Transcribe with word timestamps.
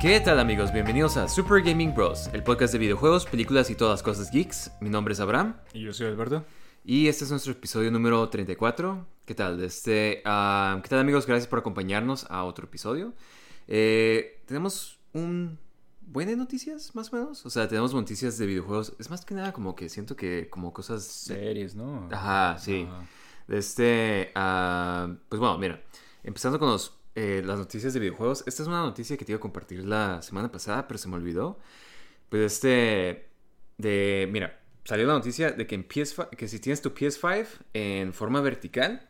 ¿Qué 0.00 0.18
tal 0.18 0.38
amigos? 0.40 0.72
Bienvenidos 0.72 1.18
a 1.18 1.28
Super 1.28 1.62
Gaming 1.62 1.94
Bros, 1.94 2.28
el 2.32 2.42
podcast 2.42 2.72
de 2.72 2.78
videojuegos, 2.78 3.26
películas 3.26 3.68
y 3.68 3.74
todas 3.74 3.92
las 3.92 4.02
cosas 4.02 4.30
geeks. 4.30 4.72
Mi 4.80 4.88
nombre 4.88 5.12
es 5.12 5.20
Abraham 5.20 5.56
Y 5.74 5.82
yo 5.82 5.92
soy 5.92 6.06
Alberto. 6.06 6.46
y 6.86 7.08
este 7.08 7.24
es 7.24 7.30
nuestro 7.30 7.52
episodio 7.52 7.90
número 7.90 8.26
34. 8.26 9.06
¿Qué 9.26 9.34
tal? 9.34 9.62
Este, 9.62 10.22
ah, 10.24 10.80
¿Qué 10.82 10.88
tal 10.88 11.00
amigos? 11.00 11.26
Gracias 11.26 11.46
por 11.46 11.58
acompañarnos 11.58 12.24
a 12.30 12.44
otro 12.44 12.64
episodio. 12.64 13.12
Eh, 13.68 14.42
tenemos 14.46 14.98
un 15.12 15.58
buen 16.00 16.28
de 16.28 16.36
noticias, 16.36 16.94
más 16.94 17.12
o 17.12 17.16
menos. 17.16 17.44
O 17.44 17.50
sea, 17.50 17.68
tenemos 17.68 17.92
noticias 17.92 18.38
de 18.38 18.46
videojuegos. 18.46 18.94
Es 18.98 19.10
más 19.10 19.26
que 19.26 19.34
nada 19.34 19.52
como 19.52 19.76
que 19.76 19.90
siento 19.90 20.16
que 20.16 20.48
como 20.48 20.72
cosas... 20.72 21.04
Series, 21.04 21.74
¿no? 21.74 22.08
Ajá, 22.10 22.56
sí. 22.58 22.88
Ajá. 22.88 23.04
Este, 23.48 24.32
ah, 24.34 25.12
pues 25.28 25.38
bueno, 25.38 25.58
mira, 25.58 25.82
empezando 26.22 26.58
con 26.58 26.70
los, 26.70 26.99
eh, 27.14 27.42
las 27.44 27.58
noticias 27.58 27.92
de 27.92 28.00
videojuegos. 28.00 28.44
Esta 28.46 28.62
es 28.62 28.68
una 28.68 28.82
noticia 28.82 29.16
que 29.16 29.24
te 29.24 29.32
iba 29.32 29.38
a 29.38 29.40
compartir 29.40 29.84
la 29.84 30.22
semana 30.22 30.50
pasada, 30.50 30.86
pero 30.86 30.98
se 30.98 31.08
me 31.08 31.16
olvidó. 31.16 31.58
Pues 32.28 32.52
este, 32.54 33.26
de, 33.78 34.28
mira, 34.30 34.60
salió 34.84 35.06
la 35.06 35.14
noticia 35.14 35.50
de 35.52 35.66
que 35.66 35.74
en 35.74 35.86
PS5, 35.86 36.30
que 36.30 36.48
si 36.48 36.60
tienes 36.60 36.82
tu 36.82 36.90
PS5 36.90 37.46
en 37.74 38.12
forma 38.12 38.40
vertical, 38.40 39.08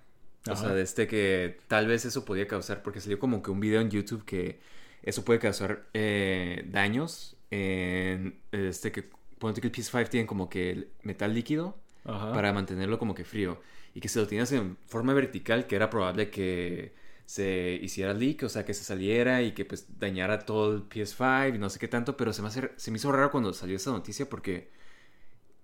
o 0.49 0.53
Ajá. 0.53 0.61
sea, 0.63 0.75
de 0.75 0.83
este 0.83 1.07
que 1.07 1.59
tal 1.69 1.87
vez 1.87 2.05
eso 2.05 2.25
podía 2.25 2.49
causar, 2.49 2.83
porque 2.83 3.01
salió 3.01 3.19
como 3.19 3.43
que 3.43 3.51
un 3.51 3.61
video 3.61 3.81
en 3.81 3.91
YouTube 3.91 4.25
que 4.25 4.61
eso 5.03 5.25
puede 5.25 5.39
causar 5.39 5.87
eh, 5.95 6.65
daños 6.69 7.37
en 7.51 8.41
este 8.53 8.93
que, 8.93 9.11
ponte 9.39 9.61
que 9.61 9.67
el 9.67 9.73
PS5 9.73 10.09
tiene 10.09 10.27
como 10.27 10.49
que 10.49 10.71
el 10.71 10.89
metal 11.03 11.35
líquido 11.35 11.77
Ajá. 12.05 12.33
para 12.33 12.53
mantenerlo 12.53 12.99
como 12.99 13.15
que 13.15 13.25
frío. 13.25 13.61
Y 13.95 14.01
que 14.01 14.09
si 14.09 14.19
lo 14.19 14.27
tienes 14.27 14.53
en 14.53 14.77
forma 14.87 15.13
vertical, 15.15 15.67
que 15.67 15.77
era 15.77 15.91
probable 15.91 16.31
que 16.31 16.93
se 17.31 17.79
hiciera 17.83 18.13
leak, 18.15 18.43
o 18.45 18.49
sea, 18.49 18.65
que 18.65 18.75
se 18.75 18.85
saliera 18.85 19.43
y 19.43 19.53
que 19.53 19.65
pues 19.65 19.87
dañara 19.99 20.41
todo 20.41 20.75
el 20.75 20.83
PS5 20.83 21.55
y 21.57 21.59
no 21.59 21.71
sé 21.71 21.79
qué 21.79 21.89
tanto, 21.89 22.17
pero 22.17 22.33
se 22.33 22.43
me, 22.43 22.49
hace- 22.49 22.73
se 22.77 22.91
me 22.91 22.97
hizo 22.99 23.13
raro 23.13 23.31
cuando 23.31 23.53
salió 23.53 23.77
esa 23.77 23.91
noticia 23.93 24.29
porque, 24.29 24.71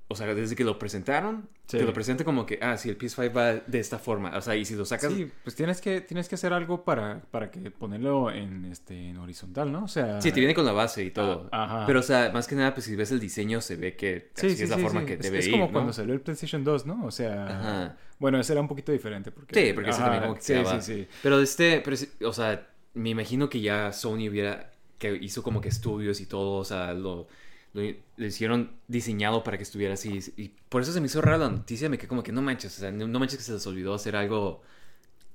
o 0.08 0.14
sea, 0.14 0.32
desde 0.34 0.54
que 0.54 0.62
lo 0.64 0.78
presentaron, 0.78 1.48
Sí. 1.66 1.78
te 1.78 1.84
lo 1.84 1.92
presentan 1.92 2.24
como 2.24 2.46
que, 2.46 2.60
ah, 2.62 2.76
sí, 2.76 2.88
el 2.88 2.96
PS5 2.96 3.36
va 3.36 3.54
de 3.54 3.80
esta 3.80 3.98
forma, 3.98 4.36
o 4.36 4.40
sea, 4.40 4.54
y 4.54 4.64
si 4.64 4.76
lo 4.76 4.84
sacas... 4.84 5.12
Sí, 5.12 5.28
pues 5.42 5.56
tienes 5.56 5.80
que, 5.80 6.00
tienes 6.00 6.28
que 6.28 6.36
hacer 6.36 6.52
algo 6.52 6.84
para, 6.84 7.22
para 7.32 7.50
que 7.50 7.72
ponerlo 7.72 8.30
en, 8.30 8.66
este, 8.66 9.08
en 9.08 9.16
horizontal, 9.16 9.72
¿no? 9.72 9.82
O 9.84 9.88
sea... 9.88 10.20
Sí, 10.20 10.30
te 10.30 10.38
viene 10.38 10.54
con 10.54 10.64
la 10.64 10.70
base 10.70 11.02
y 11.02 11.10
todo. 11.10 11.48
Ah, 11.50 11.64
ajá. 11.64 11.86
Pero, 11.86 11.98
o 11.98 12.02
sea, 12.04 12.30
más 12.32 12.46
que 12.46 12.54
nada, 12.54 12.72
pues 12.72 12.86
si 12.86 12.94
ves 12.94 13.10
el 13.10 13.18
diseño, 13.18 13.60
se 13.60 13.74
ve 13.74 13.96
que 13.96 14.30
Sí, 14.34 14.46
así 14.46 14.56
sí, 14.58 14.62
es 14.62 14.70
la 14.70 14.78
forma 14.78 15.04
que 15.04 15.14
Es- 15.14 15.20
debe 15.20 15.38
es 15.40 15.46
ir, 15.46 15.52
como 15.52 15.66
¿no? 15.66 15.72
cuando 15.72 15.92
salió 15.92 16.14
el 16.14 16.20
PlayStation 16.20 16.62
2, 16.62 16.86
¿no? 16.86 17.04
O 17.04 17.10
sea... 17.10 17.46
Ajá. 17.46 17.96
Bueno, 18.20 18.38
ese 18.38 18.52
era 18.52 18.60
un 18.62 18.68
poquito 18.68 18.92
diferente 18.92 19.32
porque... 19.32 19.60
Sí, 19.60 19.72
porque 19.72 19.90
ese 19.90 19.98
también 20.00 20.22
como 20.22 20.34
que 20.36 20.42
Sí, 20.42 20.52
quedaba- 20.52 20.80
sí, 20.80 20.94
sí. 21.02 21.08
Pero 21.20 21.40
este, 21.40 21.80
pero, 21.84 21.96
o 22.28 22.32
sea, 22.32 22.64
me 22.94 23.10
imagino 23.10 23.50
que 23.50 23.60
ya 23.60 23.92
Sony 23.92 24.28
hubiera, 24.30 24.70
que 24.98 25.16
hizo 25.20 25.42
como 25.42 25.60
que 25.60 25.68
estudios 25.68 26.20
y 26.20 26.26
todo, 26.26 26.58
o 26.58 26.64
sea, 26.64 26.94
lo, 26.94 27.26
lo, 27.76 27.94
lo 28.16 28.26
hicieron 28.26 28.72
diseñado 28.88 29.44
para 29.44 29.56
que 29.56 29.62
estuviera 29.62 29.94
así. 29.94 30.20
Y 30.36 30.48
por 30.68 30.82
eso 30.82 30.92
se 30.92 31.00
me 31.00 31.06
hizo 31.06 31.20
rara 31.20 31.38
la 31.38 31.50
noticia, 31.50 31.88
me 31.88 31.98
quedé 31.98 32.08
como 32.08 32.22
que 32.22 32.32
no 32.32 32.42
manches, 32.42 32.76
o 32.78 32.80
sea, 32.80 32.90
no, 32.90 33.06
manches 33.18 33.38
que 33.38 33.44
se 33.44 33.52
les 33.52 33.66
olvidó 33.66 33.94
hacer 33.94 34.16
algo 34.16 34.62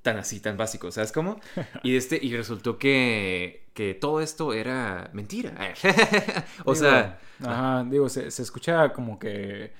tan 0.01 0.17
así, 0.17 0.39
tan 0.39 0.57
básico, 0.57 0.91
¿sabes 0.91 1.11
cómo? 1.11 1.39
Y 1.83 1.95
este, 1.95 2.19
y 2.21 2.35
resultó 2.35 2.77
que, 2.79 3.65
que 3.73 3.93
todo 3.93 4.21
esto 4.21 4.53
era 4.53 5.09
mentira. 5.13 5.53
o 6.65 6.73
Digo, 6.73 6.75
sea, 6.75 7.19
Ajá, 7.43 7.85
digo, 7.89 8.09
se, 8.09 8.31
se 8.31 8.41
escucha 8.41 8.93
como 8.93 9.19
que... 9.19 9.73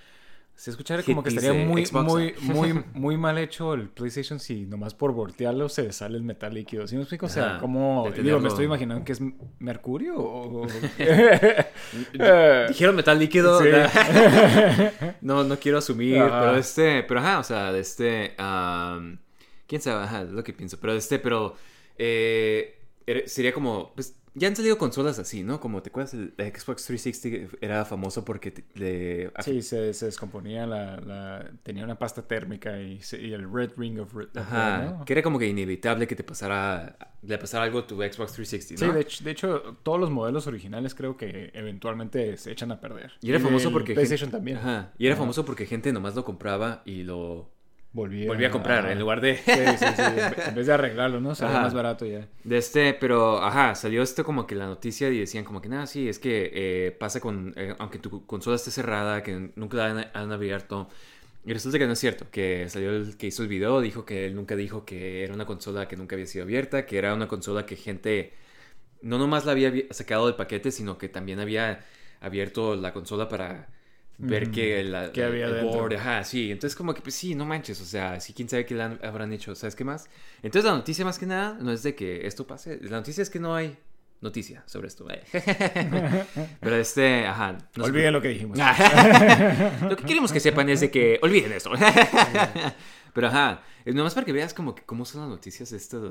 Se 0.61 0.69
escucha 0.69 1.01
como 1.01 1.23
que 1.23 1.29
estaría 1.29 1.53
de 1.53 1.65
muy, 1.65 1.87
Xbox. 1.87 2.05
muy, 2.05 2.35
muy, 2.41 2.83
muy 2.93 3.17
mal 3.17 3.39
hecho 3.39 3.73
el 3.73 3.89
PlayStation 3.89 4.39
si 4.39 4.67
nomás 4.67 4.93
por 4.93 5.11
voltearlo 5.11 5.69
se 5.69 5.81
le 5.81 5.91
sale 5.91 6.17
el 6.17 6.21
metal 6.21 6.53
líquido. 6.53 6.85
¿Sí 6.85 6.93
me 6.93 7.01
explico? 7.01 7.25
O 7.25 7.29
sea, 7.29 7.57
como... 7.57 8.07
de 8.11 8.21
Digo, 8.21 8.39
me 8.39 8.47
estoy 8.47 8.65
imaginando 8.65 9.03
que 9.03 9.13
es 9.13 9.21
mercurio 9.57 10.13
o... 10.19 10.67
Dijeron 12.67 12.95
metal 12.95 13.17
líquido. 13.17 13.59
No, 15.21 15.43
no 15.43 15.57
quiero 15.57 15.79
asumir, 15.79 16.19
Ajá. 16.19 16.41
pero 16.41 16.57
este, 16.57 17.01
pero 17.07 17.21
ajá, 17.21 17.39
o 17.39 17.43
sea, 17.43 17.71
de 17.71 17.79
este, 17.79 18.35
quién 19.65 19.81
sabe, 19.81 20.03
ajá, 20.03 20.21
es 20.21 20.29
lo 20.29 20.43
que 20.43 20.53
pienso, 20.53 20.79
pero 20.79 20.93
este, 20.93 21.17
pero 21.17 21.55
eh, 21.97 22.77
sería 23.25 23.51
como, 23.51 23.93
pues, 23.95 24.15
ya 24.33 24.47
han 24.47 24.55
salido 24.55 24.77
consolas 24.77 25.19
así, 25.19 25.43
¿no? 25.43 25.59
Como 25.59 25.81
te 25.81 25.89
acuerdas, 25.89 26.13
el 26.13 26.33
Xbox 26.37 26.85
360 26.85 27.57
era 27.61 27.83
famoso 27.85 28.23
porque 28.23 28.51
te- 28.51 28.63
le, 28.75 29.31
Sí, 29.43 29.61
se, 29.61 29.93
se 29.93 30.05
descomponía 30.05 30.65
la, 30.65 30.97
la- 31.01 31.51
Tenía 31.63 31.83
una 31.83 31.99
pasta 31.99 32.21
térmica 32.27 32.79
y, 32.81 33.01
se- 33.01 33.21
y 33.21 33.33
el 33.33 33.51
Red 33.51 33.71
Ring 33.77 33.99
of 33.99 34.13
Red. 34.13 34.29
ajá, 34.35 35.03
que 35.05 35.13
era 35.13 35.21
como 35.21 35.37
que 35.37 35.47
inevitable 35.47 36.07
que 36.07 36.15
te 36.15 36.23
pasara, 36.23 36.97
le 37.21 37.37
pasara 37.37 37.65
algo 37.65 37.79
a 37.79 37.87
tu 37.87 37.95
Xbox 37.97 38.33
360, 38.33 38.79
Sí, 38.79 38.87
¿no? 38.87 38.93
de 38.93 39.01
hecho, 39.01 39.23
de 39.23 39.31
hecho, 39.31 39.77
todos 39.83 39.99
los 39.99 40.09
modelos 40.09 40.47
originales 40.47 40.95
creo 40.95 41.17
que 41.17 41.51
eventualmente 41.53 42.37
se 42.37 42.51
echan 42.51 42.71
a 42.71 42.79
perder. 42.79 43.11
Y 43.21 43.29
era 43.31 43.39
famoso 43.39 43.71
porque 43.71 43.93
PlayStation 43.93 44.27
gente- 44.29 44.37
también. 44.37 44.57
Ajá, 44.57 44.93
y 44.97 45.05
era 45.07 45.15
Ajá. 45.15 45.23
famoso 45.23 45.45
porque 45.45 45.65
gente 45.65 45.91
nomás 45.93 46.15
lo 46.15 46.23
compraba 46.23 46.81
y 46.85 47.03
lo 47.03 47.51
Volvía, 47.93 48.27
volvía 48.27 48.47
a 48.47 48.51
comprar 48.51 48.89
en 48.89 48.99
lugar 48.99 49.19
de 49.19 49.35
Sí, 49.35 49.51
sí, 49.77 49.85
sí. 49.95 50.01
En 50.47 50.55
vez 50.55 50.67
de 50.67 50.73
arreglarlo, 50.73 51.19
¿no? 51.19 51.35
Sale 51.35 51.51
Ajá. 51.51 51.63
más 51.63 51.73
barato 51.73 52.05
ya. 52.05 52.25
De 52.43 52.57
este, 52.57 52.93
pero, 52.93 53.43
ajá, 53.43 53.75
salió 53.75 54.01
esto 54.01 54.23
como 54.23 54.47
que 54.47 54.55
la 54.55 54.65
noticia 54.67 55.09
y 55.09 55.19
decían 55.19 55.43
como 55.43 55.61
que, 55.61 55.67
nada, 55.67 55.87
sí, 55.87 56.07
es 56.07 56.17
que 56.17 56.51
eh, 56.53 56.91
pasa 56.91 57.19
con, 57.19 57.53
eh, 57.57 57.75
aunque 57.79 57.99
tu 57.99 58.25
consola 58.25 58.55
esté 58.55 58.71
cerrada, 58.71 59.23
que 59.23 59.51
nunca 59.55 59.77
la 59.77 59.85
han, 59.87 60.07
han 60.13 60.31
abierto. 60.31 60.87
Y 61.45 61.53
resulta 61.53 61.79
que 61.79 61.87
no 61.87 61.93
es 61.93 61.99
cierto, 61.99 62.27
que 62.31 62.69
salió 62.69 62.91
el 62.91 63.17
que 63.17 63.27
hizo 63.27 63.43
el 63.43 63.49
video, 63.49 63.81
dijo 63.81 64.05
que 64.05 64.25
él 64.25 64.35
nunca 64.35 64.55
dijo 64.55 64.85
que 64.85 65.23
era 65.23 65.33
una 65.33 65.45
consola 65.45 65.87
que 65.87 65.97
nunca 65.97 66.15
había 66.15 66.27
sido 66.27 66.43
abierta, 66.45 66.85
que 66.85 66.97
era 66.97 67.13
una 67.13 67.27
consola 67.27 67.65
que 67.65 67.75
gente 67.75 68.33
no 69.01 69.17
nomás 69.17 69.45
la 69.45 69.51
había 69.53 69.71
sacado 69.91 70.27
del 70.27 70.35
paquete, 70.35 70.71
sino 70.71 70.97
que 70.97 71.09
también 71.09 71.39
había 71.39 71.83
abierto 72.21 72.75
la 72.75 72.93
consola 72.93 73.27
para 73.27 73.67
ver 74.23 74.43
Ujú. 74.43 74.51
que 74.53 74.83
la, 74.83 75.11
¿Qué 75.11 75.23
había 75.23 75.45
el 75.47 75.65
board, 75.65 75.95
ajá, 75.95 76.23
sí. 76.23 76.51
Entonces 76.51 76.75
como 76.75 76.93
que, 76.93 77.01
pues 77.01 77.15
sí, 77.15 77.35
no 77.35 77.45
manches, 77.45 77.81
o 77.81 77.85
sea, 77.85 78.19
sí, 78.19 78.33
quién 78.33 78.47
sabe 78.47 78.65
qué 78.65 78.75
le 78.75 78.83
han- 78.83 78.99
habrán 79.03 79.33
hecho, 79.33 79.55
¿sabes 79.55 79.75
qué 79.75 79.83
más? 79.83 80.09
Entonces 80.43 80.69
la 80.69 80.75
noticia 80.77 81.03
más 81.05 81.17
que 81.19 81.25
nada 81.25 81.57
no 81.59 81.71
es 81.71 81.83
de 81.83 81.95
que 81.95 82.25
esto 82.27 82.45
pase, 82.47 82.79
la 82.81 82.97
noticia 82.97 83.21
es 83.21 83.29
que 83.29 83.39
no 83.39 83.55
hay 83.55 83.77
noticia 84.21 84.63
sobre 84.67 84.87
esto. 84.87 85.05
Pero 86.61 86.75
este, 86.75 87.25
ajá. 87.25 87.57
no 87.75 87.83
Olviden 87.85 88.13
lo 88.13 88.21
que 88.21 88.27
dijimos. 88.29 88.57
lo 89.89 89.95
que 89.95 90.03
queremos 90.05 90.31
que 90.31 90.39
sepan 90.39 90.69
es 90.69 90.79
de 90.81 90.91
que 90.91 91.19
olviden 91.21 91.51
esto. 91.51 91.71
Pero 93.13 93.27
ajá, 93.27 93.63
nomás 93.85 94.13
para 94.13 94.25
que 94.25 94.31
veas 94.33 94.53
como 94.53 94.73
que 94.75 94.83
cómo 94.83 95.05
son 95.05 95.21
las 95.21 95.29
noticias 95.29 95.71
estas 95.71 96.01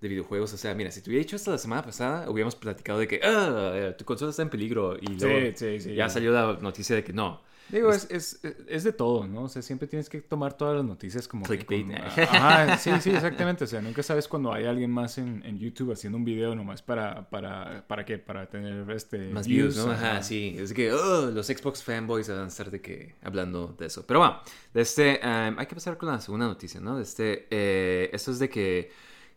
de 0.00 0.08
videojuegos. 0.08 0.52
O 0.52 0.56
sea, 0.56 0.74
mira, 0.74 0.90
si 0.90 1.00
te 1.02 1.10
hubiera 1.10 1.22
dicho 1.22 1.36
esto 1.36 1.50
la 1.50 1.58
semana 1.58 1.82
pasada, 1.82 2.28
hubiéramos 2.30 2.56
platicado 2.56 2.98
de 2.98 3.06
que 3.06 3.20
ah, 3.22 3.94
tu 3.96 4.04
consola 4.04 4.30
está 4.30 4.42
en 4.42 4.50
peligro 4.50 4.96
y 5.00 5.06
luego 5.18 5.38
Sí, 5.54 5.78
sí, 5.78 5.80
sí. 5.80 5.94
ya 5.94 6.08
salió 6.08 6.32
la 6.32 6.58
noticia 6.60 6.96
de 6.96 7.04
que 7.04 7.12
no. 7.12 7.42
Digo, 7.72 7.92
es, 7.92 8.06
es, 8.10 8.40
es 8.68 8.84
de 8.84 8.92
todo, 8.92 9.26
¿no? 9.26 9.44
O 9.44 9.48
sea, 9.48 9.62
siempre 9.62 9.86
tienes 9.86 10.08
que 10.08 10.20
tomar 10.20 10.56
todas 10.56 10.76
las 10.76 10.84
noticias 10.84 11.28
como... 11.28 11.44
que 11.46 11.58
Clickbait. 11.58 11.86
con- 11.86 12.22
Ajá, 12.22 12.76
sí, 12.78 12.90
sí, 13.00 13.10
exactamente. 13.10 13.64
O 13.64 13.66
sea, 13.66 13.80
nunca 13.80 14.02
sabes 14.02 14.26
cuando 14.28 14.52
hay 14.52 14.64
alguien 14.66 14.90
más 14.90 15.18
en, 15.18 15.42
en 15.44 15.58
YouTube 15.58 15.92
haciendo 15.92 16.18
un 16.18 16.24
video 16.24 16.54
nomás 16.54 16.82
para... 16.82 17.28
¿Para, 17.30 17.86
para 17.86 18.04
qué? 18.04 18.18
Para 18.18 18.48
tener 18.48 18.90
este... 18.90 19.30
Más 19.30 19.46
views, 19.46 19.76
¿no? 19.76 19.92
Ajá, 19.92 20.22
sí. 20.22 20.56
Es 20.58 20.72
que 20.72 20.92
oh, 20.92 21.30
los 21.30 21.46
Xbox 21.46 21.82
fanboys 21.82 22.28
van 22.28 22.40
a 22.40 22.46
estar 22.48 22.70
de 22.70 22.80
que 22.80 23.14
hablando 23.22 23.74
de 23.78 23.86
eso. 23.86 24.04
Pero 24.06 24.20
bueno, 24.20 24.40
de 24.74 24.80
este, 24.80 25.20
um, 25.22 25.58
hay 25.58 25.66
que 25.66 25.74
pasar 25.74 25.96
con 25.96 26.08
la 26.08 26.20
segunda 26.20 26.46
noticia, 26.46 26.80
¿no? 26.80 26.96
De 26.96 27.02
este, 27.02 27.46
eh, 27.50 28.10
esto 28.12 28.30
es 28.32 28.38
de 28.38 28.48
que 28.48 28.90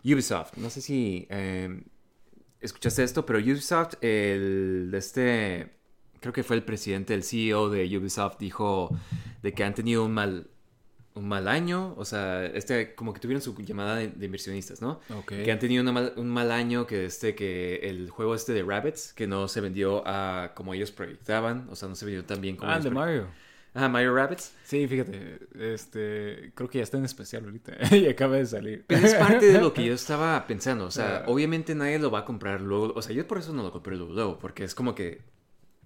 Ubisoft, 0.04 0.58
no 0.58 0.70
sé 0.70 0.82
si 0.82 1.28
um, 1.32 1.82
escuchaste 2.60 3.04
esto, 3.04 3.26
pero 3.26 3.40
Ubisoft, 3.40 3.96
el 4.02 4.90
de 4.92 4.98
este, 4.98 5.74
creo 6.24 6.34
que 6.34 6.42
fue 6.44 6.56
el 6.56 6.64
presidente, 6.64 7.14
el 7.14 7.24
CEO 7.24 7.70
de 7.70 7.86
Ubisoft, 7.98 8.38
dijo 8.40 8.90
de 9.44 9.54
que 9.54 9.64
han 9.64 9.76
tenido 9.76 10.04
un 10.06 10.14
mal, 10.14 10.48
un 11.16 11.28
mal 11.28 11.48
año, 11.48 11.94
o 11.98 12.06
sea, 12.06 12.44
este, 12.46 12.96
como 12.96 13.14
que 13.14 13.20
tuvieron 13.20 13.42
su 13.42 13.56
llamada 13.58 13.98
de, 13.98 14.08
de 14.08 14.26
inversionistas, 14.26 14.82
¿no? 14.82 15.00
Ok. 15.16 15.28
que 15.44 15.52
han 15.52 15.60
tenido 15.60 15.84
una 15.84 15.92
mal- 15.92 16.14
un 16.16 16.30
mal 16.30 16.52
año, 16.52 16.88
que 16.88 17.06
este, 17.06 17.36
que 17.36 17.76
el 17.84 18.10
juego 18.10 18.34
este 18.34 18.54
de 18.54 18.64
Rabbits, 18.64 19.14
que 19.14 19.28
no 19.28 19.48
se 19.48 19.62
vendió 19.62 20.02
a 20.08 20.54
como 20.56 20.74
ellos 20.74 20.90
proyectaban, 20.92 21.68
o 21.70 21.76
sea, 21.76 21.88
no 21.90 21.96
se 21.96 22.06
vendió 22.06 22.26
tan 22.26 22.42
bien 22.42 22.56
como 22.56 22.72
Ah, 22.72 22.76
el 22.76 22.82
ellos 22.82 22.92
de 22.94 23.00
Mario. 23.00 23.28
Ajá, 23.76 23.90
Mario 23.90 24.16
Rabbits. 24.16 24.54
Sí, 24.64 24.88
fíjate, 24.88 25.40
este, 25.60 26.52
creo 26.56 26.70
que 26.70 26.78
ya 26.78 26.84
está 26.84 26.98
en 26.98 27.06
especial 27.06 27.44
ahorita 27.46 27.74
y 27.96 28.08
acaba 28.08 28.38
de 28.38 28.46
salir. 28.46 28.84
Pero 28.88 29.06
es 29.06 29.16
parte 29.16 29.48
de 29.52 29.60
lo 29.60 29.74
que 29.74 29.84
yo 29.86 29.94
estaba 30.04 30.46
pensando, 30.48 30.86
o 30.86 30.92
sea, 30.92 31.18
Ah. 31.18 31.24
obviamente 31.28 31.76
nadie 31.76 32.00
lo 32.00 32.10
va 32.12 32.20
a 32.20 32.26
comprar 32.26 32.62
luego, 32.62 32.94
o 32.96 33.02
sea, 33.02 33.16
yo 33.16 33.28
por 33.28 33.40
eso 33.40 33.52
no 33.54 33.64
lo 33.64 33.72
compré 33.72 33.96
luego, 33.96 34.14
luego, 34.14 34.40
porque 34.40 34.64
es 34.64 34.74
como 34.76 34.94
que 34.96 35.22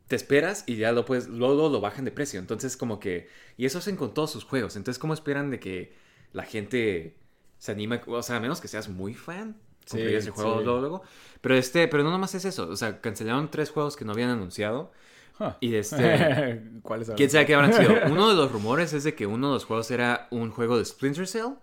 te 0.08 0.16
esperas 0.16 0.64
y 0.68 0.78
ya 0.78 0.92
lo 0.92 1.06
puedes, 1.06 1.28
luego 1.28 1.70
lo 1.70 1.82
bajan 1.82 2.06
de 2.06 2.12
precio, 2.12 2.40
entonces 2.40 2.78
como 2.78 3.00
que, 3.00 3.28
y 3.58 3.66
eso 3.66 3.80
hacen 3.80 3.96
con 3.96 4.14
todos 4.14 4.32
sus 4.32 4.44
juegos, 4.44 4.76
entonces 4.76 5.00
¿cómo 5.00 5.14
esperan 5.14 5.52
de 5.52 5.60
que 5.60 5.94
la 6.34 6.44
gente 6.44 7.18
se 7.58 7.72
anima, 7.72 8.02
o 8.08 8.22
sea, 8.24 8.38
a 8.38 8.40
menos 8.40 8.62
que 8.62 8.68
seas 8.68 8.90
muy 8.90 9.14
fan? 9.14 9.58
Sí, 9.86 10.02
el 10.02 10.30
juego 10.32 10.60
sí. 10.60 10.66
luego, 10.66 10.80
luego. 10.82 11.02
Pero 11.40 11.56
este, 11.56 11.88
pero 11.88 12.04
no 12.04 12.12
nomás 12.12 12.36
es 12.36 12.46
eso, 12.46 12.68
o 12.68 12.76
sea, 12.76 13.00
cancelaron 13.00 13.50
tres 13.50 13.70
juegos 13.70 13.96
que 13.96 14.06
no 14.06 14.12
habían 14.12 14.30
anunciado 14.30 14.92
Huh. 15.40 15.52
y 15.60 15.76
este, 15.76 16.64
¿Cuáles 16.82 17.12
quién 17.12 17.30
sabe 17.30 17.46
qué 17.46 17.54
habrán 17.54 17.74
sido. 17.74 17.94
Uno 18.08 18.30
de 18.30 18.36
los 18.36 18.52
rumores 18.52 18.94
es 18.94 19.04
de 19.04 19.14
que 19.14 19.28
uno 19.28 19.50
de 19.50 19.54
los 19.54 19.66
juegos 19.66 19.92
era 19.92 20.28
un 20.32 20.50
juego 20.50 20.80
de 20.80 20.86
Splinter 20.86 21.28
Cell 21.28 21.54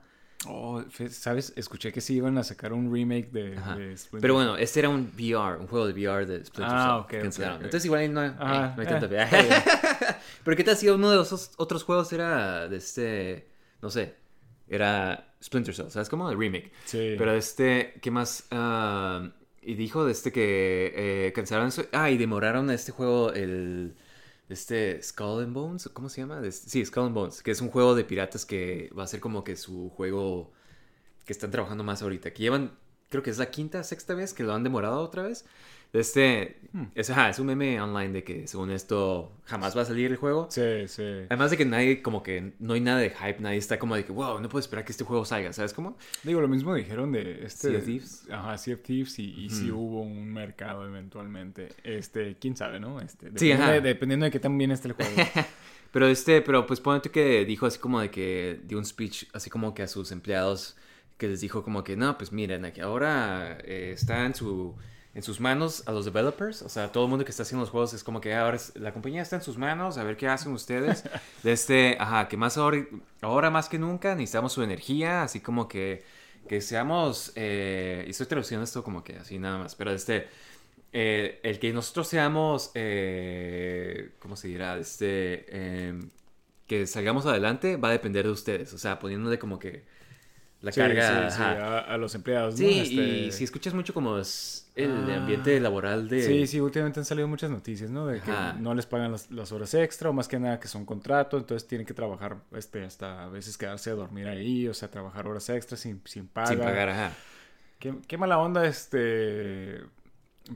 Oh, 0.46 0.82
¿sabes? 1.11 1.52
Escuché 1.56 1.93
que 1.93 2.00
sí 2.00 2.14
iban 2.17 2.37
a 2.38 2.44
sacar 2.44 2.73
un 2.73 2.93
remake 2.93 3.31
de, 3.31 3.50
de 3.52 3.96
Pero 4.20 4.35
bueno, 4.35 4.56
este 4.56 4.81
era 4.81 4.88
un 4.88 5.11
VR, 5.17 5.58
un 5.61 5.67
juego 5.67 5.87
de 5.87 5.93
VR 5.93 6.26
de 6.26 6.44
Splinter 6.44 6.76
Ah, 6.76 7.06
Cell. 7.11 7.44
Entonces 7.55 7.85
igual 7.85 8.00
ahí 8.02 8.08
no, 8.08 8.20
hay- 8.20 8.29
eh, 8.29 8.35
no 8.38 8.75
hay 8.76 8.82
eh, 8.82 8.87
tanta 8.87 9.06
bien. 9.06 9.26
Pero 10.44 10.56
¿qué 10.56 10.64
tal 10.64 10.76
si 10.76 10.88
uno 10.88 11.11
de 11.11 11.23
esos 11.23 11.52
otros 11.56 11.85
juegos 11.85 12.12
era 12.12 12.69
de 12.69 12.76
este, 12.76 13.49
no 13.81 13.91
sé, 13.91 14.14
era 14.69 15.35
Splinter 15.43 15.75
Cell, 15.75 15.88
¿sabes 15.91 16.08
cómo? 16.08 16.31
El 16.31 16.38
remake. 16.38 16.73
Sí. 16.85 17.14
Pero 17.19 17.32
este, 17.32 17.94
¿qué 18.02 18.11
más? 18.11 18.46
Ah, 18.50 19.31
y 19.62 19.75
dijo 19.75 20.05
de 20.05 20.12
este 20.12 20.31
que 20.32 20.93
eh, 21.29 21.32
cancelaron 21.35 21.69
eso. 21.69 21.85
Ah, 21.93 22.11
y 22.11 22.19
demoraron 22.19 22.70
este 22.70 22.93
juego, 22.93 23.32
el. 23.32 23.94
Este 24.49 25.02
Skull 25.02 25.43
and 25.43 25.55
Bones, 25.55 25.88
¿cómo 25.93 26.08
se 26.08 26.20
llama? 26.20 26.41
Sí, 26.50 26.85
Skull 26.85 27.05
and 27.05 27.14
Bones, 27.14 27.43
que 27.43 27.50
es 27.50 27.61
un 27.61 27.70
juego 27.70 27.94
de 27.94 28.05
piratas 28.05 28.44
que 28.44 28.91
va 28.96 29.05
a 29.05 29.06
ser 29.06 29.20
como 29.20 29.43
que 29.43 29.56
su 29.56 29.91
juego 29.91 30.52
que 31.25 31.32
están 31.32 31.50
trabajando 31.50 31.85
más 31.85 32.02
ahorita. 32.02 32.32
Que 32.32 32.43
llevan, 32.43 32.76
creo 33.08 33.23
que 33.23 33.31
es 33.31 33.38
la 33.38 33.50
quinta, 33.50 33.82
sexta 33.85 34.14
vez 34.14 34.35
que 34.35 34.43
lo 34.43 34.52
han 34.55 34.62
demorado 34.62 35.00
otra 35.00 35.23
vez. 35.23 35.46
Este, 35.94 36.58
Hmm. 36.75 36.87
es, 36.96 37.08
ajá, 37.08 37.29
es 37.29 37.38
un 37.38 37.46
meme 37.46 37.81
online 37.81 38.12
de 38.12 38.25
que 38.25 38.49
según 38.49 38.73
esto 38.73 39.31
jamás 39.44 39.76
va 39.76 39.82
a 39.82 39.85
salir 39.85 40.11
el 40.11 40.17
juego. 40.17 40.49
Sí, 40.50 40.88
sí. 40.88 41.05
Además 41.29 41.52
de 41.52 41.56
que 41.56 41.64
nadie, 41.64 42.02
como 42.02 42.25
que 42.25 42.55
no 42.58 42.73
hay 42.75 42.81
nada 42.81 42.99
de 42.99 43.11
hype, 43.11 43.37
nadie 43.38 43.58
está 43.58 43.79
como 43.79 43.94
de 43.94 44.05
que, 44.05 44.11
wow, 44.11 44.41
no 44.41 44.49
puedo 44.49 44.58
esperar 44.58 44.85
que 44.85 44.91
este 44.91 45.05
juego 45.05 45.25
salga, 45.25 45.52
¿sabes 45.52 45.73
cómo? 45.73 45.96
Digo, 46.25 46.41
lo 46.41 46.49
mismo 46.49 46.75
dijeron 46.75 47.12
de 47.12 47.44
este... 47.44 47.69
Sea 47.69 47.79
of 47.79 47.85
Thieves. 47.85 48.26
Ajá, 48.29 48.58
Sea 48.58 48.75
of 48.75 48.82
Thieves 48.82 49.17
y, 49.20 49.44
y 49.44 49.50
sí 49.50 49.70
hubo 49.70 50.02
un 50.02 50.32
mercado 50.32 50.85
eventualmente. 50.85 51.69
Este, 51.85 52.35
quién 52.41 52.56
sabe, 52.56 52.81
¿no? 52.81 53.00
Este, 53.00 53.26
Sí, 53.26 53.31
dependiendo, 53.50 53.62
ajá. 53.62 53.73
de, 53.75 53.81
dependiendo 53.81 54.25
de 54.25 54.32
qué 54.32 54.41
tan 54.41 54.58
bien 54.58 54.73
esté 54.73 54.88
el 54.88 54.94
juego. 54.94 55.12
Pero 55.93 56.08
este, 56.08 56.43
pero 56.43 56.67
pues 56.67 56.81
ponete 56.81 57.08
que 57.12 57.44
dijo 57.44 57.67
así 57.67 57.79
como 57.79 58.00
de 58.00 58.11
que 58.11 58.58
dio 58.64 58.79
un 58.79 58.85
speech 58.85 59.26
así 59.32 59.49
como 59.49 59.75
que 59.75 59.85
a 59.85 59.87
sus 59.87 60.11
empleados 60.11 60.76
que 61.19 61.29
les 61.29 61.41
dijo 61.41 61.62
como 61.62 61.85
que 61.85 61.96
no, 61.96 62.19
pues 62.19 62.32
miren, 62.32 62.64
aquí 62.64 62.81
ahora 62.81 63.58
eh, 63.62 63.93
está 63.94 64.26
en 64.26 64.35
su 64.35 64.75
en 65.15 65.23
sus 65.23 65.41
manos 65.41 65.83
a 65.87 65.93
los 65.93 66.05
developers, 66.05 66.63
o 66.63 66.69
sea, 66.69 66.91
todo 66.93 67.05
el 67.05 67.11
mundo 67.11 67.25
que 67.25 67.31
está 67.31 67.45
haciendo 67.45 67.63
los 67.63 67.71
juegos 67.71 67.95
es 67.95 68.03
como 68.05 68.21
que 68.21 68.35
ahora 68.35 68.57
es- 68.57 68.73
la 68.77 68.93
compañía 68.93 69.23
está 69.23 69.37
en 69.37 69.43
sus 69.43 69.57
manos, 69.59 69.97
a 69.99 70.05
ver 70.05 70.17
qué 70.17 70.29
hacen 70.29 70.53
ustedes. 70.53 71.05
De 71.43 71.53
este, 71.53 71.97
ajá, 72.01 72.29
que 72.29 72.37
más 72.37 72.57
ahora, 72.59 72.85
ahora 73.23 73.51
más 73.51 73.69
que 73.69 73.79
nunca 73.79 74.15
necesitamos 74.15 74.53
su 74.53 74.63
energía, 74.63 75.23
así 75.23 75.41
como 75.41 75.69
que 75.69 76.05
que 76.49 76.61
seamos 76.61 77.33
eh, 77.37 78.05
y 78.07 78.11
estoy 78.11 78.27
traduciendo 78.27 78.65
esto 78.65 78.85
como 78.85 79.03
que 79.03 79.17
así 79.17 79.39
nada 79.39 79.57
más, 79.59 79.75
pero 79.77 79.93
este 79.93 80.29
eh, 80.93 81.41
el 81.43 81.59
que 81.59 81.73
nosotros 81.73 82.09
seamos, 82.09 82.71
eh, 82.75 84.13
¿cómo 84.21 84.37
se 84.37 84.49
dirá? 84.49 84.79
Este, 84.79 85.47
eh, 85.49 85.95
que 86.67 86.87
salgamos 86.87 87.27
adelante 87.27 87.77
va 87.77 87.89
a 87.89 87.93
depender 87.93 88.25
de 88.27 88.31
ustedes. 88.33 88.73
O 88.73 88.79
sea, 88.79 88.99
poniéndole 88.99 89.39
como 89.39 89.59
que 89.59 89.85
la 90.65 90.73
Sí, 90.73 90.81
carga. 90.81 91.31
sí, 91.31 91.37
sí, 91.37 91.43
ajá. 91.43 91.79
a, 91.79 91.95
a 91.95 91.97
los 91.99 92.15
empleados, 92.15 92.55
¿no? 92.55 92.59
Sí, 92.59 92.81
Este, 92.81 92.95
y 92.95 93.33
si 93.33 93.45
escuchas 93.45 93.75
mucho 93.75 93.95
como 93.95 94.19
es 94.19 94.69
el 94.75 94.91
Ah. 95.11 95.17
ambiente 95.19 95.61
laboral 95.61 96.09
de... 96.09 96.23
Sí, 96.23 96.47
sí, 96.49 96.61
últimamente 96.61 96.99
han 96.99 97.07
salido 97.07 97.29
muchas 97.29 97.51
noticias, 97.51 97.91
¿no? 97.91 98.07
De 98.07 98.21
que 98.21 98.31
Ajá. 98.31 98.55
no 98.55 98.75
les 98.75 98.87
pagan 98.87 99.13
las, 99.13 99.31
las 99.31 99.53
horas 99.53 99.73
extra 99.75 100.11
o 100.11 100.13
más 100.13 100.27
que 100.27 100.39
nada 100.41 100.59
que 100.59 100.67
son 100.67 100.85
contrato, 100.85 101.37
entonces 101.39 101.69
tienen 101.69 101.87
que 101.87 101.95
trabajar 101.95 102.39
este, 102.57 102.83
hasta 102.85 103.25
a 103.25 103.29
veces 103.29 103.57
quedarse 103.57 103.91
a 103.91 103.95
dormir 103.95 104.27
ahí, 104.27 104.67
o 104.67 104.75
sea, 104.75 104.91
trabajar 104.91 105.29
horas 105.29 105.49
extras 105.51 105.79
sin, 105.81 106.01
sin 106.05 106.27
paga. 106.27 106.49
Sin 106.49 106.59
pagar, 106.59 106.89
ajá. 106.89 107.13
Qué, 107.79 107.95
qué 108.09 108.17
mala 108.19 108.39
onda, 108.39 108.67
este... 108.67 109.81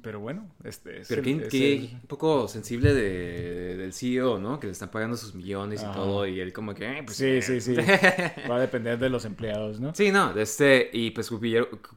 Pero 0.03 0.21
bueno, 0.21 0.47
este... 0.65 1.01
es 1.01 1.09
Pero 1.09 1.23
el- 1.23 1.25
qué, 1.25 1.45
es 1.47 1.49
qué 1.49 1.75
el- 1.77 2.01
poco 2.07 2.47
sensible 2.47 2.93
de, 2.93 3.77
del 3.79 3.93
CEO, 3.95 4.39
¿no? 4.39 4.61
Que 4.61 4.67
le 4.67 4.73
están 4.73 4.91
pagando 4.91 5.17
sus 5.17 5.35
millones 5.35 5.81
y 5.83 5.87
todo, 5.87 6.27
y 6.27 6.41
él 6.41 6.53
como 6.53 6.75
que... 6.75 6.99
eh, 6.99 7.03
pues, 7.05 7.17
Sí, 7.17 7.25
eh. 7.27 7.43
sí, 7.43 7.61
sí. 7.61 7.75
Va 7.75 8.57
a 8.57 8.61
depender 8.61 8.99
de 8.99 9.09
los 9.09 9.25
empleados, 9.25 9.81
¿no? 9.81 9.95
Sí, 9.95 10.11
no, 10.13 10.35
de 10.35 10.43
este, 10.43 10.91
y 10.93 11.11
pues 11.13 11.31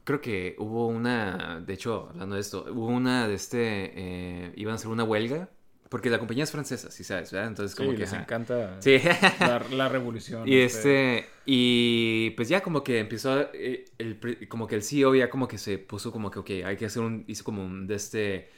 creo 0.05 0.21
que 0.21 0.55
hubo 0.57 0.87
una, 0.87 1.61
de 1.65 1.73
hecho, 1.73 2.07
hablando 2.11 2.35
de 2.35 2.41
esto, 2.41 2.65
hubo 2.71 2.87
una 2.87 3.27
de 3.27 3.33
este, 3.35 3.91
eh, 3.95 4.53
iban 4.55 4.73
a 4.73 4.75
hacer 4.75 4.87
una 4.89 5.03
huelga, 5.03 5.49
porque 5.91 6.09
la 6.09 6.19
compañía 6.19 6.45
es 6.45 6.51
francesa, 6.51 6.89
sí 6.89 7.03
sabes, 7.03 7.31
¿verdad? 7.33 7.49
Entonces 7.49 7.75
como 7.75 7.89
Sí, 7.91 7.95
que... 7.97 8.01
les 8.03 8.13
ajá. 8.13 8.21
encanta 8.23 8.81
Sí. 8.81 8.97
la, 9.41 9.59
la 9.71 9.89
revolución. 9.89 10.47
Y 10.47 10.55
este, 10.55 11.25
y 11.45 12.29
pues 12.37 12.47
ya 12.47 12.61
como 12.61 12.81
que 12.81 12.99
empezó, 12.99 13.41
eh, 13.53 13.83
el, 13.97 14.17
como 14.47 14.67
que 14.67 14.75
el 14.75 14.83
CEO 14.83 15.13
ya 15.15 15.29
como 15.29 15.49
que 15.49 15.57
se 15.57 15.77
puso 15.77 16.13
como 16.13 16.31
que, 16.31 16.39
ok, 16.39 16.49
hay 16.65 16.77
que 16.77 16.85
hacer 16.85 17.03
un, 17.03 17.25
hizo 17.27 17.43
como 17.43 17.65
un, 17.65 17.87
de 17.87 17.95
este, 17.95 18.49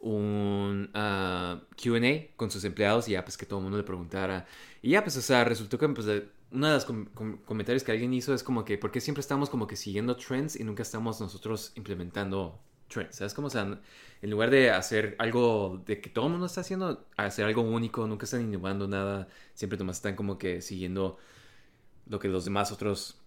un 0.00 0.90
ah, 0.94 1.60
Q&A 1.80 2.34
con 2.36 2.50
sus 2.50 2.64
empleados 2.64 3.06
y 3.08 3.12
ya 3.12 3.24
pues 3.24 3.36
que 3.36 3.46
todo 3.46 3.60
el 3.60 3.64
mundo 3.64 3.78
le 3.78 3.84
preguntara. 3.84 4.46
Y 4.82 4.90
ya 4.90 5.02
pues, 5.04 5.16
o 5.16 5.22
sea, 5.22 5.44
resultó 5.44 5.78
que 5.78 5.88
pues 5.90 6.06
de- 6.06 6.28
uno 6.52 6.66
de 6.66 6.72
los 6.74 6.84
com- 6.84 7.06
com- 7.14 7.38
comentarios 7.44 7.84
que 7.84 7.92
alguien 7.92 8.12
hizo 8.12 8.34
es 8.34 8.42
como 8.42 8.64
que, 8.64 8.76
¿por 8.78 8.90
qué 8.90 9.00
siempre 9.00 9.20
estamos 9.20 9.48
como 9.48 9.68
que 9.68 9.76
siguiendo 9.76 10.16
trends 10.16 10.58
y 10.58 10.64
nunca 10.64 10.82
estamos 10.82 11.20
nosotros 11.20 11.72
implementando 11.76 12.58
trends? 12.90 13.16
¿Sabes? 13.16 13.34
Como, 13.34 13.48
o 13.48 13.50
sea, 13.50 13.80
en 14.22 14.30
lugar 14.30 14.50
de 14.50 14.70
hacer 14.72 15.16
algo 15.18 15.82
de 15.86 16.00
que 16.02 16.10
todo 16.10 16.26
el 16.26 16.32
mundo 16.32 16.46
está 16.46 16.62
haciendo, 16.62 17.06
hacer 17.16 17.46
algo 17.46 17.62
único, 17.62 18.06
nunca 18.08 18.24
están 18.26 18.42
innovando 18.42 18.88
nada, 18.88 19.28
siempre 19.54 19.78
nomás 19.78 19.98
están 19.98 20.16
como 20.16 20.38
que 20.38 20.62
siguiendo 20.62 21.18
lo 22.06 22.18
que 22.18 22.28
los 22.28 22.44
demás 22.44 22.72
otros 22.72 23.18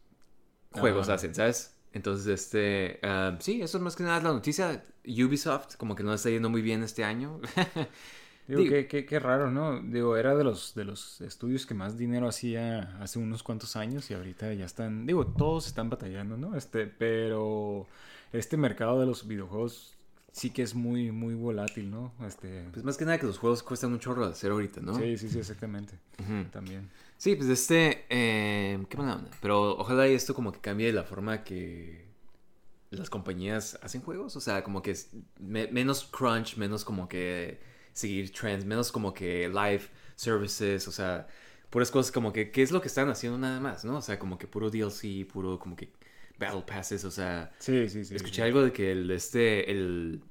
juegos 0.72 1.10
Ajá. 1.10 1.16
hacen, 1.16 1.36
¿sabes? 1.36 1.76
Entonces, 1.94 2.28
este, 2.28 3.00
ah, 3.04 3.38
sí, 3.40 3.62
eso 3.62 3.78
es 3.78 3.84
más 3.84 3.96
que 3.96 4.04
nada 4.04 4.22
la 4.22 4.34
noticia. 4.34 4.84
Ubisoft 5.06 5.76
como 5.78 5.96
que 5.96 6.04
no 6.04 6.14
está 6.14 6.30
yendo 6.30 6.50
muy 6.50 6.62
bien 6.62 6.84
este 6.84 7.04
año. 7.04 7.40
Digo, 8.48 8.62
Digo- 8.62 8.70
qué, 8.70 8.88
qué, 8.88 9.06
qué 9.06 9.20
raro, 9.20 9.52
¿no? 9.52 9.82
Digo, 9.82 10.18
era 10.18 10.36
de 10.36 10.44
los, 10.44 10.76
de 10.76 10.84
los 10.86 11.22
estudios 11.22 11.66
que 11.66 11.74
más 11.76 11.98
dinero 11.98 12.28
hacía 12.28 12.98
hace 13.02 13.20
unos 13.20 13.42
cuantos 13.44 13.76
años 13.78 14.12
y 14.12 14.16
ahorita 14.16 14.54
ya 14.54 14.66
están, 14.66 15.06
digo, 15.06 15.28
todos 15.28 15.68
están 15.68 15.90
batallando, 15.90 16.36
¿no? 16.38 16.56
Este, 16.58 16.88
pero 16.88 17.88
este 18.34 18.58
mercado 18.58 19.00
de 19.00 19.06
los 19.06 19.28
videojuegos 19.28 19.98
sí 20.32 20.50
que 20.50 20.64
es 20.64 20.74
muy, 20.76 21.12
muy 21.12 21.36
volátil, 21.36 21.90
¿no? 21.92 22.12
Este, 22.26 22.68
pues 22.74 22.84
más 22.84 22.98
que 22.98 23.06
nada 23.06 23.20
que 23.20 23.26
los 23.28 23.38
juegos 23.38 23.62
cuestan 23.64 23.94
un 23.94 24.00
chorro 24.00 24.26
de 24.26 24.32
hacer 24.32 24.52
ahorita, 24.52 24.82
¿no? 24.82 24.96
sí, 24.96 25.18
sí, 25.18 25.30
sí, 25.30 25.40
exactamente, 25.40 25.98
también. 26.52 26.90
Sí, 27.18 27.36
pues 27.36 27.50
este, 27.50 28.06
eh, 28.10 28.84
qué 28.90 28.98
mala 28.98 29.16
onda. 29.16 29.30
Pero 29.42 29.78
ojalá 29.78 30.08
y 30.08 30.14
esto 30.14 30.34
como 30.34 30.52
que 30.52 30.60
cambie 30.60 30.92
la 30.92 31.04
forma 31.04 31.44
que 31.44 32.06
las 32.90 33.10
compañías 33.10 33.78
hacen 33.82 34.02
juegos. 34.02 34.36
O 34.36 34.42
sea, 34.42 34.64
como 34.64 34.82
que 34.82 34.92
es 34.92 35.12
me- 35.40 35.68
menos 35.68 36.04
crunch, 36.06 36.58
menos 36.58 36.84
como 36.84 37.08
que 37.08 37.60
seguir 37.94 38.32
trends, 38.32 38.66
menos 38.66 38.92
como 38.92 39.14
que 39.14 39.48
live 39.50 39.84
services, 40.16 40.88
o 40.88 40.92
sea, 40.92 41.28
puras 41.70 41.92
cosas 41.92 42.12
como 42.12 42.34
que, 42.34 42.52
¿qué 42.52 42.62
es 42.64 42.72
lo 42.72 42.82
que 42.82 42.88
están 42.88 43.10
haciendo 43.10 43.38
nada 43.38 43.60
más, 43.60 43.86
no? 43.86 43.98
O 43.98 44.02
sea, 44.02 44.18
como 44.20 44.38
que 44.38 44.48
puro 44.48 44.70
DLC, 44.70 45.26
puro 45.32 45.60
como 45.60 45.76
que 45.76 45.92
Battle 46.40 46.64
Passes, 46.66 47.04
o 47.06 47.12
sea, 47.12 47.52
Sí, 47.60 47.88
sí, 47.90 48.04
sí. 48.06 48.16
Escuché 48.16 48.36
sí. 48.38 48.42
algo 48.42 48.62
de 48.64 48.72
que 48.74 48.92
el, 48.92 49.10
este, 49.12 49.72
el, 49.72 50.22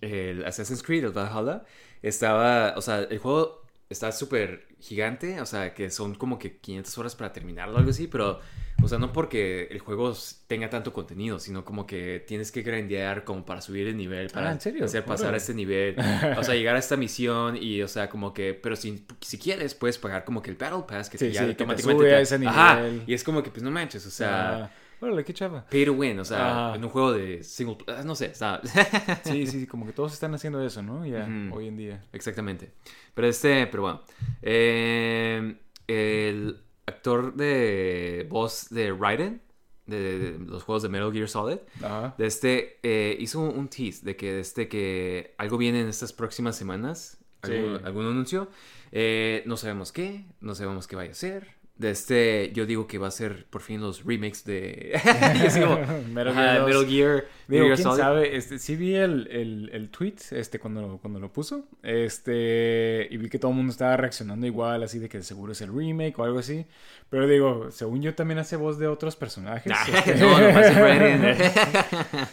el 0.00 0.44
Assassin's 0.44 0.82
Creed, 0.82 1.04
el 1.04 1.12
Valhalla, 1.12 1.64
estaba, 2.02 2.74
o 2.76 2.82
sea, 2.82 3.00
el 3.00 3.18
juego 3.18 3.62
está 3.88 4.10
súper 4.12 4.68
gigante, 4.80 5.40
o 5.40 5.46
sea, 5.46 5.74
que 5.74 5.90
son 5.90 6.14
como 6.14 6.38
que 6.38 6.58
500 6.58 6.96
horas 6.98 7.14
para 7.16 7.32
terminarlo 7.32 7.74
o 7.76 7.78
algo 7.78 7.90
así, 7.90 8.08
pero, 8.08 8.40
o 8.82 8.88
sea, 8.88 8.98
no 8.98 9.12
porque 9.12 9.68
el 9.70 9.78
juego 9.80 10.12
tenga 10.48 10.70
tanto 10.70 10.92
contenido, 10.92 11.38
sino 11.38 11.64
como 11.64 11.86
que 11.86 12.24
tienes 12.26 12.50
que 12.50 12.62
grandear 12.62 13.24
como 13.24 13.44
para 13.44 13.60
subir 13.60 13.86
el 13.86 13.96
nivel, 13.96 14.30
para 14.30 14.48
Ah, 14.48 14.52
¿en 14.52 14.60
serio? 14.60 14.84
hacer 14.86 15.04
pasar 15.04 15.26
Órale. 15.26 15.36
a 15.36 15.36
este 15.38 15.54
nivel, 15.54 15.96
o 16.36 16.42
sea, 16.42 16.54
llegar 16.54 16.74
a 16.74 16.78
esta 16.80 16.96
misión 16.96 17.56
y, 17.56 17.82
o 17.82 17.88
sea, 17.88 18.08
como 18.08 18.32
que, 18.32 18.54
pero 18.54 18.74
si, 18.76 19.06
si 19.20 19.38
quieres, 19.38 19.74
puedes 19.74 19.98
pagar 19.98 20.24
como 20.24 20.42
que 20.42 20.50
el 20.50 20.56
Battle 20.56 20.84
Pass, 20.88 21.08
que 21.10 21.18
Sí, 21.18 21.26
te- 21.26 21.32
ya 21.32 21.42
que 21.54 21.54
te 21.54 21.64
automáticamente 21.64 22.02
sube 22.02 22.14
a 22.16 22.20
ese 22.20 22.38
Ajá, 22.44 22.80
nivel. 22.80 23.02
y 23.06 23.14
es 23.14 23.22
como 23.22 23.42
que, 23.42 23.50
pues 23.50 23.62
no 23.62 23.70
manches, 23.70 24.04
o 24.06 24.10
sea... 24.10 24.64
Ah, 24.64 24.70
órale, 25.02 25.24
qué 25.24 25.34
chava. 25.34 25.66
Pay 25.70 25.84
to 25.84 25.92
win, 25.92 26.18
o 26.20 26.24
sea, 26.24 26.68
Ajá. 26.68 26.76
en 26.76 26.84
un 26.84 26.90
juego 26.90 27.12
de 27.12 27.42
single 27.44 27.76
pl- 27.76 28.04
no 28.04 28.14
sé, 28.14 28.26
está 28.26 28.60
Sí, 29.24 29.46
sí, 29.46 29.66
como 29.66 29.84
que 29.84 29.92
todos 29.92 30.12
están 30.12 30.32
haciendo 30.34 30.64
eso, 30.64 30.82
¿no? 30.82 31.04
Ya, 31.04 31.24
Ujú. 31.24 31.56
hoy 31.58 31.68
en 31.68 31.76
día. 31.76 32.04
exactamente. 32.12 32.72
Pero 33.14 33.28
este, 33.28 33.66
pero 33.66 33.82
bueno, 33.82 34.00
eh, 34.42 35.56
el 35.86 36.60
actor 36.86 37.34
de 37.34 38.26
voz 38.30 38.68
de 38.70 38.92
Raiden 38.92 39.42
de, 39.86 40.18
de 40.18 40.38
los 40.38 40.62
juegos 40.62 40.82
de 40.82 40.88
Metal 40.88 41.12
Gear 41.12 41.28
Solid, 41.28 41.58
Ajá. 41.82 42.14
de 42.16 42.26
este 42.26 42.78
eh, 42.82 43.16
hizo 43.18 43.40
un 43.40 43.68
tease 43.68 44.04
de 44.04 44.16
que 44.16 44.32
de 44.32 44.40
este 44.40 44.68
que 44.68 45.34
algo 45.38 45.58
viene 45.58 45.80
en 45.80 45.88
estas 45.88 46.12
próximas 46.12 46.56
semanas, 46.56 47.18
algún, 47.42 47.78
Sí. 47.78 47.82
algún 47.84 48.06
anuncio, 48.06 48.48
Eh, 48.94 49.42
no 49.46 49.56
sabemos 49.56 49.90
qué, 49.90 50.26
no 50.40 50.54
sabemos 50.54 50.86
qué 50.86 50.96
vaya 50.96 51.12
a 51.12 51.14
ser. 51.14 51.48
De 51.74 51.90
este, 51.90 52.52
yo 52.54 52.64
digo 52.66 52.86
que 52.86 52.98
va 52.98 53.08
a 53.08 53.10
ser 53.10 53.46
por 53.46 53.60
fin 53.62 53.80
los 53.80 54.04
remakes 54.04 54.44
de 54.44 54.92
como, 55.60 56.02
Metal 56.12 56.34
Gear 56.34 56.58
2. 56.60 56.66
Metal 56.68 56.86
Gear, 56.86 57.24
Digo, 57.48 57.64
Metal 57.64 57.66
Gear 57.66 57.74
quién 57.74 57.78
Solid. 57.78 58.00
sabe, 58.00 58.36
este, 58.36 58.58
sí 58.58 58.76
vi 58.76 58.94
el, 58.94 59.26
el, 59.32 59.70
el 59.72 59.88
tweet 59.88 60.14
este, 60.30 60.60
cuando, 60.60 60.98
cuando 61.00 61.18
lo 61.18 61.32
puso, 61.32 61.64
este, 61.82 63.08
y 63.10 63.16
vi 63.16 63.28
que 63.28 63.38
todo 63.38 63.50
el 63.50 63.56
mundo 63.56 63.72
estaba 63.72 63.96
reaccionando 63.96 64.46
igual, 64.46 64.82
así 64.82 64.98
de 64.98 65.08
que 65.08 65.22
seguro 65.22 65.52
es 65.52 65.60
el 65.62 65.72
remake 65.74 66.16
o 66.18 66.24
algo 66.24 66.38
así, 66.38 66.66
pero 67.10 67.26
digo, 67.26 67.70
según 67.70 68.00
yo 68.02 68.14
también 68.14 68.38
hace 68.38 68.56
voz 68.56 68.78
de 68.78 68.86
otros 68.86 69.16
personajes. 69.16 69.72
este, 69.92 70.14
no, 70.20 70.38
nomás 70.38 70.66
es 70.66 70.76
Raiden. 70.76 71.24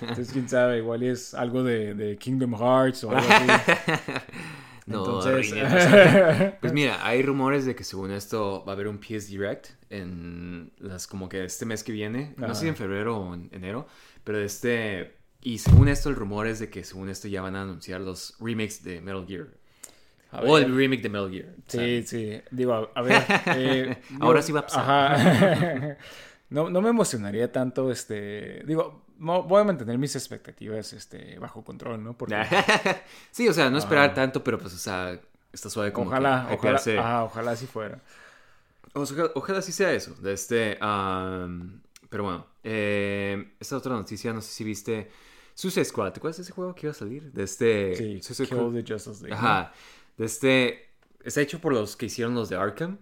Entonces, 0.02 0.32
quién 0.32 0.48
sabe, 0.50 0.78
igual 0.80 1.02
es 1.02 1.34
algo 1.34 1.64
de, 1.64 1.96
de 1.96 2.18
Kingdom 2.18 2.54
Hearts 2.56 3.04
o 3.06 3.12
algo 3.12 3.28
así. 3.28 3.46
No, 4.90 5.22
Entonces, 5.22 5.54
Pues 6.62 6.74
mira, 6.74 7.06
hay 7.06 7.22
rumores 7.22 7.66
de 7.66 7.76
que 7.76 7.84
según 7.84 8.12
esto 8.12 8.64
va 8.66 8.74
a 8.74 8.76
haber 8.76 8.88
un 8.88 8.98
PS 9.00 9.28
Direct 9.28 9.68
en 9.90 10.72
las 10.80 11.08
como 11.08 11.30
que 11.30 11.44
este 11.46 11.66
mes 11.66 11.84
que 11.84 11.92
viene, 11.92 12.34
no 12.38 12.54
sé 12.56 12.62
si 12.62 12.68
en 12.68 12.76
febrero 12.76 13.18
o 13.18 13.34
en 13.34 13.50
enero, 13.52 13.88
pero 14.24 14.40
este 14.40 15.16
y 15.42 15.60
según 15.60 15.88
esto 15.88 16.10
el 16.10 16.16
rumor 16.16 16.48
es 16.48 16.60
de 16.60 16.70
que 16.70 16.84
según 16.84 17.10
esto 17.10 17.28
ya 17.28 17.42
van 17.42 17.56
a 17.56 17.62
anunciar 17.62 18.02
los 18.02 18.36
remakes 18.40 18.84
de 18.84 19.00
Metal 19.00 19.26
Gear 19.28 19.48
a 20.32 20.42
o 20.42 20.54
ver. 20.54 20.64
el 20.66 20.76
remake 20.76 21.02
de 21.02 21.10
Metal 21.10 21.32
Gear. 21.32 21.56
Sí, 21.68 22.04
sí. 22.06 22.42
Digo, 22.52 22.74
a, 22.74 22.90
a 22.96 23.02
ver. 23.02 23.24
eh, 23.56 23.98
Ahora 24.20 24.42
digo, 24.42 24.48
sí 24.48 24.52
va 24.52 24.60
a 24.62 24.64
pasar. 24.64 24.84
Ajá. 25.14 25.98
No, 26.52 26.68
no 26.72 26.82
me 26.82 26.90
emocionaría 26.90 27.52
tanto, 27.52 27.92
este... 27.92 28.64
Digo, 28.66 29.06
voy 29.20 29.62
a 29.62 29.64
mantener 29.64 29.98
mis 29.98 30.16
expectativas, 30.16 30.94
este, 30.94 31.38
bajo 31.40 31.64
control, 31.64 32.04
¿no? 32.04 32.18
Porque 32.18 32.36
sí, 33.32 33.48
o 33.48 33.54
sea, 33.54 33.70
no 33.70 33.78
esperar 33.78 34.06
Ajá. 34.06 34.14
tanto, 34.16 34.44
pero 34.44 34.58
pues 34.58 34.74
o 34.74 34.78
sea, 34.78 35.20
está 35.52 35.70
suave 35.70 35.92
como 35.92 36.08
ojalá, 36.08 36.48
que 36.50 36.56
ojalá, 36.56 36.78
ajá, 36.78 37.24
ojalá 37.26 37.52
así 37.52 37.68
fuera. 37.68 38.02
O 38.94 39.06
sea, 39.06 39.26
ojalá, 39.36 39.62
sí 39.62 39.72
sea 39.72 39.92
eso. 39.94 40.16
De 40.16 40.34
este, 40.34 40.78
pero 42.10 42.24
bueno, 42.24 42.48
eh, 42.64 43.54
esta 43.60 43.78
otra 43.78 43.94
noticia, 43.94 44.34
no 44.34 44.42
sé 44.42 44.52
si 44.52 44.64
viste 44.64 45.12
Suicide 45.54 45.86
Squad. 45.86 46.14
¿Te 46.14 46.20
acuerdas 46.20 46.38
de 46.38 46.44
ese 46.44 46.54
juego 46.54 46.74
que 46.74 46.88
iba 46.88 46.92
a 46.92 46.96
salir? 46.96 47.32
De 47.32 47.44
este. 47.44 47.96
Sí, 47.96 48.22
Suicide 48.22 48.48
Kill 48.48 48.58
Squad. 48.58 48.74
the 48.74 48.94
Justice 48.94 49.24
League. 49.24 49.36
Ajá. 49.36 49.74
De 50.18 50.26
este. 50.26 50.90
Está 51.24 51.42
hecho 51.42 51.60
por 51.60 51.74
los 51.74 51.96
que 51.96 52.06
hicieron 52.06 52.34
los 52.34 52.50
de 52.50 52.56
Arkham. 52.56 52.98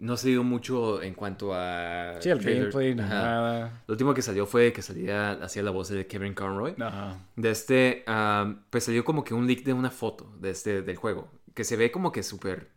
No 0.00 0.16
se 0.16 0.30
dio 0.30 0.42
mucho 0.42 1.02
en 1.02 1.12
cuanto 1.12 1.52
a. 1.52 2.14
Sí, 2.20 2.30
el 2.30 2.40
gameplay, 2.40 2.94
nada. 2.94 3.82
Lo 3.86 3.92
último 3.92 4.14
que 4.14 4.22
salió 4.22 4.46
fue 4.46 4.72
que 4.72 4.80
salía, 4.80 5.32
hacía 5.32 5.62
la 5.62 5.70
voz 5.70 5.90
de 5.90 6.06
Kevin 6.06 6.32
Conroy. 6.32 6.74
Ajá. 6.80 7.18
De 7.36 7.50
este, 7.50 8.02
am, 8.06 8.62
pues 8.70 8.84
salió 8.84 9.04
como 9.04 9.22
que 9.22 9.34
un 9.34 9.46
leak 9.46 9.62
de 9.62 9.74
una 9.74 9.90
foto 9.90 10.32
de 10.40 10.50
este, 10.50 10.80
del 10.80 10.96
juego. 10.96 11.30
Que 11.54 11.64
se 11.64 11.76
ve 11.76 11.90
como 11.90 12.12
que 12.12 12.22
súper 12.22 12.70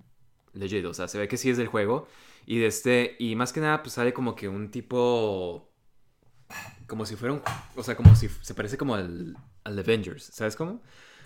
legit, 0.51 0.83
o 0.83 0.93
sea, 0.93 1.07
se 1.07 1.17
ve 1.17 1.29
que 1.29 1.37
sí 1.37 1.49
es 1.49 1.55
del 1.55 1.67
juego. 1.67 2.09
Y 2.45 2.59
de 2.59 2.67
este, 2.67 3.15
y 3.19 3.37
más 3.37 3.53
que 3.53 3.61
nada, 3.61 3.81
pues 3.81 3.93
sale 3.93 4.11
como 4.11 4.35
que 4.35 4.49
un 4.49 4.69
tipo. 4.69 5.71
Como 6.87 7.05
si 7.05 7.15
fuera 7.15 7.35
un. 7.35 7.41
O 7.77 7.83
sea, 7.83 7.95
como 7.95 8.17
si 8.17 8.27
se 8.27 8.53
parece 8.53 8.77
como 8.77 8.95
al, 8.95 9.37
al 9.63 9.79
Avengers, 9.79 10.25
¿sabes 10.25 10.57
cómo? 10.57 10.81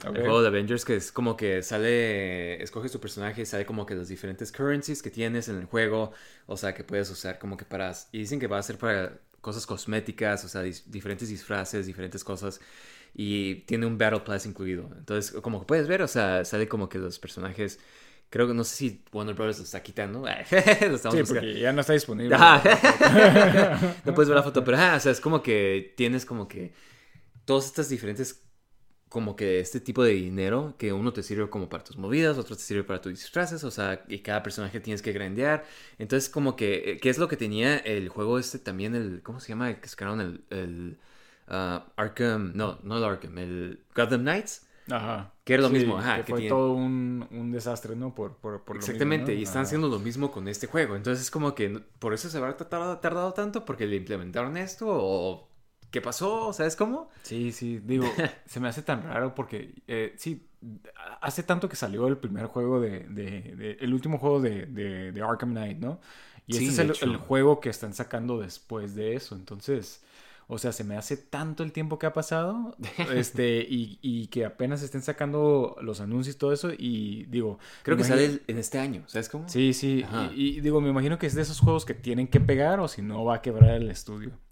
Ok. 0.05 0.15
El 0.15 0.21
juego 0.23 0.41
de 0.41 0.47
Avengers 0.49 0.85
que 0.85 0.95
es 0.95 1.11
como 1.11 1.35
que 1.35 1.63
sale, 1.63 2.61
escoges 2.61 2.91
tu 2.91 2.99
personaje 2.99 3.41
y 3.41 3.45
sale 3.45 3.65
como 3.65 3.85
que 3.85 3.95
los 3.95 4.07
diferentes 4.07 4.51
currencies 4.51 5.01
que 5.01 5.09
tienes 5.09 5.47
en 5.49 5.57
el 5.57 5.65
juego, 5.65 6.11
o 6.45 6.55
sea, 6.57 6.73
que 6.73 6.83
puedes 6.83 7.09
usar 7.09 7.39
como 7.39 7.57
que 7.57 7.65
para, 7.65 7.93
y 8.11 8.19
dicen 8.19 8.39
que 8.39 8.47
va 8.47 8.59
a 8.59 8.63
ser 8.63 8.77
para 8.77 9.19
cosas 9.41 9.65
cosméticas, 9.65 10.43
o 10.45 10.49
sea, 10.49 10.63
dis- 10.63 10.83
diferentes 10.85 11.29
disfraces, 11.29 11.85
diferentes 11.87 12.23
cosas, 12.23 12.59
y 13.15 13.55
tiene 13.65 13.85
un 13.87 13.97
Battle 13.97 14.19
Pass 14.21 14.45
incluido. 14.45 14.89
Entonces, 14.97 15.31
como 15.41 15.61
que 15.61 15.65
puedes 15.65 15.87
ver, 15.87 16.01
o 16.03 16.07
sea, 16.07 16.45
sale 16.45 16.67
como 16.67 16.89
que 16.89 16.99
los 16.99 17.17
personajes, 17.17 17.79
creo 18.29 18.47
que 18.47 18.53
no 18.53 18.63
sé 18.63 18.75
si 18.75 19.03
Warner 19.11 19.35
Bros. 19.35 19.57
lo 19.57 19.63
está 19.63 19.81
quitando, 19.81 20.19
lo 20.89 20.97
Sí, 21.11 21.23
porque 21.27 21.59
ya 21.59 21.73
no 21.73 21.81
está 21.81 21.93
disponible. 21.93 22.35
No 24.05 24.13
puedes 24.13 24.29
ver 24.29 24.35
la 24.37 24.43
foto, 24.43 24.63
pero 24.63 24.77
ajá, 24.77 24.95
o 24.97 24.99
sea, 24.99 25.11
es 25.11 25.21
como 25.21 25.41
que 25.41 25.93
tienes 25.97 26.25
como 26.25 26.47
que 26.47 26.73
todas 27.45 27.65
estas 27.65 27.89
diferentes, 27.89 28.43
como 29.09 29.35
que 29.35 29.59
este 29.59 29.79
tipo 29.79 30.03
de 30.03 30.11
dinero, 30.13 30.75
que 30.77 30.93
uno 30.93 31.13
te 31.13 31.23
sirve 31.23 31.49
como 31.49 31.69
para 31.69 31.83
tus 31.83 31.97
movidas, 31.97 32.37
otro 32.37 32.55
te 32.55 32.61
sirve 32.63 32.83
para 32.83 33.01
tus 33.01 33.13
disfraces, 33.13 33.63
o 33.63 33.71
sea, 33.71 34.03
y 34.07 34.19
cada 34.19 34.43
personaje 34.43 34.79
tienes 34.79 35.01
que 35.01 35.13
grandear. 35.13 35.65
Entonces, 35.97 36.29
como 36.29 36.55
que, 36.55 36.91
eh, 36.93 36.97
¿qué 37.01 37.09
es 37.09 37.17
lo 37.17 37.27
que 37.27 37.37
tenía 37.37 37.77
el 37.77 38.09
juego 38.09 38.39
este 38.39 38.59
también, 38.59 38.95
el, 38.95 39.21
¿cómo 39.23 39.39
se 39.39 39.49
llama? 39.49 39.69
El 39.69 39.79
que 39.79 39.87
sacaron 39.89 40.21
el, 40.21 40.43
el 40.49 40.97
ah, 41.47 41.87
Arkham, 41.95 42.51
no, 42.55 42.79
no 42.83 42.97
el 42.97 43.03
Arkham, 43.03 43.37
el 43.37 43.79
Gotham 43.95 44.21
Knights. 44.21 44.63
Ajá. 44.89 45.33
Que 45.43 45.53
era 45.53 45.63
lo 45.63 45.69
Sí, 45.69 45.73
mismo, 45.77 45.97
ajá, 45.97 46.17
Que 46.17 46.23
que 46.23 46.33
fue 46.33 46.39
tiene- 46.39 46.49
todo 46.49 46.73
un, 46.73 47.27
un 47.31 47.51
desastre, 47.51 47.95
¿no? 47.95 48.13
Por, 48.15 48.37
por, 48.37 48.63
por 48.63 48.77
lo 48.77 48.87
mismo, 48.87 48.87
Exactamente, 48.89 49.33
¿no? 49.33 49.39
y 49.39 49.43
están 49.43 49.63
Ajá. 49.63 49.63
haciendo 49.63 49.87
lo 49.87 49.99
mismo 49.99 50.31
con 50.31 50.47
este 50.47 50.67
juego. 50.67 50.95
Entonces 50.95 51.23
es 51.25 51.31
como 51.31 51.55
que 51.55 51.69
por 51.99 52.13
eso 52.13 52.29
se 52.29 52.37
habrá 52.37 52.55
tardado, 52.57 52.99
tardado 52.99 53.33
tanto 53.33 53.65
porque 53.65 53.85
le 53.87 53.95
implementaron 53.95 54.55
esto 54.57 54.85
o 54.89 55.46
qué 55.91 56.01
pasó, 56.01 56.53
¿sabes 56.53 56.75
cómo? 56.75 57.09
Sí, 57.23 57.51
sí, 57.51 57.79
digo, 57.83 58.05
se 58.45 58.59
me 58.59 58.67
hace 58.67 58.81
tan 58.81 59.03
raro 59.03 59.33
porque, 59.35 59.73
eh, 59.87 60.13
sí, 60.17 60.47
hace 61.21 61.43
tanto 61.43 61.69
que 61.69 61.75
salió 61.75 62.07
el 62.07 62.17
primer 62.17 62.47
juego 62.47 62.79
de, 62.79 63.01
de- 63.01 63.55
de- 63.55 63.77
el 63.79 63.93
último 63.93 64.17
juego 64.17 64.39
de, 64.41 64.65
de, 64.65 65.21
Arkham 65.21 65.51
Knight, 65.51 65.77
¿no? 65.79 65.99
Y 66.47 66.53
Sí, 66.53 66.67
este 66.69 66.83
es 66.91 67.01
el, 67.01 67.17
juego 67.17 67.59
que 67.59 67.69
están 67.69 67.93
sacando 67.93 68.39
después 68.39 68.95
de 68.95 69.15
eso, 69.15 69.35
entonces, 69.35 70.01
o 70.47 70.57
sea, 70.57 70.71
se 70.71 70.85
me 70.85 70.95
hace 70.95 71.17
tanto 71.17 71.61
el 71.63 71.73
tiempo 71.73 71.99
que 71.99 72.05
ha 72.05 72.13
pasado, 72.13 72.75
este, 73.13 73.59
y, 73.69 73.99
y 74.01 74.27
que 74.27 74.45
apenas 74.45 74.81
estén 74.81 75.01
sacando 75.01 75.75
los 75.81 75.99
anuncios 75.99 76.35
y 76.35 76.39
todo 76.39 76.53
eso, 76.53 76.71
y 76.77 77.25
digo... 77.25 77.59
Creo 77.83 77.97
que 77.97 78.03
imagino- 78.03 78.27
sale 78.31 78.41
en 78.47 78.57
este 78.57 78.79
año, 78.79 79.03
¿sabes 79.07 79.27
cómo? 79.27 79.47
Sí, 79.49 79.73
sí, 79.73 80.05
y, 80.35 80.57
y 80.57 80.61
digo, 80.61 80.79
me 80.79 80.89
imagino 80.89 81.19
que 81.19 81.27
es 81.27 81.35
de 81.35 81.41
esos 81.41 81.59
juegos 81.59 81.83
que 81.85 81.93
tienen 81.93 82.27
que 82.29 82.39
pegar 82.39 82.79
o 82.79 82.87
si 82.87 83.01
no 83.01 83.25
va 83.25 83.35
a 83.35 83.41
quebrar 83.41 83.71
el 83.71 83.89
estudio. 83.91 84.31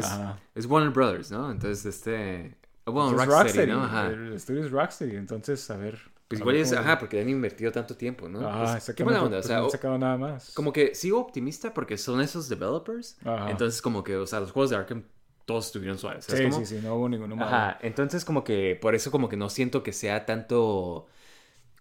pues 0.00 0.20
Ajá. 0.20 0.38
es 0.54 0.66
Warner 0.66 0.90
Brothers, 0.92 1.30
¿no? 1.30 1.50
Entonces 1.50 1.84
este... 1.86 2.56
Bueno, 2.84 3.20
es 3.20 3.26
Rocksteady, 3.26 3.72
¿no? 3.72 3.82
Ajá. 3.84 4.06
El 4.08 4.32
estudio 4.34 4.64
es 4.64 4.70
Rocksteady, 4.70 5.16
entonces, 5.16 5.68
a 5.70 5.76
ver. 5.76 5.98
Pues 6.28 6.40
a 6.40 6.42
igual 6.42 6.56
ver 6.56 6.62
es, 6.62 6.70
cómo- 6.70 6.80
ajá, 6.82 6.98
porque 6.98 7.20
han 7.20 7.28
invertido 7.28 7.72
tanto 7.72 7.96
tiempo, 7.96 8.28
¿no? 8.28 8.46
Ajá, 8.48 8.80
Pues, 8.84 8.94
qué 8.96 9.02
buena 9.04 9.22
onda, 9.22 9.38
o 9.38 9.40
pues 9.40 9.46
sea, 9.46 9.58
no 9.58 9.64
han 9.64 9.70
sacado 9.70 9.98
nada 9.98 10.16
más. 10.16 10.50
como 10.54 10.72
que 10.72 10.94
sigo 10.94 11.18
optimista 11.20 11.72
porque 11.74 11.98
son 11.98 12.20
esos 12.20 12.48
developers. 12.48 13.18
Ajá. 13.24 13.50
Entonces 13.50 13.82
como 13.82 14.04
que, 14.04 14.16
o 14.16 14.26
sea, 14.26 14.40
los 14.40 14.52
juegos 14.52 14.70
de 14.70 14.76
Arkham 14.76 15.04
todos 15.44 15.66
estuvieron 15.66 15.98
suaves, 15.98 16.24
¿sabes 16.24 16.40
Sí, 16.40 16.44
cómo? 16.50 16.64
sí, 16.64 16.66
sí, 16.66 16.80
no 16.82 16.94
hubo 16.96 17.08
ninguno 17.08 17.36
malo. 17.36 17.54
Ajá, 17.54 17.78
entonces 17.82 18.24
como 18.24 18.42
que 18.44 18.76
por 18.80 18.94
eso 18.96 19.10
como 19.10 19.28
que 19.28 19.36
no 19.36 19.48
siento 19.50 19.82
que 19.82 19.92
sea 19.92 20.26
tanto... 20.26 21.06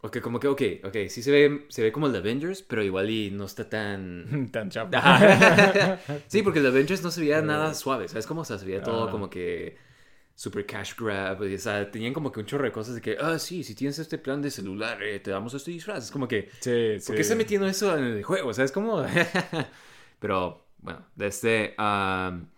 Ok, 0.05 0.19
como 0.21 0.39
que, 0.39 0.47
ok, 0.47 0.61
ok, 0.83 0.95
sí 1.09 1.23
se 1.23 1.31
ve, 1.31 1.65
se 1.69 1.81
ve 1.81 1.91
como 1.91 2.05
el 2.05 2.13
de 2.13 2.19
Avengers, 2.19 2.61
pero 2.61 2.83
igual 2.83 3.09
y 3.09 3.31
no 3.31 3.45
está 3.45 3.67
tan... 3.67 4.49
Tan 4.51 4.69
chapo. 4.69 4.91
Sí, 6.27 6.43
porque 6.43 6.59
el 6.59 6.63
de 6.63 6.69
Avengers 6.69 7.01
no 7.01 7.09
se 7.11 7.21
veía 7.21 7.41
nada 7.41 7.73
suave, 7.73 8.07
¿sabes 8.07 8.27
cómo? 8.27 8.41
O 8.41 8.45
sea, 8.45 8.57
se 8.59 8.65
veía 8.65 8.83
todo 8.83 9.09
como 9.09 9.29
que 9.29 9.77
super 10.35 10.65
cash 10.65 10.93
grab, 10.99 11.41
o 11.41 11.57
sea, 11.57 11.89
tenían 11.89 12.13
como 12.13 12.31
que 12.31 12.39
un 12.41 12.45
chorro 12.45 12.65
de 12.65 12.71
cosas 12.71 12.95
de 12.95 13.01
que, 13.01 13.17
ah, 13.19 13.39
sí, 13.39 13.63
si 13.63 13.73
tienes 13.73 13.97
este 13.99 14.17
plan 14.17 14.41
de 14.41 14.51
celular, 14.51 15.01
eh, 15.01 15.19
te 15.21 15.31
damos 15.31 15.53
este 15.53 15.71
disfraz. 15.71 16.03
Es 16.05 16.11
como 16.11 16.27
que, 16.27 16.49
Sí, 16.59 16.99
sí. 16.99 17.07
¿por 17.07 17.15
qué 17.15 17.21
están 17.21 17.37
metiendo 17.39 17.67
eso 17.67 17.97
en 17.97 18.03
el 18.03 18.23
juego? 18.23 18.53
¿Sabes 18.53 18.71
cómo? 18.71 19.03
pero, 20.19 20.65
bueno, 20.79 21.05
de 21.15 21.27
este... 21.27 21.73
am, 21.77 22.49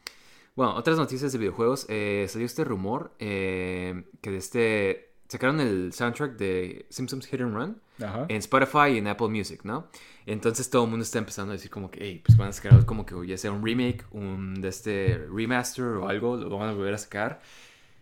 bueno, 0.56 0.76
otras 0.76 0.98
noticias 0.98 1.32
de 1.32 1.38
videojuegos. 1.38 1.86
eh, 1.90 2.26
salió 2.30 2.46
este 2.46 2.64
rumor 2.64 3.14
eh, 3.20 4.04
que 4.22 4.32
de 4.32 4.38
este... 4.38 5.07
Sacaron 5.28 5.60
el 5.60 5.92
soundtrack 5.94 6.38
de 6.38 6.86
Simpsons 6.90 7.26
Hit 7.28 7.42
and 7.42 7.54
Run 7.54 7.82
Ajá. 8.02 8.26
en 8.30 8.38
Spotify 8.38 8.94
y 8.94 8.98
en 9.00 9.08
Apple 9.08 9.28
Music, 9.28 9.62
¿no? 9.64 9.88
Entonces 10.26 10.70
todo 10.70 10.86
el 10.86 10.90
mundo 10.90 11.04
está 11.04 11.20
empezando 11.20 11.52
a 11.52 11.56
decir 11.56 11.70
como 11.70 11.92
que, 11.92 12.00
hey, 12.02 12.22
pues 12.24 12.38
van 12.38 12.50
a 12.50 12.54
sacar 12.54 12.86
como 12.86 13.06
que 13.06 13.16
ya 13.28 13.38
sea 13.38 13.52
un 13.52 13.64
remake, 13.66 14.06
un 14.12 14.62
de 14.62 14.70
este 14.70 15.18
remaster 15.30 15.84
o 15.86 16.08
algo, 16.08 16.38
lo 16.38 16.58
van 16.58 16.70
a 16.70 16.74
volver 16.74 16.94
a 16.94 16.98
sacar. 16.98 17.42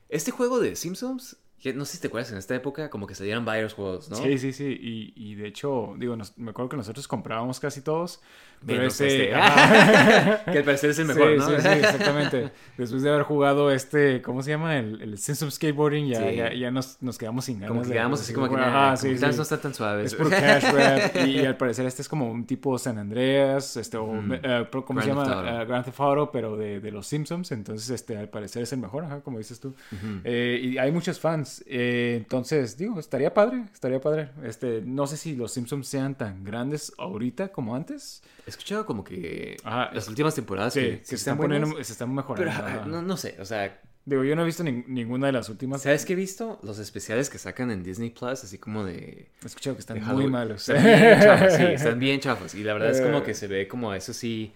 Este 0.09 0.29
juego 0.31 0.59
de 0.59 0.75
Simpsons, 0.75 1.37
no 1.73 1.83
sé 1.85 1.95
si 1.95 2.01
te 2.01 2.07
acuerdas, 2.07 2.31
en 2.31 2.37
esta 2.37 2.53
época 2.53 2.91
como 2.91 3.07
que 3.07 3.15
salieron 3.15 3.43
varios 3.43 3.73
juegos, 3.73 4.07
¿no? 4.09 4.17
Sí, 4.17 4.37
sí, 4.37 4.53
sí. 4.53 4.65
Y, 4.79 5.13
y 5.15 5.33
de 5.33 5.47
hecho, 5.47 5.95
digo, 5.97 6.15
nos- 6.15 6.37
me 6.37 6.51
acuerdo 6.51 6.69
que 6.69 6.77
nosotros 6.77 7.07
comprábamos 7.07 7.59
casi 7.59 7.81
todos. 7.81 8.21
Pero 8.65 8.79
Menos 8.79 8.93
ese. 9.01 9.23
este. 9.25 9.35
ajá. 9.35 10.43
que 10.51 10.57
al 10.59 10.63
parecer 10.63 10.89
es 10.89 10.99
el 10.99 11.05
mejor, 11.05 11.31
sí, 11.31 11.37
¿no? 11.37 11.45
Sí, 11.49 11.55
sí, 11.61 11.67
exactamente. 11.79 12.51
Después 12.77 13.01
de 13.03 13.09
haber 13.09 13.23
jugado 13.23 13.71
este, 13.71 14.21
¿cómo 14.21 14.41
se 14.43 14.51
llama? 14.51 14.77
El, 14.77 15.01
el 15.01 15.17
Skateboarding, 15.17 16.07
ya, 16.07 16.19
Sí. 16.29 16.35
ya, 16.35 16.53
ya 16.53 16.71
nos, 16.71 16.97
nos 17.01 17.17
quedamos 17.17 17.45
sin 17.45 17.59
ganas. 17.59 17.69
Como 17.69 17.81
que 17.83 17.91
quedamos 17.93 18.21
así 18.21 18.33
como 18.33 18.49
que, 18.49 18.55
nah, 18.55 18.95
sí, 18.95 19.07
como 19.15 19.19
que 19.31 19.35
no 19.37 19.43
están 19.43 19.61
tan 19.61 19.73
suaves. 19.73 20.05
Es 20.13 20.15
por 20.15 20.29
cash 20.29 20.63
y, 21.27 21.45
al 21.45 21.57
parecer 21.57 21.85
este 21.85 22.01
es 22.01 22.09
como 22.09 22.29
un 22.31 22.45
tipo 22.45 22.77
San 22.77 22.97
Andreas, 22.97 23.77
este, 23.77 23.97
o, 23.97 24.05
Mm. 24.07 24.33
eh, 24.41 24.67
¿cómo 24.85 25.01
se 25.01 25.07
llama? 25.07 25.61
Eh, 25.61 25.65
Grand 25.65 25.85
Theft 25.85 25.99
Auto, 25.99 26.31
pero 26.31 26.57
de, 26.57 26.79
de 26.79 26.91
los 26.91 27.05
Simpsons, 27.07 27.51
entonces 27.51 27.89
este, 27.89 28.17
al 28.17 28.29
parecer 28.29 28.63
es 28.63 28.73
el 28.73 28.79
mejor, 28.79 29.03
ajá, 29.05 29.21
como 29.21 29.37
dices 29.37 29.59
tú. 29.59 29.75
Eh, 30.23 30.59
y 30.63 30.77
hay 30.77 30.91
muchos 30.91 31.19
fans, 31.19 31.63
eh, 31.67 32.15
entonces 32.17 32.77
digo, 32.77 32.99
estaría 32.99 33.33
padre, 33.33 33.65
estaría 33.73 33.99
padre. 34.01 34.29
Este, 34.43 34.81
no 34.85 35.05
sé 35.07 35.17
si 35.17 35.35
los 35.35 35.51
Simpsons 35.51 35.87
sean 35.87 36.15
tan 36.15 36.43
grandes 36.43 36.93
ahorita 36.97 37.49
como 37.49 37.75
antes. 37.75 38.23
He 38.45 38.49
escuchado 38.49 38.85
como 38.85 39.03
que 39.03 39.57
Ajá, 39.63 39.89
las 39.93 40.03
es- 40.03 40.09
últimas 40.09 40.35
temporadas 40.35 40.73
Sí, 40.73 40.79
que, 40.81 40.89
que 40.99 41.03
sí 41.03 41.09
se 41.09 41.15
están 41.15 41.37
poniendo, 41.37 41.67
buenas, 41.67 41.87
se 41.87 41.93
están 41.93 42.13
mejorando. 42.13 42.51
Pero 42.55 42.67
ah, 42.81 42.85
no, 42.85 43.01
no 43.01 43.17
sé, 43.17 43.35
o 43.39 43.45
sea, 43.45 43.81
Digo, 44.07 44.23
yo 44.23 44.35
no 44.35 44.43
he 44.43 44.45
visto 44.45 44.63
nin- 44.63 44.85
ninguna 44.85 45.25
de 45.25 45.33
las 45.33 45.49
últimas. 45.49 45.81
¿sabes 45.81 46.05
qué 46.05 46.13
he 46.13 46.15
visto? 46.15 46.59
Los 46.61 46.77
especiales 46.77 47.27
que 47.31 47.39
sacan 47.39 47.71
en 47.71 47.81
Disney 47.81 48.11
Plus, 48.11 48.43
así 48.43 48.59
como 48.59 48.85
de... 48.85 49.31
He 49.41 49.45
escuchado 49.47 49.75
que 49.75 49.79
están 49.79 49.99
muy 50.13 50.27
malos. 50.27 50.69
Están 50.69 50.83
bien 50.83 51.19
chafas, 51.21 51.55
sí, 51.57 51.63
están 51.63 51.99
bien 51.99 52.19
chafas. 52.19 52.53
Y 52.53 52.63
la 52.63 52.73
verdad 52.73 52.91
es 52.91 53.01
como 53.01 53.17
Eh. 53.17 53.23
que 53.23 53.33
se 53.33 53.47
ve 53.47 53.67
como 53.67 53.95
eso 53.95 54.13
sí, 54.13 54.53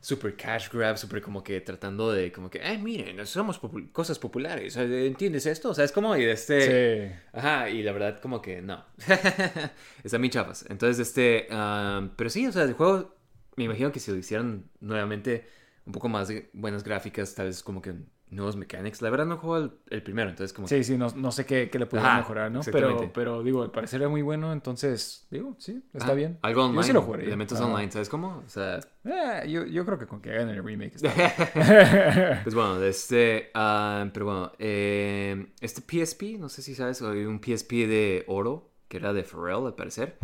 super 0.00 0.34
cash 0.34 0.68
grab, 0.72 0.98
super 0.98 1.22
como 1.22 1.44
que 1.44 1.60
tratando 1.60 2.10
de, 2.10 2.32
como 2.32 2.50
que, 2.50 2.60
ay, 2.60 2.78
miren, 2.78 3.24
somos 3.24 3.60
cosas 3.92 4.18
populares, 4.18 4.76
eh, 4.76 5.06
¿entiendes 5.06 5.46
esto? 5.46 5.70
O 5.70 5.74
sea, 5.74 5.84
es 5.84 5.92
como 5.92 6.16
y 6.16 6.24
de 6.24 6.32
este... 6.32 7.08
Sí. 7.08 7.14
Ajá, 7.34 7.70
y 7.70 7.84
la 7.84 7.92
verdad 7.92 8.18
como 8.20 8.42
que 8.42 8.62
no. 8.62 8.84
Están 10.02 10.20
bien 10.22 10.32
chafas. 10.32 10.64
Entonces, 10.68 11.06
este... 11.06 11.46
am, 11.50 12.10
pero 12.16 12.30
sí, 12.30 12.46
o 12.48 12.52
sea, 12.52 12.64
el 12.64 12.72
juego, 12.72 13.14
me 13.58 13.64
imagino 13.64 13.92
que 13.92 14.00
si 14.00 14.10
lo 14.10 14.16
hicieran 14.16 14.64
nuevamente, 14.80 15.46
un 15.84 15.92
poco 15.92 16.08
más 16.08 16.28
de 16.28 16.50
buenas 16.52 16.84
gráficas, 16.84 17.34
tal 17.34 17.46
vez 17.46 17.62
como 17.62 17.82
que 17.82 17.94
nuevos 18.30 18.56
mechanics. 18.56 19.00
La 19.00 19.08
verdad 19.10 19.24
no 19.26 19.38
juego 19.38 19.56
el, 19.56 19.72
el 19.88 20.02
primero, 20.02 20.28
entonces 20.28 20.52
como... 20.52 20.68
Sí, 20.68 20.84
sí, 20.84 20.98
no, 20.98 21.08
no 21.16 21.32
sé 21.32 21.46
qué, 21.46 21.70
qué 21.70 21.78
le 21.78 21.88
Ajá, 21.90 22.18
mejorar, 22.18 22.50
¿no? 22.50 22.60
Pero, 22.70 23.10
pero 23.14 23.42
digo, 23.42 23.62
al 23.62 23.70
parecer 23.70 24.02
era 24.02 24.10
muy 24.10 24.20
bueno, 24.22 24.52
entonces, 24.52 25.26
digo, 25.30 25.56
sí, 25.58 25.82
está 25.94 26.12
Ah, 26.12 26.14
bien. 26.14 26.38
Algo 26.42 26.62
online. 26.64 26.76
Yo 26.78 26.82
sí 26.84 26.92
lo 26.92 27.02
jugaría. 27.02 27.26
Elementos 27.26 27.58
Ajá. 27.58 27.66
online, 27.66 27.90
¿sabes 27.90 28.08
cómo? 28.10 28.42
O 28.44 28.48
sea, 28.48 28.80
Eh, 29.04 29.48
yo, 29.48 29.64
yo 29.64 29.84
creo 29.86 29.98
que 29.98 30.06
con 30.06 30.20
que 30.20 30.30
hagan 30.32 30.50
el 30.50 30.62
remake 30.62 30.96
está 30.96 31.14
bien. 31.14 31.30
pues 32.42 32.54
bueno, 32.54 32.82
este... 32.82 33.50
ah, 33.54 34.10
pero 34.12 34.26
bueno, 34.26 34.52
eh, 34.58 35.46
este 35.62 35.80
PSP, 35.80 36.38
no 36.38 36.50
sé 36.50 36.60
si 36.60 36.74
sabes, 36.74 37.00
hay 37.00 37.24
un 37.24 37.40
PSP 37.40 37.86
de 37.86 38.24
oro, 38.26 38.70
que 38.88 38.98
era 38.98 39.14
de 39.14 39.24
Pharrell, 39.24 39.64
al 39.66 39.74
parecer. 39.74 40.18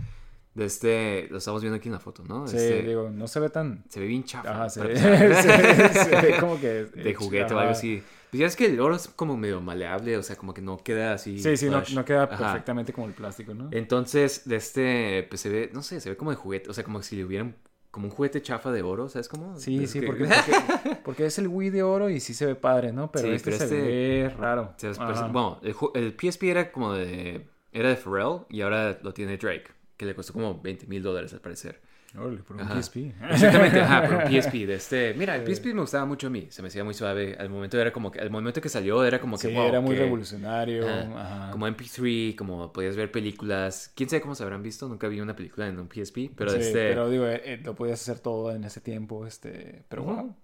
De 0.55 0.67
este, 0.67 1.27
lo 1.31 1.39
estamos 1.39 1.63
viendo 1.63 1.77
aquí 1.77 1.89
en 1.89 1.95
la 1.95 2.01
foto, 2.01 2.23
¿no? 2.29 2.47
Sí, 2.47 2.57
Este, 2.57 2.83
digo, 2.83 3.11
no 3.11 3.27
se 3.27 3.41
ve 3.41 3.51
tan... 3.51 3.83
Se 3.89 3.99
ve 3.99 4.07
bien 4.07 4.23
chafa. 4.23 4.51
Ajá, 4.51 4.69
se 4.71 4.83
ve, 4.83 4.97
se- 4.97 5.89
se 6.05 6.21
ve 6.21 6.37
como 6.39 6.61
que... 6.61 6.85
de 6.85 7.15
juguete 7.15 7.55
o 7.55 7.59
algo 7.59 7.73
así. 7.73 8.03
Pues 8.31 8.41
ya 8.41 8.47
es 8.47 8.55
que 8.57 8.67
el 8.67 8.81
oro 8.81 8.95
es 8.97 9.09
como 9.09 9.37
medio 9.37 9.61
maleable, 9.61 10.17
o 10.17 10.23
sea, 10.23 10.37
como 10.37 10.55
que 10.55 10.63
no 10.63 10.79
queda 10.79 11.13
así. 11.15 11.39
Sí, 11.41 11.57
sí, 11.57 11.69
no, 11.69 12.05
queda 12.05 12.25
Ajá. 12.25 12.37
perfectamente 12.37 12.93
como 12.93 13.07
el 13.09 13.15
plástico, 13.15 13.53
¿no? 13.55 13.69
Entonces, 13.73 14.43
de 14.49 14.57
este, 14.57 15.27
pues 15.29 15.41
se 15.41 15.49
ve, 15.49 15.71
no 15.73 15.83
sé, 15.83 16.01
se 16.01 16.11
ve 16.11 16.17
como 16.17 16.31
de 16.31 16.37
juguete, 16.37 16.71
o 16.71 16.73
sea, 16.73 16.83
como 16.85 17.01
si 17.03 17.17
le 17.17 17.25
hubieran, 17.25 17.57
como 17.93 18.07
un 18.07 18.13
juguete 18.13 18.43
chafa 18.43 18.71
de 18.73 18.83
oro, 18.83 19.09
¿sabes 19.09 19.29
cómo? 19.29 19.57
Sí, 19.59 19.85
Es 19.85 19.91
sí, 19.93 20.01
que- 20.01 20.07
porque, 20.07 20.25
porque, 20.83 20.97
porque 21.05 21.27
es 21.27 21.39
el 21.39 21.47
Wii 21.49 21.71
de 21.71 21.83
oro 21.85 22.11
y 22.11 22.19
sí 22.21 22.35
se 22.35 22.47
ve 22.47 22.55
padre, 22.57 22.93
¿no? 22.93 23.11
Pero 23.13 23.29
Sí, 23.29 23.35
este 23.35 23.45
pero 23.53 23.59
se 23.59 23.65
este- 23.65 23.83
ve 23.83 24.29
raro. 24.37 24.75
se 24.79 24.89
pues, 24.95 25.21
bueno, 25.33 25.61
el, 25.63 25.75
el 25.95 26.15
PSP 26.21 26.43
era 26.45 26.73
como 26.73 26.93
de, 26.93 27.47
era 27.73 27.89
de 27.89 27.97
Pharrell 27.97 28.41
y 28.51 28.63
ahora 28.63 28.99
lo 29.03 29.15
tiene 29.15 29.37
Drake, 29.37 29.67
que 29.97 30.07
le 30.07 30.15
costó 30.15 30.33
como 30.33 30.61
20 30.61 30.87
mil 30.87 31.03
dólares 31.03 31.33
al 31.33 31.41
parecer. 31.41 31.81
Órale, 32.17 32.45
por 32.45 32.55
un 32.55 32.63
Ajá. 32.63 32.81
PSP. 32.81 32.97
Exactamente, 33.31 33.81
ajá, 33.81 34.03
pero 34.03 34.19
un 34.19 34.25
PSP 34.41 34.67
de 34.67 34.75
este, 34.77 35.15
mira, 35.15 35.35
el 35.35 35.43
PSP 35.53 35.75
me 35.75 35.81
gustaba 35.81 36.05
mucho 36.05 36.29
a 36.29 36.31
mí, 36.31 36.47
se 36.49 36.63
me 36.63 36.69
hacía 36.69 36.85
muy 36.85 36.95
suave, 36.95 37.35
al 37.37 37.51
momento 37.51 37.77
era 37.81 37.93
como 37.93 38.13
que, 38.13 38.21
al 38.21 38.31
momento 38.31 38.61
que 38.61 38.69
salió 38.69 39.05
era 39.05 39.21
como 39.21 39.37
que, 39.37 39.49
Sí, 39.49 39.53
wow, 39.55 39.67
era 39.67 39.81
muy 39.81 39.97
que- 39.97 40.03
revolucionario. 40.03 40.89
Ajá. 40.89 41.21
Ajá. 41.47 41.51
Como 41.51 41.67
MP3, 41.67 42.37
como 42.37 42.73
podías 42.73 42.95
ver 42.95 43.11
películas. 43.11 43.91
Quién 43.97 44.09
sabe 44.09 44.23
cómo 44.23 44.37
se 44.37 44.45
habrán 44.45 44.63
visto. 44.63 44.87
Nunca 44.89 45.09
vi 45.09 45.21
una 45.21 45.35
película 45.35 45.67
en 45.67 45.77
un 45.81 45.89
PSP. 45.89 46.31
Pero 46.37 46.53
Sí, 46.53 46.59
este. 46.61 46.89
pero 46.91 47.11
digo, 47.11 47.27
eh, 47.27 47.43
eh, 47.45 47.61
lo 47.65 47.75
podías 47.75 48.01
hacer 48.01 48.21
todo 48.21 48.53
en 48.55 48.63
ese 48.63 48.81
tiempo, 48.81 49.27
este, 49.27 49.83
pero 49.89 50.05
wow. 50.05 50.37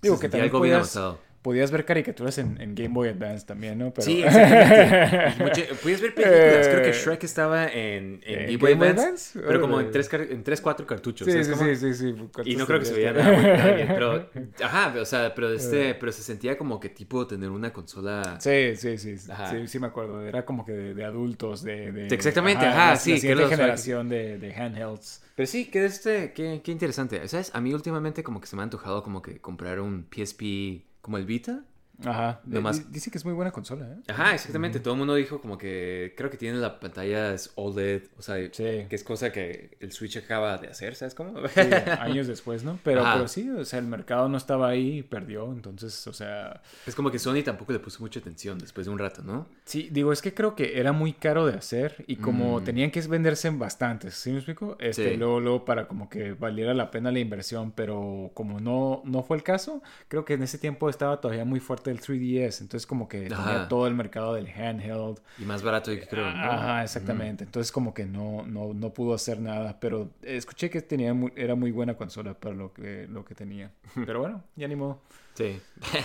Digo 0.00 0.16
se 0.16 0.22
que 0.22 0.28
también 0.30 0.44
algo 0.50 0.60
bien 0.62 0.74
podías, 0.76 0.96
avanzado. 0.96 1.18
Podías 1.44 1.70
ver 1.70 1.84
caricaturas 1.84 2.38
en, 2.38 2.58
en 2.58 2.74
Game 2.74 2.88
Boy 2.94 3.10
Advance 3.10 3.44
también, 3.44 3.76
¿no? 3.78 3.92
Pero... 3.92 4.02
Sí, 4.06 4.22
exactamente. 4.24 5.68
Podías 5.82 6.00
ver 6.00 6.14
películas. 6.14 6.68
Creo 6.68 6.82
que 6.82 6.88
Eh, 6.88 6.92
Shrek 6.94 7.22
estaba 7.24 7.66
en, 7.66 8.22
en 8.24 8.40
¿en 8.40 8.46
Game 8.46 8.56
Boy 8.56 8.70
Game 8.72 8.74
Boy 8.76 8.88
Advance. 8.88 9.02
Advance? 9.02 9.40
Pero 9.46 9.60
como 9.60 9.74
en 9.74 9.78
Órale. 9.80 9.92
tres, 9.92 10.08
car- 10.08 10.22
en 10.30 10.42
tres, 10.42 10.60
cuatro 10.62 10.86
cartuchos. 10.86 11.26
Sí, 11.26 11.32
¿sabes 11.44 11.46
sí, 11.46 11.76
sí, 11.76 11.92
sí, 11.92 11.94
sí. 11.94 12.08
Y 12.08 12.12
¿Cuántos 12.28 12.56
no 12.56 12.66
creo 12.66 12.78
que 12.80 12.84
se 12.86 12.94
veía 12.94 13.12
nada, 13.12 13.32
muy- 13.32 13.74
bien, 13.74 13.88
Pero, 13.94 14.30
ajá, 14.64 14.94
o 14.98 15.04
sea, 15.04 15.34
pero, 15.34 15.52
Eh. 15.52 15.56
este, 15.56 15.94
pero 15.94 16.12
se 16.12 16.22
sentía 16.22 16.56
como 16.56 16.80
que 16.80 16.88
tipo 16.88 17.26
tener 17.26 17.50
una 17.50 17.72
consola. 17.74 18.38
Sí, 18.40 18.74
sí, 18.76 18.96
sí, 18.96 19.14
Ajá. 19.30 19.50
sí, 19.50 19.68
sí 19.68 19.78
me 19.78 19.86
acuerdo. 19.88 20.26
Era 20.26 20.46
como 20.46 20.64
que 20.64 20.72
de, 20.72 20.94
de 20.94 21.04
adultos, 21.04 21.62
de, 21.62 21.92
de- 21.92 22.06
Exactamente, 22.06 22.64
ajá, 22.64 22.90
la- 22.92 22.96
sí, 22.96 23.12
La 23.12 23.18
siguiente 23.18 23.46
generación 23.48 24.08
de, 24.08 24.38
de 24.38 24.54
handhelds. 24.54 25.22
Pero 25.36 25.46
sí, 25.46 25.66
que 25.66 25.84
este, 25.84 26.32
qué, 26.32 26.62
qué 26.64 26.72
interesante. 26.72 27.26
¿Sabes? 27.28 27.50
A 27.54 27.60
mí 27.60 27.74
últimamente 27.74 28.22
como 28.22 28.40
que 28.40 28.46
se 28.46 28.56
me 28.56 28.62
ha 28.62 28.64
antojado 28.64 29.02
como 29.02 29.20
que 29.20 29.40
comprar 29.42 29.80
un 29.80 30.06
PSP 30.10 30.84
como 31.04 31.18
el 31.18 31.26
Vita. 31.26 31.64
Ajá. 32.04 32.40
Dice 32.44 33.10
que 33.10 33.18
es 33.18 33.24
muy 33.24 33.34
buena 33.34 33.52
consola, 33.52 33.86
¿eh? 33.86 33.96
Ajá, 34.08 34.34
exactamente. 34.34 34.80
Todo 34.80 34.94
el 34.94 34.98
mundo 34.98 35.14
dijo 35.14 35.40
como 35.40 35.56
que 35.58 36.14
creo 36.16 36.30
que 36.30 36.36
tiene 36.36 36.58
la 36.58 36.80
pantalla 36.80 37.32
es 37.32 37.52
OLED, 37.54 38.02
o 38.18 38.22
sea, 38.22 38.36
Sí. 38.52 38.86
que 38.88 38.94
es 38.96 39.04
cosa 39.04 39.30
que 39.32 39.76
el 39.80 39.92
Switch 39.92 40.16
acaba 40.16 40.58
de 40.58 40.68
hacer, 40.68 40.94
¿sabes 40.96 41.14
cómo? 41.14 41.46
Sí, 41.48 41.60
años 42.00 42.26
después, 42.26 42.64
¿no? 42.64 42.78
Pero, 42.82 43.02
pero 43.12 43.28
sí, 43.28 43.48
o 43.50 43.64
sea, 43.64 43.78
el 43.78 43.86
mercado 43.86 44.28
no 44.28 44.36
estaba 44.36 44.68
ahí 44.68 44.98
y 44.98 45.02
perdió, 45.02 45.52
entonces, 45.52 46.06
o 46.06 46.12
sea, 46.12 46.62
Es 46.86 46.94
como 46.94 47.10
que 47.10 47.18
Sony 47.18 47.42
tampoco 47.44 47.72
le 47.72 47.78
puso 47.78 48.00
mucha 48.00 48.20
atención 48.20 48.58
después 48.58 48.86
de 48.86 48.92
un 48.92 48.98
rato, 48.98 49.22
¿no? 49.22 49.46
sí, 49.64 49.88
digo, 49.90 50.12
es 50.12 50.20
que 50.20 50.34
creo 50.34 50.54
que 50.56 50.78
era 50.80 50.92
muy 50.92 51.12
caro 51.12 51.46
de 51.46 51.54
hacer 51.54 52.04
y 52.06 52.16
como 52.16 52.60
Mm. 52.60 52.64
tenían 52.64 52.90
que 52.90 53.00
venderse 53.02 53.48
en 53.48 53.58
bastantes, 53.58 54.14
¿sí 54.14 54.30
me 54.30 54.36
explico? 54.38 54.76
Este, 54.80 55.10
Sí. 55.10 55.16
luego, 55.16 55.40
luego 55.40 55.64
para 55.64 55.86
como 55.88 56.08
que 56.08 56.32
valiera 56.32 56.74
la 56.74 56.90
pena 56.90 57.10
la 57.12 57.18
inversión, 57.20 57.72
pero 57.72 58.30
como 58.34 58.60
no, 58.60 59.02
no 59.04 59.22
fue 59.22 59.36
el 59.36 59.42
caso, 59.42 59.82
creo 60.08 60.24
que 60.24 60.34
en 60.34 60.42
ese 60.42 60.58
tiempo 60.58 60.88
estaba 60.90 61.20
todavía 61.20 61.44
muy 61.44 61.60
fuerte 61.60 61.83
el 61.90 62.00
3DS, 62.00 62.60
entonces 62.60 62.86
como 62.86 63.08
que 63.08 63.22
tenía 63.28 63.66
todo 63.68 63.86
el 63.86 63.94
mercado 63.94 64.34
del 64.34 64.48
handheld, 64.48 65.18
Y 65.38 65.44
más 65.44 65.62
barato 65.62 65.90
que 65.90 66.06
creo, 66.06 66.30
¿no? 66.30 66.42
Ajá, 66.44 66.82
exactamente. 66.84 67.44
Entonces 67.44 67.70
como 67.72 67.92
que 67.94 68.04
no, 68.06 68.44
no, 68.46 68.72
no 68.74 68.90
pudo 68.92 69.14
hacer 69.14 69.40
nada, 69.40 69.78
pero 69.80 70.10
escuché 70.22 70.70
que 70.70 70.82
tenía 70.82 71.14
muy- 71.14 71.32
era 71.36 71.54
muy 71.54 71.70
buena 71.70 71.94
consola 71.96 72.34
para 72.34 72.54
lo 72.54 72.72
que, 72.72 73.06
lo 73.08 73.24
que 73.24 73.34
tenía. 73.34 73.70
Pero 74.06 74.20
bueno, 74.20 74.42
ya 74.56 74.68
ni 74.68 74.76
modo. 74.76 75.00
Sí. 75.34 75.58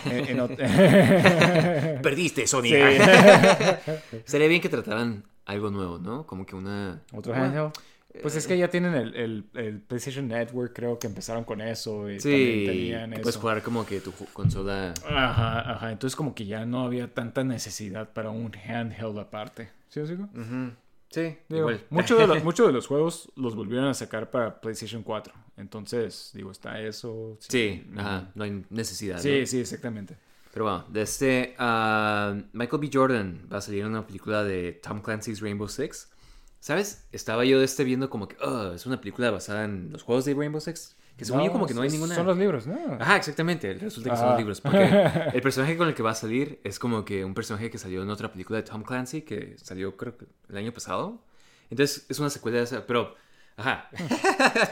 En- 0.05 0.25
en 0.29 0.37
ot- 0.39 0.57
Perdiste, 2.01 2.47
Sony. 2.47 2.63
Sí. 2.63 4.21
Sería 4.25 4.47
bien 4.47 4.61
que 4.61 4.69
trataran 4.69 5.23
algo 5.45 5.69
nuevo, 5.71 5.97
¿no? 5.99 6.25
Como 6.25 6.45
que 6.45 6.55
una... 6.55 7.01
Otro 7.13 7.33
handheld. 7.33 7.71
Pues 8.21 8.35
es 8.35 8.47
que 8.47 8.57
ya 8.57 8.69
tienen 8.69 8.95
el, 8.95 9.15
el, 9.15 9.45
el 9.53 9.79
PlayStation 9.81 10.27
Network, 10.27 10.73
creo 10.75 10.97
que 10.97 11.07
empezaron 11.07 11.43
con 11.43 11.61
eso. 11.61 12.09
Y 12.09 12.19
Sí, 12.19 12.63
tenían 12.65 13.13
eso. 13.13 13.21
puedes 13.21 13.37
jugar 13.37 13.61
como 13.61 13.85
que 13.85 14.01
tu 14.01 14.11
consola... 14.33 14.93
Ajá, 15.07 15.71
ajá. 15.73 15.91
Entonces 15.91 16.15
como 16.15 16.33
que 16.33 16.45
ya 16.45 16.65
no 16.65 16.83
había 16.83 17.13
tanta 17.13 17.43
necesidad 17.43 18.09
para 18.11 18.31
un 18.31 18.51
handheld 18.55 19.17
aparte. 19.19 19.69
¿Sí 19.89 19.99
os 19.99 20.09
digo? 20.09 20.27
Sí, 21.11 21.37
Digo, 21.49 21.61
igual. 21.71 21.81
muchos 21.89 22.19
de, 22.19 22.27
los, 22.27 22.43
muchos 22.43 22.67
de 22.67 22.73
los 22.73 22.87
juegos 22.87 23.31
los 23.35 23.55
volvieron 23.55 23.87
a 23.87 23.93
sacar 23.93 24.29
para 24.31 24.59
PlayStation 24.59 25.01
4. 25.03 25.33
Entonces, 25.57 26.31
digo, 26.33 26.51
está 26.51 26.79
eso. 26.81 27.37
Sí, 27.39 27.85
ajá, 27.95 28.29
no 28.35 28.43
hay 28.43 28.63
necesidad. 28.69 29.15
¿no? 29.17 29.21
Sí, 29.21 29.45
sí, 29.45 29.59
exactamente. 29.59 30.15
Pero 30.51 30.65
bueno, 30.65 30.85
de 30.89 31.01
este 31.03 31.55
ah, 31.59 32.35
Michael 32.53 32.81
B. 32.81 32.89
Jordan 32.91 33.47
va 33.51 33.57
a 33.57 33.61
salir 33.61 33.81
en 33.81 33.87
una 33.89 34.05
película 34.05 34.43
de 34.43 34.73
Tom 34.73 35.01
Clancy's 35.01 35.41
Rainbow 35.41 35.67
Six. 35.67 36.09
¿Sabes? 36.59 37.07
Estaba 37.11 37.45
yo 37.45 37.61
este 37.61 37.83
viendo 37.83 38.09
como 38.09 38.27
que 38.27 38.35
"Ah, 38.41 38.73
es 38.75 38.85
una 38.85 38.99
película 38.99 39.31
basada 39.31 39.63
en 39.63 39.91
los 39.91 40.03
juegos 40.03 40.25
de 40.25 40.33
Rainbow 40.33 40.59
Six. 40.61 40.95
Que 41.17 41.25
según 41.25 41.43
yo 41.43 41.51
como 41.51 41.67
que 41.67 41.73
no 41.73 41.81
hay 41.81 41.89
ninguna... 41.89 42.15
Son 42.15 42.25
los 42.25 42.37
libros, 42.37 42.65
¿no? 42.65 42.77
Ajá, 42.97 43.17
exactamente. 43.17 43.73
Resulta 43.73 44.09
que 44.11 44.15
son 44.15 44.29
los 44.29 44.37
libros. 44.37 44.61
Porque 44.61 44.89
el 45.33 45.41
personaje 45.41 45.75
con 45.75 45.89
el 45.89 45.93
que 45.93 46.01
va 46.01 46.11
a 46.11 46.15
salir 46.15 46.61
es 46.63 46.79
como 46.79 47.03
que 47.03 47.25
un 47.25 47.33
personaje 47.33 47.69
que 47.69 47.77
salió 47.77 48.01
en 48.01 48.09
otra 48.09 48.31
película 48.31 48.55
de 48.57 48.63
Tom 48.63 48.83
Clancy 48.83 49.23
que 49.23 49.57
salió 49.57 49.97
creo 49.97 50.17
que 50.17 50.27
el 50.47 50.55
año 50.55 50.71
pasado. 50.71 51.21
Entonces 51.69 52.05
es 52.07 52.19
una 52.19 52.29
secuela 52.29 52.59
de 52.59 52.63
esa, 52.63 52.85
pero... 52.87 53.15
Ajá. 53.57 53.89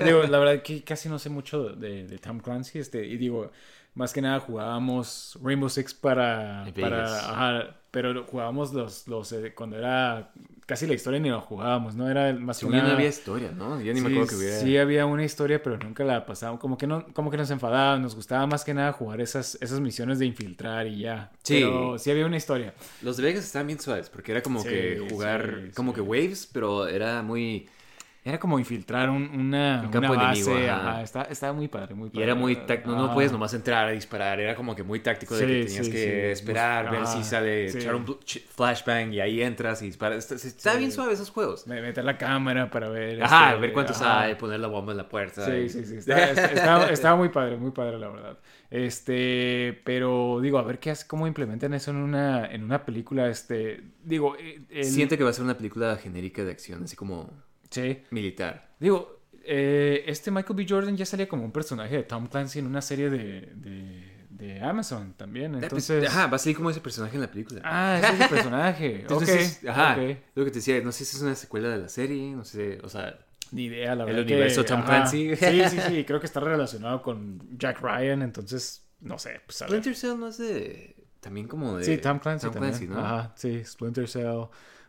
Digo, 0.05 0.23
la 0.23 0.39
verdad 0.39 0.63
que 0.63 0.81
casi 0.85 1.09
no 1.09 1.19
sé 1.19 1.29
mucho 1.29 1.63
de, 1.75 2.07
de 2.07 2.17
Tom 2.17 2.39
Clancy. 2.39 2.79
Este, 2.79 3.05
y 3.05 3.17
digo, 3.17 3.51
más 3.97 4.13
que 4.13 4.21
nada 4.21 4.39
jugábamos 4.39 5.37
Rainbow 5.43 5.69
Six 5.69 5.93
para. 5.93 6.65
Para 6.79 7.03
ajá, 7.31 7.75
pero 7.91 8.23
jugábamos 8.25 8.73
los, 8.73 9.07
los 9.07 9.31
eh, 9.31 9.53
cuando 9.55 9.77
era 9.77 10.31
casi 10.67 10.85
la 10.85 10.93
historia 10.93 11.19
ni 11.19 11.29
lo 11.29 11.39
jugábamos, 11.41 11.95
¿no? 11.95 12.09
Era 12.09 12.33
más 12.33 12.57
que 12.57 12.61
Según 12.61 12.73
yo 12.75 12.77
no 12.81 12.83
nada- 12.83 12.95
había 12.97 13.09
historia, 13.09 13.51
¿no? 13.53 13.81
Yo 13.81 13.93
ni 13.93 14.01
me 14.01 14.09
Sí, 14.09 14.13
acuerdo 14.13 14.29
que 14.29 14.35
hubiera... 14.35 14.59
sí 14.59 14.77
había 14.77 15.05
una 15.05 15.23
historia, 15.23 15.63
pero 15.63 15.77
nunca 15.77 16.03
la 16.03 16.25
pasábamos. 16.25 16.59
Como 16.59 16.77
que 16.77 16.85
no, 16.85 17.07
como 17.13 17.31
que 17.31 17.37
nos 17.37 17.49
enfadaban, 17.49 18.01
nos 18.01 18.13
gustaba 18.15 18.45
más 18.45 18.63
que 18.65 18.73
nada 18.73 18.91
jugar 18.91 19.21
esas, 19.21 19.57
esas 19.61 19.79
misiones 19.79 20.19
de 20.19 20.25
infiltrar 20.25 20.85
y 20.85 20.99
ya. 20.99 21.31
Sí. 21.43 21.55
Pero 21.55 21.97
sí 21.97 22.11
había 22.11 22.25
una 22.25 22.37
historia. 22.37 22.73
Los 23.01 23.17
de 23.17 23.23
Vegas 23.23 23.45
estaban 23.45 23.67
bien 23.67 23.79
suaves 23.79 24.09
porque 24.09 24.31
era 24.33 24.43
como 24.43 24.61
Sí, 24.61 24.67
que 24.69 25.07
jugar 25.09 25.61
sí, 25.67 25.71
como 25.73 25.91
sí. 25.91 25.95
que 25.95 26.01
waves, 26.01 26.49
pero 26.51 26.87
era 26.87 27.23
muy... 27.23 27.67
Era 28.27 28.39
como 28.39 28.59
infiltrar 28.59 29.09
un, 29.09 29.23
una, 29.29 29.81
Un 29.85 29.89
campo 29.89 30.11
una 30.11 30.21
base. 30.23 30.41
enemigo, 30.51 30.69
ajá. 30.73 30.89
ajá, 30.91 31.01
está- 31.03 31.21
estaba 31.23 31.53
muy 31.53 31.67
padre, 31.69 31.95
muy 31.95 32.07
Y 32.07 32.11
padre. 32.11 32.23
era 32.25 32.35
muy 32.35 32.55
táctico, 32.57 32.91
no, 32.91 33.07
no 33.07 33.13
puedes 33.13 33.31
nomás 33.31 33.53
entrar 33.53 33.87
a 33.87 33.91
disparar, 33.91 34.39
era 34.41 34.53
como 34.53 34.75
que 34.75 34.83
muy 34.83 34.99
táctico 34.99 35.33
de 35.35 35.41
Sí, 35.41 35.47
que 35.47 35.65
tenías 35.65 35.85
sí, 35.85 35.91
que 35.93 35.97
sí. 35.97 36.41
esperar, 36.41 36.91
ver 36.91 37.07
si 37.07 37.23
sale, 37.23 37.67
echar 37.69 37.95
un 37.95 38.05
flashbang 38.55 39.13
y 39.13 39.21
ahí 39.21 39.41
entras 39.41 39.81
y 39.81 39.85
disparas. 39.85 40.29
Está, 40.31 40.75
bien 40.75 40.91
suave 40.91 41.13
esos 41.13 41.29
juegos. 41.29 41.65
Me- 41.67 41.81
Meter 41.81 42.03
la 42.03 42.17
cámara 42.17 42.69
para 42.69 42.89
ver. 42.89 43.23
Ajá, 43.23 43.49
este, 43.51 43.61
ver 43.61 43.71
cuánto 43.73 43.93
ajá. 43.93 44.03
sale, 44.03 44.35
poner 44.35 44.59
la 44.59 44.67
bomba 44.67 44.91
en 44.91 44.97
la 44.97 45.07
puerta. 45.07 45.45
Sí, 45.45 45.51
y- 45.51 45.69
sí, 45.69 45.85
sí. 45.85 45.95
Estaba, 45.97 46.87
estaba 46.89 47.15
muy 47.15 47.29
padre, 47.29 47.55
muy 47.55 47.71
padre, 47.71 47.97
la 47.97 48.09
verdad. 48.09 48.37
Este, 48.69 49.79
pero 49.83 50.39
digo, 50.41 50.57
a 50.59 50.63
ver 50.63 50.79
qué 50.79 50.91
hace, 50.91 51.07
cómo 51.07 51.27
implementan 51.27 51.73
eso 51.73 51.91
en 51.91 51.97
una, 51.97 52.45
en 52.51 52.63
una 52.63 52.85
película. 52.85 53.29
Este, 53.29 53.83
digo, 54.03 54.35
eh, 54.37 54.61
el- 54.69 54.85
Siente 54.85 55.17
que 55.17 55.23
va 55.23 55.29
a 55.29 55.33
ser 55.33 55.43
una 55.45 55.55
película 55.57 55.95
genérica 55.97 56.43
de 56.43 56.51
acción, 56.51 56.83
así 56.83 56.95
como 56.95 57.31
Sí. 57.69 58.03
militar. 58.11 58.69
Digo, 58.79 59.21
eh, 59.43 60.03
este 60.07 60.31
Michael 60.31 60.55
B. 60.55 60.65
Jordan 60.67 60.95
ya 60.97 61.05
salía 61.05 61.27
como 61.27 61.43
un 61.45 61.51
personaje 61.51 61.95
de 61.97 62.03
Tom 62.03 62.27
Clancy 62.27 62.59
en 62.59 62.67
una 62.67 62.81
serie 62.81 63.09
de, 63.09 63.51
de, 63.55 64.25
de 64.29 64.61
Amazon 64.61 65.13
también. 65.13 65.55
Entonces. 65.55 66.07
Ajá, 66.07 66.27
va 66.27 66.35
a 66.35 66.39
salir 66.39 66.55
como 66.57 66.69
ese 66.69 66.81
personaje 66.81 67.15
en 67.15 67.21
la 67.21 67.31
película. 67.31 67.61
Ah, 67.63 67.99
ese 68.01 68.13
es 68.13 68.21
el 68.21 68.29
personaje. 68.29 68.95
Entonces, 69.01 69.59
ok, 69.63 69.69
ajá, 69.69 69.97
lo 70.35 70.45
que 70.45 70.51
te 70.51 70.57
decía, 70.59 70.81
no 70.81 70.91
sé 70.91 71.05
si 71.05 71.15
es 71.17 71.21
una 71.23 71.35
secuela 71.35 71.69
de 71.69 71.77
la 71.77 71.89
serie, 71.89 72.31
no 72.35 72.43
sé, 72.43 72.79
o 72.83 72.89
sea, 72.89 73.17
Ni 73.51 73.65
idea, 73.65 73.95
la 73.95 74.03
El 74.03 74.09
verdad. 74.15 74.23
universo 74.23 74.61
que, 74.63 74.67
Tom 74.67 74.79
ajá. 74.81 74.87
Clancy. 74.87 75.35
Sí, 75.37 75.61
sí, 75.69 75.79
sí. 75.87 76.03
Creo 76.05 76.19
que 76.19 76.25
está 76.25 76.39
relacionado 76.41 77.01
con 77.01 77.39
Jack 77.57 77.79
Ryan, 77.81 78.21
entonces, 78.21 78.85
no 78.99 79.17
sé. 79.17 79.39
Pues. 79.45 79.59
Splinter 79.59 79.95
Cell 79.95 80.19
no 80.19 80.27
es 80.27 80.37
de, 80.37 80.95
también 81.21 81.47
como 81.47 81.77
de... 81.77 81.85
Sí, 81.85 81.97
Tom 81.97 82.19
Clancy 82.19 82.47
Tom 82.47 82.53
también. 82.53 82.73
Clancy, 82.73 82.87
¿no? 82.93 82.99
Ajá, 82.99 83.33
sí, 83.37 83.63
Splinter 83.63 84.07
Cell. 84.09 84.43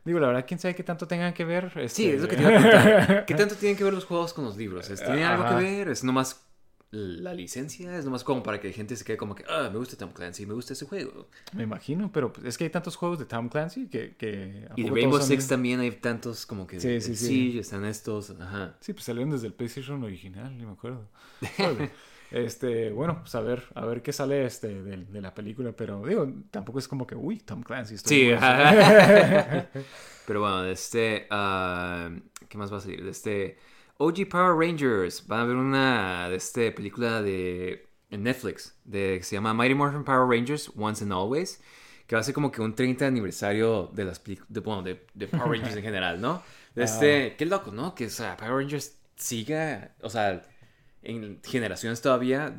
Digo, 0.08 0.20
la 0.20 0.28
verdad, 0.28 0.44
quién 0.48 0.58
sabe 0.58 0.74
qué 0.74 0.82
tanto 0.82 1.06
tengan 1.06 1.34
que 1.34 1.44
ver. 1.44 1.70
Sí, 1.90 2.08
este- 2.08 2.14
es 2.14 2.22
lo 2.22 2.28
que 2.28 2.36
te 2.36 2.42
iba 2.42 2.50
a 2.50 2.60
preguntar. 2.60 3.26
¿Qué 3.26 3.34
tanto 3.34 3.54
tienen 3.56 3.76
que 3.76 3.84
ver 3.84 3.92
los 3.92 4.06
juegos 4.06 4.32
con 4.32 4.46
los 4.46 4.56
libros? 4.56 4.88
¿Es- 4.88 5.04
¿Tienen 5.04 5.24
algo 5.24 5.46
que 5.46 5.62
ver? 5.62 5.88
¿Es 5.88 6.02
nomás 6.02 6.44
la 6.90 7.34
licencia 7.34 7.98
es 7.98 8.06
nomás 8.06 8.24
como 8.24 8.42
para 8.42 8.58
que 8.58 8.68
la 8.68 8.72
gente 8.74 8.96
se 8.96 9.04
quede 9.04 9.18
como 9.18 9.34
que, 9.34 9.44
ah, 9.46 9.68
me 9.70 9.78
gusta 9.78 9.98
Tom 9.98 10.10
Clancy, 10.10 10.46
me 10.46 10.54
gusta 10.54 10.72
ese 10.72 10.86
juego. 10.86 11.28
Me 11.54 11.64
imagino, 11.64 12.10
pero 12.10 12.32
pues, 12.32 12.46
es 12.46 12.56
que 12.56 12.64
hay 12.64 12.70
tantos 12.70 12.96
juegos 12.96 13.18
de 13.18 13.26
Tom 13.26 13.50
Clancy 13.50 13.88
que... 13.88 14.16
que 14.16 14.66
¿a 14.70 14.72
Y 14.74 14.84
de 14.84 14.90
Rainbow 14.90 15.18
son 15.18 15.28
Six 15.28 15.46
también 15.48 15.80
hay 15.80 15.90
tantos 15.90 16.46
como 16.46 16.66
que... 16.66 16.80
Sí, 16.80 17.02
sí, 17.02 17.14
sí, 17.14 17.52
sí. 17.52 17.58
están 17.58 17.84
estos, 17.84 18.30
ajá. 18.40 18.76
Sí, 18.80 18.94
pues 18.94 19.04
salieron 19.04 19.30
desde 19.30 19.48
el 19.48 19.52
PlayStation 19.52 20.02
original, 20.02 20.56
ni 20.56 20.64
me 20.64 20.72
acuerdo. 20.72 21.06
Este, 22.30 22.90
bueno, 22.90 23.20
pues 23.20 23.34
a 23.34 23.40
ver, 23.40 23.64
a 23.74 23.86
ver 23.86 24.02
qué 24.02 24.12
sale 24.12 24.44
este 24.44 24.82
de, 24.82 24.96
de 24.98 25.20
la 25.20 25.34
película, 25.34 25.72
pero 25.72 26.04
digo, 26.04 26.30
tampoco 26.50 26.78
es 26.78 26.86
como 26.86 27.06
que, 27.06 27.14
uy, 27.14 27.38
Tom 27.38 27.62
Clancy. 27.62 27.96
Sí. 27.98 28.30
Pero 30.28 30.40
bueno, 30.42 30.62
de 30.62 30.72
este. 30.72 31.26
ah, 31.30 32.10
¿Qué 32.50 32.58
más 32.58 32.70
va 32.70 32.76
a 32.76 32.80
salir? 32.82 33.02
De 33.02 33.10
este. 33.10 33.56
OG 33.96 34.28
Power 34.28 34.54
Rangers. 34.54 35.26
Van 35.26 35.40
a 35.40 35.44
ver 35.46 35.56
una 35.56 36.28
de 36.28 36.36
este 36.36 36.70
película 36.70 37.22
de 37.22 37.88
en 38.10 38.24
Netflix. 38.24 38.76
De, 38.84 39.16
que 39.16 39.22
se 39.24 39.36
llama 39.36 39.54
Mighty 39.54 39.74
Morphin 39.74 40.04
Power 40.04 40.28
Rangers 40.28 40.70
Once 40.76 41.02
and 41.02 41.14
Always. 41.14 41.62
Que 42.06 42.14
va 42.14 42.20
a 42.20 42.24
ser 42.24 42.34
como 42.34 42.52
que 42.52 42.60
un 42.60 42.74
30 42.74 43.06
aniversario 43.06 43.90
de 43.94 44.04
las 44.04 44.22
de, 44.22 44.60
bueno, 44.60 44.82
de, 44.82 45.06
de 45.14 45.28
Power 45.28 45.48
Rangers 45.48 45.76
en 45.76 45.82
general, 45.82 46.20
¿no? 46.20 46.42
De 46.74 46.84
este. 46.84 47.34
Qué 47.38 47.46
loco, 47.46 47.72
¿no? 47.72 47.94
Que 47.94 48.04
o 48.04 48.10
sea, 48.10 48.36
Power 48.36 48.52
Rangers 48.52 48.98
siga. 49.16 49.94
O 50.02 50.10
sea. 50.10 50.46
En 51.02 51.40
generaciones 51.44 52.02
todavía. 52.02 52.54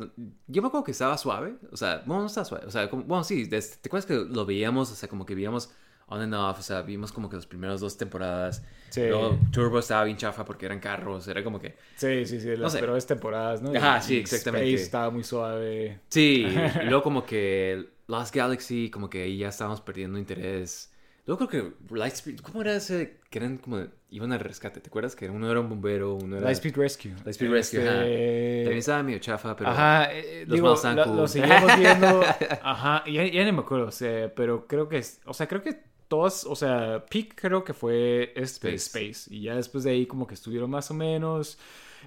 Yo 0.48 0.62
me 0.62 0.68
acuerdo 0.70 0.84
que 0.84 0.92
estaba 0.92 1.18
suave. 1.18 1.56
O 1.72 1.78
sea, 1.78 2.04
bueno, 2.06 2.22
no 2.22 2.28
estaba 2.28 2.46
suave. 2.46 2.66
O 2.66 2.72
sea, 2.72 2.90
como- 2.90 3.04
bueno, 3.04 3.24
sí. 3.24 3.48
¿Te 3.50 3.58
acuerdas 3.86 4.06
que 4.06 4.16
lo 4.16 4.46
veíamos? 4.46 4.92
O 4.92 4.96
sea, 4.96 5.10
como 5.10 5.26
que 5.26 5.36
veíamos 5.36 5.72
on 6.08 6.22
and 6.22 6.34
off. 6.34 6.60
O 6.60 6.62
sea, 6.62 6.82
vimos 6.82 7.12
como 7.12 7.30
que 7.30 7.36
las 7.36 7.46
primeras 7.46 7.82
dos 7.82 7.98
temporadas. 7.98 8.64
Sí. 8.90 9.02
Luego 9.08 9.38
Turbo 9.52 9.80
estaba 9.80 10.06
bien 10.06 10.18
chafa 10.18 10.46
porque 10.46 10.66
eran 10.66 10.80
carros. 10.80 11.28
Era 11.28 11.44
como 11.44 11.60
que. 11.60 11.76
Sí, 11.96 12.26
sí, 12.26 12.40
sí, 12.40 12.56
las 12.56 12.76
peores 12.76 13.06
temporadas, 13.06 13.62
¿no? 13.62 13.72
Ajá, 13.78 14.02
sí, 14.02 14.18
exactamente. 14.18 14.68
Space 14.70 14.84
estaba 14.84 15.10
muy 15.12 15.24
suave. 15.24 16.00
Sí. 16.10 16.46
y 16.82 16.86
luego 16.86 17.04
como 17.04 17.26
que 17.26 17.90
Lost 18.08 18.34
Galaxy, 18.34 18.90
como 18.90 19.10
que 19.10 19.24
ahí 19.24 19.38
ya 19.40 19.50
estábamos 19.50 19.82
perdiendo 19.82 20.18
interés. 20.18 20.89
Luego 21.30 21.48
creo 21.48 21.78
que 21.88 21.96
Lightspeed. 21.96 22.40
¿Cómo 22.40 22.62
era 22.62 22.76
ese? 22.76 23.20
Que 23.30 23.38
eran 23.38 23.60
como. 23.60 23.86
Iban 24.10 24.32
al 24.32 24.40
rescate. 24.40 24.80
¿Te 24.80 24.88
acuerdas? 24.88 25.16
Que 25.16 25.30
uno 25.30 25.52
era 25.52 25.60
un 25.60 25.70
bombero, 25.70 26.16
uno 26.16 26.38
era. 26.38 26.46
Lightspeed 26.48 26.76
Rescue. 26.76 27.12
Lightspeed 27.24 27.52
Rescue, 27.52 27.88
ajá. 27.88 28.04
Este, 28.08 28.62
También 28.64 28.80
estaba 28.80 29.04
medio 29.04 29.20
chafa, 29.20 29.56
pero. 29.56 29.70
Ajá, 29.70 30.12
eh, 30.12 30.46
los 30.48 30.56
digo, 30.56 31.04
cool. 31.06 31.18
lo 31.18 31.28
seguimos 31.28 31.78
viendo. 31.78 32.24
Ajá, 32.64 33.04
ya, 33.06 33.24
ya 33.28 33.46
ni 33.46 33.52
me 33.52 33.60
acuerdo, 33.60 33.86
o 33.86 33.92
sea, 33.92 34.34
pero 34.34 34.66
creo 34.66 34.90
que, 34.90 35.04
o 35.26 35.34
sea, 35.36 35.48
creo 35.48 35.62
que 35.62 35.80
todas, 36.08 36.46
o 36.46 36.56
sea, 36.56 37.06
Peak 37.08 37.36
creo 37.36 37.64
que 37.64 37.76
fue 37.76 38.34
este, 38.36 38.74
Space. 38.74 39.12
Space. 39.12 39.36
Y 39.36 39.44
ya 39.44 39.56
después 39.56 39.84
de 39.84 39.92
ahí 39.92 40.08
como 40.08 40.26
que 40.26 40.34
estuvieron 40.34 40.72
más 40.72 40.90
o 40.90 40.96
menos. 40.96 41.60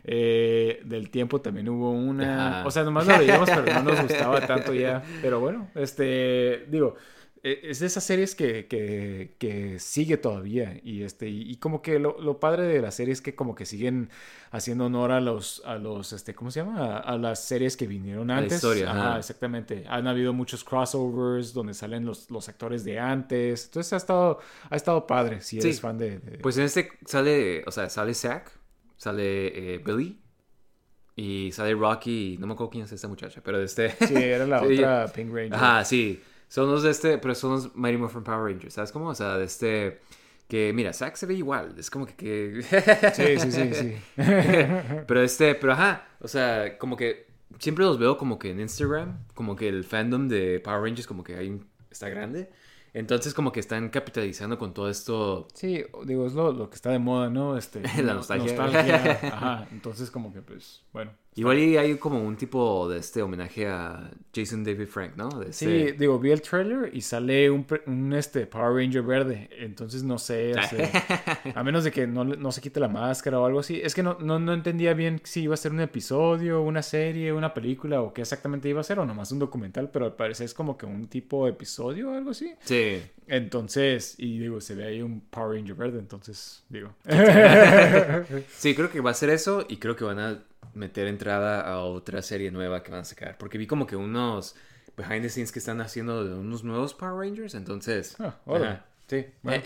eh, 0.02 0.80
del 0.84 1.10
tiempo 1.10 1.40
también 1.40 1.68
hubo 1.68 1.92
una. 1.92 2.48
Ajá. 2.58 2.66
O 2.66 2.72
sea, 2.72 2.82
nomás 2.82 3.06
lo 3.06 3.16
veíamos, 3.16 3.48
pero 3.48 3.72
no 3.72 3.82
nos 3.92 4.02
gustaba 4.02 4.44
tanto 4.44 4.74
ya. 4.74 5.00
Pero 5.20 5.38
bueno, 5.38 5.70
este, 5.76 6.66
digo, 6.68 6.96
es 7.44 7.80
de 7.80 7.86
esas 7.86 8.04
series 8.04 8.34
que, 8.36 8.66
que, 8.68 9.34
que 9.38 9.78
sigue 9.80 10.16
todavía. 10.16 10.78
Y 10.84 11.02
este, 11.02 11.28
y, 11.28 11.50
y 11.50 11.56
como 11.56 11.82
que 11.82 11.98
lo, 11.98 12.20
lo 12.20 12.38
padre 12.38 12.64
de 12.68 12.80
la 12.80 12.90
serie 12.92 13.12
es 13.12 13.20
que 13.20 13.34
como 13.34 13.54
que 13.56 13.66
siguen 13.66 14.10
haciendo 14.52 14.86
honor 14.86 15.10
a 15.10 15.20
los, 15.20 15.60
a 15.64 15.74
los, 15.76 16.12
este, 16.12 16.34
¿cómo 16.34 16.50
se 16.52 16.60
llama? 16.60 16.78
A, 16.78 16.98
a 16.98 17.18
las 17.18 17.42
series 17.44 17.76
que 17.76 17.86
vinieron 17.88 18.28
la 18.28 18.36
antes. 18.38 18.54
historia, 18.54 18.90
Ajá, 18.92 19.18
exactamente. 19.18 19.84
Han 19.88 20.06
habido 20.06 20.32
muchos 20.32 20.62
crossovers 20.62 21.52
donde 21.52 21.74
salen 21.74 22.04
los, 22.04 22.30
los 22.30 22.48
actores 22.48 22.84
de 22.84 23.00
antes. 23.00 23.64
Entonces 23.64 23.92
ha 23.92 23.96
estado, 23.96 24.38
ha 24.70 24.76
estado 24.76 25.06
padre 25.06 25.40
si 25.40 25.58
eres 25.58 25.76
Sí. 25.76 25.82
fan 25.82 25.98
de, 25.98 26.18
de- 26.20 26.38
Pues 26.38 26.56
en 26.58 26.64
este 26.64 26.90
sale. 27.06 27.64
O 27.66 27.72
sea, 27.72 27.90
sale 27.90 28.14
Zack. 28.14 28.52
Sale 28.96 29.74
eh, 29.74 29.78
Billy. 29.78 30.20
Y 31.16 31.50
sale 31.52 31.74
Rocky. 31.74 32.36
No 32.38 32.46
me 32.46 32.54
acuerdo 32.54 32.70
quién 32.70 32.84
es 32.84 32.92
esta 32.92 33.08
muchacha. 33.08 33.40
Pero 33.44 33.58
de 33.58 33.64
este. 33.64 33.90
Sí, 34.06 34.14
era 34.14 34.46
la 34.46 34.60
Sí. 34.66 34.74
otra 34.74 35.06
Pink 35.12 35.28
Ranger. 35.32 35.54
Ajá, 35.54 35.84
sí. 35.84 36.22
Son 36.52 36.70
los 36.70 36.82
de 36.82 36.90
este, 36.90 37.16
pero 37.16 37.34
son 37.34 37.52
los 37.52 37.74
Mighty 37.74 37.96
Morphin 37.96 38.22
Power 38.22 38.52
Rangers, 38.52 38.74
¿sabes 38.74 38.92
cómo? 38.92 39.08
O 39.08 39.14
sea, 39.14 39.38
de 39.38 39.46
este, 39.46 40.00
que 40.48 40.70
mira, 40.74 40.92
Zack 40.92 41.16
se 41.16 41.24
ve 41.24 41.32
igual, 41.32 41.74
es 41.78 41.88
como 41.88 42.04
que... 42.04 42.14
que... 42.14 42.62
Sí, 43.14 43.38
sí, 43.40 43.50
sí, 43.50 43.72
sí. 43.72 43.94
pero 45.06 45.22
este, 45.22 45.54
pero 45.54 45.72
ajá, 45.72 46.06
o 46.20 46.28
sea, 46.28 46.76
como 46.76 46.94
que 46.94 47.26
siempre 47.58 47.86
los 47.86 47.98
veo 47.98 48.18
como 48.18 48.38
que 48.38 48.50
en 48.50 48.60
Instagram, 48.60 49.24
como 49.32 49.56
que 49.56 49.66
el 49.66 49.82
fandom 49.82 50.28
de 50.28 50.60
Power 50.60 50.82
Rangers 50.82 51.06
como 51.06 51.24
que 51.24 51.36
hay, 51.36 51.58
está 51.90 52.10
grande. 52.10 52.50
Entonces 52.92 53.32
como 53.32 53.50
que 53.50 53.60
están 53.60 53.88
capitalizando 53.88 54.58
con 54.58 54.74
todo 54.74 54.90
esto. 54.90 55.48
Sí, 55.54 55.82
digo, 56.04 56.26
es 56.26 56.34
lo, 56.34 56.52
lo 56.52 56.68
que 56.68 56.74
está 56.76 56.90
de 56.90 56.98
moda, 56.98 57.30
¿no? 57.30 57.56
Este, 57.56 57.80
La 57.96 58.02
no- 58.02 58.14
nostalgia. 58.16 59.20
Ajá, 59.32 59.68
entonces 59.72 60.10
como 60.10 60.34
que 60.34 60.42
pues, 60.42 60.82
bueno. 60.92 61.12
Igual 61.34 61.58
y 61.60 61.78
hay 61.78 61.96
como 61.96 62.22
un 62.22 62.36
tipo 62.36 62.88
de 62.90 62.98
este 62.98 63.22
homenaje 63.22 63.66
a 63.66 64.10
Jason 64.34 64.64
David 64.64 64.86
Frank, 64.86 65.12
¿no? 65.16 65.30
De 65.30 65.52
Sí, 65.54 65.64
este- 65.66 65.92
digo, 65.94 66.18
vi 66.18 66.30
el 66.30 66.42
trailer 66.42 66.90
y 66.94 67.00
sale 67.00 67.50
un, 67.50 67.66
un, 67.86 68.12
este, 68.12 68.46
Power 68.46 68.74
Ranger 68.84 69.02
verde. 69.02 69.48
Entonces 69.58 70.02
no 70.02 70.18
sé, 70.18 70.52
o 70.52 70.62
sea, 70.62 70.90
a 71.54 71.64
menos 71.64 71.84
de 71.84 71.90
que 71.90 72.06
no, 72.06 72.24
no 72.24 72.52
se 72.52 72.60
quite 72.60 72.80
la 72.80 72.88
máscara 72.88 73.40
o 73.40 73.46
algo 73.46 73.60
así. 73.60 73.80
Es 73.82 73.94
que 73.94 74.02
no, 74.02 74.18
no, 74.20 74.38
no 74.38 74.52
entendía 74.52 74.92
bien 74.92 75.22
si 75.24 75.42
iba 75.44 75.54
a 75.54 75.56
ser 75.56 75.72
un 75.72 75.80
episodio, 75.80 76.60
una 76.60 76.82
serie, 76.82 77.32
una 77.32 77.54
película 77.54 78.02
o 78.02 78.12
qué 78.12 78.20
exactamente 78.20 78.68
iba 78.68 78.82
a 78.82 78.84
ser 78.84 78.98
o 78.98 79.06
nomás 79.06 79.32
un 79.32 79.38
documental, 79.38 79.88
pero 79.90 80.04
al 80.04 80.14
parecer 80.14 80.44
es 80.44 80.52
como 80.52 80.76
que 80.76 80.84
un 80.84 81.06
tipo 81.06 81.46
de 81.46 81.52
episodio 81.52 82.10
o 82.10 82.14
algo 82.14 82.32
así. 82.32 82.52
Sí. 82.60 83.00
Entonces, 83.26 84.16
y 84.18 84.38
digo, 84.38 84.60
se 84.60 84.74
ve 84.74 84.84
ahí 84.84 85.00
un 85.00 85.20
Power 85.22 85.56
Ranger 85.58 85.76
verde, 85.76 85.98
entonces, 85.98 86.62
digo. 86.68 86.90
Sí, 88.54 88.74
creo 88.74 88.90
que 88.90 89.00
va 89.00 89.10
a 89.10 89.14
ser 89.14 89.30
eso 89.30 89.64
y 89.68 89.76
creo 89.78 89.96
que 89.96 90.04
van 90.04 90.18
a 90.18 90.42
meter 90.74 91.06
entrada 91.06 91.60
a 91.60 91.80
otra 91.80 92.22
serie 92.22 92.50
nueva 92.50 92.82
que 92.82 92.90
van 92.90 93.00
a 93.00 93.04
sacar. 93.04 93.38
Porque 93.38 93.58
vi 93.58 93.66
como 93.66 93.86
que 93.86 93.96
unos 93.96 94.54
behind 94.96 95.22
the 95.22 95.28
scenes 95.28 95.52
que 95.52 95.58
están 95.58 95.80
haciendo 95.80 96.24
de 96.24 96.34
unos 96.34 96.64
nuevos 96.64 96.94
Power 96.94 97.14
Rangers, 97.14 97.54
entonces... 97.54 98.16
Ah, 98.18 98.36
ajá, 98.46 98.84
sí. 99.06 99.26
Bueno. 99.42 99.62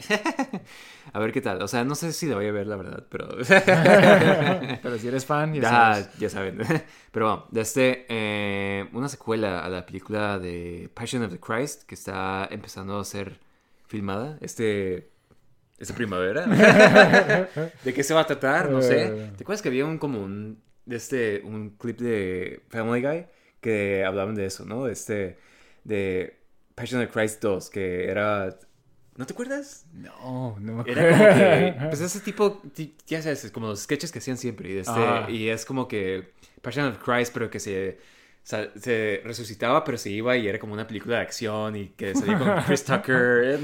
a 1.13 1.19
ver 1.19 1.33
qué 1.33 1.41
tal. 1.41 1.63
O 1.63 1.69
sea, 1.69 1.85
no 1.85 1.95
sé 1.95 2.13
si 2.13 2.27
la 2.27 2.37
voy 2.37 2.47
a 2.47 2.53
ver, 2.53 2.67
la 2.67 2.77
verdad, 2.77 3.05
pero... 3.09 3.29
pero 4.83 4.99
si 4.99 5.09
eres 5.09 5.25
fan, 5.25 5.55
ya 5.55 5.63
ya, 5.63 5.71
sabes. 5.71 6.19
ya 6.19 6.31
saben. 6.31 6.59
pero 7.11 7.27
bueno, 7.27 7.47
de 7.51 7.61
este... 7.61 8.07
eh, 8.09 8.89
una 8.93 9.09
secuela 9.09 9.61
a 9.61 9.69
la 9.69 9.85
película 9.87 10.39
de 10.39 10.91
Passion 10.95 11.23
of 11.23 11.33
the 11.33 11.41
Christ 11.41 11.85
que 11.85 11.95
está 11.95 12.49
empezando 12.51 12.99
a 12.99 13.05
ser 13.05 13.39
filmada. 13.87 14.39
Este... 14.41 15.11
Esta 15.79 15.95
primavera. 15.95 16.47
¿De 17.85 17.93
qué 17.93 18.03
se 18.03 18.15
va 18.15 18.23
a 18.23 18.27
tratar? 18.27 18.71
No 18.71 18.81
sé. 18.81 19.09
Eh. 19.09 19.33
¿Te 19.37 19.45
acuerdas 19.45 19.61
que 19.61 19.69
había 19.69 19.85
un 19.85 19.99
como 19.99 20.23
un 20.23 20.63
este 20.89 21.43
un 21.45 21.71
clip 21.71 21.99
de 22.01 22.63
Family 22.69 23.03
Guy 23.03 23.27
que 23.61 24.05
hablaban 24.05 24.35
de 24.35 24.47
eso, 24.47 24.65
¿no? 24.65 24.85
De 24.85 24.93
este 24.93 25.39
de 25.85 26.37
Passion 26.75 27.03
of 27.03 27.11
Christ 27.13 27.43
2 27.43 27.71
que 27.71 28.09
era 28.11 28.57
¿No 29.17 29.25
te 29.25 29.33
acuerdas? 29.33 29.87
No, 29.95 30.57
no 30.61 30.83
me 30.85 30.91
Era 30.93 31.09
como 31.11 31.25
que 31.25 31.43
acuerdo. 31.71 31.89
pues 31.89 32.01
ese 32.03 32.21
tipo 32.21 32.61
ti- 32.75 32.95
ya 33.07 33.23
sabes, 33.23 33.45
es 33.47 33.51
como 33.51 33.69
los 33.69 33.81
sketches 33.81 34.13
que 34.13 34.19
hacían 34.19 34.37
siempre 34.37 34.69
y, 34.69 34.75
de 34.75 34.81
este, 34.81 34.93
Ah. 34.95 35.27
y 35.31 35.49
es 35.49 35.65
como 35.65 35.89
que 35.89 36.33
Passion 36.61 36.87
of 36.87 36.99
Christ 37.03 37.33
pero 37.33 37.49
que 37.51 37.59
se 37.61 37.99
se 38.45 39.23
resucitaba 39.25 39.83
pero 39.85 39.99
se 39.99 40.11
iba 40.11 40.37
y 40.37 40.47
era 40.47 40.59
como 40.61 40.73
una 40.75 40.87
película 40.87 41.17
de 41.17 41.23
acción 41.23 41.75
y 41.77 41.89
que 41.97 42.15
salía 42.15 42.39
con 42.39 42.49
Chris 42.67 42.85
Tucker 42.85 43.59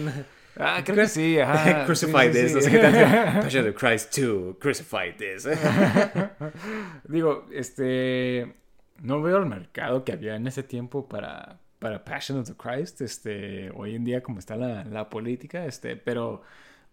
Ah, 0.56 0.82
creo 0.84 0.96
que 0.96 1.06
sí, 1.08 1.38
ajá. 1.38 1.84
Crucify 1.86 2.32
Sí, 2.32 2.32
sí, 2.32 2.40
this, 2.42 2.48
sí. 2.50 2.54
no 2.54 2.60
sé 2.60 2.70
qué. 2.70 2.78
Passion 3.40 3.66
of 3.66 3.72
the 3.72 3.74
Christ 3.74 4.16
2, 4.18 4.56
Crucify 4.60 5.12
this. 5.16 5.48
Digo, 7.04 7.46
este. 7.52 8.54
No 9.02 9.20
veo 9.20 9.38
el 9.38 9.46
mercado 9.46 10.04
que 10.04 10.12
había 10.12 10.36
en 10.36 10.46
ese 10.46 10.62
tiempo 10.62 11.08
para, 11.08 11.58
para 11.78 12.04
Passion 12.04 12.38
of 12.38 12.46
the 12.48 12.54
Christ. 12.54 13.00
Este, 13.00 13.70
hoy 13.74 13.94
en 13.96 14.04
día, 14.04 14.22
como 14.22 14.38
está 14.38 14.56
la, 14.56 14.84
la 14.84 15.08
política, 15.10 15.64
este, 15.66 15.96
pero 15.96 16.42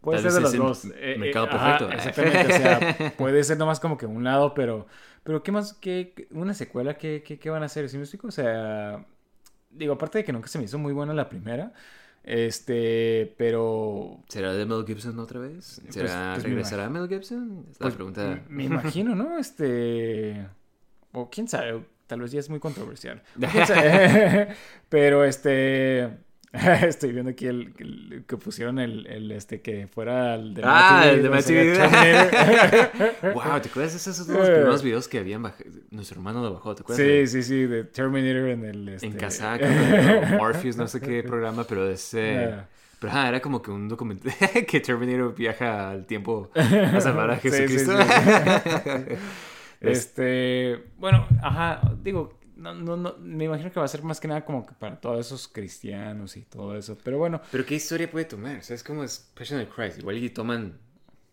puede 0.02 0.22
Tal 0.22 0.32
ser 0.32 0.32
de 0.34 0.42
los 0.42 0.54
dos. 0.56 0.86
Eh, 0.86 1.14
eh, 1.14 1.18
mercado 1.20 1.48
ajá, 1.52 1.78
perfecto. 1.78 1.92
exactamente. 2.10 2.54
O 2.54 2.58
sea, 2.58 3.14
puede 3.18 3.44
ser 3.44 3.58
nomás 3.58 3.80
como 3.80 3.98
que 3.98 4.06
un 4.06 4.24
lado, 4.24 4.54
pero. 4.54 4.88
Pero, 5.24 5.44
¿qué 5.44 5.52
más? 5.52 5.74
¿Qué, 5.74 6.14
qué- 6.16 6.28
una 6.32 6.54
secuela? 6.54 6.98
¿qué, 6.98 7.22
qué, 7.24 7.38
qué 7.38 7.50
van 7.50 7.62
a 7.64 7.68
hacer? 7.68 7.90
¿Sí 7.90 7.98
me 7.98 8.04
explico? 8.04 8.28
O 8.28 8.32
sea. 8.32 9.06
Digo, 9.72 9.94
aparte 9.94 10.20
de 10.20 10.24
que 10.24 10.34
nunca 10.34 10.48
se 10.48 10.58
me 10.58 10.66
hizo 10.66 10.80
muy 10.80 10.94
buena 10.94 11.14
la 11.14 11.30
primera. 11.30 11.74
Este, 12.24 13.34
pero 13.38 14.24
¿Será 14.28 14.54
de 14.54 14.66
Mel 14.66 14.84
Gibson 14.86 15.18
otra 15.20 15.40
vez? 15.40 15.80
Pues- 15.84 15.94
¿Será, 15.96 16.32
pues 16.36 16.44
¿Regresará 16.44 16.90
Mel 16.90 17.08
Gibson? 17.08 17.66
Es 17.72 17.80
la 17.80 17.86
Pues, 17.86 17.96
pregunta. 17.96 18.44
Me 18.50 18.66
imagino, 18.66 19.16
¿no? 19.16 19.38
Este. 19.40 20.48
O 21.12 21.30
quién 21.30 21.48
sabe, 21.48 21.84
tal 22.08 22.22
vez 22.22 22.32
ya 22.32 22.40
es 22.40 22.50
muy 22.50 22.60
controversial. 22.60 23.24
Pero 24.90 25.24
este. 25.24 26.10
Estoy 26.82 27.12
viendo 27.12 27.30
aquí 27.32 27.46
el, 27.46 27.74
el- 27.78 28.24
que 28.28 28.38
pusieron 28.38 28.80
el, 28.80 29.06
el, 29.06 29.32
este 29.32 29.62
que 29.62 29.88
fuera 29.88 30.34
el 30.36 30.56
de 30.56 30.64
Ah, 30.66 31.04
el 31.08 31.22
de 31.22 31.30
wow, 31.30 31.38
¿te 33.62 33.70
acuerdas? 33.70 33.94
Esos 33.96 34.16
son 34.16 34.36
los 34.36 34.50
primeros 34.50 34.82
videos 34.84 35.08
que 35.08 35.20
habían 35.20 35.44
bajado. 35.44 35.70
Nuestro 35.92 36.18
hermano 36.18 36.42
lo 36.42 36.54
bajó, 36.54 36.74
¿te 36.74 36.82
acuerdas? 36.82 37.06
sí, 37.06 37.28
sí, 37.28 37.44
sí, 37.44 37.66
de 37.68 37.84
Terminator 37.84 38.50
en 38.50 38.66
el. 38.66 38.90
Este... 38.90 39.06
En 39.08 39.14
casaca, 39.14 39.68
Morpheus, 40.38 40.76
no 40.76 40.88
sé 40.88 41.00
qué 41.00 41.22
programa, 41.24 41.64
pero 41.66 41.88
ese. 41.90 42.46
Ah. 42.52 42.66
Pero 43.00 43.14
ajá, 43.14 43.30
era 43.30 43.40
como 43.42 43.62
que 43.62 43.70
un 43.72 43.88
documental 43.88 44.34
que 44.68 44.80
Terminator 44.80 45.34
viaja 45.36 45.92
al 45.92 46.06
tiempo 46.06 46.50
a 46.56 47.00
salvar 47.00 47.30
a 47.32 47.40
Sí, 47.40 47.50
sí, 47.50 47.58
Jesucristo. 47.58 47.94
sí. 47.98 49.16
Este, 49.82 50.84
bueno, 50.98 51.26
ajá, 51.42 51.82
digo, 52.04 52.38
no, 52.60 52.74
no, 52.76 52.98
no, 52.98 53.16
me 53.20 53.46
imagino 53.46 53.72
que 53.72 53.80
va 53.80 53.86
a 53.86 53.90
ser 53.90 54.04
más 54.04 54.20
que 54.20 54.28
nada 54.28 54.46
como 54.46 54.66
que 54.66 54.74
para 54.74 55.00
todos 55.00 55.26
esos 55.26 55.48
cristianos 55.48 56.38
y 56.38 56.42
todo 56.44 56.76
eso, 56.78 56.98
pero 57.04 57.18
bueno. 57.18 57.42
Pero 57.52 57.66
¿qué 57.66 57.76
historia 57.76 58.10
puede 58.10 58.26
tomar? 58.26 58.58
O 58.58 58.62
sea, 58.62 58.76
es 58.76 58.84
como 58.84 59.04
es 59.04 59.30
Passion 59.36 59.62
of 59.62 59.74
Christ. 59.74 60.00
Igual 60.00 60.18
y 60.18 60.30
toman, 60.30 60.78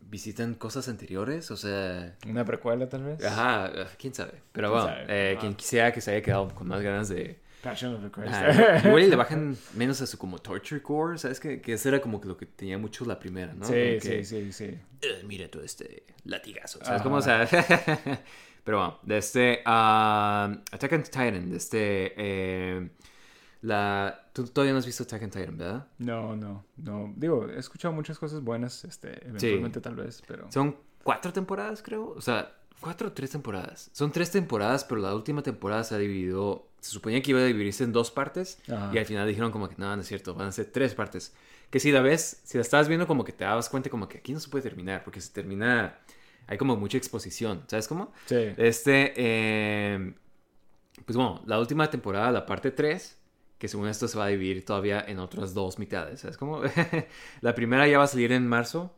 visitan 0.01 0.55
cosas 0.55 0.89
anteriores, 0.89 1.51
o 1.51 1.57
sea... 1.57 2.17
Una 2.29 2.45
precuela 2.45 2.89
tal 2.89 3.03
vez. 3.05 3.25
Ajá, 3.25 3.71
quién 3.99 4.15
sabe. 4.15 4.35
Pero 4.53 4.71
¿Quién 4.71 4.83
bueno, 4.85 4.97
sabe? 4.99 5.07
eh, 5.33 5.35
Ah. 5.37 5.41
quien 5.41 5.55
quisiera 5.55 5.93
que 5.93 6.01
se 6.01 6.13
haya 6.13 6.23
quedado 6.23 6.49
con 6.55 6.69
más 6.69 6.81
ganas 6.83 7.09
de... 7.09 7.45
Passion 7.63 7.95
of 7.97 8.03
the 8.05 8.11
Christ. 8.13 8.85
Igual 8.87 9.03
y 9.03 9.07
le 9.09 9.17
bajan 9.17 9.57
menos 9.75 10.01
a 10.01 10.07
su 10.07 10.17
como 10.19 10.39
torture 10.39 10.81
core, 10.81 11.19
¿sabes? 11.19 11.41
Que, 11.41 11.61
que 11.61 11.73
eso 11.73 11.89
era 11.89 12.01
como 12.01 12.21
que 12.21 12.29
lo 12.29 12.37
que 12.37 12.47
tenía 12.47 12.79
mucho 12.79 13.05
la 13.05 13.19
primera, 13.19 13.55
¿no? 13.55 13.65
sí, 13.67 13.73
Como 13.73 14.01
sí, 14.03 14.09
que, 14.09 14.25
sí, 14.25 14.53
sí. 14.53 14.65
"Eh, 15.03 15.23
mira 15.25 15.49
todo 15.51 15.65
este 15.65 16.05
latigazo, 16.25 16.79
¿sabes? 16.85 17.03
Como, 17.03 17.17
o 17.17 17.23
sea... 17.23 17.49
Pero 18.67 18.79
bueno, 18.79 18.99
de 19.05 19.19
este... 19.19 19.63
ah, 19.65 20.53
Attack 20.73 20.93
on 20.93 21.03
Titan, 21.05 21.51
de 21.51 21.57
este... 21.57 22.13
eh, 22.17 22.91
la... 23.63 24.29
Tú 24.33 24.45
todavía 24.49 24.73
no 24.73 24.81
has 24.81 24.87
visto 24.87 25.05
Attack 25.05 25.23
on 25.23 25.31
Titan, 25.31 25.57
¿verdad? 25.57 25.87
No, 25.99 26.35
no, 26.35 26.65
no. 26.77 27.15
Digo, 27.15 27.49
he 27.49 27.61
escuchado 27.61 27.95
muchas 27.95 28.19
cosas 28.19 28.43
buenas, 28.43 28.85
este, 28.85 29.25
eventualmente 29.25 29.81
tal 29.81 29.95
vez, 29.95 30.21
pero... 30.27 30.51
Son 30.51 30.77
cuatro 31.05 31.33
temporadas, 31.33 31.81
creo. 31.81 32.09
O 32.17 32.21
sea, 32.21 32.57
cuatro 32.81 33.07
o 33.07 33.13
tres 33.13 33.31
temporadas. 33.31 33.89
Son 33.93 34.11
tres 34.11 34.33
temporadas, 34.33 34.83
pero 34.83 35.01
la 35.01 35.15
última 35.15 35.45
temporada 35.45 35.85
se 35.85 35.95
ha 35.95 35.99
dividido. 35.99 36.67
Se 36.81 36.91
suponía 36.91 37.23
que 37.23 37.31
iba 37.31 37.39
a 37.39 37.45
dividirse 37.45 37.85
en 37.85 37.93
dos 37.93 38.11
partes. 38.11 38.59
Ajá. 38.69 38.91
Y 38.93 38.99
al 38.99 39.07
final 39.07 39.29
dijeron 39.29 39.53
como 39.53 39.69
que 39.69 39.77
no, 39.79 39.95
no 39.95 40.03
es 40.03 40.09
cierto, 40.09 40.35
van 40.35 40.49
a 40.49 40.53
ser 40.53 40.67
tres 40.67 40.93
partes. 40.93 41.33
Que 41.71 41.79
si 41.79 41.93
la 41.93 42.01
ves, 42.01 42.41
si 42.43 42.59
la 42.59 42.63
estabas 42.63 42.89
viendo, 42.89 43.07
como 43.07 43.23
que 43.23 43.31
te 43.31 43.45
dabas 43.45 43.69
cuenta 43.69 43.91
como 43.91 44.09
que 44.09 44.19
aquí 44.19 44.33
no 44.33 44.41
se 44.41 44.49
puede 44.49 44.63
terminar, 44.63 45.05
porque 45.05 45.21
se 45.21 45.33
termina. 45.33 46.01
Hay 46.47 46.59
como 46.59 46.77
mucha 46.77 46.99
exposición, 46.99 47.65
¿sabes 47.67 47.89
cómo? 47.89 48.13
Sí. 48.27 48.53
Este. 48.57 49.13
eh, 49.17 50.15
pues 51.05 51.17
bueno, 51.17 51.43
la 51.47 51.59
última 51.59 51.91
temporada, 51.91 52.31
la 52.31 52.47
parte 52.47 52.71
3, 52.71 53.19
que 53.59 53.69
según 53.69 53.89
esto 53.89 54.09
se 54.09 54.19
va 54.19 54.27
a 54.27 54.29
dividir 54.29 54.65
todavía 54.65 55.05
en 55.07 55.19
otras 55.19 55.55
dos 55.55 55.79
mitades. 55.79 56.21
¿Sabes 56.21 56.37
cómo? 56.37 56.63
la 57.41 57.55
primera 57.55 57.87
ya 57.87 57.99
va 57.99 58.05
a 58.05 58.09
salir 58.09 58.33
en 58.33 58.47
marzo, 58.47 58.95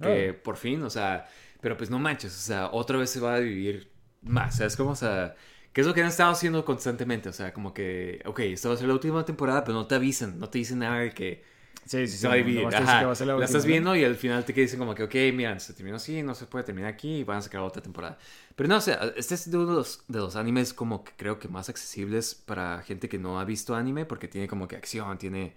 que 0.00 0.32
por 0.32 0.56
fin, 0.56 0.82
o 0.82 0.90
sea, 0.90 1.26
pero 1.60 1.76
pues 1.76 1.90
no 1.90 1.98
manches, 1.98 2.34
o 2.34 2.40
sea, 2.40 2.70
otra 2.72 2.98
vez 2.98 3.10
se 3.10 3.20
va 3.20 3.34
a 3.34 3.40
dividir 3.40 3.90
más. 4.22 4.56
¿Sabes 4.56 4.76
cómo? 4.76 4.90
O 4.90 4.96
sea, 4.96 5.34
¿qué 5.72 5.82
es 5.82 5.86
lo 5.86 5.94
que 5.94 6.00
han 6.00 6.08
estado 6.08 6.30
haciendo 6.32 6.64
constantemente? 6.64 7.28
O 7.28 7.32
sea, 7.32 7.52
como 7.52 7.74
que, 7.74 8.22
ok, 8.24 8.40
esta 8.40 8.68
va 8.68 8.74
a 8.74 8.78
ser 8.78 8.88
la 8.88 8.94
última 8.94 9.24
temporada, 9.24 9.64
pero 9.64 9.76
no 9.76 9.86
te 9.86 9.94
avisan, 9.96 10.38
no 10.38 10.48
te 10.48 10.58
dicen 10.58 10.78
nada 10.80 11.00
de 11.00 11.12
que 11.12 11.44
Sí, 11.86 12.06
sí, 12.06 12.18
sí. 12.18 12.18
se 12.18 12.28
va 12.28 12.34
a 12.34 12.36
dividir. 12.36 12.62
nomás 12.62 12.74
te 12.76 12.82
dice 12.82 12.94
Ajá. 12.94 13.00
que 13.00 13.04
va 13.06 13.12
a 13.12 13.14
ser 13.16 13.26
La, 13.26 13.34
última, 13.36 13.44
estás 13.44 13.64
¿no? 13.64 13.68
viendo 13.68 13.96
y 13.96 14.04
al 14.04 14.14
final 14.16 14.44
te 14.44 14.52
dicen 14.52 14.78
como 14.78 14.94
que, 14.94 15.02
ok, 15.02 15.14
mira, 15.34 15.58
se 15.58 15.74
terminó 15.74 15.96
así, 15.96 16.22
no 16.22 16.34
se 16.34 16.46
puede 16.46 16.64
terminar 16.64 16.90
aquí 16.92 17.18
y 17.18 17.24
van 17.24 17.38
a 17.38 17.42
sacar 17.42 17.62
otra 17.62 17.82
temporada. 17.82 18.18
Pero 18.54 18.68
no, 18.68 18.76
o 18.76 18.80
sea, 18.80 19.12
este 19.16 19.34
es 19.34 19.46
uno 19.48 19.66
de 19.66 19.72
los, 19.74 20.04
de 20.06 20.18
los 20.20 20.36
animes 20.36 20.72
como 20.72 21.02
que 21.04 21.12
creo 21.16 21.38
que 21.40 21.48
más 21.48 21.68
accesibles 21.68 22.34
para 22.34 22.82
gente 22.82 23.08
que 23.08 23.18
no 23.18 23.40
ha 23.40 23.44
visto 23.44 23.74
anime 23.74 24.04
porque 24.04 24.28
tiene 24.28 24.46
como 24.46 24.68
que 24.68 24.76
acción, 24.76 25.18
tiene... 25.18 25.54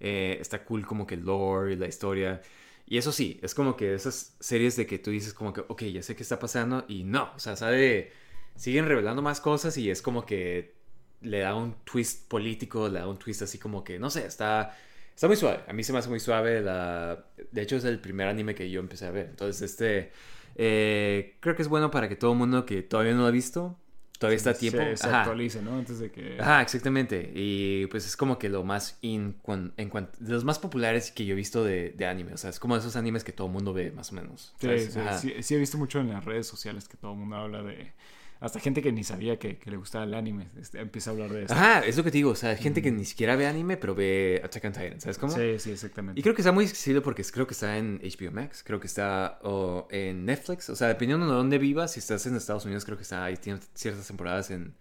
eh, 0.00 0.38
está 0.40 0.64
cool 0.64 0.86
como 0.86 1.06
que 1.06 1.14
el 1.14 1.24
lore 1.24 1.72
y 1.74 1.76
la 1.76 1.86
historia. 1.88 2.42
Y 2.86 2.98
eso 2.98 3.12
sí, 3.12 3.38
es 3.42 3.54
como 3.54 3.76
que 3.76 3.94
esas 3.94 4.34
series 4.40 4.76
de 4.76 4.86
que 4.86 4.98
tú 4.98 5.10
dices 5.10 5.32
como 5.34 5.52
que, 5.52 5.60
ok, 5.68 5.82
ya 5.84 6.02
sé 6.02 6.16
qué 6.16 6.22
está 6.22 6.38
pasando 6.38 6.84
y 6.88 7.04
no, 7.04 7.32
o 7.36 7.38
sea, 7.38 7.56
sabe, 7.56 8.12
siguen 8.56 8.86
revelando 8.86 9.22
más 9.22 9.40
cosas 9.40 9.76
y 9.78 9.90
es 9.90 10.02
como 10.02 10.26
que 10.26 10.74
le 11.20 11.40
da 11.40 11.54
un 11.54 11.74
twist 11.84 12.28
político, 12.28 12.88
le 12.88 13.00
da 13.00 13.06
un 13.08 13.18
twist 13.18 13.42
así 13.42 13.58
como 13.58 13.84
que, 13.84 13.98
no 13.98 14.10
sé, 14.10 14.26
está, 14.26 14.76
está 15.20 15.28
muy 15.28 15.36
suave. 15.36 15.60
A 15.68 15.74
mí 15.74 15.84
se 15.84 15.92
me 15.92 15.98
hace 15.98 16.08
muy 16.08 16.18
suave. 16.18 16.62
La... 16.62 17.26
De 17.52 17.60
hecho, 17.60 17.76
es 17.76 17.84
el 17.84 18.00
primer 18.00 18.26
anime 18.26 18.54
que 18.54 18.70
yo 18.70 18.80
empecé 18.80 19.04
a 19.04 19.10
ver. 19.10 19.26
Entonces, 19.28 19.60
este, 19.70 20.12
eh, 20.54 21.36
creo 21.40 21.54
que 21.54 21.60
es 21.60 21.68
bueno 21.68 21.90
para 21.90 22.08
que 22.08 22.16
todo 22.16 22.32
el 22.32 22.38
mundo 22.38 22.64
que 22.64 22.80
todavía 22.80 23.12
no 23.12 23.20
lo 23.20 23.26
ha 23.26 23.30
visto, 23.30 23.78
todavía 24.18 24.38
está 24.38 24.50
a 24.50 24.54
tiempo. 24.54 24.78
Se, 24.94 25.08
actualice, 25.08 25.60
¿no? 25.60 25.76
Antes 25.76 25.98
de 25.98 26.10
que... 26.10 26.38
Ajá, 26.40 26.62
exactamente. 26.62 27.32
Y 27.34 27.86
pues 27.88 28.06
es 28.06 28.16
como 28.16 28.38
que 28.38 28.48
lo 28.48 28.64
más 28.64 28.96
in, 29.02 29.36
en 29.76 29.90
cuanto, 29.90 30.16
de 30.24 30.32
los 30.32 30.44
más 30.44 30.58
populares 30.58 31.10
que 31.10 31.26
yo 31.26 31.34
he 31.34 31.36
visto 31.36 31.64
de, 31.64 31.90
de 31.90 32.06
anime. 32.06 32.32
O 32.32 32.38
sea, 32.38 32.48
es 32.48 32.58
como 32.58 32.74
esos 32.74 32.96
animes 32.96 33.22
que 33.22 33.32
todo 33.32 33.48
el 33.48 33.52
mundo 33.52 33.74
ve, 33.74 33.90
más 33.90 34.12
o 34.12 34.14
menos. 34.14 34.54
Sí, 34.58 34.68
sí, 34.78 35.00
sí, 35.18 35.34
sí 35.42 35.54
he 35.54 35.58
visto 35.58 35.76
mucho 35.76 36.00
en 36.00 36.08
las 36.08 36.24
redes 36.24 36.46
sociales 36.46 36.88
que 36.88 36.96
todo 36.96 37.12
el 37.12 37.18
mundo 37.18 37.36
habla 37.36 37.62
de... 37.62 37.92
Hasta 38.40 38.58
gente 38.58 38.80
que 38.80 38.90
ni 38.90 39.04
sabía 39.04 39.38
que, 39.38 39.58
que 39.58 39.70
le 39.70 39.76
gustaba 39.76 40.04
el 40.04 40.14
anime 40.14 40.48
este, 40.58 40.80
empieza 40.80 41.10
a 41.10 41.12
hablar 41.12 41.30
de 41.30 41.42
esto. 41.42 41.52
Ajá, 41.52 41.80
es 41.80 41.96
lo 41.98 42.02
que 42.02 42.10
te 42.10 42.16
digo. 42.16 42.30
O 42.30 42.34
sea, 42.34 42.56
gente 42.56 42.80
que 42.80 42.90
ni 42.90 43.04
siquiera 43.04 43.36
ve 43.36 43.46
anime, 43.46 43.76
pero 43.76 43.94
ve 43.94 44.40
Attack 44.42 44.64
on 44.64 44.72
Titan. 44.72 45.00
¿Sabes 45.00 45.18
cómo? 45.18 45.36
Sí, 45.36 45.58
sí, 45.58 45.72
exactamente. 45.72 46.18
Y 46.18 46.22
creo 46.22 46.34
que 46.34 46.40
está 46.40 46.50
muy 46.50 46.64
accesible 46.64 47.02
porque 47.02 47.22
creo 47.24 47.46
que 47.46 47.52
está 47.52 47.76
en 47.76 48.00
HBO 48.02 48.32
Max, 48.32 48.62
creo 48.64 48.80
que 48.80 48.86
está 48.86 49.38
o 49.42 49.86
en 49.90 50.24
Netflix, 50.24 50.70
o 50.70 50.76
sea, 50.76 50.88
dependiendo 50.88 51.26
de 51.26 51.32
dónde 51.32 51.58
vivas, 51.58 51.92
si 51.92 52.00
estás 52.00 52.24
en 52.26 52.34
Estados 52.34 52.64
Unidos, 52.64 52.86
creo 52.86 52.96
que 52.96 53.02
está 53.02 53.24
ahí, 53.24 53.36
tiene 53.36 53.60
ciertas 53.74 54.06
temporadas 54.06 54.50
en, 54.50 54.74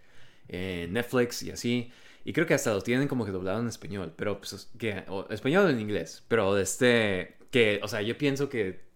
en 0.48 0.94
Netflix 0.94 1.44
y 1.44 1.52
así. 1.52 1.92
Y 2.24 2.32
creo 2.32 2.46
que 2.46 2.54
hasta 2.54 2.72
lo 2.72 2.82
tienen 2.82 3.10
como 3.10 3.26
que 3.26 3.32
doblado 3.32 3.60
en 3.60 3.68
español, 3.68 4.14
pero 4.16 4.40
pues, 4.40 4.70
que, 4.78 5.04
o 5.08 5.28
español 5.30 5.66
o 5.66 5.70
en 5.70 5.80
inglés, 5.82 6.24
pero 6.30 6.58
este, 6.58 7.36
que, 7.52 7.82
o 7.84 7.88
sea, 7.90 8.02
yo 8.02 8.18
pienso 8.18 8.48
que 8.48 8.89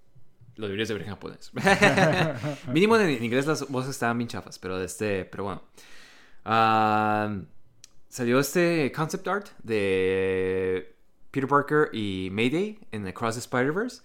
lo 0.56 0.68
deberías 0.68 0.88
de 0.88 0.94
ver 0.94 1.04
en 1.04 1.10
japonés. 1.10 1.52
Mínimo 2.68 2.98
en, 2.98 3.24
inglés 3.24 3.46
las 3.46 3.68
voces 3.70 3.92
estaban 3.92 4.18
bien 4.18 4.28
chafas, 4.28 4.60
pero 4.60 4.82
este, 4.82 5.26
pero 5.26 5.46
bueno. 5.46 5.64
Ah, 6.46 7.36
salió 8.10 8.40
este 8.40 8.92
concept 8.92 9.28
art 9.28 9.48
de 9.64 10.96
Peter 11.32 11.48
Parker 11.48 11.90
y 11.94 12.30
Mayday 12.32 12.80
en 12.92 13.08
Across 13.08 13.36
the 13.36 13.40
Spider-Verse. 13.40 14.02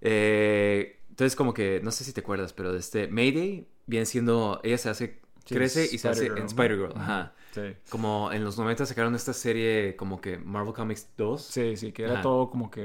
Eh, 0.00 1.00
entonces, 1.10 1.36
como 1.36 1.54
que, 1.54 1.80
no 1.82 1.90
sé 1.90 2.04
si 2.04 2.12
te 2.12 2.20
acuerdas, 2.20 2.52
pero 2.52 2.72
de 2.72 2.78
este 2.78 3.08
Mayday 3.08 3.68
viene 3.86 4.06
siendo, 4.06 4.60
ella 4.64 4.78
se 4.78 4.88
hace, 4.88 5.20
Sí, 5.44 5.54
crece 5.54 5.88
y 5.92 5.98
se 5.98 6.08
hace 6.08 6.26
en. 6.26 6.46
Spider-Girl. 6.46 6.94
Ajá. 6.96 7.34
Sí. 7.54 7.60
Como 7.88 8.32
en 8.32 8.42
los 8.42 8.58
90 8.58 8.84
sacaron 8.84 9.14
esta 9.14 9.32
serie 9.32 9.94
como 9.94 10.20
que 10.20 10.38
Marvel 10.38 10.74
Comics 10.74 11.06
2. 11.16 11.40
Sí, 11.40 11.76
sí, 11.76 11.92
que 11.92 12.02
era 12.02 12.14
Ajá. 12.14 12.22
todo 12.22 12.50
como 12.50 12.68
que 12.70 12.80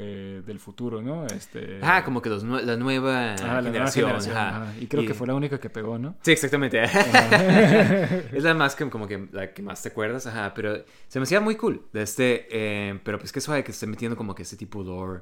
del 0.45 0.59
futuro, 0.59 1.01
¿no? 1.01 1.25
Este... 1.25 1.79
Ajá, 1.81 2.03
como 2.03 2.21
que 2.21 2.29
los 2.29 2.45
nue- 2.45 2.61
la 2.61 2.77
nueva 2.77 3.33
Ajá, 3.33 3.61
la 3.61 3.69
nueva 3.71 3.87
generación. 3.91 4.37
ajá. 4.37 4.63
ajá. 4.63 4.73
Y 4.79 4.85
creo 4.85 5.05
que 5.07 5.15
fue 5.15 5.25
la 5.25 5.33
única 5.33 5.59
que 5.59 5.71
pegó, 5.71 5.97
¿no? 5.97 6.15
Sí, 6.21 6.31
exactamente. 6.33 6.83
es 6.83 8.43
la 8.43 8.53
más 8.53 8.75
que 8.75 8.89
como 8.89 9.07
que 9.07 9.27
la 9.31 9.53
que 9.53 9.61
más 9.61 9.81
te 9.81 9.89
acuerdas, 9.89 10.27
ajá, 10.27 10.53
pero 10.53 10.83
se 11.07 11.19
me 11.19 11.23
hacía 11.23 11.39
muy 11.41 11.55
cool 11.55 11.85
de 11.91 12.01
este, 12.03 12.47
eh, 12.51 12.99
pero 13.03 13.17
pues 13.19 13.31
que 13.31 13.41
suave 13.41 13.63
que 13.63 13.71
esté 13.71 13.87
metiendo 13.87 14.15
como 14.15 14.35
que 14.35 14.43
ese 14.43 14.55
tipo 14.57 14.83
de 14.83 14.89
lore 14.89 15.21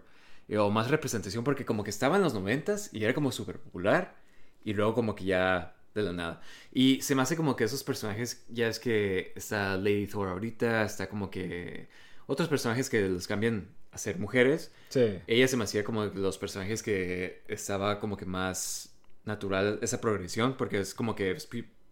eh, 0.50 0.58
o 0.58 0.70
más 0.70 0.90
representación 0.92 1.44
porque 1.44 1.66
como 1.66 1.84
que 1.84 1.90
estaba 1.90 2.18
en 2.18 2.24
los 2.24 2.34
noventas 2.34 2.90
y 2.94 3.04
era 3.04 3.14
como 3.14 3.32
súper 3.32 3.60
popular 3.60 4.16
y 4.64 4.74
luego 4.74 4.94
como 4.94 5.16
que 5.16 5.26
ya 5.26 5.77
de 5.98 6.04
la 6.04 6.14
nada. 6.14 6.42
Y 6.72 7.02
se 7.02 7.16
me 7.16 7.22
hace 7.22 7.36
como 7.36 7.56
que 7.56 7.66
esos 7.66 7.84
personajes, 7.84 8.46
ya 8.50 8.68
es 8.68 8.80
que 8.80 9.34
está 9.36 9.76
Lady 9.78 10.08
Thor 10.08 10.30
ahorita, 10.30 10.84
está 10.84 11.10
como 11.10 11.30
que 11.30 11.90
otros 12.28 12.48
personajes 12.48 12.90
que 12.90 13.08
los 13.10 13.28
cambian 13.28 13.68
a 13.92 13.98
ser 13.98 14.20
mujeres. 14.20 14.72
Sí. 14.90 15.20
Ella 15.28 15.48
se 15.48 15.58
me 15.58 15.64
hacía 15.64 15.84
como 15.84 16.06
los 16.06 16.38
personajes 16.38 16.84
que 16.84 17.44
estaba 17.48 18.00
como 18.00 18.16
que 18.16 18.26
más 18.26 18.94
natural 19.26 19.80
esa 19.82 20.00
progresión, 20.00 20.56
porque 20.56 20.80
es 20.80 20.94
como 20.94 21.16
que 21.16 21.36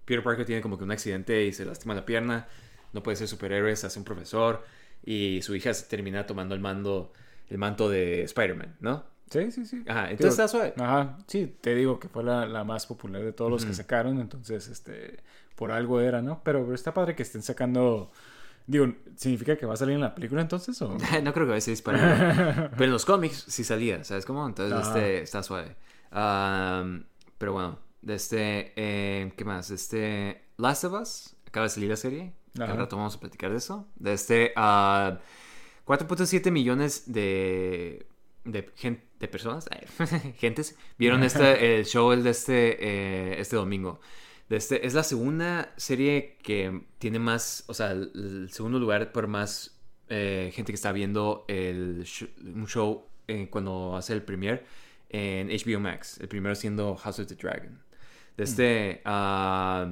Peter 0.06 0.24
Parker 0.24 0.46
tiene 0.46 0.62
como 0.62 0.78
que 0.78 0.84
un 0.84 0.92
accidente 0.92 1.46
y 1.46 1.52
se 1.52 1.66
lastima 1.66 1.94
la 1.94 2.06
pierna, 2.06 2.48
no 2.94 3.04
puede 3.04 3.18
ser 3.18 3.28
superhéroe, 3.28 3.76
se 3.76 3.88
hace 3.88 4.00
un 4.00 4.06
profesor 4.06 4.64
y 5.04 5.42
su 5.42 5.56
hija 5.56 5.74
se 5.74 5.86
termina 5.86 6.26
tomando 6.26 6.56
el 6.56 6.62
mando, 6.62 7.12
el 7.50 7.58
manto 7.58 7.90
de 7.90 8.24
Spider-Man, 8.24 8.78
¿no? 8.80 9.15
Sí, 9.30 9.52
sí, 9.52 9.66
sí. 9.66 9.84
Ajá, 9.88 10.02
Digo, 10.04 10.12
entonces 10.12 10.32
está 10.40 10.48
suave. 10.48 10.74
Ajá, 10.78 11.18
sí, 11.28 11.56
te 11.60 11.74
digo 11.76 12.00
que 12.00 12.08
fue 12.10 12.24
la, 12.24 12.46
la 12.46 12.64
más 12.64 12.86
popular 12.86 13.24
de 13.24 13.34
todos 13.34 13.50
los 13.52 13.66
que 13.66 13.74
sacaron, 13.74 14.20
entonces, 14.20 14.68
este, 14.68 15.18
por 15.56 15.72
algo 15.72 16.00
era, 16.00 16.22
¿no? 16.22 16.42
Pero, 16.44 16.62
pero 16.64 16.76
está 16.76 16.94
padre 16.94 17.16
que 17.16 17.24
estén 17.24 17.42
sacando, 17.42 18.12
digo, 18.68 18.94
¿significa 19.16 19.58
que 19.58 19.66
va 19.66 19.74
a 19.74 19.78
salir 19.78 19.96
en 19.96 20.02
la 20.02 20.14
película 20.14 20.42
entonces 20.42 20.80
o...? 20.82 20.90
no 21.24 21.34
creo 21.34 21.46
que 21.46 21.52
vaya 21.52 21.58
a 21.58 21.62
ser 21.62 21.74
Spider-Man. 21.74 22.70
pero 22.72 22.86
en 22.86 22.92
los 22.92 23.06
cómics 23.06 23.46
sí 23.48 23.64
salía, 23.64 24.04
¿sabes 24.04 24.26
cómo? 24.26 24.46
Entonces 24.48 24.78
Ajá. 24.78 24.88
este 24.90 25.22
está 25.22 25.42
suave. 25.44 25.76
Am, 26.12 27.06
pero 27.38 27.54
bueno, 27.54 27.80
este, 28.08 28.74
eh, 28.76 29.34
¿qué 29.36 29.44
más? 29.44 29.72
Este, 29.72 30.44
Last 30.58 30.84
of 30.86 31.02
Us, 31.02 31.36
acaba 31.48 31.66
de 31.66 31.70
salir 31.72 31.90
la 31.90 31.98
serie. 31.98 32.34
Ajá. 32.60 32.74
Rato 32.74 32.96
vamos 32.96 33.16
a 33.16 33.20
platicar 33.20 33.52
de 33.52 33.58
eso. 33.58 33.88
De 33.96 34.14
este, 34.14 34.54
ah, 34.56 35.20
4.7 35.86 36.52
millones 36.52 37.12
de, 37.12 38.08
de, 38.46 38.72
gen- 38.76 39.04
de 39.20 39.28
personas, 39.28 39.68
gentes, 40.38 40.78
vieron 40.98 41.24
este, 41.24 41.78
el 41.78 41.86
show 41.86 42.12
el 42.12 42.24
de 42.24 42.30
este, 42.32 42.78
eh, 42.80 43.40
este 43.40 43.56
domingo. 43.56 44.00
De 44.50 44.58
este, 44.58 44.86
es 44.86 44.94
la 44.94 45.04
segunda 45.04 45.74
serie 45.76 46.38
que 46.44 46.84
tiene 47.00 47.18
más, 47.18 47.64
o 47.68 47.74
sea, 47.74 47.92
el, 47.92 48.12
el 48.16 48.50
segundo 48.52 48.78
lugar 48.78 49.12
por 49.12 49.28
más 49.28 49.80
eh, 50.10 50.52
gente 50.54 50.72
que 50.72 50.76
está 50.76 50.92
viendo 50.92 51.46
el 51.48 52.04
sh- 52.04 52.30
un 52.54 52.68
show 52.68 53.08
eh, 53.28 53.48
cuando 53.50 53.96
hace 53.96 54.14
el 54.14 54.22
premier 54.22 54.64
en 55.10 55.48
HBO 55.50 55.80
Max. 55.80 56.20
El 56.20 56.28
primero 56.28 56.54
siendo 56.54 56.96
House 56.96 57.20
of 57.20 57.28
the 57.28 57.36
Dragon. 57.36 57.82
De 58.38 58.44
este, 58.44 59.02
ah, 59.06 59.92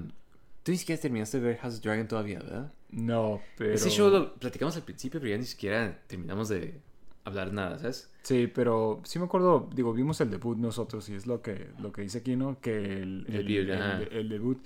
tú 0.61 0.71
ni 0.71 0.77
siquiera 0.77 1.01
terminaste 1.01 1.39
de 1.39 1.47
ver 1.47 1.57
House 1.57 1.75
of 1.75 1.81
the 1.81 1.87
Dragon 1.89 2.07
todavía, 2.07 2.39
¿verdad? 2.39 2.71
No, 2.91 3.41
pero... 3.57 3.73
Ese 3.73 3.89
show 3.89 4.11
lo 4.11 4.35
platicamos 4.35 4.75
al 4.75 4.83
principio, 4.83 5.19
pero 5.19 5.31
ya 5.31 5.37
ni 5.39 5.45
siquiera 5.45 5.99
terminamos 6.05 6.49
de, 6.49 6.79
hablar 7.25 7.53
nada, 7.53 7.77
¿sabes? 7.79 8.09
Sí, 8.23 8.47
pero 8.47 9.01
sí 9.03 9.19
me 9.19 9.25
acuerdo, 9.25 9.69
digo, 9.73 9.93
vimos 9.93 10.19
el 10.21 10.29
debut 10.31 10.57
nosotros 10.57 11.07
y 11.09 11.15
es 11.15 11.27
lo 11.27 11.41
que, 11.41 11.67
lo 11.79 11.91
que 11.91 12.01
dice 12.03 12.19
aquí, 12.19 12.35
¿no? 12.35 12.59
Que 12.61 13.01
el, 13.01 13.25
El 13.27 13.35
el, 13.35 13.47
debut, 13.47 13.69
el- 13.69 13.71
ajá. 13.73 14.01
el 14.11 14.29
debut. 14.29 14.63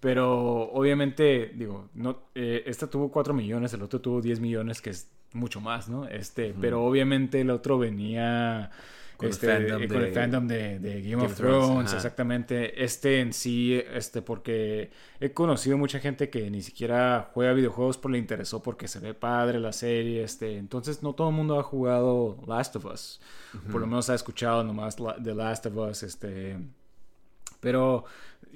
Pero 0.00 0.70
obviamente, 0.72 1.52
digo, 1.54 1.88
no, 1.94 2.18
eh, 2.34 2.62
esta 2.66 2.88
tuvo 2.88 3.10
4 3.10 3.34
millones, 3.34 3.72
el 3.72 3.82
otro 3.82 4.00
tuvo 4.00 4.20
10 4.22 4.38
millones, 4.40 4.80
que 4.80 4.90
es 4.90 5.10
mucho 5.32 5.60
más, 5.60 5.88
¿no? 5.88 6.06
Este, 6.06 6.54
pero 6.60 6.84
obviamente 6.84 7.40
el 7.40 7.50
otro 7.50 7.78
venía 7.78 8.70
Con 9.18 9.26
el 9.26 9.32
este, 9.32 9.46
fandom 9.48 9.82
eh, 9.82 9.88
con 9.88 9.96
el 9.98 10.04
de- 10.04 10.12
fandom 10.12 10.46
de, 10.46 10.78
de 10.78 11.02
Game, 11.02 11.16
of 11.16 11.32
of 11.32 11.36
Thrones, 11.36 11.92
exactamente. 11.92 12.82
Este 12.84 13.20
en 13.20 13.32
sí, 13.32 13.74
este, 13.92 14.22
porque 14.22 14.90
he 15.18 15.32
conocido 15.32 15.76
mucha 15.76 15.98
gente 15.98 16.30
que 16.30 16.48
ni 16.50 16.62
siquiera 16.62 17.28
juega 17.34 17.52
videojuegos, 17.52 17.98
pero 17.98 18.12
le 18.12 18.18
interesó 18.18 18.62
porque 18.62 18.86
se 18.86 19.00
ve 19.00 19.14
padre 19.14 19.58
la 19.58 19.72
serie, 19.72 20.22
este, 20.22 20.56
entonces 20.56 21.02
no 21.02 21.14
todo 21.14 21.30
el 21.30 21.34
mundo 21.34 21.58
ha 21.58 21.64
jugado 21.64 22.38
Last 22.46 22.76
of 22.76 22.84
Us, 22.86 23.20
por 23.72 23.80
lo 23.80 23.88
menos 23.88 24.08
ha 24.08 24.14
escuchado 24.14 24.62
nomás 24.62 24.96
The 24.96 25.34
Last 25.34 25.66
of 25.66 25.76
Us, 25.76 26.04
este, 26.04 26.56
pero 27.58 28.04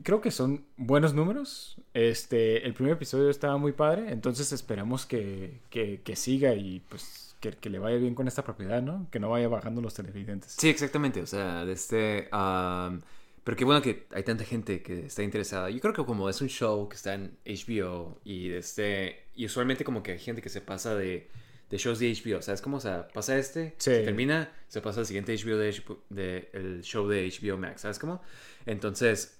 creo 0.04 0.20
que 0.20 0.30
son 0.30 0.64
buenos 0.76 1.12
números. 1.12 1.76
Este, 1.92 2.64
el 2.64 2.72
primer 2.72 2.92
episodio 2.94 3.30
estaba 3.30 3.56
muy 3.56 3.72
padre, 3.72 4.12
entonces 4.12 4.52
esperamos 4.52 5.06
que, 5.06 5.60
que, 5.70 6.00
que 6.04 6.14
siga 6.14 6.54
y 6.54 6.80
pues 6.88 7.31
que, 7.42 7.50
que 7.50 7.68
le 7.68 7.78
vaya 7.78 7.98
bien 7.98 8.14
con 8.14 8.26
esta 8.28 8.42
propiedad, 8.44 8.80
¿no? 8.80 9.06
Que 9.10 9.20
no 9.20 9.28
vaya 9.28 9.48
bajando 9.48 9.82
los 9.82 9.92
televidentes. 9.92 10.52
Sí, 10.58 10.70
exactamente. 10.70 11.20
O 11.20 11.26
sea, 11.26 11.66
de 11.66 11.72
este. 11.72 12.28
am, 12.32 13.02
pero 13.44 13.56
qué 13.56 13.64
bueno 13.64 13.82
que 13.82 14.06
hay 14.12 14.22
tanta 14.22 14.44
gente 14.44 14.82
que 14.82 15.06
está 15.06 15.22
interesada. 15.22 15.68
Yo 15.68 15.80
creo 15.80 15.92
que 15.92 16.04
como 16.04 16.28
es 16.30 16.40
un 16.40 16.48
show 16.48 16.88
que 16.88 16.96
está 16.96 17.14
en 17.14 17.36
HBO 17.44 18.20
y 18.24 18.48
de 18.48 18.58
este. 18.58 19.24
Y 19.34 19.44
usualmente 19.46 19.84
como 19.84 20.02
que 20.02 20.12
hay 20.12 20.18
gente 20.20 20.40
que 20.40 20.48
se 20.48 20.60
pasa 20.60 20.94
de, 20.94 21.28
de 21.68 21.76
shows 21.78 21.98
de 21.98 22.12
HBO. 22.14 22.40
¿Sabes 22.40 22.62
cómo? 22.62 22.76
O 22.76 22.80
sea, 22.80 23.08
pasa 23.08 23.36
este, 23.36 23.74
Sí. 23.78 23.90
se 23.90 24.04
termina, 24.04 24.52
se 24.68 24.80
pasa 24.80 25.00
al 25.00 25.06
siguiente 25.06 25.34
HBO 25.36 25.56
de, 25.58 25.70
HBO 25.72 26.02
de- 26.10 26.48
el 26.52 26.82
show 26.82 27.08
de 27.08 27.26
HBO 27.28 27.58
Max. 27.58 27.80
¿Sabes 27.80 27.98
cómo? 27.98 28.22
Entonces, 28.64 29.36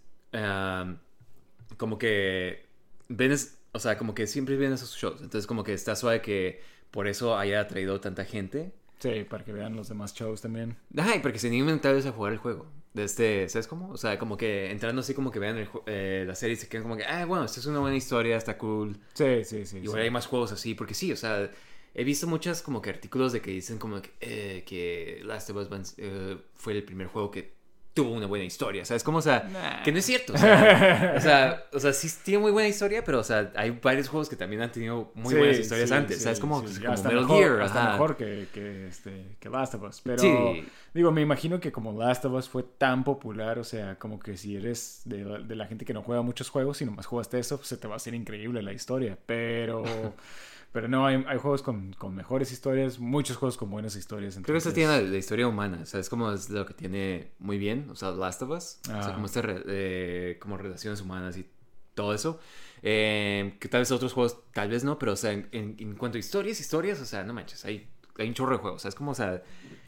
como 1.77 1.99
que 1.99 2.67
ven, 3.09 3.35
o 3.73 3.79
sea, 3.79 3.97
como 3.99 4.15
que 4.15 4.27
siempre 4.27 4.57
ven 4.57 4.73
esos 4.73 4.95
shows. 4.97 5.21
Entonces, 5.23 5.47
como 5.47 5.65
que 5.65 5.75
está 5.75 5.97
suave 5.97 6.21
que 6.23 6.61
por 6.93 7.09
eso 7.09 7.37
haya 7.37 7.61
atraído 7.61 8.01
tanta 8.01 8.25
gente. 8.25 8.73
Sí, 9.01 9.25
para 9.29 9.45
que 9.45 9.53
vean 9.53 9.75
los 9.75 9.89
demás 9.89 10.15
shows 10.15 10.41
también. 10.41 10.77
Ay, 10.97 11.19
porque 11.19 11.41
se 11.41 11.49
animen 11.49 11.81
tal 11.81 11.95
vez 11.95 12.07
a 12.07 12.13
jugar 12.13 12.33
el 12.33 12.39
juego. 12.39 12.67
De 12.95 13.05
este, 13.05 13.49
¿sabes 13.49 13.67
cómo? 13.67 13.89
O 13.89 13.97
sea, 13.97 14.19
como 14.19 14.37
que 14.37 14.71
entrando 14.71 15.01
así 15.01 15.15
como 15.15 15.33
que 15.33 15.41
vean 15.41 15.57
el 15.57 15.69
eh, 15.87 16.25
la 16.27 16.37
serie 16.37 16.55
y 16.55 16.57
se 16.57 16.69
quedan 16.69 16.85
como 16.85 16.97
que, 16.97 17.05
ah, 17.05 17.25
bueno, 17.25 17.45
esta 17.45 17.59
es 17.59 17.67
una 17.67 17.81
buena 17.81 17.97
historia, 17.97 18.37
está 18.37 18.59
cool. 18.59 19.01
Sí, 19.15 19.45
sí, 19.45 19.67
sí. 19.67 19.79
Igual 19.79 20.01
sí. 20.01 20.05
hay 20.05 20.11
más 20.11 20.27
juegos 20.27 20.53
así, 20.53 20.75
porque 20.75 20.95
sí, 20.95 21.11
o 21.11 21.17
sea, 21.17 21.51
he 21.95 22.05
visto 22.05 22.27
muchas 22.27 22.63
como 22.63 22.83
que 22.83 22.91
artículos 22.91 23.33
de 23.33 23.41
que 23.41 23.51
dicen 23.51 23.79
como 23.79 24.01
que, 24.03 24.11
eh, 24.21 24.63
que 24.67 25.23
Last 25.25 25.51
of 25.51 25.57
Us 25.57 25.95
eh, 25.97 26.37
fue 26.55 26.75
el 26.75 26.85
primer 26.85 27.07
juego 27.09 27.31
que 27.31 27.55
tuvo 27.95 28.13
una 28.13 28.27
buena 28.27 28.45
historia, 28.47 28.85
¿sabes? 28.87 29.03
Como, 29.05 29.19
o 29.19 29.23
sea, 29.23 29.49
Nah. 29.53 29.83
que 29.83 29.93
no 29.93 29.99
es 29.99 30.05
cierto. 30.07 30.33
O 30.33 30.39
sea, 30.39 31.15
o 31.17 31.21
sea, 31.21 31.65
o 31.73 31.79
sea, 31.81 31.93
sí 31.93 32.09
tiene 32.25 32.41
muy 32.41 32.51
buena 32.51 32.69
historia, 32.69 33.05
pero, 33.05 33.19
o 33.21 33.25
sea, 33.25 33.53
hay 33.55 33.71
varios 33.83 34.09
juegos 34.09 34.29
que 34.31 34.37
también 34.37 34.63
han 34.63 34.73
tenido 34.73 35.13
muy 35.15 35.33
Sí, 35.35 35.39
buenas 35.39 35.59
historias 35.59 35.89
sí, 35.91 35.95
antes, 35.95 36.17
sí, 36.19 36.25
¿sabes? 36.25 36.41
Como, 36.41 36.59
hasta 36.61 37.09
Metal 37.11 37.15
mejor, 37.27 37.39
Gear, 37.39 37.61
hasta 37.61 37.83
ajá. 37.83 37.93
mejor 37.93 38.17
que, 38.17 38.49
que, 38.53 38.87
este, 38.89 39.37
que 39.39 39.49
Last 39.51 39.75
of 39.75 39.83
Us. 39.83 40.01
Pero 40.03 40.19
Sí. 40.23 40.65
digo, 40.95 41.13
me 41.13 41.21
imagino 41.21 41.61
que 41.61 41.71
como 41.71 41.93
Last 41.93 42.25
of 42.25 42.33
Us 42.33 42.49
fue 42.49 42.63
tan 42.63 43.05
popular, 43.05 43.59
o 43.59 43.65
sea, 43.65 43.97
como 43.99 44.19
que 44.19 44.37
si 44.39 44.57
eres 44.57 45.03
de, 45.05 45.25
la- 45.25 45.39
de 45.41 45.55
la 45.57 45.67
gente 45.67 45.85
que 45.85 45.93
no 45.93 46.03
juega 46.03 46.23
muchos 46.23 46.49
juegos 46.49 46.81
y 46.81 46.87
nomás 46.87 47.05
jugaste 47.07 47.39
eso, 47.39 47.57
pues 47.59 47.69
se 47.69 47.77
te 47.77 47.89
va 47.89 47.95
a 47.95 47.97
hacer 47.99 48.15
increíble 48.15 48.63
la 48.63 48.73
historia. 48.73 49.19
Pero, 49.27 49.83
pero 50.73 50.89
no, 50.89 51.07
hay, 51.07 51.23
hay 51.29 51.39
juegos 51.39 51.63
con, 51.63 51.93
con 51.95 52.15
mejores 52.15 52.51
historias, 52.53 52.99
muchos 52.99 53.37
juegos 53.37 53.57
con 53.57 53.71
buenas 53.71 53.95
historias. 53.97 54.35
Creo 54.35 54.45
que 54.45 54.53
eso 54.59 54.71
entonces- 54.71 54.75
tiene 54.75 54.89
la, 54.91 55.01
la 55.03 55.17
historia 55.19 55.47
humana, 55.47 55.81
o 55.83 55.87
sea, 55.87 56.01
es 56.01 56.09
como 56.09 56.33
es 56.33 56.49
lo 56.51 56.65
que 56.67 56.75
tiene 56.75 57.33
muy 57.39 57.59
bien, 57.59 57.89
o 57.91 57.95
sea, 57.95 58.11
Last 58.13 58.43
of 58.43 58.51
Us, 58.51 58.79
o 58.83 58.87
sea, 58.87 59.01
Ah. 59.09 59.15
como, 59.15 59.27
este 59.27 59.41
eh, 59.67 60.39
como 60.41 60.57
relaciones 60.57 61.01
humanas 61.01 61.37
y 61.37 61.47
todo 61.95 62.15
eso, 62.15 62.41
Eh, 62.85 63.55
que 63.61 63.69
tal 63.69 63.83
vez 63.83 63.93
otros 63.93 64.13
juegos, 64.13 64.39
tal 64.53 64.69
vez 64.69 64.83
no, 64.83 64.99
pero, 64.99 65.13
o 65.13 65.17
sea, 65.17 65.31
en, 65.33 65.49
en- 65.53 65.95
cuanto 65.95 66.17
a 66.17 66.21
historias, 66.21 66.59
historias, 66.59 67.01
o 67.01 67.05
sea, 67.05 67.23
no 67.23 67.33
manches, 67.33 67.65
hay, 67.65 67.87
hay 68.19 68.27
un 68.29 68.35
chorro 68.35 68.53
de 68.57 68.59
juegos, 68.59 68.81
o 68.81 68.83
sea, 68.83 68.89
es 68.89 68.95
como, 68.97 69.13
o 69.13 69.15
sea, 69.15 69.41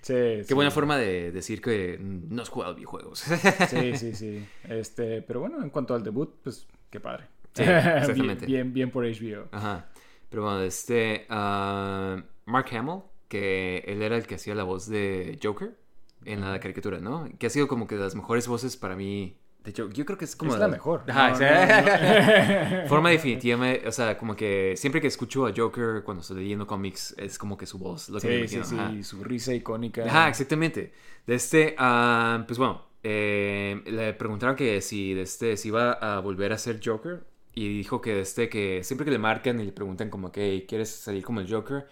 Sí, 0.02 0.12
qué 0.12 0.44
sí. 0.46 0.54
buena 0.54 0.70
forma 0.70 0.96
de 0.98 1.32
decir 1.32 1.60
que 1.62 1.98
no 2.00 2.42
has 2.42 2.50
jugado 2.50 2.74
videojuegos. 2.74 3.20
Sí, 3.68 3.96
sí, 3.96 4.14
sí. 4.14 4.46
Este, 4.68 5.22
pero 5.22 5.40
bueno, 5.40 5.60
en 5.62 5.70
cuanto 5.70 5.94
al 5.94 6.04
debut, 6.04 6.30
pues 6.44 6.66
qué 6.90 7.00
padre. 7.00 7.24
Sí, 7.54 7.62
bien, 7.64 7.76
exactamente. 7.78 8.46
bien, 8.46 8.72
bien 8.74 8.90
por 8.90 9.04
HBO. 9.06 9.48
Ajá, 9.50 9.86
pero 10.34 10.46
bueno, 10.46 10.62
este, 10.62 11.26
ah, 11.28 12.20
Mark 12.46 12.66
Hamill, 12.76 13.02
que 13.28 13.84
él 13.86 14.02
era 14.02 14.16
el 14.16 14.26
que 14.26 14.34
hacía 14.34 14.56
la 14.56 14.64
voz 14.64 14.88
de 14.88 15.38
Joker 15.40 15.78
en 16.24 16.40
la 16.40 16.58
caricatura, 16.58 16.98
¿no? 16.98 17.28
Que 17.38 17.46
ha 17.46 17.50
sido 17.50 17.68
como 17.68 17.86
que 17.86 17.94
de 17.94 18.02
las 18.02 18.16
mejores 18.16 18.48
voces 18.48 18.76
para 18.76 18.96
mí. 18.96 19.38
De 19.62 19.70
hecho, 19.70 19.88
yo 19.90 20.04
creo 20.04 20.18
que 20.18 20.24
es 20.24 20.34
como. 20.34 20.52
es 20.52 20.58
la 20.58 20.66
mejor. 20.66 21.04
Ajá, 21.06 21.28
No, 21.28 21.34
o 21.34 21.38
sea, 21.38 22.68
no, 22.68 22.82
no. 22.82 22.88
Forma 22.88 23.10
definitiva, 23.10 23.64
o 23.86 23.92
sea, 23.92 24.18
como 24.18 24.34
que 24.34 24.74
siempre 24.76 25.00
que 25.00 25.06
escucho 25.06 25.46
a 25.46 25.52
Joker 25.56 26.02
cuando 26.02 26.22
estoy 26.22 26.38
leyendo 26.38 26.66
cómics, 26.66 27.14
es 27.16 27.38
como 27.38 27.56
que 27.56 27.66
su 27.66 27.78
voz, 27.78 28.08
lo 28.08 28.18
que 28.18 28.26
me 28.26 28.48
Sí, 28.48 28.60
sí, 28.64 29.04
su 29.04 29.22
risa 29.22 29.54
icónica. 29.54 30.04
Ajá, 30.04 30.28
exactamente. 30.30 30.92
De 31.28 31.36
este, 31.36 31.76
ah, 31.78 32.42
pues 32.44 32.58
bueno, 32.58 32.82
eh, 33.04 33.80
le 33.86 34.12
preguntaron 34.14 34.56
que 34.56 34.80
si, 34.80 35.14
de 35.14 35.22
este, 35.22 35.56
si 35.56 35.68
iba 35.68 35.92
a 35.92 36.18
volver 36.18 36.52
a 36.52 36.58
ser 36.58 36.80
Joker 36.84 37.24
y 37.54 37.68
dijo 37.78 38.00
que 38.00 38.20
este, 38.20 38.48
que 38.48 38.82
siempre 38.84 39.04
que 39.04 39.10
le 39.10 39.18
marcan 39.18 39.60
y 39.60 39.64
le 39.64 39.72
preguntan 39.72 40.10
como 40.10 40.32
que 40.32 40.66
quieres 40.68 40.90
salir 40.90 41.22
como 41.24 41.40
el 41.40 41.50
Joker, 41.50 41.86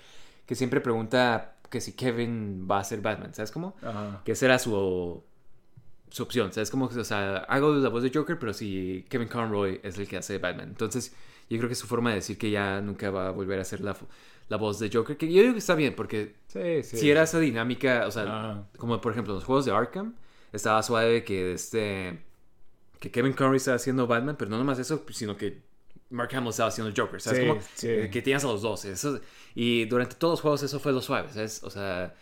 que 0.46 0.55
siempre 0.55 0.81
pregunta 0.81 1.57
que 1.70 1.81
si 1.81 1.92
Kevin 1.94 2.66
va 2.70 2.81
a 2.81 2.85
ser 2.85 3.01
Batman, 3.01 3.33
¿sabes 3.35 3.51
cómo? 3.51 3.77
Ajá. 3.83 4.22
Que 4.25 4.33
esa 4.33 4.46
era 4.46 4.59
su, 4.59 5.22
su 6.11 6.22
opción, 6.22 6.53
¿sabes? 6.53 6.70
Como, 6.70 6.87
o 6.87 7.05
sea, 7.05 7.38
hago 7.48 7.75
la 7.75 7.88
voz 7.88 8.03
de 8.03 8.11
Joker, 8.12 8.38
pero 8.38 8.53
si 8.53 9.07
Kevin 9.09 9.29
Conroy 9.29 9.81
es 9.83 9.98
el 9.98 10.07
que 10.09 10.18
hace 10.18 10.38
Batman. 10.38 10.68
Entonces, 10.68 11.14
yo 11.48 11.59
creo 11.59 11.68
que 11.68 11.75
es 11.75 11.79
su 11.79 11.87
forma 11.87 12.11
de 12.11 12.16
decir 12.16 12.37
que 12.38 12.51
ya 12.51 12.81
nunca 12.81 13.11
va 13.11 13.29
a 13.29 13.31
volver 13.31 13.59
a 13.59 13.62
hacer 13.62 13.81
la, 13.81 13.96
la 14.48 14.57
voz 14.59 14.79
de 14.79 14.90
Joker, 14.92 15.16
que 15.16 15.33
yo 15.33 15.40
digo 15.42 15.53
que 15.55 15.59
está 15.61 15.75
bien, 15.75 15.94
porque 15.94 16.35
Sí, 16.48 16.83
sí. 16.83 16.96
si 16.98 17.11
era 17.11 17.22
esa 17.22 17.38
dinámica, 17.38 18.07
o 18.07 18.11
sea, 18.11 18.64
como 18.77 19.01
por 19.01 19.12
ejemplo 19.12 19.35
los 19.35 19.44
juegos 19.44 19.64
de 19.64 19.72
Arkham, 19.72 20.14
estaba 20.53 20.83
suave 20.83 21.25
que 21.25 21.53
este 21.55 22.22
que 23.02 23.10
Kevin 23.10 23.32
Conroy 23.34 23.56
estaba 23.58 23.74
haciendo 23.76 24.06
Batman, 24.06 24.36
pero 24.38 24.50
no 24.50 24.58
nomás 24.58 24.78
eso, 24.78 25.04
sino 25.10 25.36
que 25.36 25.60
Mark 26.10 26.30
Hamill 26.34 26.50
estaba 26.50 26.68
haciendo 26.68 26.92
Joker, 26.96 27.20
¿sabes? 27.20 27.40
Sí, 27.40 27.46
Como, 27.46 27.60
sí. 27.74 27.88
eh, 27.88 28.10
que 28.12 28.22
tenías 28.22 28.44
a 28.44 28.46
los 28.48 28.62
dos. 28.62 28.84
Eso, 28.84 29.20
y 29.54 29.86
durante 29.86 30.14
todos 30.16 30.34
los 30.34 30.40
juegos 30.40 30.62
eso 30.62 30.78
fue 30.80 30.92
lo 30.92 31.00
suave, 31.02 31.28
¿sabes? 31.32 31.62
O 31.64 31.70
sea, 31.70 32.14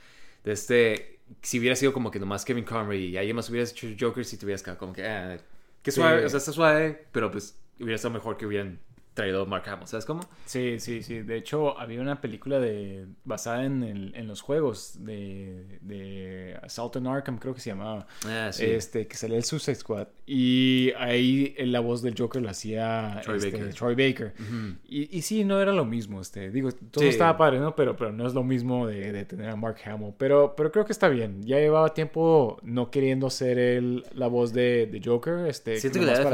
de 0.45 0.53
este 0.53 1.21
si 1.43 1.59
hubiera 1.61 1.77
sido 1.77 1.93
como 1.93 2.11
que 2.11 2.19
nomás 2.19 2.45
Kevin 2.45 2.65
Conroy 2.65 2.99
y 3.05 3.17
alguien 3.17 3.37
más 3.37 3.49
hubieras 3.51 3.71
hecho 3.73 3.87
Joker, 3.99 4.25
si 4.25 4.37
te 4.39 4.47
hubieras 4.47 4.63
quedado 4.63 4.79
como 4.79 4.93
que, 4.93 5.07
ah, 5.07 5.39
qué 5.83 5.91
Sí. 5.93 6.01
suave, 6.01 6.25
o 6.25 6.29
sea, 6.31 6.39
está 6.39 6.53
suave, 6.53 7.07
pero 7.13 7.31
pues 7.31 7.57
hubiera 7.79 7.97
estado 7.97 8.15
mejor 8.15 8.37
que 8.37 8.47
hubieran 8.47 8.81
traído 9.21 9.47
Mark 9.47 9.65
Hamill, 9.69 9.87
¿sabes 9.87 10.05
cómo? 10.05 10.23
Sí, 10.47 10.81
sí, 10.81 11.03
sí. 11.03 11.21
De 11.23 11.37
hecho, 11.37 11.79
había 11.79 12.01
una 12.01 12.21
película 12.21 12.59
de 12.59 13.07
basada 13.25 13.65
en, 13.65 13.83
el- 13.83 14.13
en 14.15 14.27
los 14.27 14.41
juegos 14.41 14.95
de, 15.05 15.79
de 15.83 16.59
Assault 16.63 16.97
on 16.97 17.07
Arkham, 17.07 17.39
creo 17.39 17.55
que 17.55 17.61
se 17.61 17.71
llamaba. 17.71 18.07
Ah, 18.27 18.51
sí. 18.53 18.65
Este, 18.65 19.07
que 19.07 19.17
salía 19.17 19.37
el 19.37 19.45
Suicide 19.45 19.75
Squad. 19.75 20.09
Y 20.27 20.93
ahí 20.99 21.55
eh, 21.59 21.67
la 21.67 21.81
voz 21.81 22.03
del 22.03 22.15
Joker 22.17 22.41
la 22.41 22.53
hacía 22.53 23.21
Troy 23.25 23.37
este, 23.39 23.51
Baker. 23.51 23.75
Troy 23.75 23.95
Baker. 23.95 24.35
Ujú. 24.41 24.77
Y, 24.89 25.17
y 25.19 25.23
sí, 25.23 25.45
no 25.45 25.61
era 25.61 25.73
lo 25.73 25.85
mismo, 25.85 26.21
este, 26.21 26.51
digo, 26.51 26.71
todo 26.73 27.03
Sí. 27.05 27.09
estaba 27.11 27.37
padre, 27.37 27.59
¿no? 27.59 27.75
Pero, 27.75 27.97
pero 27.97 28.13
no 28.13 28.27
es 28.27 28.35
lo 28.35 28.43
mismo 28.45 28.87
de, 28.87 29.13
de 29.13 29.25
tener 29.25 29.49
a 29.51 29.57
Mark 29.57 29.77
Hamill. 29.85 30.15
Pero, 30.19 30.55
pero 30.57 30.71
creo 30.73 30.85
que 30.85 30.93
está 30.93 31.09
bien. 31.09 31.43
Ya 31.43 31.59
llevaba 31.59 31.93
tiempo 31.95 32.59
no 32.63 32.91
queriendo 32.91 33.29
ser 33.31 33.59
él 33.59 34.05
la 34.15 34.29
voz 34.29 34.53
de, 34.53 34.87
de 34.91 35.01
Joker. 35.05 35.47
Este, 35.47 35.79
Siento 35.81 35.99
que 36.01 36.07
le 36.07 36.13
debe 36.13 36.31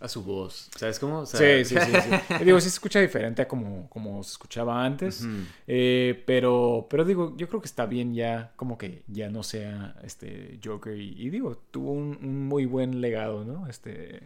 a 0.00 0.08
su 0.08 0.22
voz, 0.22 0.70
¿sabes 0.76 0.98
cómo? 0.98 1.20
O 1.20 1.26
sea, 1.26 1.40
Sí, 1.40 1.64
sí, 1.64 1.76
sí, 1.84 1.92
sí. 2.00 2.10
Digo, 2.44 2.60
sí 2.60 2.68
se 2.68 2.74
escucha 2.74 3.00
diferente 3.00 3.42
a 3.42 3.48
como, 3.48 3.88
como 3.90 4.22
se 4.22 4.32
escuchaba 4.32 4.84
antes. 4.84 5.22
Ujú. 5.22 5.32
Eh, 5.66 6.22
pero, 6.26 6.86
pero 6.90 7.04
digo, 7.04 7.34
yo 7.36 7.48
creo 7.48 7.60
que 7.60 7.66
está 7.66 7.86
bien 7.86 8.14
ya, 8.14 8.52
como 8.56 8.78
que 8.78 9.02
ya 9.08 9.28
no 9.30 9.42
sea 9.42 9.96
este 10.02 10.58
Joker. 10.64 10.96
Y, 10.96 11.14
y 11.16 11.30
digo, 11.30 11.56
tuvo 11.70 11.92
un, 11.92 12.18
un 12.22 12.46
muy 12.48 12.66
buen 12.66 13.00
legado, 13.00 13.44
¿no? 13.44 13.66
Este. 13.68 14.20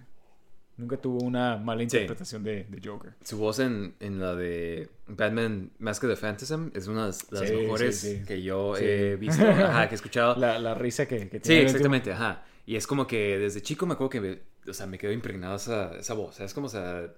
Nunca 0.78 0.98
tuvo 0.98 1.24
una 1.24 1.56
mala 1.56 1.82
interpretación 1.82 2.44
de, 2.44 2.64
de 2.64 2.86
Joker. 2.86 3.14
Su 3.24 3.38
voz 3.38 3.60
en, 3.60 3.94
en 3.98 4.20
la 4.20 4.34
de 4.34 4.90
Batman 5.06 5.70
Mask 5.78 6.04
of 6.04 6.10
the 6.10 6.16
Phantasm 6.16 6.68
es 6.74 6.86
una 6.86 7.06
de 7.06 7.14
las 7.30 7.48
Sí, 7.48 7.54
mejores 7.56 7.98
sí, 7.98 8.16
sí. 8.18 8.24
que 8.26 8.42
yo 8.42 8.74
Sí. 8.76 8.84
he 8.84 9.16
visto, 9.16 9.42
ajá, 9.42 9.88
que 9.88 9.94
he 9.94 9.96
escuchado. 9.96 10.36
La, 10.38 10.58
la 10.58 10.74
risa 10.74 11.06
que, 11.08 11.30
que 11.30 11.38
Sí, 11.38 11.44
tiene 11.44 11.60
el 11.62 11.66
exactamente, 11.68 12.12
ajá. 12.12 12.44
Y 12.66 12.76
es 12.76 12.86
como 12.86 13.06
que 13.06 13.38
desde 13.38 13.62
chico 13.62 13.86
me 13.86 13.94
acuerdo 13.94 14.10
que 14.10 14.20
me, 14.20 14.38
o 14.68 14.74
sea, 14.74 14.86
me 14.86 14.98
quedó 14.98 15.12
impregnada 15.12 15.56
esa, 15.56 15.96
esa 15.96 16.12
voz. 16.12 16.40
Es 16.40 16.52
como, 16.52 16.66
o 16.66 16.68
sea, 16.68 17.10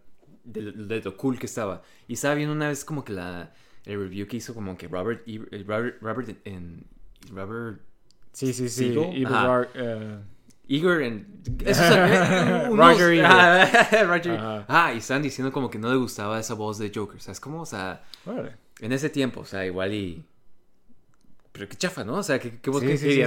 de, 0.53 0.73
de 0.73 1.01
lo 1.03 1.17
cool 1.17 1.39
que 1.39 1.47
estaba. 1.47 1.83
Y 2.07 2.15
estaba 2.15 2.35
viendo 2.35 2.55
una 2.55 2.69
vez 2.69 2.85
como 2.85 3.05
que 3.05 3.13
la, 3.13 3.53
el 3.85 3.99
review 3.99 4.27
que 4.27 4.37
hizo 4.39 4.55
como 4.55 4.77
que 4.77 4.89
Robert, 4.89 5.23
eh, 5.27 5.65
Robert, 5.67 5.97
Robert 6.01 6.37
en, 6.45 6.85
Robert 7.33 7.81
Sí, 8.33 8.53
sí, 8.53 8.69
sí. 8.69 8.95
Ajá. 9.27 9.47
Rar- 9.47 9.69
eh, 9.75 10.19
Igor 10.69 11.03
en... 11.03 11.27
Es, 11.65 11.79
Roger. 12.71 13.25
Ajá, 13.25 14.05
Roger. 14.07 14.39
Ajá. 14.39 14.65
Ah, 14.69 14.93
y 14.95 14.99
estaban 14.99 15.23
diciendo 15.23 15.53
como 15.53 15.71
que 15.71 15.79
no 15.79 15.91
le 15.91 15.97
gustaba 15.97 16.39
esa 16.39 16.55
voz 16.55 16.79
de 16.79 16.93
Joker. 16.95 17.21
¿Sabes 17.21 17.41
cómo? 17.41 17.63
O 17.63 17.67
sea, 17.67 18.05
órale. 18.27 18.53
en 18.81 18.93
ese 18.93 19.09
tiempo, 19.11 19.41
o 19.41 19.45
sea, 19.45 19.65
igual 19.67 19.93
y... 19.95 20.25
pero 21.59 21.69
qué 21.69 21.77
chafa, 21.77 22.05
¿no? 22.05 22.15
O 22.19 22.23
sea, 22.23 22.39
¿qué, 22.39 22.53
qué, 22.63 22.71
Sí, 22.73 22.99
sí, 22.99 23.27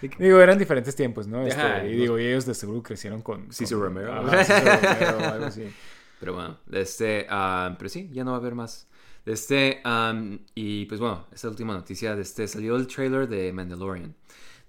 sí, 0.00 0.08
digo, 0.18 0.40
eran 0.40 0.56
diferentes 0.58 0.96
tiempos, 0.96 1.26
¿no? 1.26 1.46
Este, 1.46 1.60
Ajá, 1.60 1.84
y 1.86 1.92
digo, 1.94 2.18
y 2.18 2.24
ellos 2.26 2.46
de 2.46 2.54
seguro 2.54 2.82
crecieron 2.82 3.20
con... 3.20 3.52
Cesar 3.52 3.76
con- 3.76 3.84
Romero. 3.88 4.12
Ajá, 4.14 4.42
Romero 4.42 5.18
o 5.18 5.24
algo 5.34 5.44
así. 5.46 5.70
Pero 6.18 6.34
bueno, 6.34 6.58
este, 6.72 7.26
ah, 7.28 7.74
pero 7.78 7.88
sí, 7.90 8.08
ya 8.12 8.24
no 8.24 8.30
va 8.30 8.38
a 8.38 8.40
haber 8.40 8.54
más. 8.54 8.88
Este, 9.26 9.80
am, 9.84 10.40
y 10.54 10.86
pues 10.86 11.00
bueno, 11.00 11.26
esta 11.34 11.48
última 11.48 11.74
noticia, 11.74 12.16
de 12.16 12.22
este, 12.22 12.48
salió 12.48 12.76
el 12.76 12.86
trailer 12.86 13.28
de 13.28 13.52
Mandalorian. 13.52 14.14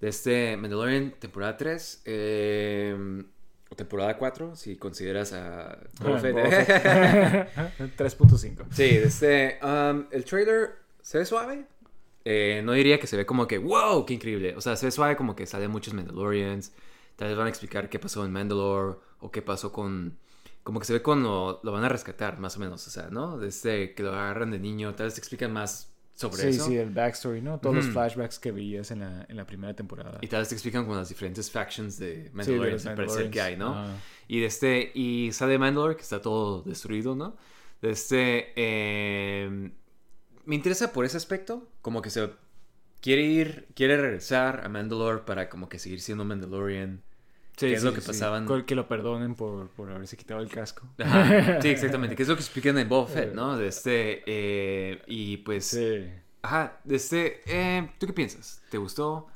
De 0.01 0.09
este, 0.09 0.57
Mandalorian, 0.57 1.11
temporada 1.18 1.55
3, 1.55 2.01
eh, 2.05 3.24
o 3.70 3.76
temporada 3.76 4.18
4, 4.18 4.55
si 4.55 4.76
consideras 4.76 5.32
a 5.34 5.78
Boba 6.01 6.18
Ah, 6.18 6.20
Fett. 6.20 6.34
Boba 6.34 6.49
Fett. 6.49 7.97
3.5. 7.97 8.66
Sí, 8.72 8.84
de 8.84 9.03
este, 9.05 9.57
am, 9.61 10.07
el 10.11 10.26
trailer 10.26 10.83
se 11.04 11.20
ve 11.20 11.26
suave. 11.26 11.68
Eh, 12.26 12.62
no 12.64 12.72
diría 12.72 12.99
que 12.99 13.08
se 13.08 13.18
ve 13.18 13.26
como 13.26 13.47
que, 13.47 13.58
wow, 13.60 14.06
qué 14.06 14.16
increíble. 14.16 14.56
O 14.56 14.62
sea, 14.62 14.76
se 14.76 14.88
ve 14.88 14.91
suave 14.91 15.16
como 15.16 15.36
que 15.36 15.45
salen 15.45 15.70
muchos 15.70 15.93
Mandalorians. 15.93 16.72
Tal 17.18 17.28
vez 17.28 17.38
van 17.38 17.47
a 17.47 17.49
explicar 17.49 17.89
qué 17.89 17.99
pasó 17.99 18.26
en 18.26 18.32
Mandalore 18.32 18.97
o 19.20 19.32
qué 19.32 19.41
pasó 19.41 19.72
con... 19.72 20.18
Como 20.64 20.80
que 20.80 20.86
se 20.86 20.93
ve 20.93 21.01
cuando 21.01 21.60
lo 21.64 21.72
van 21.74 21.84
a 21.84 21.89
rescatar, 21.89 22.39
más 22.39 22.58
o 22.58 22.62
menos. 22.62 22.88
O 22.88 22.89
sea, 22.89 23.10
¿no? 23.12 23.38
Desde 23.38 23.93
que 23.93 24.04
lo 24.04 24.12
agarran 24.14 24.49
de 24.51 24.60
niño, 24.60 24.95
tal 24.95 25.08
vez 25.08 25.16
te 25.16 25.20
explican 25.20 25.51
más 25.51 25.93
sobre 26.16 26.43
Sí, 26.43 26.47
eso. 26.49 26.68
sí, 26.68 26.78
el 26.78 26.91
backstory, 26.91 27.41
¿no? 27.41 27.60
Todos 27.60 27.76
los 27.76 27.86
flashbacks 27.88 28.39
que 28.39 28.51
veías 28.51 28.91
en 28.91 29.01
la, 29.01 29.26
en 29.28 29.36
la 29.36 29.45
primera 29.45 29.76
temporada. 29.76 30.20
Y 30.22 30.28
tal 30.28 30.39
vez 30.41 30.49
te 30.49 30.56
explican 30.56 30.86
con 30.86 30.95
las 30.95 31.10
diferentes 31.10 31.51
factions 31.51 31.97
de 31.99 32.32
Sí, 32.41 32.54
al 32.88 32.95
parecer 32.95 33.30
que 33.30 33.41
hay, 33.41 33.58
¿no? 33.58 33.76
Y 34.28 34.39
de 34.39 34.45
este, 34.45 34.91
y 34.93 35.32
sale 35.34 35.58
Mandalore, 35.58 35.97
que 35.97 36.04
está 36.04 36.22
todo 36.22 36.62
destruido, 36.62 37.16
¿no? 37.16 37.36
De 37.82 37.91
este, 37.91 38.54
eh, 38.56 39.72
me 40.46 40.56
interesa 40.56 40.94
por 40.94 41.06
ese 41.06 41.18
aspecto, 41.18 41.68
como 41.82 42.02
que 42.02 42.10
se 42.10 42.30
quiere 43.02 43.24
ir, 43.24 43.68
quiere 43.76 43.98
regresar 43.98 44.62
a 44.66 44.70
Mandalore 44.70 45.20
para 45.22 45.50
como 45.50 45.70
que 45.70 45.80
seguir 45.80 46.02
siendo 46.02 46.26
Mandalorian. 46.26 47.02
Sí, 47.58 47.68
¿Qué 47.68 47.74
es 47.76 47.82
sí, 47.82 47.86
lo 47.88 47.94
que 47.94 48.02
sí. 48.02 48.08
pasaban? 48.08 48.48
Que 48.66 48.76
lo 48.76 48.88
perdonen 48.88 49.36
por, 49.36 49.70
por 49.70 49.91
haberse 49.91 50.18
quitado 50.18 50.41
el 50.41 50.50
casco. 50.50 50.88
Ajá, 51.00 51.62
sí, 51.62 51.68
exactamente, 51.70 52.16
que 52.16 52.24
es 52.24 52.30
lo 52.30 52.36
que 52.36 52.41
explican 52.41 52.78
en 52.80 52.89
Boba 52.89 53.08
Fett, 53.08 53.34
¿no? 53.34 53.58
De 53.58 53.68
este, 53.68 54.24
eh, 54.26 55.02
y 55.08 55.38
pues, 55.38 55.66
Sí. 55.66 56.10
ajá, 56.41 56.80
de 56.84 56.96
este, 56.96 57.41
eh, 57.46 57.91
¿tú 58.00 58.08
qué 58.08 58.14
piensas? 58.14 58.62
¿Te 58.70 58.78
gustó? 58.78 59.28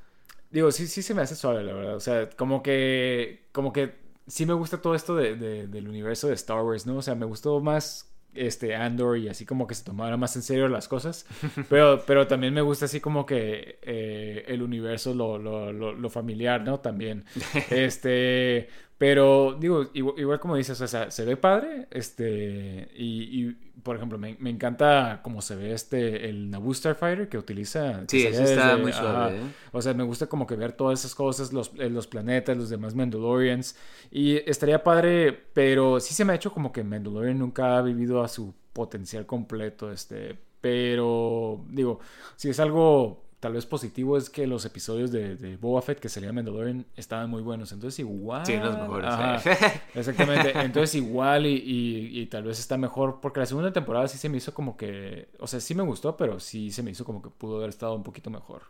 Digo, 0.50 0.72
sí, 0.72 0.88
sí 0.88 1.02
se 1.02 1.14
me 1.14 1.22
hace 1.22 1.36
suave, 1.36 1.64
la 1.64 1.74
verdad. 1.74 1.96
O 1.96 2.00
sea, 2.00 2.30
como 2.30 2.64
que, 2.64 3.48
como 3.52 3.74
que 3.74 3.96
sí 4.28 4.46
me 4.46 4.54
gusta 4.54 4.82
todo 4.82 4.96
esto 4.96 5.16
de, 5.16 5.36
de- 5.36 5.68
del 5.68 5.88
universo 5.88 6.28
de 6.28 6.34
Star 6.36 6.62
Wars, 6.64 6.86
¿no? 6.86 6.98
O 6.98 7.02
sea, 7.02 7.16
me 7.16 7.26
gustó 7.26 7.60
más 7.62 8.10
este 8.38 8.76
Andor 8.76 9.18
y 9.18 9.30
así 9.30 9.46
como 9.46 9.68
que 9.68 9.76
se 9.76 9.84
tomara 9.84 10.18
más 10.18 10.36
en 10.36 10.42
serio 10.42 10.68
las 10.68 10.88
cosas. 10.88 11.26
Pero, 11.70 12.04
pero 12.06 12.28
también 12.28 12.54
me 12.54 12.62
gusta 12.62 12.86
así 12.86 13.00
como 13.00 13.26
que 13.26 13.80
eh, 13.82 14.46
el 14.48 14.62
universo, 14.62 15.14
lo, 15.14 15.38
lo, 15.38 15.72
lo, 15.74 15.94
lo 15.94 16.10
familiar, 16.10 16.62
¿no? 16.62 16.80
También. 16.80 17.26
Este, 17.70 18.70
pero 18.98 19.56
digo, 19.60 19.90
igual, 19.94 20.16
igual 20.20 20.40
como 20.40 20.56
dices, 20.56 20.80
o 20.82 20.88
sea, 20.88 21.12
se 21.12 21.24
ve 21.26 21.38
padre, 21.38 21.88
este, 21.92 22.90
y, 22.96 23.44
y, 23.48 23.58
por 23.84 23.96
ejemplo, 23.96 24.18
me, 24.18 24.36
me 24.40 24.50
encanta 24.50 25.20
cómo 25.24 25.42
se 25.42 25.56
ve 25.56 25.72
este, 25.72 26.28
el 26.30 26.50
Naboo 26.50 26.74
Starfighter 26.74 27.30
que 27.30 27.38
utiliza. 27.38 28.02
que 28.02 28.18
Sí, 28.18 28.24
salía 28.24 28.42
eso 28.42 28.50
está 28.54 28.68
desde- 28.72 28.82
muy 28.82 28.92
suave, 28.94 29.38
¿eh? 29.38 29.42
O 29.72 29.82
sea, 29.82 29.94
me 29.94 30.04
gusta 30.04 30.26
como 30.28 30.48
que 30.48 30.56
ver 30.56 30.72
todas 30.74 31.00
esas 31.00 31.14
cosas, 31.14 31.54
los, 31.54 31.72
eh, 31.78 31.90
los 31.90 32.08
planetas, 32.08 32.58
los 32.58 32.70
demás 32.70 32.96
Mandalorians. 32.96 33.76
Y 34.12 34.38
estaría 34.50 34.84
padre, 34.84 35.32
pero 35.54 36.00
sí 36.00 36.14
se 36.16 36.26
me 36.26 36.34
ha 36.34 36.36
hecho 36.36 36.52
como 36.52 36.72
que 36.72 36.84
Mandalorian 36.84 37.38
nunca 37.38 37.78
ha 37.78 37.82
vivido 37.84 38.24
a 38.24 38.28
su 38.28 38.54
potencial 38.74 39.26
completo. 39.28 39.92
Este, 39.92 40.38
pero 40.60 41.64
digo, 41.70 42.00
si 42.36 42.50
es 42.50 42.60
algo 42.60 43.24
tal 43.40 43.54
vez 43.54 43.66
positivo, 43.68 44.18
es 44.18 44.30
que 44.32 44.48
los 44.48 44.66
episodios 44.66 45.12
de, 45.12 45.36
de 45.36 45.58
Boba 45.58 45.82
Fett 45.82 46.00
que 46.00 46.10
salía 46.10 46.34
Mandalorian 46.34 46.86
estaban 46.96 47.30
muy 47.30 47.42
buenos. 47.44 47.72
Entonces, 47.72 48.00
igual. 48.00 48.46
Sí, 48.46 48.58
los 48.58 48.76
mejores. 48.78 49.10
Ajá. 49.10 49.42
eh. 49.52 49.82
Exactamente, 49.96 50.52
entonces 50.60 50.96
igual 50.96 51.46
y, 51.46 51.50
y- 51.56 52.20
y 52.22 52.26
tal 52.28 52.44
vez 52.44 52.60
está 52.60 52.78
mejor, 52.78 53.20
porque 53.22 53.40
la 53.42 53.46
segunda 53.46 53.72
temporada 53.72 54.08
sí 54.08 54.18
se 54.18 54.28
me 54.30 54.38
hizo 54.38 54.54
como 54.54 54.76
que, 54.76 55.30
o 55.40 55.46
sea, 55.48 55.60
sí 55.60 55.76
me 55.76 55.84
gustó, 55.84 56.18
pero 56.18 56.40
sí 56.40 56.72
se 56.72 56.82
me 56.84 56.92
hizo 56.92 57.06
como 57.06 57.22
que 57.22 57.30
pudo 57.30 57.58
haber 57.58 57.70
estado 57.70 57.94
un 57.94 58.04
poquito 58.04 58.30
mejor. 58.30 58.64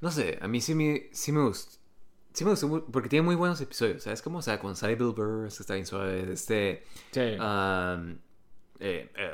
No 0.00 0.10
sé, 0.10 0.38
a 0.40 0.48
mí 0.48 0.60
sí 0.60 0.74
me, 0.74 1.08
sí 1.12 1.32
me 1.32 1.42
gustó. 1.42 1.78
Sí 2.32 2.44
me 2.44 2.50
gustó 2.50 2.84
porque 2.90 3.08
tiene 3.08 3.24
muy 3.24 3.36
buenos 3.36 3.60
episodios, 3.60 4.02
¿sabes? 4.02 4.20
Como, 4.20 4.38
o 4.38 4.42
sea, 4.42 4.58
con 4.58 4.74
Burr, 5.14 5.46
este 5.46 5.62
está 5.62 5.74
bien 5.74 5.86
suave, 5.86 6.32
este... 6.32 6.82
Sí. 7.12 7.20
Eh, 8.80 9.10
eh, 9.16 9.30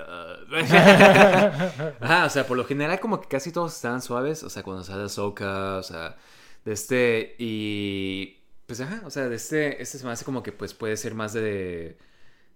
Ajá, 2.00 2.24
o 2.26 2.30
sea, 2.30 2.46
por 2.46 2.56
lo 2.56 2.64
general 2.64 3.00
como 3.00 3.20
que 3.20 3.28
casi 3.28 3.52
todos 3.52 3.74
están 3.74 4.02
suaves, 4.02 4.42
o 4.42 4.50
sea, 4.50 4.62
cuando 4.62 4.84
sale 4.84 5.04
Ahsoka, 5.04 5.76
o 5.78 5.82
sea, 5.82 6.16
de 6.64 6.72
este... 6.72 7.36
Y... 7.38 8.36
Pues 8.66 8.80
ajá, 8.80 9.02
o 9.04 9.10
sea, 9.10 9.28
de 9.28 9.36
este, 9.36 9.82
este 9.82 9.98
se 9.98 10.06
me 10.06 10.12
hace 10.12 10.24
como 10.24 10.42
que 10.42 10.52
pues 10.52 10.74
puede 10.74 10.96
ser 10.96 11.14
más 11.14 11.32
de... 11.32 11.98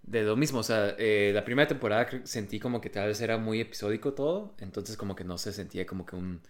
De 0.03 0.23
lo 0.23 0.35
mismo, 0.35 0.59
o 0.59 0.63
sea, 0.63 0.95
eh, 0.99 1.31
la 1.33 1.43
primera 1.43 1.67
temporada 1.67 2.07
sentí 2.25 2.59
como 2.59 2.79
que 2.79 2.91
tal 2.91 3.07
vez 3.07 3.19
era 3.21 3.37
muy 3.37 3.59
episódico 3.59 4.13
todo, 4.13 4.55
entonces 4.59 4.97
como 4.97 5.15
que 5.15 5.23
no 5.23 5.37
se 5.39 5.51
sentía 5.51 5.87
como 5.87 6.05
que 6.05 6.15
un, 6.15 6.41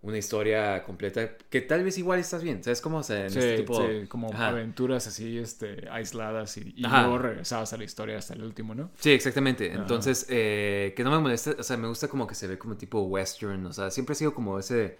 una 0.00 0.16
historia 0.16 0.84
completa, 0.84 1.36
que 1.50 1.60
tal 1.60 1.82
vez 1.82 1.98
igual 1.98 2.20
estás 2.20 2.42
bien, 2.42 2.62
¿sabes 2.62 2.80
cómo? 2.80 2.98
O 2.98 3.02
sea, 3.02 3.24
en 3.24 3.30
Sí, 3.30 3.38
este 3.40 3.56
tipo... 3.56 3.74
sí, 3.84 4.06
como 4.06 4.32
Ajá. 4.32 4.48
aventuras 4.50 5.06
así, 5.08 5.38
este, 5.38 5.88
aisladas 5.90 6.56
y, 6.56 6.72
y 6.76 6.82
luego 6.82 7.18
regresabas 7.18 7.72
a 7.72 7.76
la 7.76 7.84
historia 7.84 8.16
hasta 8.16 8.34
el 8.34 8.44
último, 8.44 8.74
¿no? 8.76 8.90
Sí, 8.98 9.10
exactamente. 9.10 9.72
Ajá. 9.72 9.80
Entonces, 9.82 10.26
eh, 10.28 10.92
que 10.96 11.02
no 11.02 11.10
me 11.10 11.18
molesta, 11.18 11.56
o 11.58 11.62
sea, 11.64 11.76
me 11.76 11.88
gusta 11.88 12.06
como 12.06 12.28
que 12.28 12.36
se 12.36 12.46
ve 12.46 12.56
como 12.58 12.76
tipo 12.76 13.00
western, 13.02 13.66
o 13.66 13.72
sea, 13.72 13.90
siempre 13.90 14.12
ha 14.12 14.16
sido 14.16 14.32
como 14.34 14.58
ese, 14.60 14.98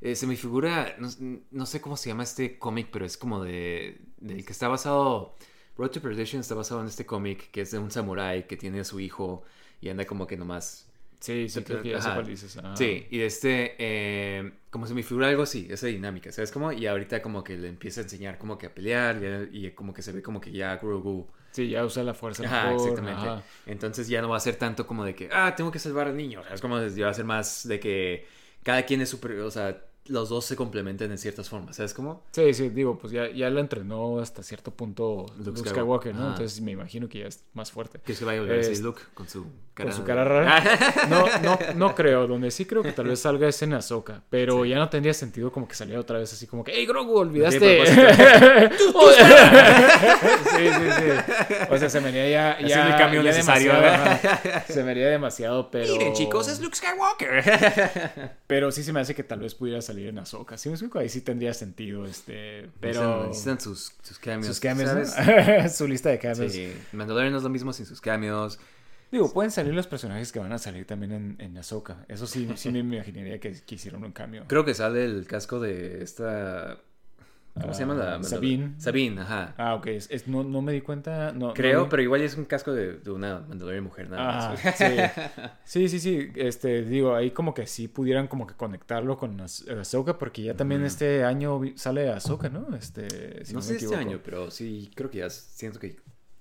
eh, 0.00 0.16
se 0.16 0.26
me 0.26 0.34
figura, 0.34 0.96
no, 0.98 1.08
no 1.52 1.64
sé 1.66 1.80
cómo 1.80 1.96
se 1.96 2.08
llama 2.08 2.24
este 2.24 2.58
cómic, 2.58 2.88
pero 2.92 3.04
es 3.06 3.16
como 3.16 3.44
de, 3.44 4.00
del 4.18 4.44
que 4.44 4.52
está 4.52 4.66
basado, 4.66 5.36
Road 5.78 5.90
to 5.90 6.00
Perdition 6.02 6.40
está 6.40 6.56
basado 6.56 6.80
en 6.80 6.88
este 6.88 7.06
cómic 7.06 7.50
que 7.52 7.60
es 7.60 7.70
de 7.70 7.78
un 7.78 7.92
samurái 7.92 8.48
que 8.48 8.56
tiene 8.56 8.80
a 8.80 8.84
su 8.84 8.98
hijo 8.98 9.44
y 9.80 9.88
anda 9.88 10.04
como 10.04 10.26
que 10.26 10.36
nomás... 10.36 10.88
Sí, 11.22 11.48
sí, 11.48 11.62
creo 11.62 11.80
que 11.80 11.90
ya 11.90 12.00
sé 12.00 12.08
Ajá. 12.08 12.14
cuál 12.14 12.26
dices. 12.26 12.56
ajá. 12.56 12.76
Sí, 12.76 13.06
y 13.10 13.18
de 13.18 13.26
este, 13.26 13.76
eh, 13.78 14.52
como 14.70 14.86
se 14.86 14.94
me 14.94 15.02
figura 15.04 15.28
algo 15.28 15.44
así, 15.44 15.68
esa 15.70 15.86
dinámica, 15.86 16.32
¿sabes 16.32 16.50
cómo? 16.50 16.72
Y 16.72 16.86
ahorita 16.86 17.22
como 17.22 17.44
que 17.44 17.56
le 17.56 17.68
empieza 17.68 18.00
a 18.00 18.04
enseñar 18.04 18.38
como 18.38 18.58
que 18.58 18.66
a 18.66 18.74
pelear 18.74 19.48
y, 19.52 19.66
y 19.66 19.70
como 19.70 19.94
que 19.94 20.02
se 20.02 20.10
ve 20.12 20.20
como 20.22 20.40
que 20.40 20.50
ya 20.50 20.76
Grogu... 20.76 21.28
Sí, 21.52 21.68
ya 21.68 21.84
usa 21.84 22.02
la 22.02 22.14
fuerza 22.14 22.44
Ajá, 22.44 22.70
mejor, 22.70 22.88
exactamente. 22.88 23.28
ajá. 23.28 23.42
Entonces 23.66 24.08
ya 24.08 24.20
no 24.22 24.28
va 24.30 24.38
a 24.38 24.40
ser 24.40 24.56
tanto 24.56 24.86
como 24.86 25.04
de 25.04 25.14
que, 25.14 25.28
ah, 25.32 25.54
tengo 25.54 25.70
que 25.70 25.78
salvar 25.78 26.08
al 26.08 26.16
niño. 26.16 26.40
O 26.40 26.44
sea, 26.44 26.54
es 26.54 26.60
como, 26.60 26.84
ya 26.84 27.04
va 27.04 27.10
a 27.12 27.14
ser 27.14 27.26
más 27.26 27.68
de 27.68 27.78
que 27.78 28.26
cada 28.62 28.82
quien 28.84 29.00
es 29.02 29.10
super, 29.10 29.32
o 29.40 29.50
sea, 29.50 29.80
los 30.06 30.28
dos 30.28 30.44
se 30.44 30.56
complementan 30.56 31.10
en 31.12 31.18
ciertas 31.18 31.48
formas. 31.48 31.76
¿Sabes 31.76 31.94
cómo? 31.94 32.24
Sí, 32.32 32.52
sí, 32.54 32.68
digo, 32.70 32.98
pues 32.98 33.12
ya, 33.12 33.30
ya 33.30 33.48
lo 33.50 33.60
entrenó 33.60 34.18
hasta 34.18 34.42
cierto 34.42 34.72
punto 34.72 35.26
Luke 35.38 35.58
Luke, 35.58 35.70
Skywalker, 35.70 36.14
¿no? 36.14 36.22
ajá. 36.22 36.30
Entonces 36.32 36.60
me 36.60 36.72
imagino 36.72 37.08
que 37.08 37.20
ya 37.20 37.26
es 37.26 37.44
más 37.54 37.70
fuerte. 37.70 38.00
Que 38.04 38.14
se 38.14 38.24
vaya 38.24 38.38
a 38.40 38.42
volver 38.42 38.58
Es- 38.58 38.80
Luke 38.80 39.00
con 39.14 39.28
su 39.28 39.46
cara. 39.74 39.90
Con 39.90 39.96
su 39.98 40.04
cara 40.04 40.24
rara. 40.24 40.62
No, 41.08 41.26
no, 41.42 41.58
no 41.76 41.94
creo. 41.94 42.26
Donde 42.26 42.50
sí 42.50 42.64
creo 42.66 42.82
que 42.82 42.92
tal 42.92 43.06
vez 43.06 43.20
salga 43.20 43.48
es 43.48 43.62
en 43.62 43.74
Ahsoka. 43.74 44.22
Pero 44.28 44.64
ya 44.64 44.76
no 44.76 44.88
tendría 44.88 45.14
sentido 45.14 45.52
como 45.52 45.68
que 45.68 45.74
saliera 45.76 46.00
otra 46.00 46.18
vez 46.18 46.32
así 46.32 46.46
como 46.46 46.64
que, 46.64 46.72
¡Ey, 46.72 46.84
Grogu, 46.86 47.16
olvidaste! 47.18 47.82
Sí, 50.52 50.68
sí, 50.68 50.90
sí. 50.96 51.64
O 51.70 51.78
sea, 51.78 51.88
se 51.88 52.00
me 52.00 52.08
haría 52.08 52.28
ya. 52.58 52.66
ya 52.66 52.96
cambio 52.96 53.22
ya 53.22 53.30
necesario. 53.30 53.72
Se 54.68 54.82
me 54.84 54.90
haría 54.90 55.08
demasiado, 55.08 55.70
pero. 55.70 55.94
Miren, 55.96 56.12
chicos, 56.12 56.48
es 56.48 56.60
Luke 56.60 56.76
Skywalker. 56.76 58.32
Pero 58.46 58.70
sí 58.72 58.82
se 58.82 58.92
me 58.92 59.00
hace 59.00 59.14
que 59.14 59.22
tal 59.22 59.40
vez 59.40 59.54
pudiera 59.54 59.80
salir 59.80 59.91
en 59.98 60.18
Ahsoka. 60.18 60.56
Sí, 60.58 60.68
me 60.68 60.74
explico. 60.74 60.98
Ahí 60.98 61.08
sí 61.08 61.20
tendría 61.20 61.54
sentido. 61.54 62.04
Este. 62.06 62.68
Pero. 62.80 63.26
Necesitan, 63.26 63.28
necesitan 63.28 63.60
sus, 63.60 63.92
sus 64.02 64.18
cameos. 64.18 64.46
Sus 64.46 64.60
cameos, 64.60 64.90
¿sabes? 64.90 65.14
¿no? 65.62 65.68
Su 65.68 65.88
lista 65.88 66.10
de 66.10 66.18
cameos. 66.18 66.52
Sí, 66.52 66.72
Mandalorian 66.92 67.32
no 67.32 67.38
es 67.38 67.44
lo 67.44 67.50
mismo 67.50 67.72
sin 67.72 67.86
sus 67.86 68.00
cameos. 68.00 68.58
Digo, 69.10 69.30
pueden 69.30 69.50
salir 69.50 69.74
los 69.74 69.86
personajes 69.86 70.32
que 70.32 70.38
van 70.38 70.52
a 70.52 70.58
salir 70.58 70.86
también 70.86 71.12
en, 71.12 71.36
en 71.38 71.58
Ahsoka. 71.58 72.06
Eso 72.08 72.26
sí, 72.26 72.48
sí 72.56 72.70
me 72.70 72.78
imaginaría 72.78 73.38
que, 73.38 73.52
que 73.60 73.74
hicieron 73.74 74.02
un 74.04 74.12
cambio. 74.12 74.44
Creo 74.48 74.64
que 74.64 74.72
sale 74.72 75.04
el 75.04 75.26
casco 75.26 75.60
de 75.60 76.02
esta... 76.02 76.78
¿Cómo 77.60 77.74
se 77.74 77.80
llama 77.80 77.94
la? 77.94 78.14
Ah, 78.14 78.22
Sabine. 78.22 78.72
Sabine, 78.78 79.20
ajá. 79.20 79.54
Ah, 79.58 79.74
ok. 79.74 79.86
Es, 79.88 80.10
es- 80.10 80.26
no, 80.26 80.42
no 80.42 80.62
me 80.62 80.72
di 80.72 80.80
cuenta. 80.80 81.32
No, 81.32 81.52
Creo, 81.52 81.82
no 81.82 81.88
pero 81.88 82.02
igual 82.02 82.22
es 82.22 82.36
un 82.36 82.46
casco 82.46 82.72
de, 82.72 82.94
de 82.94 83.10
una 83.10 83.40
Mandalorian 83.40 83.84
mujer 83.84 84.08
nada 84.08 84.48
Ah, 84.48 84.50
más. 84.52 84.76
sí. 84.76 84.84
sí, 85.64 85.88
sí, 85.88 85.98
sí. 86.00 86.32
Este, 86.36 86.82
digo, 86.82 87.14
ahí 87.14 87.30
como 87.30 87.52
que 87.52 87.66
sí 87.66 87.88
pudieran 87.88 88.26
como 88.26 88.46
que 88.46 88.54
conectarlo 88.54 89.18
con 89.18 89.38
Ah- 89.40 89.68
Ahsoka, 89.68 90.18
porque 90.18 90.42
ya 90.42 90.54
también 90.54 90.84
este 90.84 91.24
año 91.24 91.60
sale 91.76 92.08
Ahsoka, 92.10 92.48
¿no? 92.48 92.74
Este, 92.74 93.44
si 93.44 93.52
no 93.52 93.60
me 93.60 93.66
sé 93.66 93.72
este 93.74 93.84
equivoco. 93.84 93.98
año, 93.98 94.20
pero 94.24 94.50
sí, 94.50 94.90
creo 94.94 95.10
que 95.10 95.18
ya 95.18 95.28
siento 95.30 95.78
que 95.78 95.96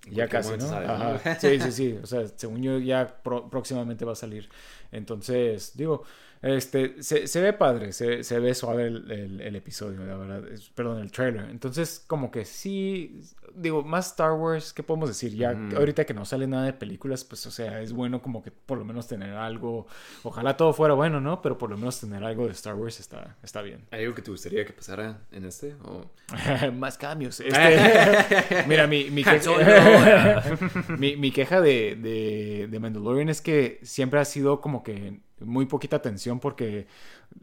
Ya 0.09 0.27
casi, 0.29 0.51
¿no? 0.53 0.59
sale. 0.67 1.19
Sí, 1.39 1.59
sí, 1.59 1.71
sí. 1.73 1.99
O 2.01 2.05
sea, 2.07 2.25
según 2.35 2.63
yo, 2.63 2.79
ya 2.79 3.21
pro- 3.21 3.49
próximamente 3.49 4.05
va 4.05 4.13
a 4.13 4.15
salir. 4.15 4.49
Entonces, 4.91 5.75
digo, 5.75 6.03
este, 6.41 7.01
se, 7.03 7.27
se 7.27 7.41
ve 7.41 7.53
padre, 7.53 7.91
se, 7.93 8.23
se 8.23 8.39
ve 8.39 8.53
suave 8.55 8.87
el, 8.87 9.11
el- 9.11 9.41
el 9.41 9.55
episodio, 9.55 10.03
la 10.05 10.17
verdad. 10.17 10.47
Es- 10.51 10.69
perdón, 10.69 10.99
el 11.01 11.11
trailer. 11.11 11.49
Entonces, 11.49 12.03
como 12.07 12.31
que 12.31 12.45
sí, 12.45 13.21
digo, 13.55 13.83
más 13.83 14.07
Star 14.07 14.33
Wars, 14.33 14.73
¿qué 14.73 14.81
podemos 14.83 15.09
decir? 15.09 15.35
Ya 15.35 15.51
ahorita 15.75 16.05
que 16.05 16.13
no 16.13 16.25
sale 16.25 16.47
nada 16.47 16.65
de 16.65 16.73
películas, 16.73 17.23
pues, 17.23 17.45
o 17.45 17.51
sea, 17.51 17.81
es 17.81 17.93
bueno 17.93 18.21
como 18.21 18.41
que 18.41 18.51
por 18.51 18.77
lo 18.79 18.85
menos 18.85 19.07
tener 19.07 19.33
algo. 19.35 19.85
Ojalá 20.23 20.57
todo 20.57 20.73
fuera 20.73 20.93
bueno, 20.95 21.21
¿no? 21.21 21.41
Pero 21.41 21.57
por 21.57 21.69
lo 21.69 21.77
menos 21.77 21.99
tener 21.99 22.23
algo 22.23 22.45
de 22.47 22.53
Star 22.53 22.75
Wars 22.75 22.99
está, 22.99 23.37
está 23.43 23.61
bien. 23.61 23.85
¿Hay 23.91 24.03
algo 24.03 24.15
que 24.15 24.21
te 24.23 24.31
gustaría 24.31 24.65
que 24.65 24.73
pasara 24.73 25.21
en 25.31 25.45
este? 25.45 25.75
¿O... 25.83 26.09
Más 26.73 26.97
cambios. 26.97 27.39
Este, 27.39 28.63
mira, 28.67 28.87
mi, 28.87 29.09
mi 29.11 29.23
queja, 29.23 30.43
mi, 30.97 31.15
mi 31.17 31.31
queja 31.31 31.61
de, 31.61 31.95
de, 31.95 32.67
de 32.69 32.79
Mandalorian 32.79 33.29
es 33.29 33.41
que 33.41 33.79
siempre 33.83 34.19
ha 34.19 34.25
sido 34.25 34.61
como 34.61 34.83
que 34.83 35.19
muy 35.43 35.65
poquita 35.65 35.95
atención 35.97 36.39
porque 36.39 36.87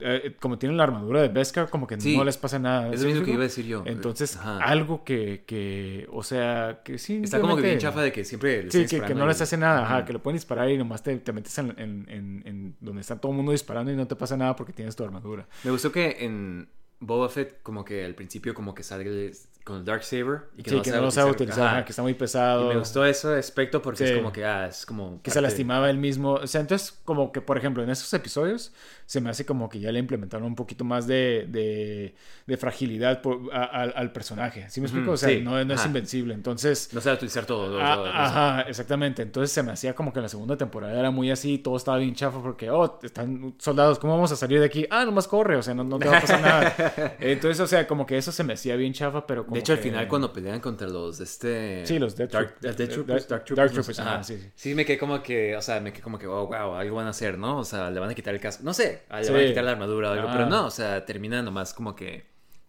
eh, 0.01 0.37
como 0.41 0.59
tienen 0.59 0.77
la 0.77 0.85
armadura 0.85 1.23
de 1.23 1.29
Beskar, 1.29 1.71
como 1.71 1.87
que 1.87 2.01
Sí. 2.01 2.17
no 2.17 2.25
les 2.25 2.37
pasa 2.37 2.59
nada. 2.59 2.93
Es 2.93 3.01
¿sí 3.01 3.07
lo 3.07 3.11
mismo 3.13 3.25
que 3.25 3.31
iba 3.33 3.41
a 3.41 3.45
decir 3.45 3.67
yo. 3.67 3.83
Entonces, 3.87 4.37
Ajá. 4.37 4.59
algo 4.59 5.05
que, 5.05 5.45
que, 5.47 6.07
o 6.13 6.23
sea, 6.23 6.81
que 6.85 6.99
sí. 6.99 7.21
Está 7.23 7.41
como 7.41 7.57
que 7.57 7.63
bien 7.63 7.79
chafa 7.79 8.03
de 8.03 8.13
que 8.13 8.25
siempre... 8.25 8.71
Sí, 8.71 8.87
que, 8.87 9.15
no 9.15 9.27
les 9.27 9.41
hace 9.41 9.57
nada, 9.57 9.83
ajá, 9.85 10.05
que 10.05 10.13
lo 10.13 10.23
pueden 10.23 10.37
disparar 10.37 10.71
y 10.71 10.79
nomás 10.79 11.03
te, 11.03 11.17
te 11.19 11.33
metes 11.33 11.57
en, 11.59 11.71
en, 11.79 12.07
en, 12.09 12.43
en 12.47 12.77
donde 12.81 13.01
está 13.01 13.17
todo 13.21 13.33
el 13.33 13.37
mundo 13.37 13.53
disparando 13.53 13.91
y 13.93 13.97
no 13.97 14.07
te 14.07 14.17
pasa 14.17 14.37
nada 14.37 14.55
porque 14.57 14.73
tienes 14.73 14.95
tu 14.97 15.05
armadura. 15.05 15.47
Me 15.65 15.71
gustó 15.71 15.91
que 15.93 16.17
en 16.21 16.69
Boba 17.01 17.29
Fett 17.29 17.63
como 17.63 17.85
que 17.85 18.05
al 18.05 18.15
principio 18.15 18.55
como 18.55 18.75
que 18.75 18.83
sale 18.83 19.33
con 19.69 19.79
el 19.79 19.85
Darksaber 19.85 20.41
y 20.57 20.63
que 20.65 20.71
sí, 20.71 20.77
no 20.77 20.83
que 20.83 20.91
no 20.91 21.01
lo 21.03 21.11
sabe 21.11 21.31
utilizar. 21.31 21.67
Ajá. 21.69 21.85
que 21.85 21.93
está 21.93 22.03
muy 22.03 22.15
pesado. 22.15 22.65
Y 22.67 22.75
me 22.75 22.79
gustó 22.81 23.05
ese 23.05 23.37
aspecto 23.39 23.81
porque 23.81 23.99
Sí. 23.99 24.13
es 24.13 24.17
como 24.19 24.33
que, 24.33 24.45
ah, 24.45 24.67
es 24.67 24.85
como... 24.85 25.21
que 25.23 25.31
se 25.31 25.41
lastimaba 25.41 25.89
él 25.91 25.99
mismo. 25.99 26.35
O 26.35 26.47
sea, 26.47 26.61
entonces 26.61 26.99
como 27.05 27.31
que, 27.31 27.41
por 27.41 27.57
ejemplo, 27.57 27.83
en 27.85 27.91
esos 27.91 28.13
episodios 28.15 28.73
se 29.07 29.21
me 29.21 29.31
hace 29.31 29.47
como 29.47 29.69
que 29.69 29.79
ya 29.81 29.91
le 29.93 29.99
implementaron 30.01 30.47
un 30.47 30.55
poquito 30.55 30.85
más 30.85 31.07
de, 31.07 31.47
de, 31.49 32.15
de 32.47 32.57
fragilidad 32.59 33.23
por- 33.23 33.55
a- 33.55 33.65
al- 33.65 33.93
al 33.97 34.13
personaje. 34.13 34.69
¿Sí 34.69 34.81
me 34.81 34.87
explico? 34.87 35.13
O 35.13 35.17
sea, 35.17 35.29
sí, 35.31 35.41
no, 35.41 35.65
no 35.65 35.75
es 35.75 35.87
invencible. 35.87 36.35
Entonces... 36.35 36.91
No 36.93 37.01
sabe 37.01 37.17
utilizar 37.17 37.47
todo. 37.47 37.67
todo, 37.69 37.81
Ah, 37.83 37.95
todo. 37.95 38.07
ajá, 38.09 38.61
exactamente. 38.63 39.23
Entonces 39.23 39.51
se 39.53 39.63
me 39.63 39.73
hacía 39.73 39.95
como 39.95 40.13
que 40.13 40.19
en 40.19 40.25
la 40.25 40.29
segunda 40.29 40.57
temporada 40.57 40.99
era 40.99 41.11
muy 41.11 41.31
así, 41.31 41.59
todo 41.59 41.77
estaba 41.77 41.97
bien 41.99 42.15
chafa 42.15 42.43
porque, 42.43 42.71
oh, 42.71 42.99
están 43.03 43.55
soldados, 43.59 43.99
¿cómo 43.99 44.15
vamos 44.15 44.33
a 44.33 44.37
salir 44.37 44.61
de 44.61 44.67
aquí? 44.67 44.87
Ah, 44.91 45.05
nomás 45.05 45.27
corre, 45.29 45.57
o 45.57 45.63
sea, 45.63 45.75
no, 45.75 45.85
no 45.85 45.99
te 45.99 46.09
va 46.09 46.19
a 46.19 46.21
pasar 46.21 46.41
nada. 46.41 47.17
Entonces, 47.21 47.61
o 47.61 47.67
sea, 47.67 47.87
como 47.87 48.07
que 48.07 48.17
eso 48.19 48.31
se 48.33 48.45
me 48.45 48.53
hacía 48.55 48.77
bien 48.77 48.93
chafa, 48.93 49.27
pero 49.27 49.45
como 49.45 49.57
De 49.59 49.61
hecho, 49.61 49.73
al 49.73 49.79
final 49.79 50.09
cuando 50.09 50.33
pelean 50.33 50.61
contra 50.61 50.87
los 50.89 51.19
de 51.19 51.25
este... 51.25 51.87
Sí, 51.87 51.99
los 51.99 52.17
Death 52.17 52.31
Dark, 52.33 52.57
Dark- 52.61 52.77
Dark 52.77 52.89
Troopers, 52.89 53.29
Dark 53.29 53.45
no 53.51 53.55
Troopers, 53.57 53.87
sé, 53.97 54.03
ajá, 54.03 54.15
ajá. 54.15 54.25
sí, 54.25 54.39
sí. 54.39 54.51
Sí, 54.55 54.75
me 54.75 54.85
quedé 54.85 54.99
como 54.99 55.23
que, 55.23 55.57
o 55.57 55.63
sea, 55.63 55.81
me 55.81 55.93
quedé 55.93 56.03
como 56.03 56.19
que, 56.19 56.27
oh, 56.27 56.47
wow, 56.47 56.75
algo 56.75 56.97
van 56.97 57.07
a 57.07 57.11
hacer, 57.11 57.37
¿no? 57.39 57.59
O 57.59 57.65
sea, 57.65 57.91
le 57.91 58.01
van 58.01 58.11
a 58.11 58.15
quitar 58.15 58.35
el 58.35 58.41
casco. 58.41 58.63
No 58.65 58.73
sé, 58.75 59.03
le 59.11 59.25
Sí. 59.25 59.33
van 59.33 59.43
a 59.43 59.47
quitar 59.47 59.65
la 59.65 59.71
armadura 59.73 60.11
o 60.11 60.13
algo, 60.13 60.29
Ah. 60.29 60.33
pero 60.33 60.47
no, 60.47 60.67
o 60.67 60.71
sea, 60.71 61.05
termina 61.05 61.43
nomás 61.43 61.75
como 61.75 61.95
que, 61.97 62.27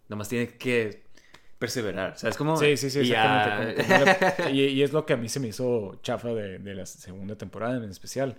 nomás 0.08 0.28
tiene 0.28 0.48
que 0.56 1.04
perseverar, 1.60 2.18
¿sabes 2.18 2.36
cómo? 2.36 2.56
Sí, 2.56 2.76
sí, 2.76 2.90
sí, 2.90 3.00
Y 3.00 3.06
ya- 3.08 3.62
exactamente. 3.70 3.84
como 3.84 4.48
le- 4.48 4.52
y, 4.56 4.60
y 4.70 4.82
es 4.82 4.92
lo 4.92 5.06
que 5.06 5.12
a 5.12 5.16
mí 5.16 5.28
se 5.28 5.38
me 5.38 5.46
hizo 5.48 6.00
chafa 6.02 6.28
de, 6.34 6.58
de 6.58 6.74
la 6.74 6.86
segunda 6.86 7.36
temporada 7.36 7.76
en 7.76 7.88
especial. 7.90 8.36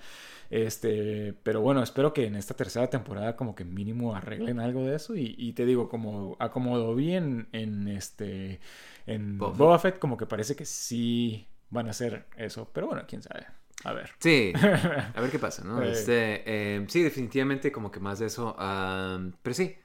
Este, 0.50 1.34
pero 1.44 1.62
bueno, 1.62 1.82
espero 1.82 2.14
que 2.14 2.26
en 2.26 2.36
esta 2.36 2.54
tercera 2.56 2.90
temporada 2.90 3.38
como 3.38 3.56
que 3.56 3.64
mínimo 3.64 4.16
arreglen 4.16 4.60
algo 4.60 4.84
de 4.86 4.96
eso. 4.98 5.16
Y, 5.16 5.36
y 5.38 5.54
te 5.54 5.66
digo, 5.66 5.88
como 5.88 6.36
acomodo 6.40 6.94
vi 6.94 7.16
en, 7.16 7.48
este 7.88 8.60
en 9.08 9.38
Boba 9.38 9.54
Boba, 9.56 9.80
Fett. 9.80 9.98
Como 10.00 10.18
que 10.18 10.26
parece 10.26 10.56
que 10.58 10.66
sí 10.66 11.48
van 11.70 11.88
a 11.88 11.92
hacer 11.92 12.26
eso. 12.36 12.70
Pero 12.74 12.88
bueno, 12.88 13.04
quién 13.08 13.22
sabe. 13.22 13.46
A 13.86 13.94
ver. 13.94 14.10
Sí, 14.20 14.52
a 15.16 15.22
ver 15.22 15.32
qué 15.32 15.40
pasa, 15.40 15.64
¿no? 15.64 15.82
Eh. 15.82 15.92
Este, 15.92 16.44
eh, 16.46 16.86
sí, 16.90 17.02
definitivamente 17.02 17.72
como 17.72 17.90
que 17.92 18.00
más 18.02 18.20
de 18.20 18.26
eso. 18.26 18.54
am, 18.60 19.34
pero 19.42 19.54
sí, 19.54 19.76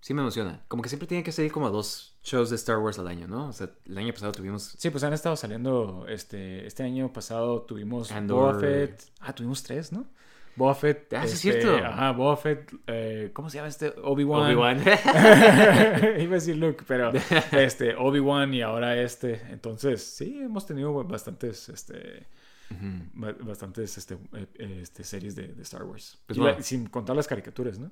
sí 0.00 0.14
me 0.14 0.20
emociona. 0.22 0.62
Como 0.68 0.82
que 0.82 0.88
siempre 0.88 1.06
tienen 1.06 1.24
que 1.24 1.32
salir 1.32 1.52
como 1.52 1.70
dos 1.70 2.16
shows 2.22 2.50
de 2.50 2.56
Star 2.56 2.78
Wars 2.78 2.98
al 2.98 3.08
año, 3.08 3.26
¿no? 3.28 3.48
O 3.48 3.52
sea, 3.52 3.70
el 3.86 3.98
año 3.98 4.12
pasado 4.12 4.32
tuvimos... 4.32 4.74
Sí, 4.78 4.90
pues 4.90 5.04
han 5.04 5.12
estado 5.12 5.36
saliendo, 5.36 6.06
este, 6.08 6.66
este 6.66 6.82
año 6.82 7.12
pasado 7.12 7.62
tuvimos 7.62 8.10
Andor. 8.12 8.54
Boba 8.54 8.60
Fett. 8.60 9.02
Ah, 9.20 9.34
tuvimos 9.34 9.62
tres, 9.62 9.92
¿no? 9.92 10.06
Boba 10.56 10.74
Fett. 10.74 11.12
Ah, 11.12 11.26
sí, 11.26 11.26
es 11.26 11.44
este, 11.44 11.62
cierto. 11.62 11.84
Ajá, 11.84 12.12
Boba 12.12 12.36
Fett. 12.36 12.72
eh, 12.86 13.30
¿Cómo 13.34 13.50
se 13.50 13.58
llama 13.58 13.68
este? 13.68 13.92
Obi-Wan. 14.02 14.46
Obi-Wan. 14.46 14.78
Iba 16.18 16.32
a 16.32 16.34
decir 16.34 16.56
Luke, 16.56 16.82
pero 16.88 17.12
este, 17.52 17.94
Obi-Wan 17.94 18.54
y 18.54 18.62
ahora 18.62 19.00
este. 19.00 19.42
Entonces, 19.50 20.02
sí, 20.02 20.40
hemos 20.42 20.66
tenido 20.66 20.92
bastantes, 21.04 21.68
este, 21.68 22.26
Ba- 23.14 23.36
bastantes, 23.40 23.96
este, 23.98 24.18
eh, 24.34 24.80
este, 24.82 25.04
series 25.04 25.34
de, 25.36 25.48
de 25.48 25.62
Star 25.62 25.84
Wars. 25.84 26.18
Pues 26.26 26.36
Y 26.36 26.40
la- 26.40 26.46
bueno. 26.50 26.62
sin 26.62 26.86
contar 26.86 27.14
las 27.16 27.26
caricaturas, 27.26 27.78
¿no? 27.78 27.90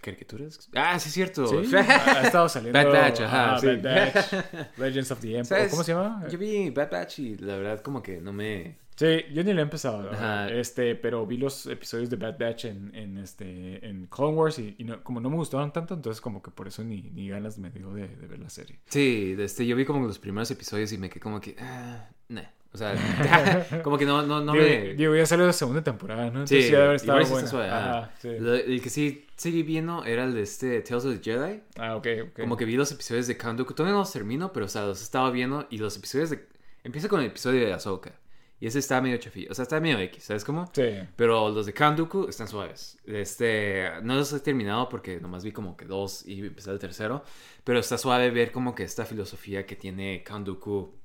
¿Caricaturas? 0.00 0.68
Ah, 0.74 0.98
sí, 1.00 1.08
es 1.08 1.14
cierto. 1.14 1.46
Sí, 1.46 1.74
ha 1.76 2.22
estado 2.22 2.48
saliendo. 2.48 2.78
Bad 2.78 2.92
Batch, 2.92 3.20
ajá, 3.22 3.54
ah, 3.56 3.58
sí. 3.58 3.66
Bad 3.66 3.82
Batch, 4.14 4.32
Legends 4.78 5.10
of 5.10 5.20
the 5.20 5.36
Empire. 5.38 5.68
¿Cómo 5.68 5.82
se 5.82 5.92
llama? 5.92 6.28
Yo 6.28 6.38
vi 6.38 6.70
Bad 6.70 6.90
Batch 6.92 7.18
y 7.18 7.36
la 7.38 7.56
verdad 7.56 7.80
como 7.82 8.02
que 8.02 8.20
no 8.20 8.32
me... 8.32 8.78
Sí, 8.94 9.24
yo 9.32 9.42
ni 9.42 9.54
lo 9.54 9.60
he 9.60 9.62
empezado, 9.62 10.10
Ajá. 10.12 10.50
este, 10.50 10.94
pero 10.94 11.26
vi 11.26 11.38
los 11.38 11.64
episodios 11.66 12.10
de 12.10 12.16
Bad 12.16 12.38
Batch 12.38 12.66
en, 12.66 12.94
en, 12.94 13.16
este, 13.16 13.84
en 13.88 14.06
Clone 14.08 14.36
Wars 14.36 14.58
y, 14.58 14.74
y 14.78 14.84
no- 14.84 15.02
como 15.02 15.20
no 15.20 15.30
me 15.30 15.36
gustaron 15.36 15.72
tanto, 15.72 15.94
entonces 15.94 16.20
como 16.20 16.42
que 16.42 16.50
por 16.50 16.68
eso 16.68 16.84
ni, 16.84 17.02
ni 17.10 17.28
ganas 17.30 17.56
me 17.58 17.70
dio 17.70 17.92
de, 17.94 18.06
de 18.08 18.26
ver 18.26 18.38
la 18.38 18.50
serie. 18.50 18.78
Sí, 18.86 19.34
este, 19.38 19.66
yo 19.66 19.74
vi 19.74 19.86
como 19.86 20.06
los 20.06 20.18
primeros 20.18 20.50
episodios 20.50 20.92
y 20.92 20.98
me 20.98 21.08
quedé 21.08 21.20
como 21.20 21.40
que... 21.40 21.56
Ah, 21.58 22.10
nah. 22.28 22.42
O 22.72 22.78
sea, 22.78 22.94
como 23.82 23.98
que 23.98 24.06
no, 24.06 24.22
no, 24.22 24.40
no 24.40 24.52
digo, 24.52 24.64
me... 24.64 24.94
digo, 24.94 25.16
ya 25.16 25.26
salió 25.26 25.44
la 25.46 25.52
segunda 25.52 25.82
temporada, 25.82 26.22
¿no? 26.30 26.40
Entonces 26.40 26.66
Sí, 26.66 26.70
ya 26.70 26.94
está 26.94 27.14
buena. 27.14 28.10
sí. 28.20 28.28
El 28.28 28.80
que 28.80 28.90
sí 28.90 29.26
seguí 29.36 29.62
viendo 29.64 30.04
era 30.04 30.24
el 30.24 30.34
de 30.34 30.42
este 30.42 30.80
Tales 30.82 31.04
of 31.04 31.18
the 31.18 31.22
Jedi. 31.22 31.62
Ah, 31.78 31.96
ok, 31.96 32.06
ok. 32.28 32.40
Como 32.40 32.56
que 32.56 32.64
vi 32.64 32.76
los 32.76 32.92
episodios 32.92 33.26
de 33.26 33.36
Count 33.36 33.58
Dooku. 33.58 33.74
Todavía 33.74 33.94
no 33.94 34.00
los 34.00 34.12
termino, 34.12 34.52
pero 34.52 34.66
o 34.66 34.68
sea, 34.68 34.84
los 34.84 35.02
estaba 35.02 35.30
viendo 35.30 35.66
y 35.70 35.78
los 35.78 35.96
episodios 35.96 36.30
de... 36.30 36.46
Empieza 36.84 37.08
con 37.08 37.20
el 37.20 37.26
episodio 37.26 37.66
de 37.66 37.72
Ahsoka. 37.72 38.12
Y 38.60 38.66
ese 38.66 38.78
está 38.78 39.00
medio 39.00 39.16
chafillo. 39.16 39.48
O 39.50 39.54
sea, 39.54 39.62
está 39.62 39.80
medio 39.80 39.98
X, 39.98 40.22
¿sabes 40.24 40.44
cómo? 40.44 40.70
Sí. 40.74 40.82
Pero 41.16 41.48
los 41.48 41.64
de 41.64 41.72
Count 41.72 41.96
Dooku 41.96 42.28
están 42.28 42.46
suaves. 42.46 42.98
Este, 43.06 43.88
no 44.02 44.14
los 44.14 44.32
he 44.34 44.40
terminado 44.40 44.88
porque 44.90 45.18
nomás 45.18 45.42
vi 45.42 45.50
como 45.50 45.76
que 45.78 45.86
dos 45.86 46.26
y 46.26 46.40
empecé 46.40 46.70
el 46.70 46.78
tercero. 46.78 47.24
Pero 47.64 47.78
está 47.78 47.96
suave 47.96 48.30
ver 48.30 48.52
como 48.52 48.74
que 48.74 48.82
esta 48.82 49.06
filosofía 49.06 49.64
que 49.66 49.76
tiene 49.76 50.22
Count 50.22 50.46
Dooku. 50.46 50.99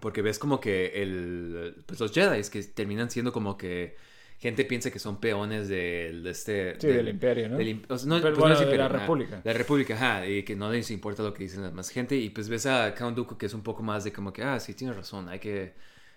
Porque 0.00 0.22
ves 0.22 0.38
como 0.38 0.60
que 0.60 1.02
el, 1.02 1.82
pues 1.86 2.00
los 2.00 2.12
Jedi 2.12 2.42
que 2.50 2.62
terminan 2.64 3.10
siendo 3.10 3.32
como 3.32 3.56
que 3.56 3.96
gente 4.38 4.64
piensa 4.66 4.90
que 4.90 4.98
son 4.98 5.18
peones 5.20 5.68
del, 5.68 6.22
de 6.22 6.30
este... 6.30 6.80
Sí, 6.80 6.88
del 6.88 7.08
imperio, 7.08 7.48
¿no? 7.48 7.56
del 7.56 7.82
o 7.88 7.98
sea, 7.98 8.08
no, 8.08 8.20
Pero 8.20 8.34
pues 8.34 8.44
no 8.46 8.48
bueno, 8.48 8.54
es 8.54 8.60
de 8.60 8.64
imperio, 8.64 8.84
la 8.84 8.86
ajá, 8.86 8.98
república. 8.98 9.40
La 9.44 9.52
república, 9.54 9.94
ajá, 9.94 10.26
y 10.26 10.42
que 10.44 10.54
no 10.54 10.70
les 10.70 10.90
importa 10.90 11.22
lo 11.22 11.32
que 11.32 11.44
dicen 11.44 11.62
la 11.62 11.70
más 11.70 11.88
gente. 11.90 12.16
Y 12.16 12.30
pues 12.30 12.48
ves 12.48 12.66
a 12.66 12.94
Count 12.94 13.16
Dooku 13.16 13.38
que 13.38 13.46
es 13.46 13.54
un 13.54 13.62
poco 13.62 13.82
más 13.82 14.04
de 14.04 14.12
como 14.12 14.32
que, 14.32 14.42
ah, 14.42 14.60
sí, 14.60 14.74
tienes 14.74 14.96
razón, 14.96 15.28
hay 15.28 15.38
que... 15.38 15.74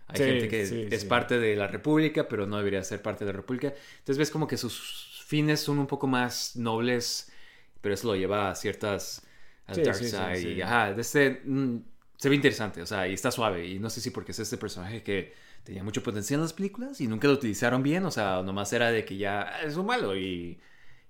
Hay 0.07 0.17
Sí, 0.17 0.23
gente 0.23 0.47
que 0.47 0.65
sí, 0.65 0.87
es 0.89 1.01
sí. 1.01 1.07
parte 1.07 1.39
de 1.39 1.55
la 1.55 1.67
república, 1.67 2.27
pero 2.27 2.47
no 2.47 2.57
debería 2.57 2.83
ser 2.83 3.01
parte 3.01 3.25
de 3.25 3.31
la 3.31 3.37
república. 3.37 3.73
Entonces 3.99 4.17
ves 4.17 4.31
como 4.31 4.47
que 4.47 4.57
sus 4.57 5.23
fines 5.25 5.59
son 5.59 5.77
un 5.79 5.85
poco 5.87 6.07
más 6.07 6.55
nobles, 6.55 7.31
pero 7.81 7.93
eso 7.93 8.07
lo 8.07 8.15
lleva 8.15 8.49
a 8.49 8.55
ciertas... 8.55 9.25
al 9.67 9.83
dark 9.83 9.95
side. 9.97 10.41
Y, 10.41 10.61
ajá, 10.61 10.93
de 10.93 11.01
este... 11.01 11.41
mm, 11.45 11.77
se 12.19 12.29
ve 12.29 12.35
interesante, 12.35 12.81
o 12.83 12.85
sea, 12.85 13.07
y 13.07 13.15
está 13.15 13.31
suave. 13.31 13.67
Y 13.67 13.79
no 13.79 13.89
sé 13.89 14.01
si 14.01 14.11
porque 14.11 14.33
es 14.33 14.39
este 14.39 14.57
personaje 14.57 15.03
que 15.03 15.33
tenía 15.63 15.83
mucho 15.83 16.03
potencial 16.03 16.39
en 16.39 16.43
las 16.43 16.53
películas 16.53 17.01
y 17.01 17.07
nunca 17.07 17.27
lo 17.27 17.33
utilizaron 17.35 17.83
bien, 17.83 18.05
o 18.05 18.11
sea, 18.11 18.43
nomás 18.43 18.71
era 18.73 18.91
de 18.91 19.05
que 19.05 19.17
ya 19.17 19.41
ah, 19.43 19.63
es 19.63 19.77
un 19.77 19.87
malo 19.87 20.15
y... 20.17 20.59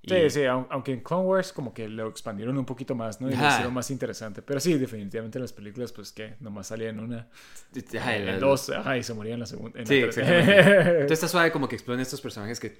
y- 0.03 0.09
Sí, 0.09 0.29
sí, 0.29 0.41
aun- 0.45 0.67
aunque 0.69 0.93
en 0.93 1.01
Clone 1.01 1.25
Wars 1.25 1.51
como 1.53 1.73
que 1.73 1.89
lo 1.89 2.07
expandieron 2.09 2.57
un 2.57 2.65
poquito 2.65 2.95
más, 2.95 3.21
¿no? 3.21 3.29
Y 3.29 3.35
lo 3.35 3.47
hicieron 3.47 3.73
más 3.73 3.91
interesante. 3.91 4.41
Pero 4.41 4.59
sí, 4.61 4.77
definitivamente 4.77 5.37
en 5.37 5.43
las 5.43 5.53
películas, 5.53 5.91
pues 5.91 6.11
que 6.13 6.35
nomás 6.39 6.67
salía 6.67 6.89
en 6.89 6.99
una, 6.99 7.27
Ajá, 7.97 8.15
en 8.15 8.27
el- 8.29 8.39
dos, 8.39 8.69
ajá, 8.69 8.97
y 8.97 9.03
se 9.03 9.13
moría 9.13 9.33
en 9.33 9.41
la 9.41 9.45
segunda. 9.45 9.79
en 9.79 9.85
la 9.85 9.89
Sí, 9.89 9.95
exactamente. 9.97 10.59
Entonces 11.01 11.11
está 11.11 11.27
suave 11.27 11.51
como 11.51 11.67
que 11.67 11.75
exploran 11.75 12.01
estos 12.01 12.21
personajes 12.21 12.59
que... 12.59 12.79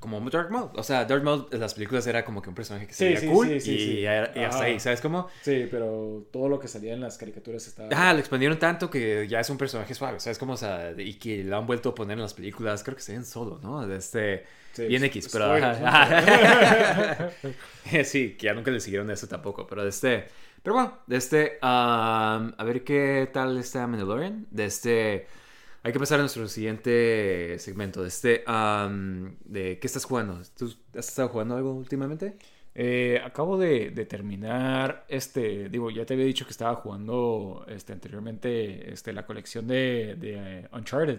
Como 0.00 0.18
Dark 0.30 0.50
Maul. 0.50 0.70
O 0.74 0.82
sea, 0.82 1.04
Dark 1.04 1.22
Maul 1.22 1.46
en 1.52 1.60
las 1.60 1.74
películas 1.74 2.06
era 2.06 2.24
como 2.24 2.40
que 2.40 2.48
un 2.48 2.54
personaje 2.54 2.86
que 2.86 2.94
se 2.94 3.14
Sí, 3.14 3.20
sí, 3.20 3.26
cool 3.28 3.48
sí, 3.48 3.60
sí, 3.60 3.70
y, 3.70 4.00
y 4.00 4.06
hasta 4.06 4.64
ahí, 4.64 4.80
¿sabes 4.80 5.00
cómo? 5.00 5.28
Sí, 5.42 5.68
pero 5.70 6.26
todo 6.32 6.48
lo 6.48 6.58
que 6.58 6.68
salía 6.68 6.94
en 6.94 7.00
las 7.00 7.18
caricaturas 7.18 7.66
estaba... 7.66 7.90
Ajá, 7.92 8.14
lo 8.14 8.18
expandieron 8.18 8.58
tanto 8.58 8.90
que 8.90 9.28
ya 9.28 9.40
es 9.40 9.50
un 9.50 9.58
personaje 9.58 9.94
suave, 9.94 10.18
¿sabes 10.18 10.38
cómo? 10.38 10.54
O 10.54 10.56
sea, 10.56 10.94
y 10.96 11.14
que 11.14 11.44
lo 11.44 11.58
han 11.58 11.66
vuelto 11.66 11.90
a 11.90 11.94
poner 11.94 12.14
en 12.14 12.22
las 12.22 12.34
películas, 12.34 12.82
creo 12.82 12.96
que 12.96 13.02
se 13.02 13.12
ven 13.12 13.24
solo, 13.24 13.60
¿no? 13.62 13.86
De 13.86 13.96
Este... 13.96 14.44
Bien 14.78 15.02
pues, 15.02 15.16
X, 15.16 15.28
pero... 15.32 15.46
spoilers, 15.46 15.80
ajá. 15.82 17.30
sí, 18.04 18.36
que 18.38 18.46
ya 18.46 18.54
nunca 18.54 18.70
le 18.70 18.80
siguieron 18.80 19.10
eso 19.10 19.28
tampoco, 19.28 19.66
pero 19.66 19.82
de 19.82 19.90
este... 19.90 20.28
Pero 20.62 20.74
bueno, 20.74 20.98
de 21.06 21.16
este... 21.16 21.58
um, 21.62 22.52
a 22.56 22.64
ver 22.64 22.84
qué 22.84 23.28
tal 23.32 23.58
está 23.58 23.86
Mandalorian. 23.86 24.46
De 24.50 24.64
este... 24.64 25.26
Hay 25.82 25.92
que 25.92 25.98
pasar 25.98 26.18
a 26.18 26.22
nuestro 26.22 26.46
siguiente 26.48 27.58
segmento. 27.58 28.02
De 28.02 28.08
este... 28.08 28.44
um, 28.46 29.34
de 29.44 29.78
¿Qué 29.78 29.86
estás 29.86 30.04
jugando? 30.04 30.40
¿Tú 30.56 30.74
has 30.94 31.08
estado 31.08 31.28
jugando 31.28 31.56
algo 31.56 31.72
últimamente? 31.72 32.36
Eh, 32.72 33.20
acabo 33.24 33.58
de, 33.58 33.90
de 33.90 34.06
terminar, 34.06 35.04
este, 35.08 35.68
digo, 35.68 35.90
ya 35.90 36.06
te 36.06 36.14
había 36.14 36.24
dicho 36.24 36.44
que 36.44 36.52
estaba 36.52 36.76
jugando 36.76 37.64
este, 37.68 37.92
anteriormente 37.92 38.92
este, 38.92 39.12
la 39.12 39.26
colección 39.26 39.66
de, 39.66 40.16
de 40.18 40.60
eh, 40.60 40.68
Uncharted. 40.72 41.18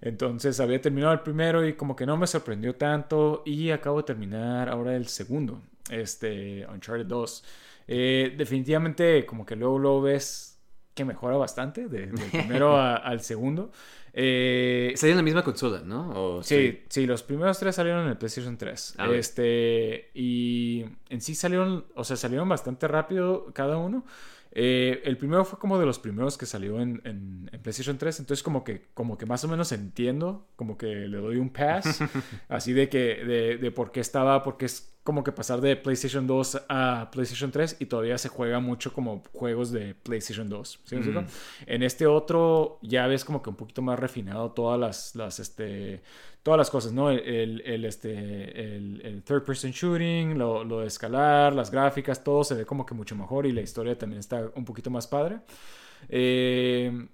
Entonces 0.00 0.60
había 0.60 0.80
terminado 0.80 1.12
el 1.12 1.20
primero 1.20 1.66
y 1.66 1.72
como 1.74 1.96
que 1.96 2.06
no 2.06 2.16
me 2.16 2.26
sorprendió 2.28 2.76
tanto 2.76 3.42
y 3.44 3.70
acabo 3.70 3.98
de 3.98 4.04
terminar 4.04 4.68
ahora 4.68 4.94
el 4.94 5.08
segundo, 5.08 5.60
este, 5.90 6.64
Uncharted 6.66 7.06
2. 7.06 7.44
Eh, 7.88 8.34
definitivamente 8.36 9.26
como 9.26 9.44
que 9.44 9.56
luego 9.56 9.78
lo 9.78 10.00
ves 10.00 10.47
que 10.98 11.04
mejora 11.04 11.36
bastante 11.36 11.88
de- 11.88 12.06
del 12.08 12.30
primero 12.58 12.76
a- 12.76 12.96
al 12.96 13.20
segundo. 13.20 13.70
Eh, 14.12 14.94
en 15.00 15.16
la 15.16 15.22
misma 15.22 15.44
consola, 15.44 15.80
¿no? 15.84 16.10
O- 16.38 16.42
Sí, 16.42 16.82
sí, 16.88 17.06
los 17.06 17.22
primeros 17.22 17.58
tres 17.58 17.76
salieron 17.76 18.02
en 18.04 18.08
el 18.10 18.16
PlayStation 18.18 18.56
3. 18.58 18.94
Ah, 18.98 19.06
ok. 19.08 19.14
este, 19.14 20.10
y 20.14 20.84
en 21.08 21.20
sí 21.20 21.34
salieron, 21.34 21.86
o 21.94 22.02
sea, 22.04 22.16
salieron 22.16 22.48
bastante 22.48 22.88
rápido 22.88 23.46
cada 23.54 23.76
uno. 23.76 24.04
Eh, 24.50 25.02
el 25.04 25.16
primero 25.18 25.44
fue 25.44 25.58
como 25.58 25.78
de 25.78 25.84
los 25.86 25.98
primeros 25.98 26.36
que 26.38 26.46
salió 26.46 26.80
en, 26.80 27.00
en- 27.04 27.48
en 27.52 27.60
PlayStation 27.62 27.96
3, 27.98 28.18
entonces 28.18 28.42
como 28.42 28.64
que, 28.64 28.86
como 28.94 29.16
que 29.18 29.26
más 29.26 29.44
o 29.44 29.48
menos 29.48 29.70
entiendo, 29.72 30.48
como 30.56 30.76
que 30.76 30.86
le 30.86 31.18
doy 31.18 31.36
un 31.36 31.50
pass, 31.50 32.00
así 32.48 32.72
de 32.72 32.88
que, 32.88 33.24
de, 33.24 33.58
de 33.58 33.70
por 33.70 33.92
qué 33.92 34.00
estaba, 34.00 34.42
porque 34.42 34.64
es 34.66 34.97
como 35.08 35.24
que 35.24 35.32
pasar 35.32 35.62
de 35.62 35.74
PlayStation 35.74 36.26
2 36.26 36.64
a 36.68 37.08
PlayStation 37.10 37.50
3 37.50 37.78
y 37.80 37.86
todavía 37.86 38.18
se 38.18 38.28
juega 38.28 38.60
mucho 38.60 38.92
como 38.92 39.22
juegos 39.32 39.72
de 39.72 39.94
PlayStation 39.94 40.50
2. 40.50 40.80
¿sí? 40.84 40.96
Mm. 40.96 41.26
En 41.64 41.82
este 41.82 42.06
otro 42.06 42.78
ya 42.82 43.06
ves 43.06 43.24
como 43.24 43.40
que 43.40 43.48
un 43.48 43.56
poquito 43.56 43.80
más 43.80 43.98
refinado 43.98 44.50
todas 44.50 44.78
las, 44.78 45.16
las 45.16 45.40
este, 45.40 46.02
todas 46.42 46.58
las 46.58 46.68
cosas, 46.68 46.92
¿no? 46.92 47.10
El, 47.10 47.20
el, 47.20 47.62
el, 47.62 47.84
este, 47.86 48.76
el, 48.76 49.00
el 49.02 49.22
third 49.22 49.44
person 49.44 49.70
shooting, 49.70 50.36
lo, 50.36 50.62
lo 50.62 50.80
de 50.80 50.88
escalar, 50.88 51.54
las 51.54 51.70
gráficas, 51.70 52.22
todo 52.22 52.44
se 52.44 52.54
ve 52.54 52.66
como 52.66 52.84
que 52.84 52.92
mucho 52.92 53.16
mejor 53.16 53.46
y 53.46 53.52
la 53.52 53.62
historia 53.62 53.96
también 53.96 54.20
está 54.20 54.50
un 54.56 54.66
poquito 54.66 54.90
más 54.90 55.06
padre. 55.06 55.38
Eh, 56.10 57.08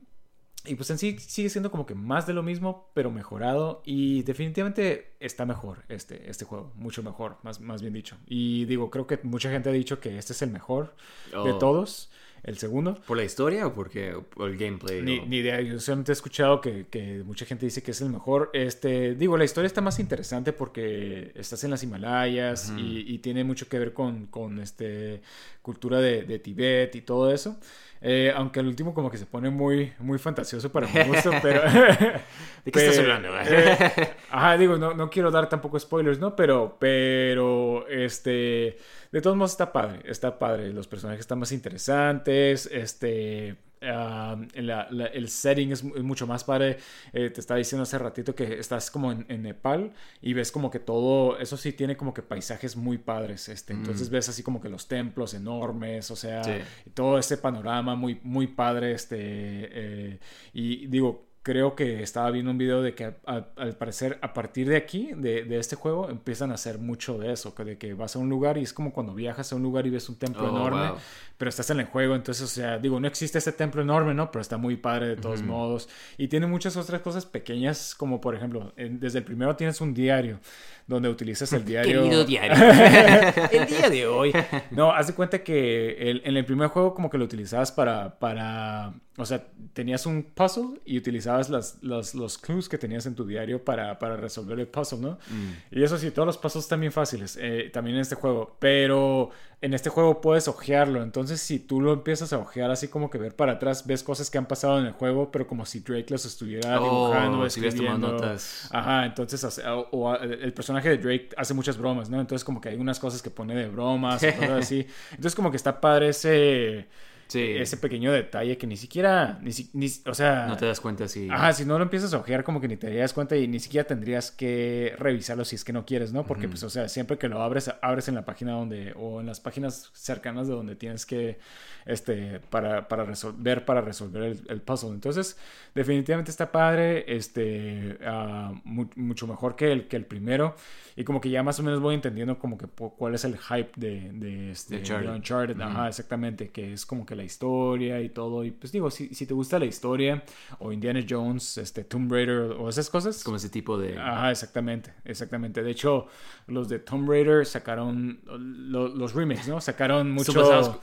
y 0.67 0.75
pues 0.77 0.89
en 0.91 0.99
sí 0.99 1.17
sigue 1.19 1.49
siendo 1.51 1.71
como 1.71 1.87
que 1.87 1.95
más 1.95 2.27
de 2.27 2.33
lo 2.35 2.43
mismo, 2.43 2.91
pero 2.95 3.11
mejorado. 3.11 3.83
Y 3.85 4.23
definitivamente 4.23 5.13
está 5.21 5.45
mejor 5.47 5.85
este, 5.89 6.31
este 6.31 6.45
juego. 6.45 6.73
Mucho 6.77 7.03
mejor, 7.03 7.37
más, 7.43 7.61
más 7.61 7.83
bien 7.83 7.95
dicho. 7.95 8.17
Y 8.27 8.65
digo, 8.67 8.91
creo 8.91 9.07
que 9.07 9.19
mucha 9.23 9.51
gente 9.51 9.69
ha 9.69 9.73
dicho 9.73 10.01
que 10.01 10.17
este 10.19 10.33
es 10.33 10.43
el 10.43 10.51
mejor 10.51 10.95
de 11.31 11.53
Oh. 11.53 11.59
todos. 11.59 12.11
El 12.43 12.59
segundo. 12.59 12.97
¿Por 13.07 13.17
la 13.17 13.25
historia 13.25 13.67
o 13.67 13.73
porque, 13.73 14.15
por 14.35 14.51
el 14.51 14.59
gameplay? 14.59 15.01
Ni, 15.01 15.19
o- 15.19 15.25
ni 15.25 15.39
idea, 15.39 15.63
yo 15.63 15.81
solamente 15.81 16.13
he 16.13 16.15
escuchado 16.15 16.61
que, 16.61 16.87
que 16.89 17.23
mucha 17.25 17.47
gente 17.47 17.65
dice 17.65 17.83
que 17.83 17.93
es 17.93 18.03
el 18.03 18.11
mejor. 18.11 18.51
Este, 18.53 19.15
digo, 19.15 19.39
la 19.39 19.45
historia 19.47 19.67
está 19.67 19.81
más 19.81 19.99
interesante 19.99 20.53
porque 20.53 21.33
estás 21.37 21.65
en 21.65 21.71
las 21.71 21.83
Himalayas 21.83 22.71
y, 22.77 23.11
y 23.15 23.19
tiene 23.21 23.45
mucho 23.45 23.67
que 23.67 23.79
ver 23.79 23.95
con, 23.95 24.27
con 24.27 24.61
este, 24.61 25.23
cultura 25.63 26.01
de, 26.01 26.25
de 26.25 26.39
Tibet 26.39 26.95
y 26.97 27.01
todo 27.01 27.33
eso. 27.33 27.59
Eh, 28.07 28.31
aunque 28.37 28.61
al 28.61 28.67
último 28.67 28.93
como 28.93 29.11
que 29.11 29.17
se 29.17 29.25
pone 29.25 29.49
muy, 29.49 29.95
muy 29.99 30.19
fantasioso 30.19 30.71
para 30.71 30.87
mi 30.87 31.05
gusto, 31.05 31.31
pero... 31.43 31.63
¿De 31.63 32.71
qué 32.71 32.79
estás 32.79 32.99
hablando? 32.99 33.31
eh, 33.41 34.15
ajá, 34.31 34.59
digo, 34.59 34.77
no, 34.77 34.93
no 34.93 35.09
quiero 35.09 35.31
dar 35.31 35.49
tampoco 35.49 35.81
spoilers, 35.81 36.19
¿no? 36.19 36.37
Pero, 36.37 36.77
pero, 36.79 37.89
este, 37.89 38.77
de 39.11 39.21
todos 39.23 39.39
modos 39.39 39.53
está 39.53 39.73
padre, 39.73 40.01
está 40.05 40.39
padre. 40.39 40.71
Los 40.75 40.87
personajes 40.87 41.21
están 41.21 41.39
más 41.39 41.51
interesantes, 41.51 42.69
este, 42.71 43.57
ah, 43.87 44.37
la- 44.55 44.89
la- 44.91 45.07
el 45.07 45.29
setting 45.29 45.73
es, 45.73 45.83
mu- 45.85 45.95
es 45.97 46.03
mucho 46.03 46.27
más 46.27 46.45
padre. 46.45 46.79
Eh, 47.13 47.31
te 47.31 47.41
estaba 47.41 47.59
diciendo 47.59 47.83
hace 47.85 47.99
ratito 47.99 48.35
que 48.35 48.59
estás 48.59 48.91
como 48.91 49.13
en, 49.13 49.25
en 49.29 49.43
Nepal 49.43 49.93
y 50.23 50.33
ves 50.35 50.51
como 50.53 50.71
que 50.71 50.79
todo, 50.81 51.39
eso 51.39 51.57
sí 51.57 51.73
tiene 51.73 51.97
como 51.97 52.13
que 52.15 52.23
paisajes 52.23 52.77
muy 52.77 52.99
padres, 52.99 53.49
este, 53.49 53.73
entonces 53.73 54.09
Mm. 54.09 54.13
ves 54.13 54.29
así 54.29 54.43
como 54.43 54.61
que 54.61 54.69
los 54.69 54.89
templos 54.89 55.35
enormes, 55.35 56.11
o 56.11 56.17
sea, 56.17 56.45
Sí. 56.45 56.53
todo 56.95 57.19
ese 57.19 57.37
panorama 57.37 57.95
muy, 57.95 58.21
muy 58.23 58.47
padre, 58.47 58.93
este, 58.93 59.17
eh, 59.21 60.19
y 60.53 60.87
digo, 60.87 61.27
creo 61.43 61.77
que 61.77 62.03
estaba 62.03 62.31
viendo 62.31 62.51
un 62.53 62.57
video 62.57 62.81
de 62.81 62.95
que 62.95 63.05
a- 63.05 63.17
a- 63.27 63.49
al 63.57 63.77
parecer 63.77 64.19
a 64.23 64.33
partir 64.33 64.67
de 64.67 64.77
aquí, 64.77 65.11
de, 65.15 65.45
de 65.45 65.59
este 65.59 65.77
juego, 65.77 66.09
empiezan 66.09 66.51
a 66.51 66.55
hacer 66.55 66.79
mucho 66.79 67.19
de 67.19 67.33
eso, 67.35 67.55
de 67.59 67.77
que 67.77 67.93
vas 67.93 68.17
a 68.17 68.19
un 68.19 68.31
lugar 68.31 68.57
y 68.57 68.63
es 68.63 68.73
como 68.73 68.95
cuando 68.95 69.13
viajas 69.15 69.53
a 69.53 69.57
un 69.57 69.63
lugar 69.63 69.87
y 69.87 69.91
ves 69.91 70.09
un 70.09 70.17
templo 70.19 70.45
Oh, 70.45 70.49
enorme, 70.49 70.89
wow. 70.93 70.99
Pero 71.45 71.51
estás 71.51 71.69
en 71.69 71.79
el 71.81 71.85
juego, 71.85 72.15
entonces, 72.15 72.43
o 72.43 72.47
sea, 72.47 72.79
digo, 72.79 72.99
no 72.99 73.07
existe 73.07 73.37
ese 73.37 73.53
templo 73.53 73.83
enorme, 73.83 74.15
¿no? 74.15 74.31
Pero 74.33 74.41
está 74.41 74.57
muy 74.57 74.77
padre 74.79 75.09
de 75.09 75.17
todos 75.17 75.41
Ujú. 75.41 75.49
modos. 75.51 75.91
Y 76.17 76.29
tiene 76.29 76.47
muchas 76.47 76.75
otras 76.79 77.03
cosas 77.03 77.27
pequeñas, 77.27 77.95
como 77.95 78.19
por 78.19 78.35
ejemplo, 78.35 78.73
en- 78.79 78.99
desde 78.99 79.19
el 79.19 79.25
primero 79.25 79.55
tienes 79.55 79.79
un 79.83 79.93
diario, 79.93 80.41
donde 80.87 81.11
utilizas 81.11 81.53
el 81.53 81.63
diario... 81.67 82.03
Querido 82.03 82.25
diario. 82.25 82.57
el 83.53 83.67
día 83.67 83.91
de 83.91 84.07
hoy. 84.07 84.33
No, 84.71 84.91
haz 84.93 85.09
de 85.09 85.13
cuenta 85.13 85.43
que 85.45 86.11
el- 86.11 86.23
en 86.25 86.35
el 86.39 86.47
primer 86.47 86.69
juego 86.69 86.95
como 86.95 87.11
que 87.11 87.19
lo 87.19 87.27
utilizabas 87.27 87.71
para, 87.71 88.19
para, 88.19 88.95
o 89.19 89.27
sea, 89.27 89.45
tenías 89.75 90.07
un 90.07 90.23
puzzle 90.23 90.81
y 90.87 90.97
utilizabas 90.97 91.51
las, 91.51 91.77
los, 91.83 92.15
los 92.15 92.39
clues 92.39 92.71
que 92.71 92.79
tenías 92.79 93.05
en 93.05 93.15
tu 93.15 93.27
diario 93.27 93.63
para, 93.63 93.99
para 93.99 94.17
resolver 94.17 94.59
el 94.59 94.67
puzzle, 94.69 94.99
¿no? 95.01 95.11
Mm. 95.29 95.77
Y 95.79 95.83
eso 95.83 95.99
sí, 95.99 96.11
todos 96.11 96.25
los 96.25 96.39
puzzles 96.39 96.65
están 96.65 96.81
bien 96.81 96.93
fáciles, 96.93 97.39
eh, 97.39 97.69
también 97.71 97.97
en 97.97 98.01
este 98.03 98.15
juego, 98.15 98.57
pero 98.59 99.29
en 99.61 99.73
este 99.73 99.89
juego 99.89 100.21
puedes 100.21 100.47
ojearlo, 100.47 101.03
entonces 101.03 101.34
si 101.37 101.59
tú 101.59 101.81
lo 101.81 101.93
empiezas 101.93 102.33
a 102.33 102.39
ojear 102.39 102.71
así 102.71 102.89
como 102.89 103.11
que 103.11 103.19
ver 103.19 103.35
para 103.37 103.53
atrás, 103.53 103.87
ves 103.87 104.03
cosas 104.03 104.31
que 104.31 104.39
han 104.39 104.47
pasado 104.47 104.79
en 104.79 104.87
el 104.87 104.93
juego, 104.93 105.31
pero 105.31 105.47
como 105.47 105.65
si 105.67 105.81
Drake 105.81 106.07
los 106.11 106.25
estuviera 106.25 106.79
dibujando, 106.79 107.41
Oh, 107.41 107.51
si 107.51 107.61
hubieras 107.61 107.77
tomado 107.77 107.97
escribiendo. 107.97 108.13
notas. 108.13 108.69
Ajá, 108.73 109.07
entonces 109.07 109.43
hace- 109.45 109.67
o, 109.69 109.89
o, 109.93 110.15
el 110.17 110.53
personaje 110.53 110.89
de 110.91 110.99
Drake 110.99 111.29
hace 111.37 111.55
muchas 111.55 111.77
bromas, 111.79 112.11
¿no? 112.11 112.21
Entonces 112.21 112.45
como 112.45 112.61
que 112.61 112.69
hay 112.71 112.77
unas 112.77 112.99
cosas 112.99 113.23
que 113.23 113.31
pone 113.31 113.55
de 113.55 113.69
bromas 113.69 114.23
y 114.23 114.33
cosas 114.33 114.51
así. 114.65 114.87
Entonces 115.11 115.35
como 115.35 115.51
que 115.51 115.57
está 115.57 115.81
padre 115.81 116.09
ese, 116.09 116.87
Sí. 117.27 117.41
ese 117.57 117.77
pequeño 117.77 118.13
detalle 118.13 118.57
que 118.59 118.67
ni 118.67 118.77
siquiera, 118.77 119.39
ni, 119.43 119.53
si- 119.53 119.71
ni- 119.73 119.91
o 120.07 120.15
sea... 120.15 120.47
No 120.47 120.57
te 120.57 120.67
das 120.67 120.81
cuenta 120.81 121.09
si... 121.09 121.29
Ajá, 121.31 121.53
si 121.53 121.65
no 121.65 121.79
lo 121.79 121.85
empiezas 121.85 122.13
a 122.15 122.19
ojear 122.19 122.45
como 122.45 122.61
que 122.61 122.69
ni 122.69 122.77
te 122.77 122.87
darías 122.89 123.13
cuenta 123.13 123.37
y 123.37 123.49
ni 123.49 123.61
siquiera 123.61 123.87
tendrías 123.87 124.31
que 124.31 124.95
revisarlo 124.99 125.45
si 125.45 125.57
es 125.57 125.65
que 125.65 125.73
no 125.73 125.85
quieres, 125.87 126.13
¿no? 126.13 126.25
Porque 126.27 126.49
pues, 126.49 126.63
o 126.63 126.71
sea, 126.71 126.89
siempre 126.89 127.19
que 127.19 127.29
lo 127.29 127.43
abres, 127.43 127.71
abres 127.83 128.09
en 128.09 128.15
la 128.15 128.25
página 128.25 128.53
donde, 128.53 128.93
o 128.97 129.21
en 129.21 129.27
las 129.27 129.41
páginas 129.41 129.91
cercanas 129.95 130.47
de 130.49 130.55
donde 130.55 130.77
tienes 130.77 131.07
que, 131.07 131.39
este, 131.87 132.41
para, 132.51 132.89
para 132.89 133.05
resolver, 133.05 133.65
para 133.65 133.81
resolver 133.81 134.23
el, 134.23 134.41
el 134.49 134.61
puzzle. 134.61 134.91
Entonces, 134.91 135.37
definitivamente 135.75 136.31
está 136.31 136.53
padre, 136.53 137.05
este, 137.17 137.99
ah, 138.07 138.53
mu- 138.65 138.89
mucho 138.97 139.27
mejor 139.27 139.57
que 139.57 139.73
el, 139.73 139.89
que 139.89 139.97
el 139.97 140.05
primero. 140.05 140.57
Y 140.97 141.03
como 141.05 141.21
que 141.21 141.29
ya 141.29 141.43
más 141.43 141.59
o 141.59 141.63
menos 141.65 141.81
voy 141.81 141.95
entendiendo 141.97 142.39
como 142.39 142.57
que 142.57 142.67
cuál 142.67 143.15
es 143.17 143.25
el 143.25 143.37
hype 143.37 143.73
de, 143.77 144.13
de, 144.13 144.51
este, 144.53 144.75
De 144.77 144.81
Uncharted. 144.81 145.09
de 145.11 145.17
Uncharted. 145.17 145.61
Ajá, 145.61 145.89
exactamente, 145.89 146.51
que 146.51 146.73
es 146.73 146.87
como 146.87 147.05
que 147.05 147.14
la 147.15 147.25
historia 147.25 148.01
y 148.01 148.09
todo. 148.09 148.45
Y 148.45 148.51
pues 148.51 148.73
digo, 148.73 148.91
si, 148.91 149.15
si 149.15 149.27
te 149.27 149.35
gusta 149.35 149.59
la 149.59 149.65
historia 149.67 150.25
o 150.59 150.73
Indiana 150.73 151.01
Jones, 151.09 151.59
este, 151.59 151.85
Tomb 151.85 152.11
Raider 152.13 152.53
o 152.59 152.69
esas 152.69 152.91
cosas. 152.91 153.23
Como 153.25 153.37
ese 153.37 153.49
tipo 153.49 153.79
de... 153.79 153.99
Ajá, 153.99 154.31
exactamente, 154.31 154.93
exactamente. 155.05 155.63
De 155.63 155.71
hecho, 155.71 156.07
los 156.47 156.69
de 156.69 156.79
Tomb 156.79 157.09
Raider 157.09 157.47
sacaron 157.47 158.21
lo- 158.27 158.89
los 158.89 159.15
remakes, 159.15 159.49
¿no? 159.49 159.61
Sacaron 159.61 160.11
mucho... 160.11 160.33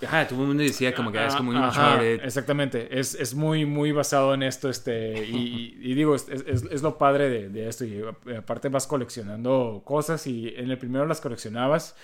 Ajá, 0.04 0.28
todo 0.28 0.42
el 0.42 0.48
mundo 0.48 0.64
decía 0.64 0.94
como 0.94 1.12
que 1.12 1.20
ah, 1.20 1.28
es 1.28 1.36
como 1.36 1.52
un 1.52 1.58
Ajá, 1.58 1.96
exactamente, 2.26 3.00
es, 3.00 3.16
es 3.16 3.34
muy, 3.36 3.66
muy 3.66 3.92
basado 3.92 4.34
en 4.34 4.44
esto, 4.44 4.70
este, 4.70 5.26
y, 5.28 5.78
y- 5.82 5.92
y 5.92 5.94
digo, 5.94 6.16
es, 6.16 6.28
es- 6.30 6.64
es 6.64 6.82
lo 6.82 6.98
padre 6.98 7.30
de, 7.30 7.50
de 7.50 7.68
esto, 7.68 7.86
y 7.86 8.02
aparte 8.38 8.70
vas 8.70 8.88
coleccionando 8.88 9.82
cosas 9.86 10.26
y 10.28 10.50
en 10.56 10.70
el 10.72 10.78
primero 10.78 11.06
las 11.06 11.22
coleccionabas 11.22 11.96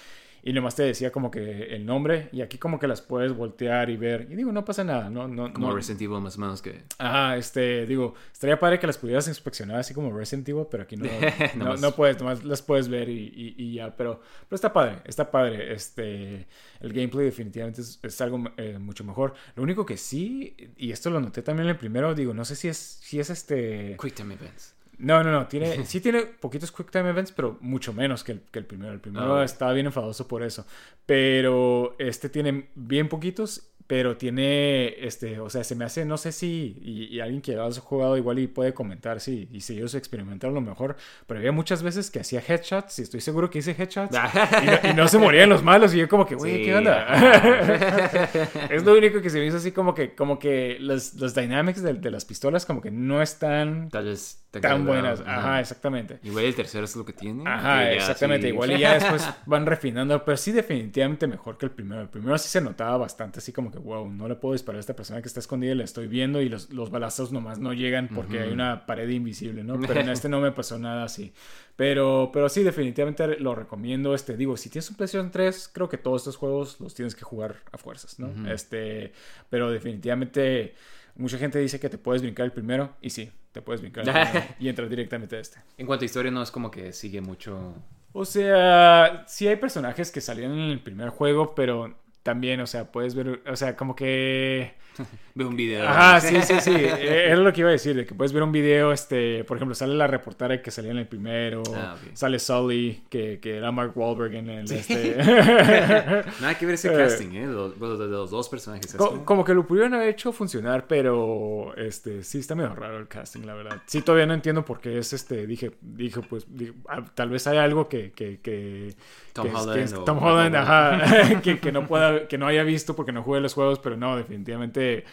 y 0.43 0.53
nomás 0.53 0.75
te 0.75 0.83
decía 0.83 1.11
como 1.11 1.29
que 1.31 1.75
el 1.75 1.85
nombre 1.85 2.29
y 2.31 2.41
aquí 2.41 2.57
como 2.57 2.79
que 2.79 2.88
las 2.88 3.01
puedes 3.01 3.33
voltear 3.33 3.89
y 3.89 3.97
ver 3.97 4.27
y 4.29 4.35
digo, 4.35 4.51
no 4.51 4.63
pasa 4.65 4.83
nada, 4.83 5.09
no, 5.09 5.27
no, 5.27 5.51
Como 5.53 5.69
no, 5.69 5.75
Resident 5.75 6.01
Evil 6.01 6.21
más 6.21 6.38
o 6.38 6.41
menos 6.41 6.61
que... 6.61 6.83
Ajá, 6.99 7.38
este, 7.38 7.85
digo, 7.85 8.13
estaría 8.31 8.59
padre 8.59 8.79
que 8.79 8.88
las 8.88 8.97
pudieras 8.97 9.27
inspeccionar 9.27 9.77
así 9.79 9.93
como 9.93 10.11
Resident 10.15 10.47
Evil, 10.49 10.65
pero 10.69 10.83
aquí 10.83 10.95
no, 10.95 11.05
no, 11.55 11.77
no 11.77 11.91
puedes, 11.95 12.17
nomás 12.19 12.43
las 12.43 12.61
puedes 12.61 12.88
ver 12.88 13.09
y, 13.09 13.27
y- 13.35 13.55
y 13.57 13.73
ya, 13.75 13.95
pero, 13.95 14.21
pero 14.47 14.55
está 14.55 14.71
padre, 14.71 14.99
está 15.05 15.29
padre, 15.29 15.73
este, 15.73 16.47
el 16.79 16.93
gameplay 16.93 17.25
definitivamente 17.25 17.81
es, 17.81 17.99
es 18.01 18.21
algo 18.21 18.43
eh, 18.57 18.77
mucho 18.79 19.03
mejor. 19.03 19.33
Lo 19.55 19.63
único 19.63 19.85
que 19.85 19.97
sí, 19.97 20.55
y 20.77 20.91
esto 20.91 21.09
lo 21.09 21.19
noté 21.19 21.41
también 21.41 21.65
en 21.65 21.71
el 21.71 21.77
primero, 21.77 22.13
digo, 22.15 22.33
no 22.33 22.45
sé 22.45 22.55
si 22.55 22.67
es, 22.67 22.77
si 22.77 23.19
es 23.19 23.29
este... 23.29 23.97
Quick 24.01 24.13
Time 24.15 24.35
Events. 24.35 24.75
No, 24.99 25.23
no, 25.23 25.31
no, 25.31 25.47
tiene, 25.47 25.85
sí 25.85 26.01
tiene 26.01 26.23
poquitos 26.23 26.71
Quick 26.71 26.89
Time 26.91 27.09
Events, 27.09 27.31
pero 27.31 27.57
mucho 27.61 27.93
menos 27.93 28.23
que 28.23 28.33
el, 28.33 28.41
que 28.51 28.59
el 28.59 28.65
primero. 28.65 28.93
El 28.93 28.99
primero 28.99 29.25
Ah, 29.35 29.39
ok. 29.39 29.45
estaba 29.45 29.73
bien 29.73 29.85
enfadoso 29.85 30.27
por 30.27 30.43
eso. 30.43 30.65
Pero 31.05 31.95
este 31.99 32.29
tiene 32.29 32.69
bien 32.75 33.07
poquitos, 33.09 33.69
pero 33.87 34.17
tiene, 34.17 34.95
este, 35.05 35.39
o 35.39 35.49
sea, 35.49 35.63
se 35.63 35.73
me 35.73 35.85
hace, 35.85 36.03
no 36.03 36.17
sé 36.17 36.33
si, 36.33 36.77
y, 36.81 37.05
y 37.05 37.21
alguien 37.21 37.41
que 37.41 37.55
ha 37.55 37.71
jugado 37.71 38.17
igual 38.17 38.37
y 38.39 38.47
puede 38.47 38.73
comentar 38.73 39.21
si, 39.21 39.47
y 39.49 39.61
si 39.61 39.75
ellos 39.77 39.95
experimentaron 39.95 40.53
lo 40.53 40.59
mejor, 40.59 40.97
pero 41.25 41.39
había 41.39 41.53
muchas 41.53 41.83
veces 41.83 42.11
que 42.11 42.19
hacía 42.19 42.43
headshots, 42.45 42.99
y 42.99 43.03
estoy 43.03 43.21
seguro 43.21 43.49
que 43.49 43.59
hice 43.59 43.71
headshots, 43.79 44.13
y, 44.13 44.65
no, 44.65 44.89
y 44.91 44.93
no 44.93 45.07
se 45.07 45.17
morían 45.17 45.47
los 45.47 45.63
malos, 45.63 45.93
y 45.95 45.99
yo 45.99 46.09
como 46.09 46.25
que, 46.25 46.35
güey, 46.35 46.57
Sí. 46.57 46.63
¿qué 46.65 46.75
onda? 46.75 47.07
es 48.69 48.83
lo 48.83 48.93
único 48.97 49.21
que 49.21 49.29
se 49.29 49.39
me 49.39 49.45
hizo 49.45 49.55
así 49.55 49.71
como 49.71 49.93
que, 49.93 50.15
como 50.15 50.37
que 50.37 50.75
los, 50.81 51.13
los 51.15 51.33
dynamics 51.33 51.81
de, 51.81 51.93
de 51.93 52.11
las 52.11 52.25
pistolas 52.25 52.65
como 52.65 52.81
que 52.81 52.91
no 52.91 53.21
están 53.21 53.87
Tal 53.89 54.03
vez 54.05 54.43
tan 54.61 54.85
buenas. 54.85 55.21
Ajá, 55.25 55.59
exactamente. 55.59 56.19
Igual 56.23 56.45
el 56.45 56.55
tercero 56.55 56.85
es 56.85 56.95
lo 56.95 57.05
que 57.05 57.13
tiene. 57.13 57.43
Ajá, 57.45 57.91
exactamente. 57.91 58.47
Igual 58.47 58.71
y 58.71 58.79
ya 58.79 58.93
después 58.93 59.27
van 59.45 59.65
refinando, 59.65 60.23
pero 60.23 60.37
sí 60.37 60.51
definitivamente 60.51 61.27
mejor 61.27 61.57
que 61.57 61.65
el 61.65 61.71
primero. 61.71 62.01
El 62.01 62.09
primero 62.09 62.37
sí 62.37 62.49
se 62.49 62.61
notaba 62.61 62.97
bastante 62.97 63.39
así 63.39 63.51
como 63.51 63.71
que, 63.71 63.79
wow, 63.79 64.09
no 64.09 64.27
le 64.27 64.35
puedo 64.35 64.53
disparar 64.53 64.77
a 64.77 64.79
esta 64.79 64.95
persona 64.95 65.21
que 65.21 65.27
está 65.27 65.39
escondida 65.39 65.71
y 65.71 65.75
la 65.75 65.83
estoy 65.83 66.07
viendo 66.07 66.41
y 66.41 66.49
los, 66.49 66.71
los 66.71 66.91
balazos 66.91 67.31
nomás 67.31 67.59
no 67.59 67.73
llegan 67.73 68.07
porque 68.07 68.39
hay 68.39 68.51
una 68.51 68.85
pared 68.85 69.09
invisible, 69.09 69.63
¿no? 69.63 69.79
Pero 69.79 70.01
en 70.01 70.09
este 70.09 70.29
no 70.29 70.39
me 70.41 70.51
pasó 70.51 70.77
nada 70.79 71.03
así. 71.03 71.33
Pero, 71.75 72.31
pero 72.33 72.49
sí, 72.49 72.63
definitivamente 72.63 73.39
lo 73.39 73.53
recomiendo. 73.53 74.15
Este, 74.15 74.35
digo, 74.35 74.57
si 74.57 74.69
tienes 74.69 74.89
un 74.89 74.95
PlayStation 74.95 75.31
3, 75.31 75.69
creo 75.71 75.87
que 75.87 75.97
todos 75.97 76.23
estos 76.23 76.35
juegos 76.35 76.79
los 76.79 76.95
tienes 76.95 77.13
que 77.13 77.23
jugar 77.23 77.57
a 77.71 77.77
fuerzas, 77.77 78.19
¿no? 78.19 78.49
Este, 78.51 79.13
pero 79.49 79.69
definitivamente 79.69 80.73
mucha 81.18 81.38
gente 81.38 81.59
dice 81.59 81.80
que 81.80 81.89
te 81.89 81.97
puedes 81.97 82.22
brincar 82.22 82.45
el 82.45 82.51
primero 82.51 82.95
y 83.01 83.09
sí, 83.09 83.32
te 83.51 83.61
puedes 83.61 83.82
brincar 83.82 84.05
y 84.59 84.70
entrar 84.70 84.88
directamente 84.89 85.36
a 85.36 85.39
este. 85.39 85.59
En 85.78 85.86
cuanto 85.86 86.03
a 86.03 86.05
historia, 86.05 86.32
no 86.32 86.41
es 86.41 86.51
como 86.51 86.72
que 86.72 86.93
sigue 86.93 87.22
mucho. 87.22 87.74
O 88.13 88.26
sea, 88.26 89.24
sí 89.28 89.47
hay 89.47 89.57
personajes 89.57 90.11
que 90.11 90.22
salieron 90.22 90.57
en 90.57 90.72
el 90.72 90.80
primer 90.80 91.09
juego, 91.09 91.53
pero 91.55 91.95
también, 92.28 92.59
o 92.59 92.67
sea, 92.67 92.91
puedes 92.91 93.15
ver, 93.15 93.41
o 93.49 93.55
sea, 93.55 93.78
como 93.78 93.95
que... 93.95 94.73
Ve 95.34 95.45
un 95.45 95.55
video. 95.55 95.86
Ah, 95.88 96.19
sí, 96.21 96.41
sí, 96.41 96.59
sí. 96.59 96.75
Era 96.75 97.38
lo 97.38 97.53
que 97.53 97.61
iba 97.61 97.69
a 97.69 97.71
decir, 97.71 97.95
de 97.95 98.05
que 98.05 98.13
puedes 98.13 98.34
ver 98.34 98.43
un 98.43 98.51
video, 98.51 98.91
este, 98.91 99.45
por 99.45 99.55
ejemplo, 99.55 99.73
sale 99.73 99.95
la 99.95 100.07
reportera 100.07 100.61
que 100.61 100.69
salía 100.69 100.91
en 100.91 100.97
el 100.97 101.07
primero, 101.07 101.63
ah, 101.73 101.95
sale 102.13 102.38
Sully, 102.39 103.03
que, 103.09 103.39
que, 103.39 103.55
era 103.55 103.71
Mark 103.71 103.93
Wahlberg 103.95 104.36
en 104.36 104.49
el, 104.49 104.69
este... 104.69 105.15
Nada 106.41 106.57
que 106.59 106.65
ver 106.65 106.75
ese 106.75 106.89
eh, 106.89 106.97
casting, 106.97 107.30
¿eh? 107.30 107.47
De 107.47 107.53
los, 107.53 107.80
de 107.80 108.07
los 108.07 108.30
dos 108.30 108.49
personajes. 108.49 108.93
como 109.23 109.45
que 109.45 109.53
lo 109.53 109.65
pudieron 109.65 109.93
haber 109.93 110.09
hecho 110.09 110.34
funcionar, 110.34 110.86
pero, 110.86 111.73
este, 111.78 112.23
sí 112.23 112.39
está 112.39 112.55
medio 112.55 112.75
raro 112.75 112.97
el 112.97 113.07
casting, 113.07 113.43
la 113.43 113.53
verdad. 113.53 113.82
Sí, 113.86 114.01
todavía 114.01 114.25
no 114.25 114.34
entiendo 114.34 114.65
por 114.65 114.82
qué 114.82 114.97
es, 114.97 115.13
este, 115.13 115.47
dije, 115.47 115.71
dije, 115.80 116.19
pues, 116.28 116.45
ah, 116.89 117.05
tal 117.13 117.30
vez 117.30 117.47
hay 117.47 117.57
algo 117.57 117.88
que, 117.88 118.11
que, 118.11 118.41
que 118.41 118.95
Tom 119.38 119.55
Holland. 119.55 120.03
Tom 120.03 120.23
Holland, 120.23 120.55
ajá, 120.55 121.41
que, 121.41 121.59
que, 121.59 121.71
no 121.71 121.86
pueda, 121.86 122.16
que 122.28 122.38
no 122.38 122.47
haya 122.47 122.63
visto 122.63 122.95
porque 122.95 123.11
no 123.11 123.24
juegue 123.24 123.41
los 123.41 123.53
juegos, 123.53 123.80
pero 123.80 123.97
no, 123.97 124.15
definitivamente. 124.15 125.03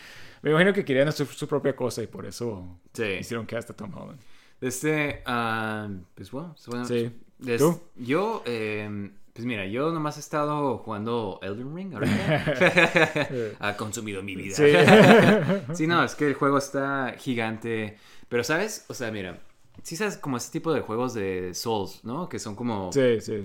Me 0.42 0.50
imagino 0.50 0.72
que 0.72 0.84
querían 0.84 1.08
hacer 1.08 1.26
su 1.26 1.48
propia 1.48 1.74
cosa 1.74 2.02
y 2.02 2.06
por 2.06 2.26
eso 2.26 2.78
hicieron 2.94 3.46
cast 3.46 3.70
a 3.70 3.74
Tom 3.74 3.92
Holland. 3.94 4.20
Este, 4.60 5.22
uh, 5.26 5.90
pues 6.14 6.30
bueno, 6.30 6.54
bueno 6.66 6.84
sí. 6.84 7.10
¿Tú? 7.58 7.80
Yo, 7.96 8.42
eh, 8.46 9.10
pues 9.34 9.44
mira, 9.46 9.66
yo 9.66 9.90
nomás 9.90 10.16
he 10.16 10.20
estado 10.20 10.78
jugando 10.78 11.40
Elden 11.42 11.74
Ring 11.74 11.94
ahorita. 11.94 13.56
ha 13.58 13.76
consumido 13.76 14.22
mi 14.22 14.36
vida. 14.36 14.54
Sí. 14.54 15.74
sí, 15.74 15.86
no, 15.86 16.04
es 16.04 16.14
que 16.14 16.28
el 16.28 16.34
juego 16.34 16.58
está 16.58 17.14
gigante. 17.18 17.98
Pero, 18.28 18.44
¿sabes? 18.44 18.84
O 18.88 18.94
sea, 18.94 19.10
mira, 19.10 19.40
sí 19.82 19.96
sabes 19.96 20.16
como 20.16 20.36
ese 20.36 20.52
tipo 20.52 20.72
de 20.72 20.82
juegos 20.82 21.14
de 21.14 21.52
Souls, 21.52 22.04
¿no? 22.04 22.28
Que 22.28 22.38
son 22.38 22.54
como 22.54 22.90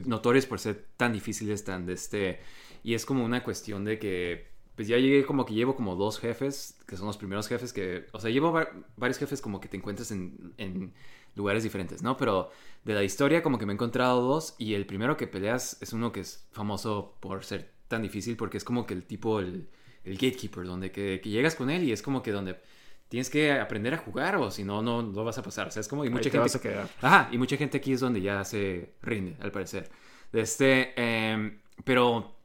notorios 0.06 0.46
por 0.46 0.60
ser 0.60 0.86
tan 0.96 1.14
difíciles, 1.14 1.64
tan 1.64 1.86
de 1.86 1.94
este... 1.94 2.40
Y 2.90 2.96
es 2.96 3.06
como 3.06 3.24
una 3.24 3.44
cuestión 3.44 3.86
de 3.86 4.00
que, 4.00 4.48
pues 4.76 4.88
ya 4.88 4.98
llegué 4.98 5.24
como 5.24 5.46
que 5.46 5.54
llevo 5.54 5.76
como 5.76 5.96
dos 5.96 6.18
jefes, 6.18 6.76
que 6.88 6.98
son 6.98 7.06
los 7.06 7.18
primeros 7.18 7.48
jefes 7.48 7.72
que, 7.72 8.08
o 8.14 8.20
sea, 8.20 8.32
llevo 8.32 8.52
varios 8.98 9.20
jefes 9.20 9.42
como 9.42 9.60
que 9.60 9.68
te 9.68 9.78
encuentras 9.78 10.10
en, 10.10 10.56
en 10.58 10.92
lugares 11.36 11.62
diferentes, 11.62 12.02
¿no? 12.02 12.18
Pero 12.18 12.50
de 12.86 12.96
la 12.96 13.04
historia 13.04 13.44
como 13.44 13.60
que 13.60 13.68
me 13.68 13.74
he 13.74 13.76
encontrado 13.76 14.24
dos 14.24 14.56
y 14.58 14.74
el 14.74 14.88
primero 14.88 15.18
que 15.18 15.28
peleas 15.28 15.78
es 15.82 15.94
uno 15.94 16.12
que 16.12 16.22
es 16.22 16.48
famoso 16.52 17.16
por 17.20 17.46
ser 17.46 17.70
tan 17.88 18.02
difícil 18.02 18.36
porque 18.36 18.58
es 18.58 18.64
como 18.64 18.88
que 18.88 18.96
el 18.96 19.04
tipo, 19.04 19.40
el, 19.40 19.70
el 20.04 20.14
gatekeeper, 20.16 20.66
donde 20.66 20.92
que, 20.92 21.22
que 21.22 21.30
llegas 21.30 21.54
con 21.54 21.70
él 21.70 21.84
y 21.84 21.92
es 21.92 22.02
como 22.02 22.24
que 22.24 22.32
donde 22.32 22.60
tienes 23.08 23.30
que 23.30 23.52
aprender 23.52 23.94
a 23.94 23.98
jugar 23.98 24.38
o 24.38 24.50
si 24.50 24.64
no, 24.64 24.82
no, 24.82 25.04
no 25.04 25.24
vas 25.24 25.38
a 25.38 25.44
pasar. 25.44 25.68
O 25.68 25.72
sea, 25.72 25.82
es 25.82 25.88
como... 25.88 26.06
Y 26.06 26.10
mucha 26.10 26.32
gente, 26.32 26.40
vas 26.40 26.56
a 26.56 26.60
quedar. 26.60 26.90
Ajá, 27.04 27.30
y 27.32 27.38
mucha 27.38 27.56
gente 27.56 27.78
aquí 27.78 27.94
es 27.94 28.00
donde 28.00 28.20
ya 28.20 28.44
se 28.44 28.96
rinde, 29.04 29.38
al 29.42 29.52
parecer. 29.52 29.92
Este, 30.34 30.94
em, 30.96 31.60
pero 31.84 32.39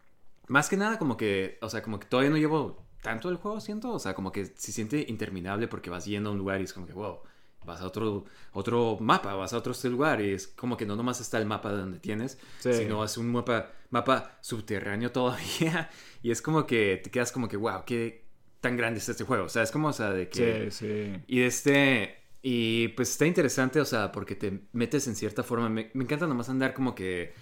más 0.48 0.68
que 0.68 0.76
nada 0.76 0.98
como 0.98 1.16
que, 1.16 1.58
o 1.62 1.68
sea, 1.68 1.82
como 1.82 1.98
que 1.98 2.06
todavía 2.06 2.30
no 2.30 2.36
llevo 2.36 2.86
tanto 3.02 3.28
el 3.28 3.36
juego, 3.36 3.60
siento. 3.60 3.92
O 3.92 3.98
sea, 3.98 4.14
como 4.14 4.32
que 4.32 4.46
se 4.46 4.72
siente 4.72 5.04
interminable 5.08 5.68
porque 5.68 5.90
vas 5.90 6.04
yendo 6.04 6.30
a 6.30 6.32
un 6.32 6.38
lugar 6.38 6.60
y 6.60 6.64
es 6.64 6.72
como 6.72 6.86
que, 6.86 6.92
wow, 6.92 7.20
vas 7.64 7.80
a 7.80 7.86
otro, 7.86 8.24
otro 8.52 8.98
mapa, 9.00 9.34
vas 9.34 9.52
a 9.52 9.58
otro 9.58 9.72
lugar 9.90 10.20
y 10.20 10.32
es 10.32 10.46
como 10.48 10.76
que 10.76 10.86
no 10.86 10.96
nomás 10.96 11.20
está 11.20 11.38
el 11.38 11.46
mapa 11.46 11.72
de 11.72 11.78
donde 11.78 11.98
tienes, 11.98 12.38
sino 12.58 13.04
es 13.04 13.16
un 13.16 13.32
mapa, 13.32 13.72
mapa 13.90 14.38
subterráneo 14.40 15.12
todavía 15.12 15.90
y 16.22 16.30
es 16.30 16.42
como 16.42 16.66
que 16.66 17.00
te 17.02 17.10
quedas 17.10 17.32
como 17.32 17.48
que, 17.48 17.56
wow, 17.56 17.84
qué, 17.86 18.24
tan 18.64 18.78
grande 18.78 18.98
es 18.98 19.08
este 19.10 19.24
juego. 19.24 19.44
O 19.44 19.48
sea, 19.50 19.62
es 19.62 19.70
como, 19.70 19.88
o 19.88 19.92
sea, 19.92 20.10
de 20.10 20.28
que... 20.30 20.70
Sí, 20.70 20.86
sí. 20.86 21.22
Y 21.26 21.42
este... 21.42 22.16
Y 22.40 22.88
pues 22.88 23.10
está 23.10 23.26
interesante, 23.26 23.78
o 23.78 23.84
sea, 23.84 24.10
porque 24.10 24.34
te 24.34 24.60
metes 24.72 25.06
en 25.06 25.16
cierta 25.16 25.42
forma. 25.42 25.68
Me, 25.68 25.90
encanta 25.94 26.26
nomás 26.26 26.48
andar 26.48 26.72
como 26.72 26.94
que... 26.94 27.34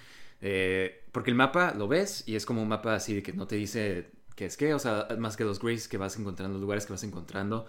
Eh, 0.43 1.05
porque 1.13 1.31
el 1.31 1.37
mapa 1.37 1.73
lo 1.73 1.87
ves 1.89 2.25
y 2.27 2.35
es 2.35 2.45
como 2.45 2.63
un 2.63 2.69
mapa 2.69 2.95
así 2.95 3.15
de 3.15 3.23
que 3.23 3.33
no 3.33 3.47
te 3.47 3.57
dice 3.57 4.11
qué 4.35 4.47
es 4.47 4.57
qué, 4.57 4.75
o 4.75 4.79
sea, 4.79 5.09
más 5.19 5.37
que 5.37 5.45
los 5.45 5.61
grays 5.61 5.87
que 5.89 5.99
vas 5.99 6.19
encontrando, 6.19 6.55
los 6.55 6.63
lugares 6.63 6.85
que 6.85 6.93
vas 6.93 7.05
encontrando, 7.05 7.67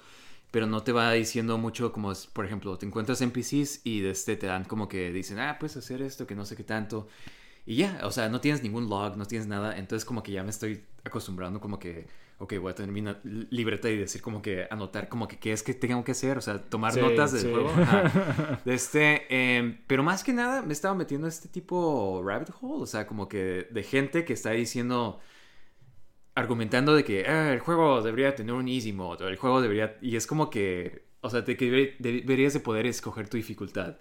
pero 0.51 0.65
no 0.65 0.83
te 0.83 0.91
va 0.91 1.11
diciendo 1.13 1.57
mucho 1.57 1.91
como, 1.93 2.11
por 2.33 2.45
ejemplo, 2.45 2.77
te 2.77 2.85
encuentras 2.85 3.21
NPCs 3.21 3.81
y 3.83 4.01
de 4.01 4.11
este 4.11 4.35
te 4.37 4.47
dan 4.47 4.65
como 4.65 4.87
que 4.89 5.11
dicen, 5.13 5.39
ah, 5.39 5.57
puedes 5.59 5.77
hacer 5.77 6.01
esto, 6.01 6.25
que 6.27 6.35
no 6.35 6.45
sé 6.45 6.55
qué 6.55 6.63
tanto. 6.63 7.07
Y 7.65 7.77
ya, 7.77 8.01
o 8.03 8.11
sea, 8.11 8.29
no 8.29 8.41
tienes 8.41 8.63
ningún 8.63 8.89
log, 8.89 9.17
no 9.17 9.25
tienes 9.25 9.47
nada, 9.47 9.77
entonces 9.77 10.05
como 10.05 10.23
que 10.23 10.31
ya 10.31 10.43
me 10.43 10.49
estoy 10.49 10.83
acostumbrando 11.03 11.61
como 11.61 11.79
que 11.79 12.07
ok, 12.39 12.57
voy 12.59 12.71
a 12.71 12.75
tener 12.75 12.91
mi 12.91 13.03
libreta 13.49 13.89
y 13.89 13.97
decir 13.97 14.21
como 14.21 14.41
que 14.41 14.67
anotar 14.69 15.07
como 15.09 15.27
que 15.27 15.37
qué 15.37 15.53
es 15.53 15.63
que 15.63 15.73
tengo 15.73 16.03
que 16.03 16.11
hacer, 16.11 16.37
o 16.37 16.41
sea, 16.41 16.59
tomar 16.59 16.95
notas 16.97 17.31
del 17.31 17.51
juego. 17.51 17.71
Este, 18.65 19.25
em, 19.29 19.79
pero 19.87 20.03
más 20.03 20.23
que 20.23 20.33
nada 20.33 20.61
me 20.61 20.73
estaba 20.73 20.95
metiendo 20.95 21.27
este 21.27 21.47
tipo 21.47 22.21
rabbit 22.25 22.49
hole, 22.61 22.83
o 22.83 22.85
sea, 22.85 23.07
como 23.07 23.27
que 23.27 23.67
de 23.71 23.83
gente 23.83 24.25
que 24.25 24.33
está 24.33 24.51
diciendo, 24.51 25.19
argumentando 26.35 26.95
de 26.95 27.03
que 27.03 27.25
ah, 27.27 27.53
el 27.53 27.59
juego 27.59 28.01
debería 28.01 28.35
tener 28.35 28.53
un 28.53 28.67
easy 28.67 28.93
mode, 28.93 29.25
o 29.25 29.27
el 29.27 29.37
juego 29.37 29.61
debería, 29.61 29.97
y 30.01 30.15
es 30.15 30.27
como 30.27 30.49
que, 30.49 31.05
o 31.21 31.29
sea, 31.29 31.41
de 31.41 31.57
que 31.57 31.95
deberías 31.99 32.53
de 32.53 32.59
poder 32.59 32.85
escoger 32.87 33.29
tu 33.29 33.37
dificultad. 33.37 33.97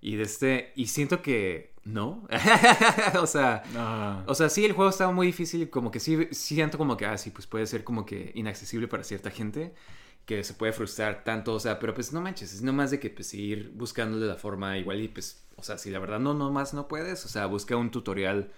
Y 0.00 0.16
de 0.16 0.22
este, 0.22 0.72
y 0.76 0.86
siento 0.86 1.22
que 1.22 1.74
no. 1.84 2.26
o 3.20 3.26
sea, 3.26 4.24
o 4.26 4.34
sea, 4.34 4.48
sí, 4.48 4.64
el 4.64 4.72
juego 4.72 4.90
estaba 4.90 5.12
muy 5.12 5.28
difícil, 5.28 5.70
como 5.70 5.90
que 5.90 6.00
sí, 6.00 6.28
siento 6.32 6.78
como 6.78 6.96
que, 6.96 7.06
ah, 7.06 7.16
sí, 7.16 7.30
pues 7.30 7.46
puede 7.46 7.66
ser 7.66 7.84
como 7.84 8.04
que 8.04 8.32
inaccesible 8.34 8.88
para 8.88 9.04
cierta 9.04 9.30
gente, 9.30 9.72
que 10.26 10.42
se 10.42 10.54
puede 10.54 10.72
frustrar 10.72 11.22
tanto, 11.24 11.54
o 11.54 11.60
sea, 11.60 11.78
pero 11.78 11.94
pues 11.94 12.12
no 12.12 12.20
manches, 12.20 12.52
es 12.52 12.62
nomás 12.62 12.90
de 12.90 12.98
que 12.98 13.10
pues 13.10 13.32
ir 13.34 13.70
buscándole 13.74 14.26
la 14.26 14.34
forma 14.34 14.76
igual 14.76 15.00
y 15.00 15.08
pues, 15.08 15.44
o 15.56 15.62
sea, 15.62 15.78
si 15.78 15.90
la 15.90 16.00
verdad 16.00 16.18
no, 16.18 16.34
nomás 16.34 16.74
no 16.74 16.88
puedes, 16.88 17.24
o 17.24 17.28
sea, 17.28 17.46
busca 17.46 17.76
un 17.76 17.90
tutorial 17.90 18.50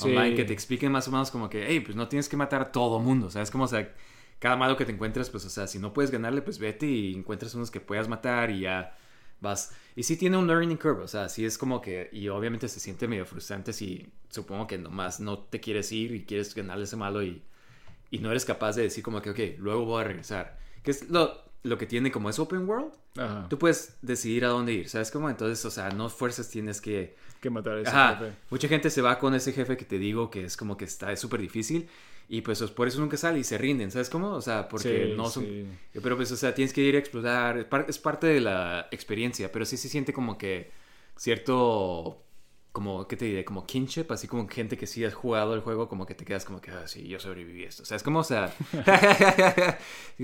online 0.00 0.36
que 0.36 0.44
te 0.44 0.52
explique 0.52 0.88
más 0.88 1.08
o 1.08 1.10
menos 1.10 1.32
como 1.32 1.50
que, 1.50 1.66
hey, 1.66 1.80
pues 1.80 1.96
no 1.96 2.06
tienes 2.08 2.28
que 2.28 2.36
matar 2.36 2.62
a 2.62 2.72
todo 2.72 3.00
mundo, 3.00 3.26
o 3.26 3.30
sea, 3.30 3.42
es 3.42 3.50
como, 3.50 3.64
o 3.64 3.68
sea, 3.68 3.92
cada 4.38 4.56
malo 4.56 4.76
que 4.76 4.84
te 4.84 4.92
encuentres, 4.92 5.30
pues, 5.30 5.44
o 5.44 5.50
sea, 5.50 5.66
si 5.66 5.80
no 5.80 5.92
puedes 5.92 6.12
ganarle, 6.12 6.42
pues 6.42 6.58
vete 6.60 6.86
y 6.86 7.14
encuentras 7.14 7.54
unos 7.54 7.72
que 7.72 7.80
puedas 7.80 8.08
matar 8.08 8.50
y 8.50 8.60
ya 8.60 8.96
vas. 9.40 9.72
Y 9.94 10.02
sí 10.02 10.16
tiene 10.16 10.36
un 10.36 10.46
learning 10.46 10.76
curve, 10.76 11.02
o 11.02 11.08
sea, 11.08 11.28
sí 11.28 11.44
es 11.44 11.58
como 11.58 11.80
que. 11.80 12.08
Y 12.12 12.28
obviamente 12.28 12.68
se 12.68 12.80
siente 12.80 13.08
medio 13.08 13.26
frustrante 13.26 13.72
si 13.72 14.06
supongo 14.28 14.66
que 14.66 14.78
nomás 14.78 15.20
no 15.20 15.38
te 15.38 15.60
quieres 15.60 15.90
ir 15.92 16.14
y 16.14 16.24
quieres 16.24 16.54
ganarle 16.54 16.84
ese 16.84 16.96
malo 16.96 17.22
y, 17.22 17.42
y 18.10 18.18
no 18.18 18.30
eres 18.30 18.44
capaz 18.44 18.76
de 18.76 18.82
decir 18.82 19.02
como 19.02 19.22
que, 19.22 19.30
ok, 19.30 19.38
luego 19.58 19.84
voy 19.84 20.02
a 20.02 20.04
regresar. 20.04 20.58
Que 20.82 20.90
es 20.90 21.08
lo, 21.10 21.42
lo 21.62 21.78
que 21.78 21.86
tiene 21.86 22.12
como 22.12 22.30
es 22.30 22.38
open 22.38 22.68
world. 22.68 22.92
Tú 23.48 23.58
puedes 23.58 23.96
decidir 24.02 24.44
a 24.44 24.48
dónde 24.48 24.72
ir, 24.72 24.88
¿sabes 24.88 25.10
cómo? 25.10 25.30
Entonces, 25.30 25.64
o 25.64 25.70
sea, 25.70 25.88
no 25.90 26.08
fuerzas 26.08 26.48
tienes 26.48 26.80
que. 26.80 27.16
Que 27.40 27.50
matar 27.50 27.78
a 27.78 27.80
ese 27.80 27.90
jefe. 27.90 28.36
Mucha 28.50 28.68
gente 28.68 28.90
se 28.90 29.02
va 29.02 29.18
con 29.18 29.34
ese 29.34 29.52
jefe 29.52 29.76
que 29.76 29.84
te 29.84 29.98
digo 29.98 30.30
que 30.30 30.44
es 30.44 30.56
como 30.56 30.76
que 30.76 30.84
está 30.84 31.14
súper 31.16 31.40
difícil. 31.40 31.88
Y 32.28 32.40
pues 32.40 32.60
por 32.62 32.88
eso 32.88 32.98
nunca 32.98 33.16
sale 33.16 33.38
y 33.38 33.44
se 33.44 33.56
rinden, 33.56 33.90
¿sabes 33.90 34.10
cómo? 34.10 34.32
O 34.32 34.40
sea, 34.40 34.68
porque 34.68 35.14
no 35.16 35.30
son... 35.30 35.46
Pero 35.92 36.16
pues, 36.16 36.32
o 36.32 36.36
sea, 36.36 36.54
tienes 36.54 36.72
que 36.72 36.80
ir 36.80 36.96
a 36.96 36.98
explorar, 36.98 37.68
es 37.86 37.98
parte 37.98 38.26
de 38.26 38.40
la 38.40 38.88
experiencia, 38.90 39.52
pero 39.52 39.64
sí 39.64 39.76
se 39.76 39.88
siente 39.88 40.12
como 40.12 40.36
que 40.36 40.72
cierto, 41.16 42.24
como, 42.72 43.06
¿qué 43.06 43.16
te 43.16 43.26
diré? 43.26 43.44
Como 43.44 43.64
kinship, 43.64 44.06
así 44.10 44.26
como 44.26 44.48
gente 44.48 44.76
que 44.76 44.88
sí 44.88 45.04
has 45.04 45.14
jugado 45.14 45.54
el 45.54 45.60
juego, 45.60 45.88
como 45.88 46.04
que 46.04 46.14
te 46.16 46.24
quedas 46.24 46.44
como 46.44 46.60
que, 46.60 46.72
ah, 46.72 46.88
sí, 46.88 47.06
yo 47.06 47.20
sobreviví 47.20 47.62
esto. 47.62 47.84
O 47.84 47.86
sea, 47.86 47.96
es 47.96 48.02
como, 48.02 48.18
o 48.18 48.24
sea, 48.24 48.52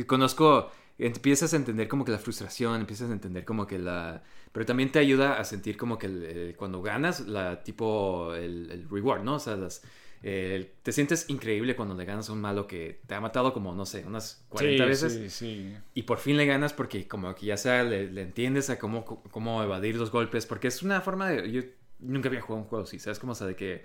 conozco, 0.08 0.72
empiezas 0.98 1.54
a 1.54 1.56
entender 1.56 1.86
como 1.86 2.04
que 2.04 2.10
la 2.10 2.18
frustración, 2.18 2.80
empiezas 2.80 3.10
a 3.10 3.12
entender 3.12 3.44
como 3.44 3.66
que 3.66 3.78
la... 3.78 4.24
Pero 4.50 4.66
también 4.66 4.90
te 4.90 4.98
ayuda 4.98 5.38
a 5.38 5.44
sentir 5.44 5.76
como 5.76 5.98
que 5.98 6.54
cuando 6.58 6.82
ganas, 6.82 7.20
la 7.20 7.62
tipo, 7.62 8.34
el, 8.34 8.70
el 8.72 8.88
reward, 8.90 9.22
¿no? 9.22 9.36
O 9.36 9.38
sea, 9.38 9.56
las 9.56 9.82
eh, 10.24 10.74
te 10.82 10.92
sientes 10.92 11.28
increíble 11.28 11.74
cuando 11.74 11.96
le 11.96 12.04
ganas 12.04 12.28
a 12.28 12.32
un 12.32 12.40
malo 12.40 12.68
que 12.68 13.00
te 13.06 13.14
ha 13.14 13.20
matado 13.20 13.52
como, 13.52 13.74
no 13.74 13.84
sé, 13.84 14.04
unas 14.06 14.44
40 14.50 14.84
veces. 14.84 15.12
Sí, 15.14 15.30
sí. 15.30 15.76
Y 15.94 16.02
por 16.02 16.18
fin 16.18 16.36
le 16.36 16.46
ganas 16.46 16.72
porque 16.72 17.08
como 17.08 17.34
que 17.34 17.46
ya 17.46 17.56
sea 17.56 17.82
le, 17.82 18.04
entiendes 18.20 18.70
a 18.70 18.78
cómo, 18.78 19.04
cómo 19.04 19.62
evadir 19.62 19.96
los 19.96 20.12
golpes. 20.12 20.46
Porque 20.46 20.68
es 20.68 20.82
una 20.82 21.00
forma 21.00 21.30
de... 21.30 21.50
Yo 21.50 21.62
nunca 21.98 22.28
había 22.28 22.40
jugado 22.40 22.62
un 22.62 22.68
juego 22.68 22.84
así, 22.84 23.00
¿sabes? 23.00 23.18
Como, 23.18 23.32
o 23.32 23.34
sea, 23.34 23.48
de 23.48 23.56
que... 23.56 23.84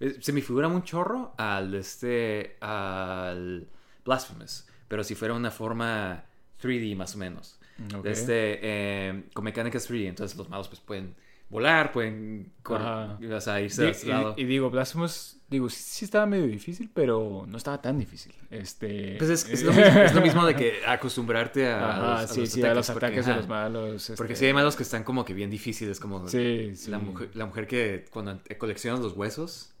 Eh, 0.00 0.18
se 0.20 0.32
me 0.32 0.42
figura 0.42 0.68
un 0.68 0.82
chorro 0.82 1.34
al 1.38 1.74
este... 1.74 2.56
al 2.60 3.66
Blasphemous. 4.04 4.66
Pero 4.88 5.02
si 5.04 5.14
fuera 5.14 5.32
una 5.32 5.50
forma 5.50 6.24
3D 6.62 6.96
más 6.96 7.14
o 7.14 7.18
menos. 7.18 7.58
Ok. 7.94 8.06
Este, 8.06 8.58
eh, 8.62 9.24
con 9.32 9.44
mecánicas 9.44 9.90
3D. 9.90 10.08
Entonces 10.08 10.36
los 10.36 10.50
malos 10.50 10.68
pues 10.68 10.80
pueden 10.80 11.14
volar, 11.50 11.92
pueden 11.92 12.52
o 12.64 13.40
sea, 13.40 13.60
irse 13.60 13.86
Di- 13.86 14.10
a 14.10 14.14
lado. 14.14 14.34
y, 14.36 14.42
y 14.42 14.44
digo, 14.44 14.70
Blasphemous, 14.70 15.40
digo, 15.48 15.68
sí, 15.70 15.82
sí 15.82 16.04
estaba 16.04 16.26
medio 16.26 16.46
difícil, 16.46 16.90
pero 16.92 17.44
no 17.48 17.56
estaba 17.56 17.80
tan 17.80 17.98
difícil. 17.98 18.34
Este... 18.50 19.16
Pues 19.18 19.30
es, 19.30 19.48
es 19.48 19.62
lo 19.62 19.72
mismo, 19.72 20.00
es 20.00 20.14
lo 20.14 20.20
mismo 20.28 20.46
de 20.46 20.54
que 20.54 20.80
acostumbrarte 20.86 21.68
a, 21.68 21.98
los, 21.98 22.30
a 22.30 22.34
sí, 22.34 22.40
los 22.40 22.48
sí, 22.50 22.62
a 22.62 22.74
los 22.74 22.90
porque, 22.90 23.06
ataques 23.06 23.26
de 23.26 23.32
ajá, 23.32 23.40
los 23.40 23.48
malos. 23.48 24.12
Porque 24.16 24.34
este, 24.34 24.44
sí 24.44 24.46
hay 24.46 24.52
malos 24.52 24.76
que 24.76 24.82
están 24.82 25.04
como 25.04 25.24
que 25.24 25.32
bien 25.34 25.50
difíciles, 25.50 26.00
como 26.00 26.18
la, 26.26 26.98
mujer, 26.98 27.30
la 27.34 27.46
mujer 27.46 27.66
que 27.66 28.04
cuando 28.10 28.38
coleccionas 28.58 29.00
los 29.00 29.14
huesos 29.14 29.72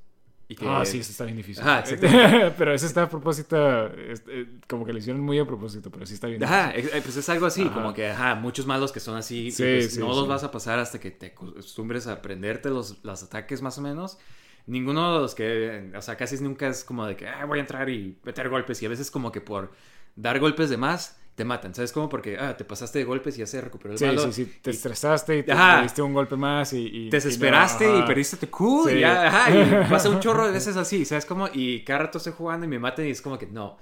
y 0.48 0.56
que... 0.56 0.66
Ah, 0.66 0.84
sí, 0.84 1.00
eso 1.00 1.10
está 1.10 1.24
bien 1.24 1.36
difícil. 1.36 1.62
Ajá, 1.62 1.84
pero 2.58 2.72
ese 2.72 2.86
está 2.86 3.02
a 3.04 3.08
propósito, 3.10 3.86
este, 3.94 4.48
como 4.68 4.84
que 4.86 4.92
lo 4.92 4.98
hicieron 4.98 5.20
muy 5.22 5.38
a 5.38 5.46
propósito, 5.46 5.90
pero 5.90 6.06
sí 6.06 6.14
está 6.14 6.26
bien 6.26 6.42
Ajá, 6.42 6.72
difícil. 6.72 6.90
eh, 6.98 7.02
pues 7.02 7.16
es 7.16 7.28
algo 7.28 7.46
así, 7.46 7.62
Ajá. 7.62 7.74
como 7.74 7.92
que, 7.94 8.08
ajá, 8.08 8.34
muchos 8.34 8.66
malos 8.66 8.90
que 8.92 9.00
son 9.00 9.16
así, 9.16 9.50
Sí, 9.50 9.62
pues 9.62 9.92
sí, 9.94 10.00
no 10.00 10.12
sí. 10.12 10.16
los 10.20 10.26
vas 10.28 10.44
a 10.44 10.50
pasar 10.50 10.78
hasta 10.78 10.98
que 11.00 11.10
te 11.10 11.26
acostumbres 11.26 12.06
a 12.06 12.12
aprenderte 12.14 12.70
los, 12.70 13.04
los 13.04 13.22
ataques 13.22 13.60
más 13.62 13.78
o 13.78 13.82
menos. 13.82 14.18
Ninguno 14.66 15.14
de 15.14 15.20
los 15.20 15.34
que, 15.34 15.92
o 15.96 16.02
sea, 16.02 16.16
casi 16.16 16.42
nunca 16.42 16.68
es 16.68 16.84
como 16.84 17.06
de 17.06 17.16
que, 17.16 17.26
ah, 17.28 17.44
voy 17.46 17.58
a 17.58 17.62
entrar 17.62 17.88
y 17.88 18.18
meter 18.22 18.48
golpes, 18.48 18.82
y 18.82 18.86
a 18.86 18.88
veces 18.90 19.10
como 19.10 19.32
que 19.32 19.40
por 19.40 19.72
dar 20.16 20.38
golpes 20.40 20.68
de 20.70 20.76
más, 20.76 21.18
te 21.38 21.44
matan, 21.44 21.74
¿sabes? 21.74 21.92
Como 21.92 22.08
porque, 22.08 22.36
ah, 22.36 22.56
te 22.56 22.64
pasaste 22.64 22.98
de 22.98 23.04
golpes 23.04 23.36
y 23.36 23.38
ya 23.38 23.46
se 23.46 23.60
recuperó 23.60 23.92
el 23.92 23.98
Sí, 23.98 24.04
malo. 24.06 24.20
sí, 24.30 24.32
sí, 24.44 24.58
te 24.60 24.70
estresaste 24.70 25.38
y 25.38 25.42
te 25.44 25.54
te 25.54 25.82
diste 25.82 26.02
un 26.02 26.12
golpe 26.12 26.36
más 26.36 26.72
y... 26.72 26.78
y- 26.86 26.90
Te 27.10 27.16
y 27.16 27.20
desesperaste 27.20 27.86
no, 27.86 27.98
y, 28.00 28.02
perdiste 28.02 28.36
tu 28.36 28.50
cool 28.50 28.90
Sí. 28.90 28.96
y 28.96 29.00
ya, 29.00 29.28
ajá, 29.28 29.50
y 29.54 29.88
pasa 29.90 30.10
un 30.10 30.18
chorro 30.20 30.46
de 30.46 30.52
veces 30.52 30.76
así, 30.76 31.04
¿sabes 31.04 31.24
cómo? 31.24 31.48
Y 31.54 31.84
cada 31.84 32.00
rato 32.00 32.18
estoy 32.18 32.32
jugando 32.36 32.66
y 32.66 32.68
me 32.68 32.78
matan 32.80 33.06
y 33.06 33.10
es 33.10 33.22
como 33.22 33.38
que 33.38 33.46
no. 33.46 33.78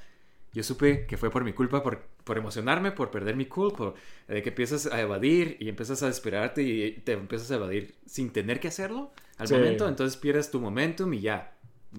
Yo 0.52 0.62
supe 0.62 1.06
que 1.06 1.16
fue 1.16 1.30
por 1.30 1.44
mi 1.44 1.52
culpa, 1.54 1.82
por, 1.82 2.06
por 2.24 2.38
emocionarme, 2.38 2.92
por 2.92 3.10
perder 3.10 3.36
mi 3.36 3.46
cool, 3.46 3.72
por 3.72 3.94
de 4.28 4.42
que 4.42 4.50
empiezas 4.50 4.86
a 4.86 5.00
evadir 5.00 5.56
y 5.58 5.68
empiezas 5.68 6.02
a 6.02 6.06
desesperarte 6.06 6.62
y 6.62 6.92
te 7.04 7.12
empiezas 7.12 7.50
a 7.50 7.54
evadir 7.56 7.94
sin 8.06 8.30
tener 8.30 8.60
que 8.60 8.68
hacerlo 8.68 9.12
al 9.38 9.48
Sí. 9.48 9.54
momento, 9.54 9.88
entonces 9.88 10.16
pierdes 10.18 10.50
tu 10.50 10.60
momentum 10.60 11.12
y 11.14 11.20
ya, 11.20 11.52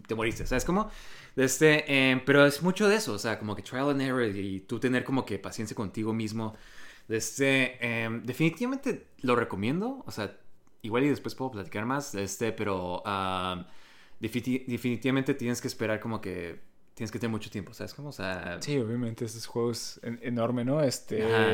te 0.07 0.15
moriste, 0.15 0.45
¿sabes 0.45 0.65
cómo? 0.65 0.89
Este, 1.37 1.85
eh, 1.87 2.21
pero 2.25 2.45
es 2.45 2.61
mucho 2.63 2.89
de 2.89 2.97
eso, 2.97 3.13
o 3.13 3.19
sea, 3.19 3.39
como 3.39 3.55
que 3.55 3.61
trial 3.61 3.91
and 3.91 4.01
error 4.01 4.25
y 4.35 4.59
tú 4.61 4.79
tener 4.79 5.05
como 5.05 5.25
que 5.25 5.39
paciencia 5.39 5.75
contigo 5.75 6.13
mismo. 6.13 6.55
Este, 7.07 7.77
eh, 7.79 8.09
definitivamente 8.23 9.07
lo 9.21 9.35
recomiendo, 9.37 10.03
o 10.05 10.11
sea, 10.11 10.37
igual 10.81 11.05
y 11.05 11.09
después 11.09 11.35
puedo 11.35 11.51
platicar 11.51 11.85
más, 11.85 12.15
este, 12.15 12.51
pero 12.51 13.01
defini- 14.19 14.65
definitivamente 14.67 15.33
tienes 15.33 15.61
que 15.61 15.67
esperar 15.67 15.99
como 15.99 16.21
que 16.21 16.59
tienes 16.93 17.11
que 17.11 17.19
tener 17.19 17.31
mucho 17.31 17.49
tiempo, 17.51 17.73
¿sabes 17.73 17.93
cómo? 17.93 18.09
O 18.09 18.11
sea, 18.11 18.57
Sí, 18.59 18.77
obviamente, 18.79 19.25
este 19.25 19.47
juego 19.47 19.71
es 19.71 19.99
en- 20.03 20.19
enorme, 20.23 20.65
¿no? 20.65 20.81
Este... 20.81 21.23
Ajá. 21.23 21.53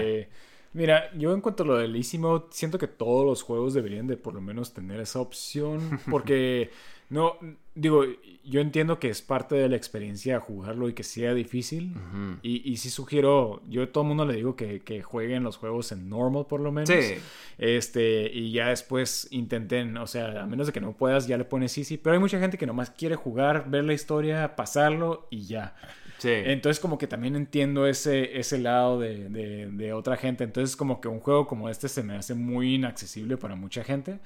Mira, 0.75 1.13
yo 1.15 1.33
en 1.35 1.41
cuanto 1.41 1.61
a 1.61 1.65
lo 1.67 1.77
del 1.77 1.95
Easy 1.95 2.17
Mode, 2.17 2.45
siento 2.49 2.79
que 2.79 2.87
todos 2.87 3.25
los 3.27 3.43
juegos 3.43 3.75
deberían 3.75 4.07
de 4.07 4.17
por 4.17 4.33
lo 4.33 4.41
menos 4.41 4.73
tener 4.73 4.99
esa 5.01 5.19
opción, 5.19 5.99
porque 6.09 6.71
no, 7.09 7.37
digo, 7.75 8.03
yo 8.43 8.59
entiendo 8.59 8.99
que 8.99 9.09
es 9.09 9.21
parte 9.21 9.55
de 9.55 9.69
la 9.69 9.75
experiencia 9.75 10.39
jugarlo 10.39 10.89
y 10.89 10.93
que 10.93 11.03
sea 11.03 11.33
difícil, 11.33 11.93
y, 12.41 12.69
y 12.71 12.77
sí 12.77 12.89
sugiero, 12.89 13.61
yo 13.69 13.83
a 13.83 13.87
todo 13.87 14.03
el 14.03 14.07
mundo 14.07 14.25
le 14.25 14.33
digo 14.35 14.55
que, 14.55 14.79
que 14.81 15.01
jueguen 15.03 15.43
los 15.43 15.57
juegos 15.57 15.91
en 15.91 16.09
normal 16.09 16.45
por 16.47 16.59
lo 16.59 16.71
menos. 16.71 16.89
Sí. 16.89 17.15
Este, 17.57 18.31
y 18.33 18.51
ya 18.51 18.69
después 18.69 19.27
intenten, 19.31 19.95
o 19.97 20.07
sea, 20.07 20.41
a 20.43 20.45
menos 20.47 20.67
de 20.67 20.73
que 20.73 20.81
no 20.81 20.93
puedas, 20.93 21.27
ya 21.27 21.37
le 21.37 21.45
pones 21.45 21.77
easy. 21.77 21.97
Pero 21.97 22.13
hay 22.15 22.19
mucha 22.19 22.39
gente 22.39 22.57
que 22.57 22.65
nomás 22.65 22.89
quiere 22.89 23.15
jugar, 23.15 23.69
ver 23.69 23.83
la 23.83 23.93
historia, 23.93 24.55
pasarlo 24.55 25.27
y 25.29 25.43
ya. 25.45 25.75
Sí. 26.17 26.29
Entonces, 26.31 26.79
como 26.79 26.97
que 26.97 27.05
también 27.07 27.35
entiendo 27.35 27.85
ese, 27.85 28.39
ese 28.39 28.57
lado 28.57 28.97
de, 28.99 29.27
de- 29.29 29.67
de 29.69 29.93
otra 29.93 30.15
gente. 30.15 30.43
Entonces, 30.45 30.75
como 30.77 31.01
que 31.01 31.09
un 31.09 31.19
juego 31.19 31.47
como 31.47 31.69
este 31.69 31.89
se 31.89 32.01
me 32.01 32.15
hace 32.15 32.33
muy 32.33 32.75
inaccesible 32.75 33.35
para 33.37 33.55
mucha 33.55 33.83
gente. 33.83 34.19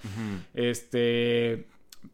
Este. 0.54 1.66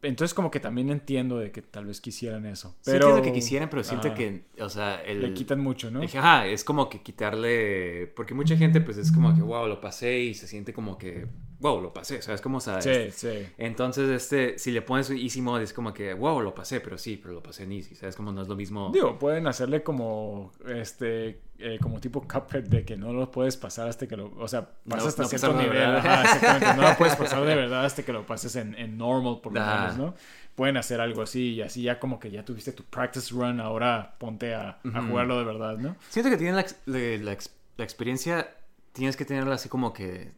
Entonces, 0.01 0.33
como 0.33 0.49
que 0.51 0.59
también 0.59 0.89
entiendo 0.89 1.37
de 1.37 1.51
que 1.51 1.61
tal 1.61 1.85
vez 1.85 2.01
quisieran 2.01 2.45
eso. 2.45 2.69
Sí, 2.81 2.91
Pero. 2.91 3.07
entiendo 3.07 3.21
que 3.21 3.33
quisieran, 3.33 3.69
pero 3.69 3.83
siento 3.83 4.09
Ah, 4.09 4.13
que, 4.13 4.45
o 4.59 4.69
sea, 4.69 5.01
el... 5.03 5.21
Le 5.21 5.33
quitan 5.33 5.59
mucho, 5.59 5.91
¿no? 5.91 6.01
Ajá, 6.03 6.47
es 6.47 6.63
como 6.63 6.89
que 6.89 7.01
quitarle, 7.01 8.07
porque 8.15 8.33
mucha 8.33 8.57
gente 8.57 8.81
pues 8.81 8.97
es 8.97 9.11
como 9.11 9.33
que, 9.35 9.41
wow, 9.41 9.67
lo 9.67 9.79
pasé 9.81 10.19
y 10.19 10.33
se 10.33 10.47
siente 10.47 10.73
como 10.73 10.97
que, 10.97 11.27
wow, 11.63 11.81
lo 11.81 11.93
pasé, 11.93 12.21
¿sabes 12.21 12.41
cómo? 12.41 12.59
Sea, 12.59 12.81
Sí, 12.81 13.09
sí. 13.11 13.47
Entonces, 13.57 14.09
este, 14.09 14.59
si 14.59 14.69
le 14.71 14.81
pones 14.81 15.09
easy 15.09 15.41
mode, 15.41 15.63
es 15.63 15.73
como 15.73 15.93
que, 15.93 16.13
wow, 16.13 16.41
lo 16.41 16.53
pasé, 16.53 16.81
pero 16.81 16.97
sí, 16.97 17.17
pero 17.17 17.33
lo 17.33 17.41
pasé 17.41 17.63
en 17.63 17.71
easy, 17.71 17.95
¿sabes? 17.95 18.15
Como 18.15 18.31
no 18.31 18.41
es 18.41 18.47
lo 18.49 18.55
mismo. 18.55 18.91
Digo, 18.93 19.17
pueden 19.17 19.47
hacerle 19.47 19.81
como 19.81 20.51
este 20.67 21.39
eh, 21.59 21.79
como 21.81 21.99
tipo 22.01 22.21
Cuphead 22.21 22.63
de 22.65 22.83
que 22.83 22.97
no 22.97 23.13
lo 23.13 23.31
puedes 23.31 23.55
pasar 23.55 23.87
hasta 23.87 24.05
que 24.07 24.17
lo, 24.17 24.33
o 24.37 24.47
sea, 24.47 24.71
No- 24.83 24.89
pasas 24.95 25.07
hasta 25.09 25.23
no 25.23 25.29
cierto 25.29 25.47
pasarlo 25.47 25.73
de 25.73 25.79
nivel, 25.79 25.95
ajá, 25.95 26.23
exactamente, 26.23 26.73
no 26.73 26.81
lo 26.81 26.95
puedes 26.97 27.15
pasar 27.15 27.45
de 27.45 27.55
verdad 27.55 27.85
hasta 27.85 28.03
que 28.03 28.11
lo 28.11 28.25
pases 28.25 28.55
en, 28.57 28.75
en 28.75 28.97
normal 28.97 29.39
por 29.41 29.53
lo 29.53 29.61
Ajá. 29.61 29.77
menos, 29.77 29.97
¿no? 29.97 30.15
Pueden 30.55 30.75
hacer 30.77 30.99
algo 30.99 31.21
así 31.21 31.53
y 31.53 31.61
así 31.61 31.81
ya 31.83 31.97
como 31.99 32.19
que 32.19 32.29
ya 32.29 32.43
tuviste 32.43 32.73
tu 32.73 32.83
practice 32.83 33.33
run, 33.33 33.59
ahora 33.61 34.15
ponte 34.19 34.53
a, 34.53 34.79
jugarlo 35.07 35.39
de 35.39 35.45
verdad, 35.45 35.77
¿no? 35.77 35.95
Siento 36.09 36.29
que 36.29 36.37
tienen 36.37 36.55
la, 36.57 36.65
la- 36.85 37.37
la 37.77 37.83
experiencia, 37.83 38.49
tienes 38.91 39.15
que 39.15 39.23
tenerla 39.25 39.55
así 39.55 39.69
como 39.69 39.93
que, 39.93 40.31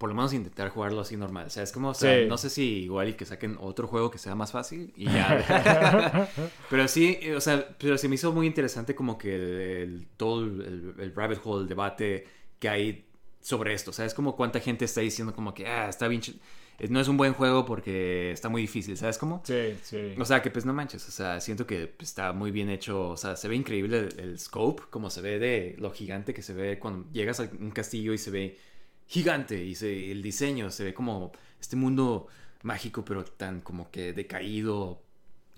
por 0.00 0.08
lo 0.08 0.14
menos 0.14 0.32
intentar 0.32 0.70
jugarlo 0.70 1.02
así 1.02 1.14
normal. 1.18 1.48
O 1.48 1.50
sea, 1.50 1.62
es 1.62 1.72
como, 1.72 1.90
o 1.90 1.94
sea, 1.94 2.20
Sí. 2.22 2.26
no 2.26 2.38
sé 2.38 2.48
si 2.48 2.62
igual 2.84 3.10
y 3.10 3.12
que 3.12 3.26
saquen 3.26 3.58
otro 3.60 3.86
juego 3.86 4.10
que 4.10 4.16
sea 4.16 4.34
más 4.34 4.50
fácil 4.50 4.94
y 4.96 5.04
ya. 5.04 6.26
pero 6.70 6.88
sí, 6.88 7.18
eh, 7.20 7.36
o 7.36 7.40
sea, 7.42 7.68
pero 7.78 7.98
se 7.98 8.08
me 8.08 8.14
hizo 8.14 8.32
muy 8.32 8.46
interesante 8.46 8.94
como 8.94 9.18
que 9.18 9.34
el, 9.34 9.42
el- 9.42 10.06
todo 10.16 10.42
el, 10.44 10.94
el 10.98 11.14
rabbit 11.14 11.40
hole, 11.44 11.64
el 11.64 11.68
debate 11.68 12.26
que 12.58 12.68
hay 12.70 13.04
sobre 13.42 13.74
esto. 13.74 13.90
O 13.90 13.92
sea, 13.92 14.06
es 14.06 14.14
como 14.14 14.36
cuánta 14.36 14.58
gente 14.60 14.86
está 14.86 15.02
diciendo 15.02 15.34
como 15.34 15.52
que, 15.52 15.66
ah, 15.66 15.90
está 15.90 16.08
bien, 16.08 16.22
eh, 16.78 16.88
no 16.88 16.98
es 16.98 17.08
un 17.08 17.18
buen 17.18 17.34
juego 17.34 17.66
porque 17.66 18.30
está 18.32 18.48
muy 18.48 18.62
difícil, 18.62 18.96
¿sabes 18.96 19.18
cómo? 19.18 19.42
Sí, 19.44 19.74
sí. 19.82 20.14
O 20.18 20.24
sea, 20.24 20.40
que 20.40 20.50
pues 20.50 20.64
no 20.64 20.72
manches, 20.72 21.06
o 21.08 21.10
sea, 21.12 21.40
siento 21.42 21.66
que 21.66 21.92
está 22.00 22.32
muy 22.32 22.50
bien 22.52 22.70
hecho, 22.70 23.10
o 23.10 23.16
sea, 23.18 23.36
se 23.36 23.48
ve 23.48 23.56
increíble 23.56 23.98
el, 23.98 24.18
el 24.20 24.38
scope, 24.38 24.84
como 24.88 25.10
se 25.10 25.20
ve 25.20 25.38
de 25.38 25.76
lo 25.78 25.90
gigante 25.90 26.32
que 26.32 26.40
se 26.40 26.54
ve 26.54 26.78
cuando 26.78 27.06
llegas 27.12 27.38
a 27.40 27.50
un 27.60 27.70
castillo 27.70 28.14
y 28.14 28.18
se 28.18 28.30
ve 28.30 28.58
gigante 29.10 29.62
y 29.64 29.74
se, 29.74 30.12
el 30.12 30.22
diseño 30.22 30.70
se 30.70 30.84
ve 30.84 30.94
como 30.94 31.32
este 31.60 31.74
mundo 31.74 32.28
mágico 32.62 33.04
pero 33.04 33.24
tan 33.24 33.60
como 33.60 33.90
que 33.90 34.12
decaído, 34.12 35.02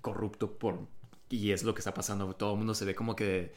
corrupto 0.01 0.59
por... 0.59 0.79
Y 1.29 1.51
es 1.53 1.63
lo 1.63 1.75
que 1.75 1.81
está 1.81 1.93
pasando, 1.95 2.35
todo 2.35 2.53
el 2.53 2.59
mundo 2.59 2.75
se 2.75 2.87
ve 2.87 2.95
como 2.95 3.15
que 3.15 3.53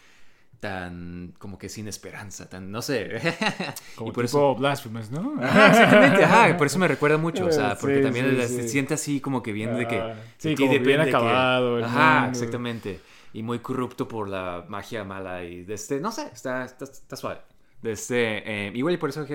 tan 0.60 1.34
como 1.38 1.58
que 1.58 1.70
sin 1.70 1.88
esperanza, 1.88 2.50
tan 2.50 2.72
no 2.72 2.82
sé. 2.82 3.10
como 3.96 4.10
y 4.10 4.14
por 4.14 4.26
tipo 4.26 4.54
eso 4.54 4.56
Blasphemous, 4.56 5.12
¿no? 5.12 5.36
Ajá, 5.42 5.68
exactamente, 5.70 6.24
ajá, 6.24 6.58
por 6.58 6.68
eso 6.68 6.80
me 6.80 6.88
recuerda 6.88 7.18
mucho, 7.18 7.46
o 7.46 7.52
sea, 7.52 7.72
Sí, 7.76 7.82
porque 7.82 8.00
también 8.00 8.30
sí, 8.32 8.48
se 8.56 8.64
sí. 8.64 8.70
siente 8.70 8.94
así 8.96 9.22
como 9.22 9.42
que 9.44 9.54
bien 9.54 9.78
de 9.78 9.88
que... 9.88 9.98
Ah, 10.00 10.16
sí, 10.38 10.56
como 10.56 10.72
bien 10.72 11.04
que- 11.04 11.10
acabado 11.10 11.84
Ajá, 11.84 12.30
exactamente. 12.30 13.00
Y 13.34 13.44
muy 13.44 13.60
corrupto 13.60 14.08
por 14.08 14.28
la 14.30 14.66
magia 14.68 15.04
mala 15.04 15.44
y 15.44 15.64
de 15.64 15.74
este, 15.74 16.00
no 16.00 16.12
sé, 16.12 16.30
está, 16.34 16.66
está, 16.66 16.86
está 16.86 17.16
suave. 17.16 17.40
Este, 17.84 18.68
eh, 18.68 18.72
igual 18.74 18.96
y 18.96 18.98
por 18.98 19.10
eso, 19.10 19.26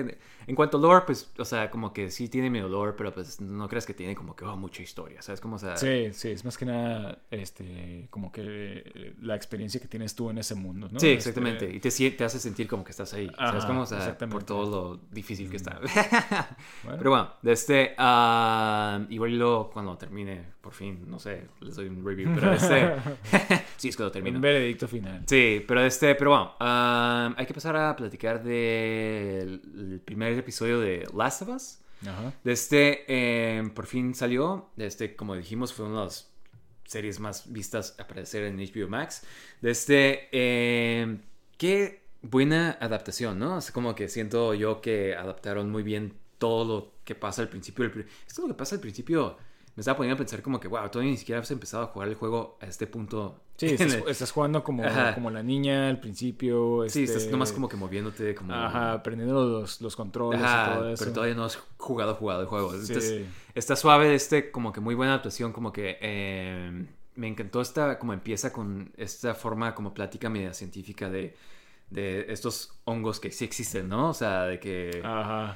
en 0.47 0.55
cuanto 0.55 0.77
a 0.77 0.81
lore, 0.81 1.05
pues, 1.05 1.31
o 1.37 1.45
sea, 1.45 1.69
como 1.69 1.93
que 1.93 2.09
sí 2.11 2.27
tiene 2.27 2.49
medio 2.49 2.67
lore, 2.67 2.93
pero 2.97 3.13
pues 3.13 3.39
no 3.39 3.67
creas 3.69 3.85
que 3.85 3.93
tiene 3.93 4.15
como 4.15 4.35
que 4.35 4.43
oh, 4.43 4.57
mucha 4.57 4.81
historia, 4.81 5.21
¿sabes? 5.21 5.39
Como, 5.39 5.55
o 5.55 5.59
sea, 5.59 5.77
Sí, 5.77 6.09
sí, 6.11 6.29
es 6.29 6.43
más 6.43 6.57
que 6.57 6.65
nada, 6.65 7.19
este, 7.29 8.07
como 8.09 8.31
que 8.31 8.41
eh, 8.43 9.13
la 9.21 9.35
experiencia 9.35 9.79
que 9.79 9.87
tienes 9.87 10.15
tú 10.15 10.29
en 10.29 10.39
ese 10.39 10.55
mundo, 10.55 10.89
¿no? 10.91 10.99
Sí, 10.99 11.07
Este, 11.07 11.29
exactamente. 11.29 11.73
Y 11.73 11.79
te, 11.79 11.89
te 12.11 12.23
hace 12.23 12.39
sentir 12.39 12.67
como 12.67 12.83
que 12.83 12.91
estás 12.91 13.13
ahí. 13.13 13.27
¿Sabes 13.37 13.63
Ajá, 13.63 13.67
cómo? 13.67 13.81
O 13.81 13.85
sea, 13.85 14.17
por 14.17 14.43
todo 14.43 14.69
lo 14.69 15.01
difícil 15.11 15.49
que 15.49 15.57
está. 15.57 15.79
bueno. 16.83 16.97
Pero 16.97 17.09
bueno, 17.09 17.29
de 17.41 17.51
este. 17.51 17.95
ah, 17.97 19.05
igual 19.09 19.31
y 19.31 19.37
luego 19.37 19.69
cuando 19.69 19.97
termine, 19.97 20.43
por 20.61 20.73
fin, 20.73 21.05
no 21.07 21.19
sé, 21.19 21.47
les 21.61 21.75
doy 21.75 21.87
un 21.87 22.05
review. 22.05 22.31
Pero 22.35 22.51
de 22.51 22.57
este. 22.57 22.95
sí, 23.77 23.89
es 23.89 23.95
cuando 23.95 24.11
termino. 24.11 24.37
Un 24.37 24.41
veredicto 24.41 24.87
final. 24.87 25.23
Sí, 25.25 25.63
pero 25.67 25.81
este, 25.81 26.15
pero 26.15 26.31
bueno, 26.31 26.55
ah, 26.59 27.33
hay 27.37 27.45
que 27.45 27.53
pasar 27.53 27.75
a 27.75 27.95
platicar 27.95 28.30
del 28.39 29.61
el 29.75 30.01
primer 30.03 30.33
episodio 30.33 30.79
de 30.79 31.07
Last 31.15 31.43
of 31.43 31.49
Us. 31.49 31.79
Ajá. 32.05 32.33
De 32.43 32.51
este, 32.51 33.05
eh, 33.07 33.69
por 33.73 33.85
fin 33.85 34.15
salió. 34.15 34.69
De 34.75 34.87
este, 34.87 35.15
como 35.15 35.35
dijimos, 35.35 35.73
fue 35.73 35.85
una 35.85 35.99
de 35.99 36.05
las 36.05 36.31
series 36.85 37.19
más 37.19 37.51
vistas 37.51 37.95
a 37.97 38.03
aparecer 38.03 38.43
en 38.43 38.57
HBO 38.57 38.87
Max. 38.87 39.23
De 39.61 39.71
este, 39.71 40.29
eh, 40.31 41.17
qué 41.57 42.01
buena 42.21 42.77
adaptación, 42.79 43.39
¿no? 43.39 43.57
Es 43.57 43.71
como 43.71 43.95
que 43.95 44.07
siento 44.07 44.53
yo 44.53 44.81
que 44.81 45.15
adaptaron 45.15 45.69
muy 45.69 45.83
bien 45.83 46.13
todo 46.37 46.65
lo 46.65 46.93
que 47.03 47.15
pasa 47.15 47.41
al 47.41 47.49
principio. 47.49 47.85
Esto 47.85 48.01
es 48.27 48.39
lo 48.39 48.47
que 48.47 48.53
pasa 48.53 48.75
al 48.75 48.81
principio. 48.81 49.37
Me 49.75 49.81
estaba 49.81 49.97
poniendo 49.97 50.15
a 50.15 50.17
pensar 50.17 50.41
como 50.41 50.59
que, 50.59 50.67
wow, 50.67 50.89
todavía 50.89 51.11
ni 51.11 51.17
siquiera 51.17 51.39
has 51.39 51.49
empezado 51.49 51.83
a 51.83 51.87
jugar 51.87 52.09
el 52.09 52.15
juego 52.15 52.57
a 52.59 52.65
este 52.65 52.87
punto. 52.87 53.41
Sí, 53.55 53.67
estás, 53.67 54.31
jugando 54.31 54.63
como, 54.63 54.83
Ajá. 54.83 55.13
como 55.13 55.29
la 55.29 55.43
niña 55.43 55.87
al 55.87 55.99
principio. 55.99 56.83
Sí, 56.89 57.03
este, 57.03 57.17
estás 57.17 57.31
nomás 57.31 57.51
como 57.51 57.69
que 57.69 57.77
moviéndote, 57.77 58.35
como... 58.35 58.53
Ajá, 58.53 58.93
aprendiendo 58.93 59.45
los, 59.45 59.79
los 59.79 59.95
controles 59.95 60.41
y 60.41 60.43
todo 60.43 60.89
eso. 60.89 61.03
pero 61.03 61.13
todavía 61.13 61.35
no 61.35 61.45
has 61.45 61.57
jugado, 61.77 62.15
jugado 62.15 62.41
el 62.41 62.47
juego. 62.47 62.71
Sí. 62.71 62.79
Entonces, 62.79 63.27
está 63.53 63.75
suave 63.75 64.13
este, 64.13 64.51
como 64.51 64.73
que 64.73 64.81
muy 64.81 64.95
buena 64.95 65.13
actuación, 65.13 65.53
como 65.53 65.71
que 65.71 65.97
eh, 66.01 66.85
me 67.15 67.27
encantó 67.27 67.61
esta, 67.61 67.97
como 67.97 68.13
empieza 68.13 68.51
con 68.51 68.91
esta 68.97 69.35
forma 69.35 69.73
como 69.73 69.93
plática 69.93 70.27
media 70.27 70.53
científica 70.53 71.09
de, 71.09 71.35
de 71.91 72.25
estos 72.29 72.73
hongos 72.85 73.19
que 73.19 73.31
sí 73.31 73.45
existen, 73.45 73.87
¿no? 73.87 74.09
O 74.09 74.13
sea, 74.13 74.45
de 74.45 74.59
que... 74.59 75.01
Ajá. 75.03 75.55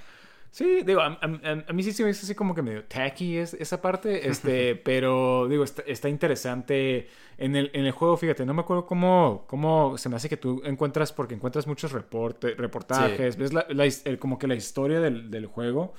Sí, 0.56 0.84
digo, 0.86 1.01
a, 1.01 1.08
a- 1.22 1.64
a 1.68 1.74
mí 1.74 1.84
sí 1.84 1.91
se 1.91 2.01
me 2.06 2.10
hizo 2.12 2.26
así 2.26 2.34
como 2.34 2.56
que 2.56 2.62
medio 2.62 2.86
tacky 2.86 3.38
es, 3.38 3.53
esa 3.56 3.82
parte, 3.82 4.30
este, 4.30 4.76
pero 4.78 5.47
digo, 5.49 5.66
está, 5.66 5.82
está 5.86 6.08
interesante 6.08 7.10
en 7.38 7.58
el, 7.58 7.72
en 7.74 7.86
el 7.86 7.91
juego, 7.91 8.16
fíjate, 8.16 8.45
no 8.45 8.53
me 8.53 8.62
acuerdo 8.62 8.86
cómo, 8.86 9.43
cómo 9.47 9.97
se 9.97 10.08
me 10.08 10.16
hace 10.16 10.30
que 10.30 10.38
tú 10.38 10.62
encuentras, 10.64 11.12
porque 11.12 11.34
encuentras 11.36 11.68
muchos 11.68 11.91
reporte, 11.91 12.56
reportajes, 12.56 13.36
ves 13.36 13.51
la, 13.51 13.66
la 13.70 13.84
el- 13.86 14.18
como 14.18 14.39
que 14.39 14.47
la 14.47 14.56
historia 14.56 15.01
del, 15.01 15.30
del 15.30 15.45
juego, 15.47 15.93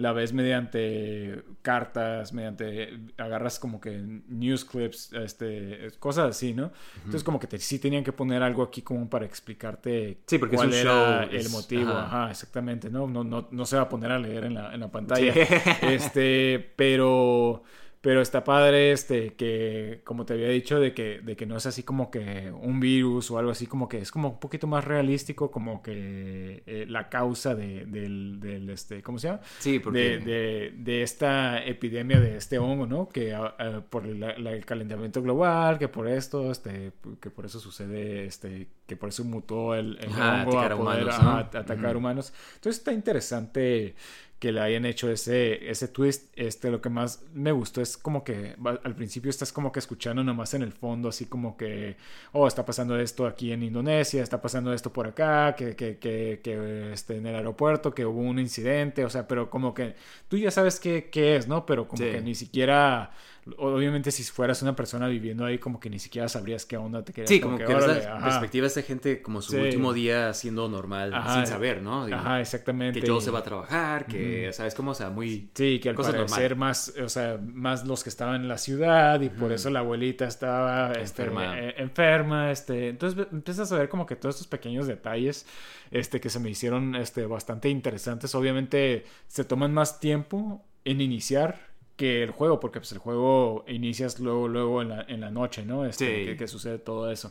la 0.00 0.12
ves 0.12 0.32
mediante 0.32 1.42
cartas, 1.62 2.32
mediante, 2.32 2.98
agarras 3.18 3.58
como 3.58 3.80
que 3.80 3.98
news 4.28 4.64
clips, 4.64 5.12
este, 5.12 5.90
cosas 5.98 6.30
así, 6.30 6.54
¿no? 6.54 6.72
Entonces 6.96 7.22
como 7.22 7.38
que 7.38 7.46
te- 7.46 7.58
sí 7.58 7.78
tenían 7.78 8.02
que 8.02 8.12
poner 8.12 8.42
algo 8.42 8.62
aquí 8.62 8.80
como 8.82 9.08
para 9.10 9.26
explicarte 9.26 10.18
Sí, 10.26 10.38
porque 10.38 10.56
es 10.56 10.58
cuál 10.58 10.68
un 10.70 10.74
era 10.74 10.92
show, 11.24 11.30
el 11.30 11.36
es- 11.36 11.50
motivo, 11.50 11.90
ajá. 11.90 12.22
ajá, 12.24 12.30
exactamente, 12.30 12.88
¿no? 12.88 13.06
No, 13.06 13.24
no, 13.24 13.48
no 13.50 13.66
se 13.66 13.76
va 13.76 13.82
a 13.82 13.88
poner 13.90 14.10
a 14.10 14.18
leer 14.18 14.44
en 14.44 14.54
la, 14.54 14.72
en 14.74 14.80
la 14.80 14.88
pantalla. 14.90 15.32
Sí. 15.34 15.40
Este, 15.82 16.72
pero, 16.76 17.62
pero 18.00 18.22
está 18.22 18.44
padre, 18.44 18.92
este, 18.92 19.34
que, 19.34 20.00
como 20.04 20.24
te 20.24 20.32
había 20.34 20.48
dicho, 20.48 20.80
de 20.80 20.94
que, 20.94 21.20
de 21.20 21.36
que 21.36 21.44
no 21.46 21.56
es 21.56 21.66
así 21.66 21.82
como 21.82 22.10
que 22.10 22.50
un 22.50 22.80
virus 22.80 23.30
o 23.30 23.38
algo 23.38 23.50
así, 23.50 23.66
como 23.66 23.88
que 23.88 23.98
es 23.98 24.10
como 24.10 24.28
un 24.30 24.40
poquito 24.40 24.66
más 24.66 24.84
realístico, 24.84 25.50
como 25.50 25.82
que 25.82 26.62
eh, 26.66 26.86
la 26.88 27.08
causa 27.10 27.54
de, 27.54 27.84
del, 27.86 28.40
del, 28.40 28.70
este, 28.70 29.02
¿cómo 29.02 29.18
se 29.18 29.28
llama? 29.28 29.40
Sí, 29.58 29.78
porque... 29.78 30.16
de, 30.16 30.18
de, 30.18 30.72
de 30.76 31.02
esta 31.02 31.62
epidemia 31.64 32.20
de 32.20 32.36
este 32.36 32.58
hongo, 32.58 32.86
¿no? 32.86 33.08
Que 33.08 33.34
ah, 33.34 33.54
ah, 33.58 33.82
por 33.88 34.06
la- 34.06 34.38
la- 34.38 34.52
el 34.52 34.64
calentamiento 34.64 35.22
global, 35.22 35.78
que 35.78 35.88
por 35.88 36.08
esto, 36.08 36.50
este, 36.50 36.92
que 37.20 37.30
por 37.30 37.44
eso 37.46 37.60
sucede, 37.60 38.24
este, 38.24 38.68
que 38.86 38.96
por 38.96 39.08
eso 39.10 39.24
mutó 39.24 39.74
el, 39.74 39.98
el 40.00 40.08
Ajá, 40.12 40.42
hongo 40.42 40.58
a 40.60 40.68
atacar 40.68 40.72
a 40.72 40.76
poder 40.76 41.08
humanos, 41.08 41.20
¿no? 41.20 41.36
atacar 41.36 41.96
humanos. 41.96 42.32
Entonces 42.54 42.78
está 42.78 42.92
interesante 42.92 43.94
que 44.40 44.50
le 44.52 44.60
hayan 44.60 44.84
hecho 44.86 45.10
ese, 45.10 45.70
ese 45.70 45.86
twist. 45.88 46.32
Este, 46.36 46.70
lo 46.70 46.80
que 46.80 46.88
más 46.88 47.22
me 47.34 47.52
gustó 47.52 47.80
es 47.82 47.96
como 47.96 48.24
que 48.24 48.56
al 48.84 48.94
principio 48.96 49.30
estás 49.30 49.52
como 49.52 49.70
que 49.70 49.78
escuchando 49.80 50.24
nomás 50.24 50.54
en 50.54 50.62
el 50.62 50.72
fondo, 50.72 51.10
así 51.10 51.26
como 51.26 51.56
que, 51.56 51.96
oh, 52.32 52.48
está 52.48 52.64
pasando 52.64 52.98
esto 52.98 53.26
aquí 53.26 53.52
en 53.52 53.62
Indonesia, 53.62 54.22
está 54.22 54.40
pasando 54.42 54.72
esto 54.72 54.92
por 54.92 55.06
acá, 55.06 55.54
que, 55.56 55.76
que, 55.76 55.98
que, 55.98 56.40
que 56.42 56.92
este, 56.92 57.18
en 57.18 57.26
el 57.26 57.36
aeropuerto, 57.36 57.94
que 57.94 58.06
hubo 58.06 58.20
un 58.20 58.38
incidente, 58.40 59.04
o 59.04 59.10
sea, 59.10 59.28
pero 59.28 59.50
como 59.50 59.74
que 59.74 59.94
tú 60.28 60.36
ya 60.38 60.50
sabes 60.50 60.80
qué, 60.80 61.10
qué 61.12 61.36
es, 61.36 61.46
¿no? 61.46 61.66
Pero 61.66 61.86
como 61.88 62.00
Sí. 62.02 62.10
que 62.10 62.20
ni 62.22 62.34
siquiera, 62.34 63.12
obviamente 63.58 64.10
si 64.10 64.22
fueras 64.24 64.62
una 64.62 64.76
persona 64.76 65.08
viviendo 65.08 65.44
ahí, 65.44 65.58
como 65.58 65.80
que 65.80 65.88
ni 65.90 65.98
siquiera 65.98 66.28
sabrías 66.28 66.66
qué 66.66 66.76
onda 66.76 67.02
te 67.04 67.12
querías. 67.12 67.28
Sí, 67.28 67.40
como 67.40 67.56
que, 67.58 67.64
ves 67.66 67.74
órale, 67.84 68.04
la 68.04 68.18
perspectiva 68.20 68.62
de 68.64 68.68
esta 68.68 68.82
gente 68.82 69.22
como 69.22 69.40
su 69.42 69.52
Sí. 69.52 69.58
último 69.58 69.92
día 69.92 70.32
siendo 70.34 70.68
normal, 70.68 71.12
Ajá. 71.14 71.34
sin 71.36 71.46
saber, 71.46 71.82
¿no? 71.82 72.04
Ajá, 72.04 72.40
exactamente. 72.40 73.00
que 73.00 73.06
Joel 73.08 73.22
se 73.22 73.30
va 73.30 73.40
a 73.40 73.42
trabajar, 73.42 74.06
que, 74.06 74.52
¿sabes 74.52 74.74
cómo? 74.74 74.90
O 74.92 74.94
sea, 74.94 75.10
muy... 75.10 75.50
Sí, 75.54 75.80
que 75.80 75.88
al 75.88 75.94
Cosa 75.94 76.12
parecer 76.12 76.56
más, 76.56 76.92
o 77.02 77.08
sea, 77.08 77.38
más 77.42 77.86
los 77.86 78.02
que 78.02 78.10
estaban 78.10 78.36
en 78.42 78.48
la 78.48 78.58
ciudad 78.58 79.20
y 79.20 79.28
por 79.30 79.52
eso 79.52 79.70
la 79.70 79.80
abuelita 79.80 80.26
estaba 80.26 80.92
este, 80.92 81.22
Enferma. 81.22 81.58
eh, 81.58 81.74
enferma, 81.78 82.50
este, 82.50 82.88
entonces 82.90 83.26
empiezas 83.32 83.70
a 83.72 83.78
ver 83.78 83.88
como 83.88 84.06
que 84.06 84.16
todos 84.16 84.34
estos 84.36 84.46
pequeños 84.48 84.86
detalles, 84.86 85.46
este, 85.90 86.20
que 86.20 86.28
se 86.30 86.38
me 86.40 86.50
hicieron, 86.50 86.94
este, 86.94 87.26
bastante 87.26 87.68
interesantes. 87.68 88.34
Obviamente 88.34 89.04
se 89.28 89.44
toman 89.44 89.72
más 89.72 89.98
tiempo 90.00 90.64
en 90.84 91.00
iniciar 91.00 91.69
que 92.00 92.22
el 92.22 92.30
juego, 92.30 92.58
porque 92.60 92.80
pues 92.80 92.90
el 92.92 92.98
juego 92.98 93.64
inicias 93.68 94.18
luego, 94.20 94.48
luego 94.48 94.80
en 94.82 94.88
la, 94.88 95.02
en 95.06 95.20
la 95.20 95.30
noche, 95.30 95.64
¿no? 95.66 95.84
Este, 95.84 96.06
Sí. 96.20 96.24
que, 96.26 96.36
que 96.38 96.48
sucede 96.48 96.78
todo 96.78 97.10
eso. 97.10 97.30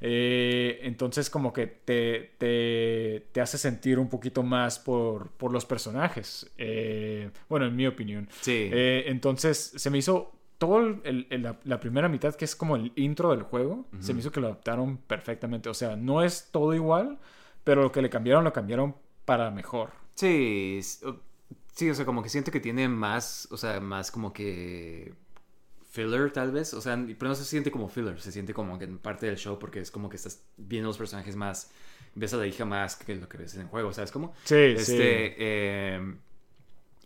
Eh, 0.00 0.80
entonces 0.82 1.28
como 1.30 1.52
que 1.52 1.66
te, 1.66 2.32
te, 2.38 3.26
te 3.32 3.40
hace 3.40 3.58
sentir 3.58 3.98
un 3.98 4.08
poquito 4.08 4.42
más 4.42 4.78
por, 4.78 5.30
por 5.32 5.52
los 5.52 5.64
personajes. 5.66 6.50
Eh, 6.58 7.30
bueno, 7.48 7.66
en 7.66 7.76
mi 7.76 7.86
opinión. 7.86 8.28
Sí. 8.40 8.68
Eh, 8.72 9.04
entonces 9.06 9.72
se 9.76 9.90
me 9.90 9.98
hizo 9.98 10.32
todo 10.58 10.80
el- 11.04 11.26
el- 11.30 11.42
la, 11.42 11.58
la 11.64 11.78
primera 11.80 12.08
mitad, 12.08 12.34
que 12.34 12.44
es 12.44 12.56
como 12.56 12.74
el 12.76 12.92
intro 12.96 13.30
del 13.30 13.42
juego, 13.42 13.86
se 14.00 14.12
me 14.14 14.20
hizo 14.20 14.32
que 14.32 14.40
lo 14.40 14.48
adaptaron 14.48 14.96
perfectamente. 14.98 15.68
O 15.68 15.74
sea, 15.74 15.94
no 15.96 16.22
es 16.22 16.48
todo 16.50 16.74
igual, 16.74 17.18
pero 17.64 17.82
lo 17.82 17.92
que 17.92 18.02
le 18.02 18.10
cambiaron, 18.10 18.42
lo 18.44 18.52
cambiaron 18.52 18.94
para 19.24 19.50
mejor. 19.50 19.90
Sí, 20.14 20.80
sí, 21.78 21.88
o 21.88 21.94
sea, 21.94 22.04
como 22.04 22.22
que 22.24 22.28
siento 22.28 22.50
que 22.50 22.58
tiene 22.58 22.88
más, 22.88 23.46
o 23.52 23.56
sea, 23.56 23.78
más 23.78 24.10
como 24.10 24.32
que 24.32 25.14
filler 25.90 26.32
tal 26.32 26.50
vez, 26.50 26.74
o 26.74 26.80
sea, 26.80 26.96
pero 27.16 27.28
no 27.28 27.34
se 27.36 27.44
siente 27.44 27.70
como 27.70 27.88
filler, 27.88 28.20
se 28.20 28.32
siente 28.32 28.52
como 28.52 28.78
que 28.78 28.84
en 28.84 28.98
parte 28.98 29.26
del 29.26 29.36
show 29.36 29.58
porque 29.60 29.78
es 29.80 29.90
como 29.92 30.08
que 30.08 30.16
estás 30.16 30.42
viendo 30.56 30.88
los 30.88 30.98
personajes 30.98 31.36
más, 31.36 31.70
ves 32.16 32.34
a 32.34 32.36
la 32.36 32.48
hija 32.48 32.64
más 32.64 32.96
que 32.96 33.14
lo 33.14 33.28
que 33.28 33.38
ves 33.38 33.54
en 33.54 33.60
el 33.62 33.66
juego, 33.68 33.92
¿sabes 33.92 34.10
cómo? 34.10 34.34
Sí, 34.42 34.56
Este, 34.56 35.34
eh, 35.38 36.14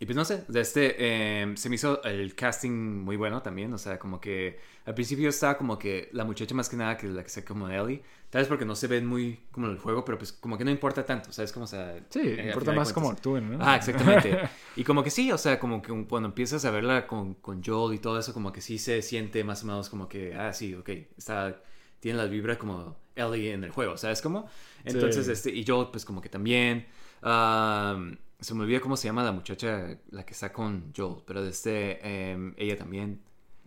y 0.03 0.05
pues 0.05 0.17
no 0.17 0.25
sé, 0.25 0.43
de 0.49 0.59
este, 0.59 0.95
eh, 0.99 1.53
se 1.55 1.69
me 1.69 1.75
hizo 1.75 2.03
el 2.03 2.35
casting 2.35 2.71
muy 3.05 3.15
bueno 3.15 3.41
también, 3.41 3.71
o 3.73 3.77
sea, 3.77 3.97
como 3.97 4.19
que 4.19 4.59
al 4.85 4.93
principio 4.93 5.29
estaba 5.29 5.57
como 5.57 5.79
que 5.79 6.09
la 6.11 6.25
muchacha 6.25 6.53
más 6.53 6.67
que 6.67 6.75
nada 6.75 6.97
que 6.97 7.07
la 7.07 7.23
que 7.23 7.29
sea 7.29 7.45
como 7.45 7.69
Ellie, 7.69 8.01
tal 8.29 8.41
vez 8.41 8.49
porque 8.49 8.65
no 8.65 8.75
se 8.75 8.87
ven 8.87 9.05
muy 9.05 9.39
como 9.51 9.67
en 9.67 9.73
el 9.73 9.79
juego, 9.79 10.03
pero 10.03 10.17
pues 10.17 10.33
como 10.33 10.57
que 10.57 10.65
no 10.65 10.71
importa 10.71 11.05
tanto, 11.05 11.31
¿sabes 11.31 11.53
cómo? 11.53 11.63
O 11.63 11.67
sea, 11.67 11.97
Sí, 12.09 12.19
eh, 12.19 12.47
importa 12.47 12.73
más 12.73 12.91
cuentas- 12.91 13.13
actúen, 13.17 13.57
¿no? 13.57 13.57
Ah, 13.61 13.77
exactamente. 13.77 14.37
Y 14.75 14.83
como 14.83 15.03
que 15.05 15.09
sí, 15.09 15.31
o 15.31 15.37
sea, 15.37 15.57
como 15.57 15.81
que 15.81 15.93
cuando 16.09 16.27
empiezas 16.27 16.65
a 16.65 16.71
verla 16.71 17.07
con, 17.07 17.35
con 17.35 17.63
Joel 17.63 17.95
y 17.95 17.99
todo 17.99 18.19
eso, 18.19 18.33
como 18.33 18.51
que 18.51 18.59
sí 18.59 18.77
se 18.79 19.01
siente 19.03 19.43
más 19.45 19.63
o 19.63 19.67
menos 19.67 19.89
como 19.89 20.09
que, 20.09 20.33
ah, 20.35 20.51
sí, 20.51 20.73
ok, 20.75 20.89
está, 21.17 21.61
tiene 22.01 22.17
las 22.17 22.29
vibras 22.29 22.57
como 22.57 22.97
Ellie 23.15 23.53
en 23.53 23.63
el 23.63 23.69
juego, 23.69 23.95
¿sabes 23.95 24.21
cómo? 24.21 24.49
Entonces, 24.83 25.27
Sí. 25.27 25.31
este, 25.31 25.49
y 25.51 25.63
Joel, 25.65 25.87
pues 25.91 26.03
como 26.03 26.19
que 26.19 26.27
también. 26.29 26.87
am, 27.21 28.17
se 28.43 28.53
me 28.53 28.61
olvida 28.63 28.79
cómo 28.79 28.95
se 28.97 29.07
llama 29.07 29.23
la 29.23 29.31
muchacha, 29.31 29.97
la 30.11 30.25
que 30.25 30.33
está 30.33 30.51
con 30.53 30.91
Joel, 30.95 31.23
pero 31.25 31.41
de 31.43 31.49
este, 31.49 32.31
em, 32.31 32.53
ella 32.57 32.77
también. 32.77 33.21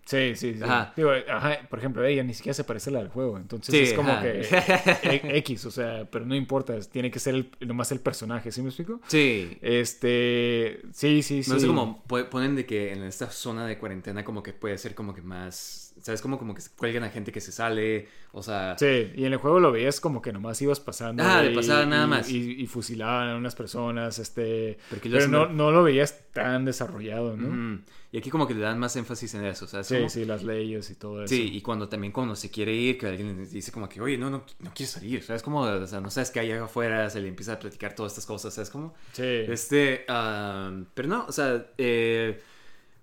Sí, 0.05 0.37
sí, 0.37 0.55
sí. 0.55 0.61
Ajá. 0.63 0.93
Digo, 0.97 1.11
ajá, 1.29 1.67
por 1.69 1.81
ejemplo, 1.81 2.05
ella 2.05 2.23
ni 2.23 2.33
siquiera 2.33 2.55
se 2.55 2.63
parece 2.63 2.91
a 2.91 2.93
la 2.93 2.99
del 3.01 3.09
juego. 3.09 3.39
Entonces 3.39 3.75
Sí, 3.75 3.81
es 3.83 3.93
como 3.93 4.13
ajá. 4.13 4.23
que 4.23 4.41
e- 5.35 5.39
X, 5.39 5.65
o 5.67 5.71
sea, 5.73 6.09
pero 6.09 6.25
no 6.25 6.37
importa, 6.37 6.79
tiene 6.81 7.11
que 7.11 7.19
ser 7.19 7.35
el, 7.35 7.51
nomás 7.67 7.91
el 7.91 7.99
personaje, 7.99 8.53
¿sí 8.53 8.63
me 8.63 8.69
explico? 8.69 9.01
Sí. 9.09 9.59
Este, 9.61 10.81
sí, 10.93 11.23
sí, 11.25 11.43
sí. 11.43 11.51
No 11.51 11.59
sé 11.59 11.67
cómo 11.67 12.05
ponen 12.07 12.55
de 12.55 12.65
que 12.67 12.93
en 12.93 13.03
esta 13.03 13.31
zona 13.33 13.67
de 13.67 13.79
cuarentena 13.79 14.25
como 14.25 14.45
que 14.45 14.53
puede 14.53 14.79
ser 14.79 14.95
como 14.95 15.13
que 15.13 15.23
más, 15.23 15.93
¿sabes? 16.07 16.23
Como, 16.23 16.39
como 16.39 16.55
que 16.55 16.61
se 16.61 16.71
cuelgan 16.71 17.03
a 17.03 17.11
gente 17.11 17.33
que 17.33 17.41
se 17.41 17.51
sale, 17.51 18.07
o 18.31 18.41
sea... 18.43 18.77
Sí, 18.79 19.11
y 19.17 19.25
en 19.25 19.33
el 19.33 19.39
juego 19.39 19.59
lo 19.59 19.73
veías 19.73 20.01
como 20.01 20.23
que 20.23 20.33
nomás 20.33 20.63
ibas 20.63 20.79
pasando. 20.79 21.25
Ah, 21.27 21.43
de 21.43 21.51
pasada 21.51 21.85
nada 21.85 22.07
más. 22.07 22.31
Y, 22.31 22.63
y 22.63 22.67
fusilaban 22.69 23.29
a 23.31 23.37
unas 23.37 23.57
personas, 23.57 24.19
este... 24.21 24.79
Porque 24.89 25.11
Pero 25.11 25.27
no, 25.27 25.49
no 25.49 25.73
lo 25.73 25.83
veías 25.83 26.31
tan 26.33 26.65
desarrollado, 26.65 27.37
¿no? 27.37 27.49
Ujú. 27.49 27.83
Y 28.13 28.19
aquí 28.19 28.31
como 28.31 28.47
que 28.47 28.55
le 28.55 28.61
dan 28.61 28.79
más 28.79 28.95
énfasis 28.95 29.35
en 29.35 29.45
eso, 29.45 29.67
¿sabes? 29.67 29.89
Sí, 29.89 29.97
cómo? 29.97 30.09
sí, 30.09 30.25
las 30.25 30.45
leyes 30.45 30.89
y 30.91 30.95
todo 30.95 31.25
eso. 31.25 31.35
Sí, 31.35 31.51
y 31.53 31.61
cuando 31.61 31.89
también 31.89 32.13
cuando 32.13 32.37
se 32.37 32.51
quiere 32.51 32.73
ir, 32.73 32.97
que 32.99 33.07
alguien 33.09 33.51
dice 33.51 33.73
como 33.73 33.89
que, 33.89 34.01
oye, 34.01 34.17
no, 34.17 34.31
no, 34.31 34.45
no 34.61 34.73
quiero 34.75 34.93
salir, 34.93 35.23
¿sabes? 35.25 35.43
Como, 35.43 35.63
o 35.63 35.87
sea, 35.89 36.01
no 36.01 36.09
sabes 36.11 36.31
qué 36.31 36.39
hay 36.41 36.53
afuera, 36.53 37.11
se 37.11 37.21
le 37.21 37.29
empieza 37.29 37.55
a 37.55 37.59
platicar 37.59 37.95
todas 37.97 38.13
estas 38.13 38.25
cosas, 38.27 38.55
¿sabes? 38.55 38.71
Como, 38.71 38.95
Sí. 39.13 39.23
este, 39.25 40.05
am, 40.09 40.87
pero 40.95 41.09
no, 41.09 41.27
o 41.27 41.33
sea, 41.33 41.67
eh, 41.77 42.41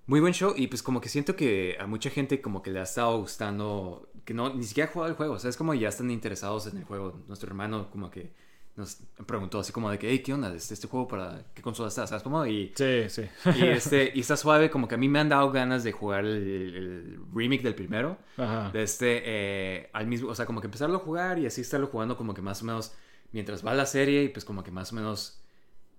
muy 0.05 0.19
buen 0.19 0.33
show 0.33 0.53
y 0.55 0.67
pues 0.67 0.83
como 0.83 0.99
que 1.01 1.09
siento 1.09 1.35
que 1.35 1.77
a 1.79 1.87
mucha 1.87 2.09
gente 2.09 2.41
como 2.41 2.61
que 2.61 2.71
le 2.71 2.79
ha 2.79 2.83
estado 2.83 3.19
gustando, 3.19 4.09
que 4.25 4.33
no, 4.33 4.53
ni 4.53 4.63
siquiera 4.63 4.89
ha 4.89 4.93
jugado 4.93 5.11
el 5.11 5.17
juego, 5.17 5.39
¿sabes? 5.39 5.57
Como 5.57 5.73
ya 5.73 5.89
están 5.89 6.11
interesados 6.11 6.67
en 6.67 6.77
el 6.77 6.83
juego. 6.83 7.21
Nuestro 7.27 7.47
hermano 7.47 7.89
como 7.89 8.09
que 8.11 8.33
nos 8.75 8.97
preguntó 9.27 9.59
así 9.59 9.71
como 9.71 9.89
de 9.91 9.99
que, 9.99 10.09
hey, 10.09 10.19
¿qué 10.19 10.33
onda? 10.33 10.53
Este, 10.53 10.73
este 10.73 10.87
juego 10.87 11.07
para 11.07 11.45
qué 11.53 11.61
consola 11.61 11.89
está? 11.89 12.07
¿Sabes? 12.07 12.23
Como, 12.23 12.45
y... 12.45 12.73
Sí, 12.75 13.07
sí. 13.07 13.23
Y, 13.55 13.65
este, 13.65 14.11
y 14.15 14.21
está 14.21 14.35
suave, 14.35 14.71
como 14.71 14.87
que 14.87 14.95
a 14.95 14.97
mí 14.97 15.07
me 15.07 15.19
han 15.19 15.29
dado 15.29 15.51
ganas 15.51 15.83
de 15.83 15.91
jugar 15.91 16.25
el, 16.25 16.75
el 16.75 17.19
remake 17.33 17.61
del 17.61 17.75
primero. 17.75 18.17
Ajá. 18.35 18.71
De 18.71 18.81
este, 18.81 19.21
eh, 19.25 19.89
al 19.93 20.07
mismo, 20.07 20.29
o 20.29 20.35
sea, 20.35 20.45
como 20.45 20.59
que 20.59 20.67
empezarlo 20.67 20.97
a 20.97 20.99
jugar 20.99 21.37
y 21.37 21.45
así 21.45 21.61
estarlo 21.61 21.87
jugando 21.87 22.17
como 22.17 22.33
que 22.33 22.41
más 22.41 22.63
o 22.63 22.65
menos 22.65 22.93
mientras 23.31 23.65
va 23.65 23.73
la 23.73 23.85
serie 23.85 24.23
y 24.23 24.29
pues 24.29 24.43
como 24.43 24.63
que 24.63 24.71
más 24.71 24.91
o 24.91 24.95
menos 24.95 25.42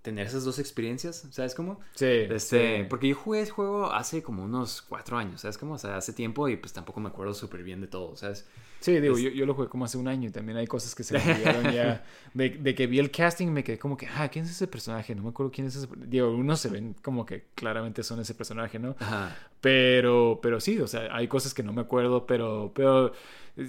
tener 0.04 0.26
esas 0.26 0.44
dos 0.44 0.58
experiencias, 0.58 1.26
¿sabes 1.30 1.54
cómo? 1.54 1.80
Sí. 1.94 2.04
Este, 2.04 2.82
sí. 2.82 2.86
porque 2.90 3.08
yo 3.08 3.16
jugué 3.16 3.40
ese 3.40 3.50
juego 3.52 3.90
hace 3.90 4.22
como 4.22 4.44
unos 4.44 4.82
cuatro 4.82 5.16
años, 5.16 5.40
¿sabes 5.40 5.56
cómo? 5.56 5.74
O 5.74 5.78
sea, 5.78 5.96
hace 5.96 6.12
tiempo 6.12 6.46
y 6.46 6.56
pues 6.58 6.74
tampoco 6.74 7.00
me 7.00 7.08
acuerdo 7.08 7.32
súper 7.32 7.62
bien 7.62 7.80
de 7.80 7.86
todo, 7.86 8.14
¿sabes? 8.14 8.46
Sí, 8.80 9.00
digo, 9.00 9.16
Es- 9.16 9.22
yo, 9.22 9.30
yo 9.30 9.46
lo 9.46 9.54
jugué 9.54 9.68
como 9.68 9.86
hace 9.86 9.96
un 9.96 10.06
año 10.06 10.28
y 10.28 10.30
también 10.30 10.58
hay 10.58 10.66
cosas 10.66 10.94
que 10.94 11.02
se 11.04 11.14
me 11.18 11.32
olvidaron 11.32 11.72
ya. 11.72 12.04
De, 12.34 12.50
de 12.50 12.74
que 12.74 12.86
vi 12.86 12.98
el 12.98 13.10
casting 13.10 13.46
me 13.48 13.64
quedé 13.64 13.78
como 13.78 13.96
que, 13.96 14.06
ah, 14.08 14.28
¿quién 14.28 14.44
es 14.44 14.50
ese 14.50 14.66
personaje? 14.66 15.14
No 15.14 15.22
me 15.22 15.28
acuerdo 15.30 15.50
quién 15.50 15.68
es 15.68 15.76
ese. 15.76 15.88
Digo, 15.96 16.26
algunos 16.26 16.60
se 16.60 16.68
ven 16.68 16.94
como 17.00 17.24
que 17.24 17.44
claramente 17.54 18.02
son 18.02 18.20
ese 18.20 18.34
personaje, 18.34 18.78
¿no? 18.78 18.94
Ajá. 18.98 19.34
Pero, 19.60 20.40
pero 20.42 20.60
sí, 20.60 20.78
o 20.80 20.86
sea, 20.86 21.08
hay 21.16 21.28
cosas 21.28 21.54
que 21.54 21.62
no 21.62 21.72
me 21.72 21.80
acuerdo, 21.80 22.26
pero, 22.26 22.72
pero 22.74 23.12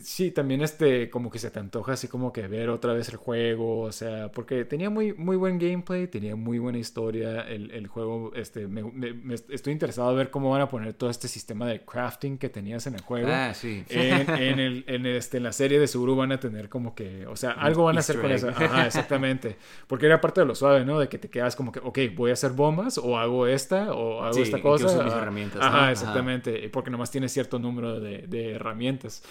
Sí, 0.02 0.32
también 0.32 0.62
este, 0.62 1.12
como 1.12 1.30
que 1.30 1.38
se 1.38 1.52
te 1.52 1.60
antoja 1.60 1.94
así 1.94 2.08
como 2.08 2.34
que 2.34 2.48
ver 2.48 2.70
otra 2.70 2.94
vez 2.94 3.08
el 3.10 3.18
juego, 3.18 3.82
o 3.82 3.92
sea, 3.92 4.32
porque 4.32 4.66
tenía 4.66 4.90
muy, 4.90 5.14
muy 5.14 5.36
buen 5.38 5.60
gameplay, 5.60 6.08
tenía 6.08 6.36
muy 6.36 6.58
buena 6.58 6.80
historia, 6.80 7.42
el, 7.42 7.70
el 7.70 7.86
juego, 7.86 8.32
este, 8.34 8.68
me, 8.68 8.82
me- 8.82 9.14
me- 9.14 9.36
estoy 9.36 9.74
interesado 9.74 10.10
a 10.10 10.14
ver 10.14 10.32
cómo 10.32 10.50
van 10.50 10.62
a 10.62 10.70
poner 10.70 10.94
todo 10.96 11.12
este 11.12 11.28
sistema 11.28 11.68
de 11.68 11.86
crafting 11.86 12.40
que 12.40 12.50
tenías 12.50 12.88
en 12.88 12.96
el 12.96 13.02
juego. 13.02 13.28
Ah, 13.32 13.54
sí. 13.54 13.84
En, 13.90 14.28
en 14.42 14.60
el, 14.60 14.86
en, 14.88 15.06
este, 15.06 15.38
en 15.38 15.44
la 15.44 15.54
serie 15.54 15.80
de 15.80 15.88
seguro 15.88 16.16
van 16.16 16.32
a 16.32 16.40
tener 16.40 16.68
como 16.68 16.96
que, 16.96 17.28
o 17.28 17.36
sea, 17.36 17.52
algo 17.52 17.84
van 17.84 17.98
a 17.98 18.00
hacer 18.00 18.20
con 18.20 18.32
eso. 18.32 18.50
Ajá, 18.58 18.88
exactamente. 18.88 19.56
Porque 19.86 20.08
era 20.08 20.20
parte 20.20 20.42
de 20.42 20.48
lo 20.48 20.56
suave, 20.56 20.84
¿no? 20.84 20.98
De 21.00 21.10
que 21.10 21.20
te 21.20 21.30
quedas 21.30 21.56
como 21.56 21.72
que, 21.72 21.80
ok, 21.80 22.00
voy 22.16 22.32
a 22.32 22.34
hacer 22.34 22.54
bombas 22.54 22.98
o 22.98 23.20
hago 23.20 23.46
esta 23.46 23.94
o 23.94 24.24
hago 24.24 24.34
Sí, 24.34 24.42
esta 24.42 24.58
y 24.58 24.62
que 24.62 24.68
cosa. 24.68 24.86
uso 24.88 25.04
mis 25.04 25.14
herramientas. 25.14 25.62
Ajá, 25.64 25.92
exactamente. 25.92 26.70
Porque 26.70 26.90
nomás 26.90 27.12
tiene 27.12 27.30
cierto 27.30 27.60
número 27.60 28.00
de, 28.00 28.26
de 28.28 28.54
herramientas. 28.54 29.22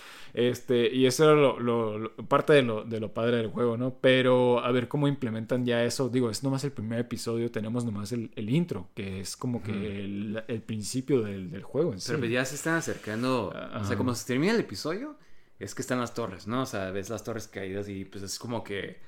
Este, 0.48 0.92
y 0.94 1.06
eso 1.06 1.24
era 1.24 1.34
lo, 1.34 1.58
lo- 1.60 1.98
lo- 1.98 2.16
parte 2.28 2.52
de 2.52 2.62
lo, 2.62 2.84
de 2.84 3.00
lo 3.00 3.12
padre 3.12 3.36
del 3.38 3.48
juego, 3.48 3.76
¿no? 3.76 3.94
Pero 4.00 4.60
a 4.64 4.70
ver 4.72 4.88
cómo 4.88 5.08
implementan 5.08 5.64
ya 5.66 5.84
eso. 5.84 6.08
Digo, 6.08 6.30
es 6.30 6.42
nomás 6.42 6.64
el 6.64 6.72
primer 6.72 7.00
episodio, 7.00 7.50
tenemos 7.50 7.84
nomás 7.84 8.12
el, 8.12 8.30
el 8.36 8.50
intro, 8.50 8.88
que 8.94 9.20
es 9.20 9.36
como 9.36 9.62
que 9.62 9.72
el, 9.72 10.42
el 10.48 10.62
principio 10.62 11.22
del, 11.22 11.50
del 11.50 11.62
juego 11.62 11.92
en. 11.92 11.98
Pero 12.06 12.26
ya 12.26 12.44
se 12.44 12.54
están 12.54 12.74
acercando. 12.74 13.52
O 13.80 13.84
sea, 13.84 13.96
como 13.96 14.14
se 14.14 14.26
termina 14.26 14.52
el 14.54 14.60
episodio, 14.60 15.16
es 15.58 15.74
que 15.74 15.82
están 15.82 16.00
las 16.00 16.14
torres, 16.14 16.46
¿no? 16.46 16.62
O 16.62 16.66
sea, 16.66 16.90
ves 16.90 17.10
las 17.10 17.22
torres 17.24 17.48
caídas 17.48 17.88
y 17.88 18.04
pues 18.04 18.22
es 18.24 18.38
como 18.38 18.62
que. 18.64 18.98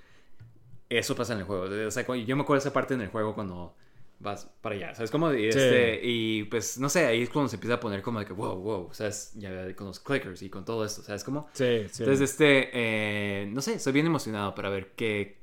Eso 0.89 1.17
pasa 1.17 1.33
en 1.33 1.41
el 1.41 1.45
juego. 1.47 1.65
O 1.87 1.91
sea, 1.91 2.05
yo 2.17 2.37
me 2.37 2.43
acuerdo 2.43 2.61
esa 2.61 2.73
parte 2.73 2.95
en 2.95 3.01
el 3.01 3.09
juego 3.09 3.35
cuando 3.35 3.75
vas 4.19 4.47
para 4.61 4.75
allá. 4.75 4.95
¿Sabes 4.95 5.11
cómo? 5.11 5.33
Y, 5.33 5.53
Sí. 5.53 5.59
este, 5.59 6.01
y 6.03 6.45
pues 6.45 6.79
no 6.79 6.89
sé, 6.89 7.07
ahí 7.07 7.23
es 7.23 7.31
cuando 7.31 7.49
se 7.49 7.57
empieza 7.57 7.75
a 7.75 7.81
poner 7.81 8.03
como 8.03 8.19
de 8.19 8.25
que 8.27 8.33
wow, 8.33 8.57
wow. 8.57 8.89
¿Sabes? 8.93 9.33
Ya 9.35 9.75
con 9.75 9.87
los 9.89 10.01
clickers 10.01 10.43
y 10.43 10.49
con 10.51 10.65
todo 10.65 10.85
esto. 10.85 11.03
¿Sabes 11.03 11.23
cómo? 11.25 11.49
Sí, 11.53 11.87
sí. 11.91 12.03
Entonces, 12.03 12.31
este, 12.31 12.71
eh, 12.73 13.47
no 13.53 13.61
sé, 13.61 13.75
estoy 13.75 13.93
bien 13.93 14.07
emocionado 14.07 14.55
para 14.55 14.71
ver 14.71 14.93
qué, 14.97 15.39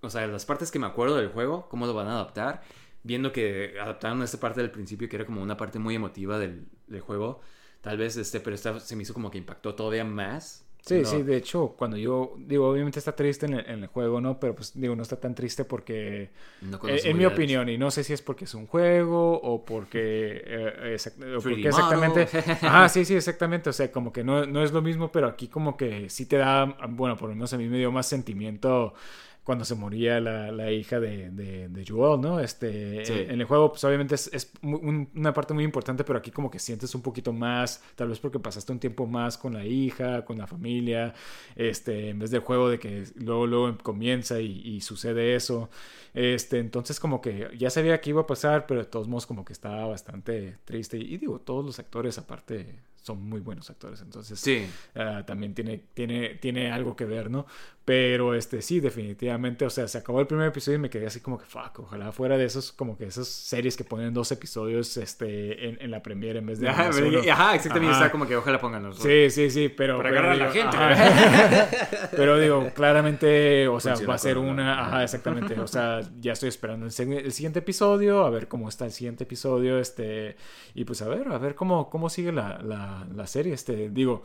o 0.00 0.10
sea, 0.10 0.26
las 0.26 0.44
partes 0.44 0.70
que 0.70 0.78
me 0.78 0.86
acuerdo 0.86 1.16
del 1.16 1.28
juego, 1.28 1.68
cómo 1.68 1.86
lo 1.86 1.94
van 1.94 2.08
a 2.08 2.12
adaptar, 2.14 2.62
viendo 3.04 3.32
que 3.32 3.76
adaptaron 3.80 4.22
esta 4.22 4.38
parte 4.40 4.60
del 4.60 4.70
principio, 4.70 5.08
que 5.08 5.16
era 5.16 5.26
como 5.26 5.42
una 5.42 5.56
parte 5.56 5.78
muy 5.78 5.94
emotiva 5.94 6.38
del, 6.38 6.66
del 6.88 7.00
juego, 7.00 7.40
tal 7.80 7.98
vez, 7.98 8.16
este, 8.16 8.40
pero 8.40 8.54
esta 8.54 8.78
se 8.80 8.96
me 8.96 9.02
hizo 9.02 9.14
como 9.14 9.30
que 9.30 9.38
impactó 9.38 9.74
todavía 9.74 10.04
más. 10.04 10.66
Sí, 10.84 11.00
No. 11.00 11.08
sí, 11.08 11.22
de 11.22 11.36
hecho, 11.36 11.74
cuando 11.78 11.96
yo 11.96 12.34
digo, 12.38 12.68
obviamente 12.68 12.98
está 12.98 13.14
triste 13.14 13.46
en 13.46 13.54
el, 13.54 13.70
en 13.70 13.82
el 13.84 13.86
juego, 13.86 14.20
¿no? 14.20 14.40
Pero 14.40 14.54
pues 14.56 14.72
digo, 14.74 14.96
no 14.96 15.02
está 15.02 15.18
tan 15.20 15.32
triste 15.34 15.64
porque, 15.64 16.30
No 16.62 16.76
eh, 16.76 16.80
conozco 16.80 17.08
en 17.10 17.16
mi 17.16 17.24
opinión, 17.24 17.68
y 17.68 17.78
no 17.78 17.90
sé 17.92 18.02
si 18.02 18.12
es 18.12 18.20
porque 18.20 18.46
es 18.46 18.54
un 18.54 18.66
juego 18.66 19.40
o 19.40 19.64
porque, 19.64 20.42
eh, 20.44 20.94
exact- 20.96 21.22
o 21.36 21.40
3D 21.40 21.50
porque 21.50 21.68
exactamente... 21.68 22.28
Ajá, 22.62 22.88
sí, 22.88 23.04
sí, 23.04 23.14
exactamente, 23.14 23.70
o 23.70 23.72
sea, 23.72 23.92
como 23.92 24.12
que 24.12 24.24
no, 24.24 24.44
no 24.46 24.62
es 24.64 24.72
lo 24.72 24.82
mismo, 24.82 25.12
pero 25.12 25.28
aquí 25.28 25.46
como 25.48 25.76
que 25.76 26.10
sí 26.10 26.26
te 26.26 26.36
da, 26.38 26.64
bueno, 26.88 27.16
por 27.16 27.28
lo 27.28 27.36
menos 27.36 27.52
a 27.52 27.58
mí 27.58 27.68
me 27.68 27.78
dio 27.78 27.92
más 27.92 28.06
sentimiento 28.08 28.94
cuando 29.44 29.64
se 29.64 29.74
moría 29.74 30.20
la, 30.20 30.52
la 30.52 30.70
hija 30.70 31.00
de, 31.00 31.30
de, 31.30 31.68
de 31.68 31.84
Joel, 31.86 32.20
¿no? 32.20 32.38
Este, 32.40 33.04
Sí. 33.04 33.12
en 33.28 33.40
el 33.40 33.44
juego, 33.46 33.70
pues 33.72 33.82
obviamente 33.84 34.14
es, 34.14 34.30
es 34.32 34.52
un- 34.62 35.10
una 35.14 35.32
parte 35.32 35.52
muy 35.52 35.64
importante, 35.64 36.04
pero 36.04 36.18
aquí 36.18 36.30
como 36.30 36.50
que 36.50 36.58
sientes 36.60 36.94
un 36.94 37.02
poquito 37.02 37.32
más, 37.32 37.82
tal 37.96 38.08
vez 38.08 38.20
porque 38.20 38.38
pasaste 38.38 38.70
un 38.72 38.78
tiempo 38.78 39.06
más 39.06 39.36
con 39.38 39.52
la 39.54 39.64
hija, 39.66 40.24
con 40.24 40.38
la 40.38 40.46
familia, 40.46 41.12
este, 41.56 42.10
en 42.10 42.18
vez 42.20 42.30
del 42.30 42.40
juego 42.40 42.68
de 42.68 42.78
que 42.78 43.04
luego, 43.16 43.46
luego 43.46 43.78
comienza 43.78 44.40
y, 44.40 44.60
y 44.64 44.80
sucede 44.80 45.34
eso. 45.34 45.70
Este, 46.14 46.58
entonces 46.58 47.00
como 47.00 47.20
que 47.20 47.48
ya 47.58 47.70
sabía 47.70 48.00
que 48.00 48.10
iba 48.10 48.22
a 48.22 48.26
pasar, 48.26 48.66
pero 48.66 48.80
de 48.80 48.86
todos 48.86 49.08
modos 49.08 49.26
como 49.26 49.44
que 49.44 49.52
estaba 49.52 49.86
bastante 49.86 50.58
triste. 50.64 50.98
Y, 50.98 51.18
digo, 51.18 51.40
todos 51.40 51.64
los 51.64 51.78
actores 51.78 52.18
aparte 52.18 52.80
son 53.02 53.22
muy 53.22 53.40
buenos 53.40 53.68
actores, 53.68 54.00
entonces 54.00 54.38
Sí, 54.38 54.66
ah, 54.94 55.24
también 55.26 55.54
tiene, 55.54 55.82
tiene, 55.92 56.36
tiene 56.36 56.70
algo 56.70 56.94
que 56.96 57.04
ver, 57.04 57.30
¿no? 57.30 57.46
Pero 57.84 58.34
este 58.36 58.62
sí, 58.62 58.78
definitivamente, 58.78 59.64
o 59.66 59.70
sea, 59.70 59.88
se 59.88 59.98
acabó 59.98 60.20
el 60.20 60.28
primer 60.28 60.46
episodio 60.46 60.78
y 60.78 60.80
me 60.80 60.88
quedé 60.88 61.06
así 61.08 61.18
como 61.18 61.36
que, 61.36 61.46
fuck, 61.46 61.80
ojalá 61.80 62.12
fuera 62.12 62.38
de 62.38 62.44
esos, 62.44 62.70
como 62.70 62.96
que 62.96 63.06
esas 63.06 63.26
series 63.26 63.76
que 63.76 63.82
ponen 63.82 64.14
dos 64.14 64.30
episodios 64.30 64.96
este, 64.96 65.68
en, 65.68 65.78
en 65.82 65.90
la 65.90 66.00
premiere 66.00 66.38
en 66.38 66.46
vez 66.46 66.60
de... 66.60 66.68
ajá, 66.68 66.90
pero- 66.92 67.20
ajá, 67.32 67.56
exactamente, 67.56 67.92
Ajá. 67.92 68.04
está 68.04 68.12
como 68.12 68.28
que 68.28 68.36
ojalá 68.36 68.60
pongan 68.60 68.84
los 68.84 68.98
Sí, 68.98 69.30
sí, 69.30 69.50
sí, 69.50 69.68
pero... 69.68 69.96
Para 69.96 70.10
pero 70.10 70.20
agarrar 70.20 70.40
a 70.40 70.46
la 70.46 70.52
digo, 70.52 70.70
gente. 70.70 71.76
pero 72.16 72.38
digo, 72.38 72.70
claramente, 72.72 73.66
o 73.66 73.80
sea, 73.80 73.92
Funciona 73.94 74.08
va 74.10 74.14
a 74.14 74.18
ser 74.18 74.38
una... 74.38 74.86
Ajá, 74.86 75.02
exactamente. 75.02 75.58
O 75.58 75.66
sea, 75.66 76.00
ya 76.20 76.34
estoy 76.34 76.50
esperando 76.50 76.86
el, 76.86 77.12
el 77.12 77.32
siguiente 77.32 77.58
episodio, 77.58 78.24
a 78.24 78.30
ver 78.30 78.46
cómo 78.46 78.68
está 78.68 78.84
el 78.84 78.92
siguiente 78.92 79.24
episodio, 79.24 79.80
este... 79.80 80.36
Y 80.74 80.84
pues 80.84 81.02
a 81.02 81.08
ver, 81.08 81.26
a 81.28 81.38
ver 81.38 81.56
cómo, 81.56 81.90
cómo 81.90 82.08
sigue 82.08 82.30
la, 82.30 82.60
la, 82.62 82.91
la 83.14 83.26
serie, 83.26 83.54
este... 83.54 83.90
Digo, 83.90 84.22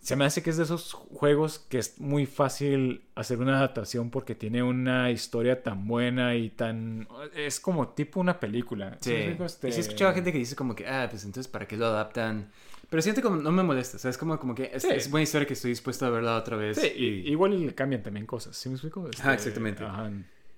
se 0.00 0.14
me 0.14 0.24
hace 0.24 0.40
que 0.42 0.50
es 0.50 0.56
de 0.56 0.62
esos 0.64 0.92
juegos 0.92 1.58
que 1.58 1.78
es 1.78 1.98
muy 2.00 2.26
fácil 2.26 3.02
hacer 3.16 3.38
una 3.38 3.56
adaptación 3.58 4.10
porque 4.10 4.34
tiene 4.36 4.62
una 4.62 5.10
historia 5.10 5.62
tan 5.64 5.88
buena 5.88 6.36
y 6.36 6.50
tan... 6.50 7.08
Es 7.34 7.58
como 7.58 7.88
tipo 7.88 8.20
una 8.20 8.38
película. 8.38 8.96
Sí. 9.00 9.12
explico? 9.12 9.44
Este- 9.46 9.68
Y 9.68 9.72
sí 9.72 9.78
he 9.78 9.80
escuchado 9.80 10.14
gente 10.14 10.30
que 10.32 10.38
dice 10.38 10.54
como 10.54 10.76
que, 10.76 10.86
ah, 10.86 11.08
pues 11.10 11.24
entonces, 11.24 11.50
¿para 11.50 11.66
qué 11.66 11.76
lo 11.76 11.86
adaptan? 11.86 12.50
Pero 12.88 13.02
siento 13.02 13.20
como, 13.20 13.34
no 13.36 13.50
me 13.50 13.64
molesta, 13.64 13.96
o 13.96 14.00
sea, 14.00 14.10
es 14.12 14.16
como, 14.18 14.38
como 14.38 14.54
que 14.54 14.70
es, 14.72 14.82
Sí. 14.84 14.90
es 14.92 15.10
buena 15.10 15.24
historia 15.24 15.44
que 15.44 15.54
estoy 15.54 15.70
dispuesto 15.70 16.06
a 16.06 16.10
verla 16.10 16.36
otra 16.36 16.56
vez. 16.56 16.78
Sí, 16.78 16.86
y- 16.94 17.30
igual 17.32 17.58
le 17.66 17.74
cambian 17.74 18.00
también 18.02 18.26
cosas, 18.26 18.56
¿sí 18.56 18.68
me 18.68 18.76
explico? 18.76 19.08
Este, 19.08 19.22
Ajá, 19.22 19.34
exactamente. 19.34 19.82
ajá. 19.82 20.08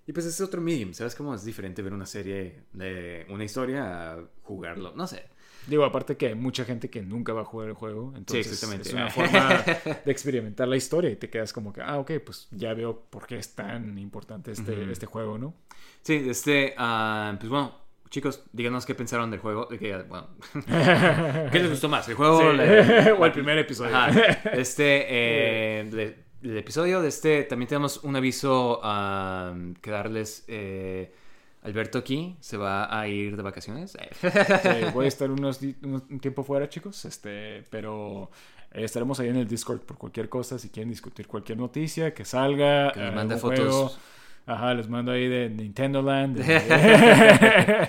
Y 0.06 0.12
pues 0.12 0.26
es 0.26 0.38
otro 0.42 0.60
medium, 0.60 0.92
¿sabes 0.92 1.14
cómo 1.14 1.34
es 1.34 1.42
diferente 1.44 1.80
ver 1.80 1.94
una 1.94 2.04
serie 2.06 2.64
de 2.74 3.24
una 3.30 3.44
historia 3.44 4.12
a 4.12 4.18
jugarlo? 4.42 4.92
No 4.94 5.06
sé. 5.06 5.24
Digo, 5.68 5.84
aparte 5.84 6.16
que 6.16 6.28
hay 6.28 6.34
mucha 6.34 6.64
gente 6.64 6.88
que 6.88 7.02
nunca 7.02 7.32
va 7.32 7.42
a 7.42 7.44
jugar 7.44 7.68
el 7.68 7.74
juego, 7.74 8.12
entonces 8.16 8.46
exactamente. 8.46 8.88
es 8.88 8.94
una 8.94 9.10
forma 9.10 9.62
de 10.04 10.10
experimentar 10.12 10.66
la 10.66 10.76
historia 10.76 11.10
y 11.10 11.16
te 11.16 11.28
quedas 11.28 11.52
como 11.52 11.72
que, 11.72 11.82
ah, 11.82 11.98
ok, 11.98 12.12
pues 12.24 12.48
ya 12.50 12.72
veo 12.74 13.02
por 13.10 13.26
qué 13.26 13.36
es 13.36 13.54
tan 13.54 13.98
importante 13.98 14.52
este, 14.52 14.90
este 14.90 15.06
juego, 15.06 15.36
¿no? 15.38 15.54
Sí, 16.02 16.24
este, 16.28 16.74
ah, 16.78 17.36
pues 17.38 17.50
bueno, 17.50 17.74
chicos, 18.08 18.42
díganos 18.52 18.86
qué 18.86 18.94
pensaron 18.94 19.30
del 19.30 19.40
juego. 19.40 19.66
De 19.66 19.78
que, 19.78 19.94
bueno, 20.04 20.28
¿qué 21.52 21.58
les 21.58 21.70
gustó 21.70 21.88
más? 21.88 22.08
¿El 22.08 22.14
juego? 22.14 22.40
Sí. 22.50 22.56
la- 22.56 23.14
o 23.18 23.24
el 23.26 23.32
primer 23.32 23.58
episodio. 23.58 23.94
Ajá. 23.94 24.10
Este, 24.52 25.06
eh, 25.08 26.14
el 26.42 26.56
episodio 26.56 27.02
de 27.02 27.08
este, 27.08 27.42
también 27.44 27.68
tenemos 27.68 28.02
un 28.04 28.16
aviso 28.16 28.80
ah, 28.82 29.54
que 29.82 29.90
darles. 29.90 30.44
eh, 30.48 31.12
Alberto 31.68 31.98
aquí 31.98 32.36
se 32.40 32.56
va 32.56 32.98
a 32.98 33.06
ir 33.08 33.36
de 33.36 33.42
vacaciones. 33.42 33.92
Sí, 33.92 34.28
voy 34.94 35.04
a 35.04 35.08
estar 35.08 35.30
unos, 35.30 35.60
un 35.82 36.18
tiempo 36.20 36.42
fuera, 36.42 36.68
chicos, 36.68 37.04
este, 37.04 37.62
pero 37.70 38.30
eh, 38.72 38.84
estaremos 38.84 39.20
ahí 39.20 39.28
en 39.28 39.36
el 39.36 39.46
Discord 39.48 39.80
por 39.80 39.98
cualquier 39.98 40.28
cosa, 40.28 40.58
si 40.58 40.70
quieren 40.70 40.90
discutir 40.90 41.26
cualquier 41.26 41.58
noticia 41.58 42.14
que 42.14 42.24
salga. 42.24 42.92
Que 42.92 43.06
eh, 43.08 43.10
mande 43.12 43.36
fotos. 43.36 43.58
juego. 43.58 43.92
Ajá, 44.46 44.72
les 44.72 44.88
mando 44.88 45.12
ahí 45.12 45.28
de 45.28 45.50
Nintendo 45.50 46.00
Land. 46.00 46.38
de- 46.38 47.88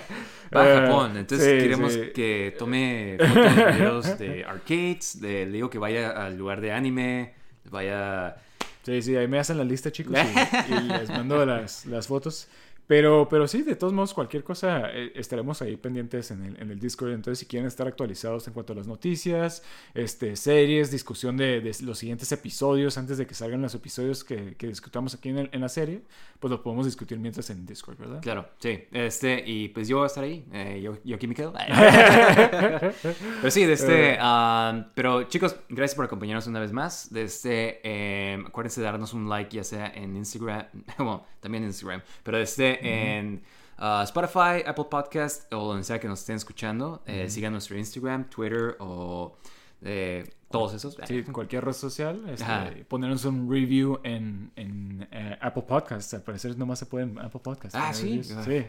Va 0.54 0.62
a 0.62 0.68
Eh, 0.68 0.80
Japón, 0.80 1.16
entonces 1.16 1.46
sí, 1.46 1.58
queremos 1.62 1.92
sí. 1.92 2.00
que 2.14 2.54
tome 2.58 3.16
fotos 3.18 3.54
videos 3.76 4.18
de 4.18 4.44
arcades, 4.44 5.20
de, 5.20 5.46
le 5.46 5.52
digo 5.52 5.70
que 5.70 5.78
vaya 5.78 6.10
al 6.10 6.36
lugar 6.36 6.60
de 6.60 6.72
anime, 6.72 7.34
vaya... 7.70 8.36
Sí, 8.82 9.00
sí, 9.02 9.14
ahí 9.16 9.28
me 9.28 9.38
hacen 9.38 9.58
la 9.58 9.64
lista, 9.64 9.92
chicos, 9.92 10.16
y, 10.18 10.72
y 10.74 10.88
les 10.88 11.08
mando 11.10 11.44
las, 11.46 11.86
las 11.86 12.06
fotos. 12.08 12.48
Pero, 12.90 13.28
pero 13.30 13.46
sí, 13.46 13.62
de 13.62 13.76
todos 13.76 13.92
modos, 13.92 14.12
cualquier 14.12 14.42
cosa, 14.42 14.90
eh, 14.92 15.12
estaremos 15.14 15.62
ahí 15.62 15.76
pendientes 15.76 16.32
en 16.32 16.42
el, 16.42 16.60
en 16.60 16.72
el 16.72 16.80
Discord. 16.80 17.12
Entonces, 17.12 17.38
si 17.38 17.46
quieren 17.46 17.68
estar 17.68 17.86
actualizados 17.86 18.48
en 18.48 18.52
cuanto 18.52 18.72
a 18.72 18.76
las 18.76 18.88
noticias, 18.88 19.62
este, 19.94 20.34
series, 20.34 20.90
discusión 20.90 21.36
de, 21.36 21.60
de 21.60 21.72
los 21.82 21.98
siguientes 22.00 22.32
episodios, 22.32 22.98
antes 22.98 23.16
de 23.16 23.28
que 23.28 23.34
salgan 23.34 23.62
los 23.62 23.76
episodios 23.76 24.24
que, 24.24 24.56
que 24.56 24.66
discutamos 24.66 25.14
aquí 25.14 25.28
en, 25.28 25.38
el- 25.38 25.50
en 25.52 25.60
la 25.60 25.68
serie, 25.68 26.02
pues 26.40 26.50
lo 26.50 26.64
podemos 26.64 26.84
discutir 26.84 27.16
mientras 27.20 27.48
en 27.50 27.64
Discord, 27.64 27.96
¿verdad? 27.96 28.20
Claro, 28.22 28.48
sí, 28.58 28.80
este, 28.90 29.40
y 29.46 29.68
pues 29.68 29.86
yo 29.86 29.98
voy 29.98 30.04
a 30.04 30.06
estar 30.08 30.24
ahí, 30.24 30.44
eh, 30.52 30.80
yo, 30.82 30.98
yo 31.04 31.14
aquí 31.14 31.28
me 31.28 31.36
quedo. 31.36 31.52
pero 33.40 33.50
sí, 33.50 33.62
este, 33.62 34.16
ah, 34.20 34.86
pero 34.96 35.24
chicos, 35.28 35.54
gracias 35.68 35.94
por 35.94 36.06
acompañarnos 36.06 36.48
una 36.48 36.58
vez 36.58 36.72
más. 36.72 37.12
De 37.12 37.22
este, 37.22 37.80
eh, 37.84 38.42
acuérdense 38.46 38.80
de 38.80 38.86
darnos 38.86 39.12
un 39.14 39.28
like, 39.28 39.54
ya 39.56 39.62
sea 39.62 39.86
en 39.94 40.16
Instagram, 40.16 40.66
bueno, 40.98 41.24
también 41.40 41.64
en 41.64 41.70
Instagram, 41.70 42.02
pero 42.22 42.38
de 42.38 42.44
este, 42.44 43.16
en 43.18 43.42
ah, 43.78 44.02
Spotify, 44.04 44.62
Apple 44.66 44.86
Podcast 44.90 45.52
o 45.52 45.68
donde 45.68 45.84
sea 45.84 45.98
que 45.98 46.08
nos 46.08 46.20
estén 46.20 46.36
escuchando. 46.36 47.02
Eh, 47.06 47.28
Sigan 47.28 47.52
nuestro 47.52 47.76
Instagram, 47.76 48.28
Twitter 48.30 48.76
o 48.78 49.36
eh, 49.82 50.24
todos 50.50 50.74
esos. 50.74 50.96
Sí, 51.06 51.22
cualquier 51.22 51.64
red 51.64 51.72
social, 51.74 52.22
este, 52.28 52.84
ponernos 52.88 53.24
un 53.24 53.48
review 53.48 54.00
en, 54.02 54.50
en 54.56 55.06
eh, 55.12 55.38
Apple 55.40 55.62
Podcasts. 55.62 56.12
Al 56.12 56.22
parecer 56.22 56.58
nomás 56.58 56.80
se 56.80 56.86
puede 56.86 57.04
en 57.04 57.18
Apple 57.20 57.40
Podcasts. 57.42 57.78
Ah, 57.80 57.94
sí. 57.94 58.04
reviews. 58.06 58.32
Ah. 58.32 58.44
Sí. 58.44 58.66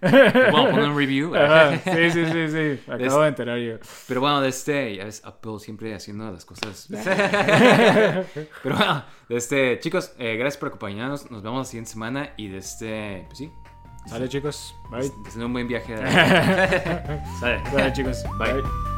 Bueno, 0.00 0.70
poner 0.70 0.88
un 0.90 0.96
review. 0.96 1.34
Ajá, 1.36 1.76
sí, 1.78 2.10
sí, 2.12 2.24
sí, 2.26 2.48
sí. 2.48 2.80
Acabo 2.86 3.04
Es- 3.04 3.14
de 3.22 3.26
enterar 3.28 3.58
yo. 3.58 3.78
Pero 4.06 4.20
bueno, 4.20 4.40
de 4.40 4.48
este, 4.48 4.94
ya 4.94 5.04
ves, 5.06 5.22
Apple 5.24 5.58
siempre 5.58 5.92
haciendo 5.94 6.30
las 6.30 6.44
cosas. 6.44 6.86
Pero 8.62 8.76
bueno, 8.76 9.04
de 9.28 9.36
este, 9.36 9.80
chicos, 9.80 10.12
eh, 10.18 10.36
gracias 10.36 10.58
por 10.58 10.68
acompañarnos. 10.68 11.30
Nos 11.32 11.42
vemos 11.42 11.58
la 11.58 11.64
siguiente 11.64 11.90
semana 11.90 12.30
y 12.36 12.46
de 12.48 12.58
este, 12.58 13.24
pues 13.26 13.38
sí, 13.38 13.50
Sale, 14.06 14.28
chicos. 14.28 14.74
Bye. 14.90 15.10
deseo 15.24 15.46
un 15.46 15.52
buen 15.52 15.66
viaje. 15.66 15.96
Sale. 17.40 17.62
Sale, 17.72 17.92
chicos. 17.92 18.22
Bye. 18.38 18.52
Bye. 18.52 18.93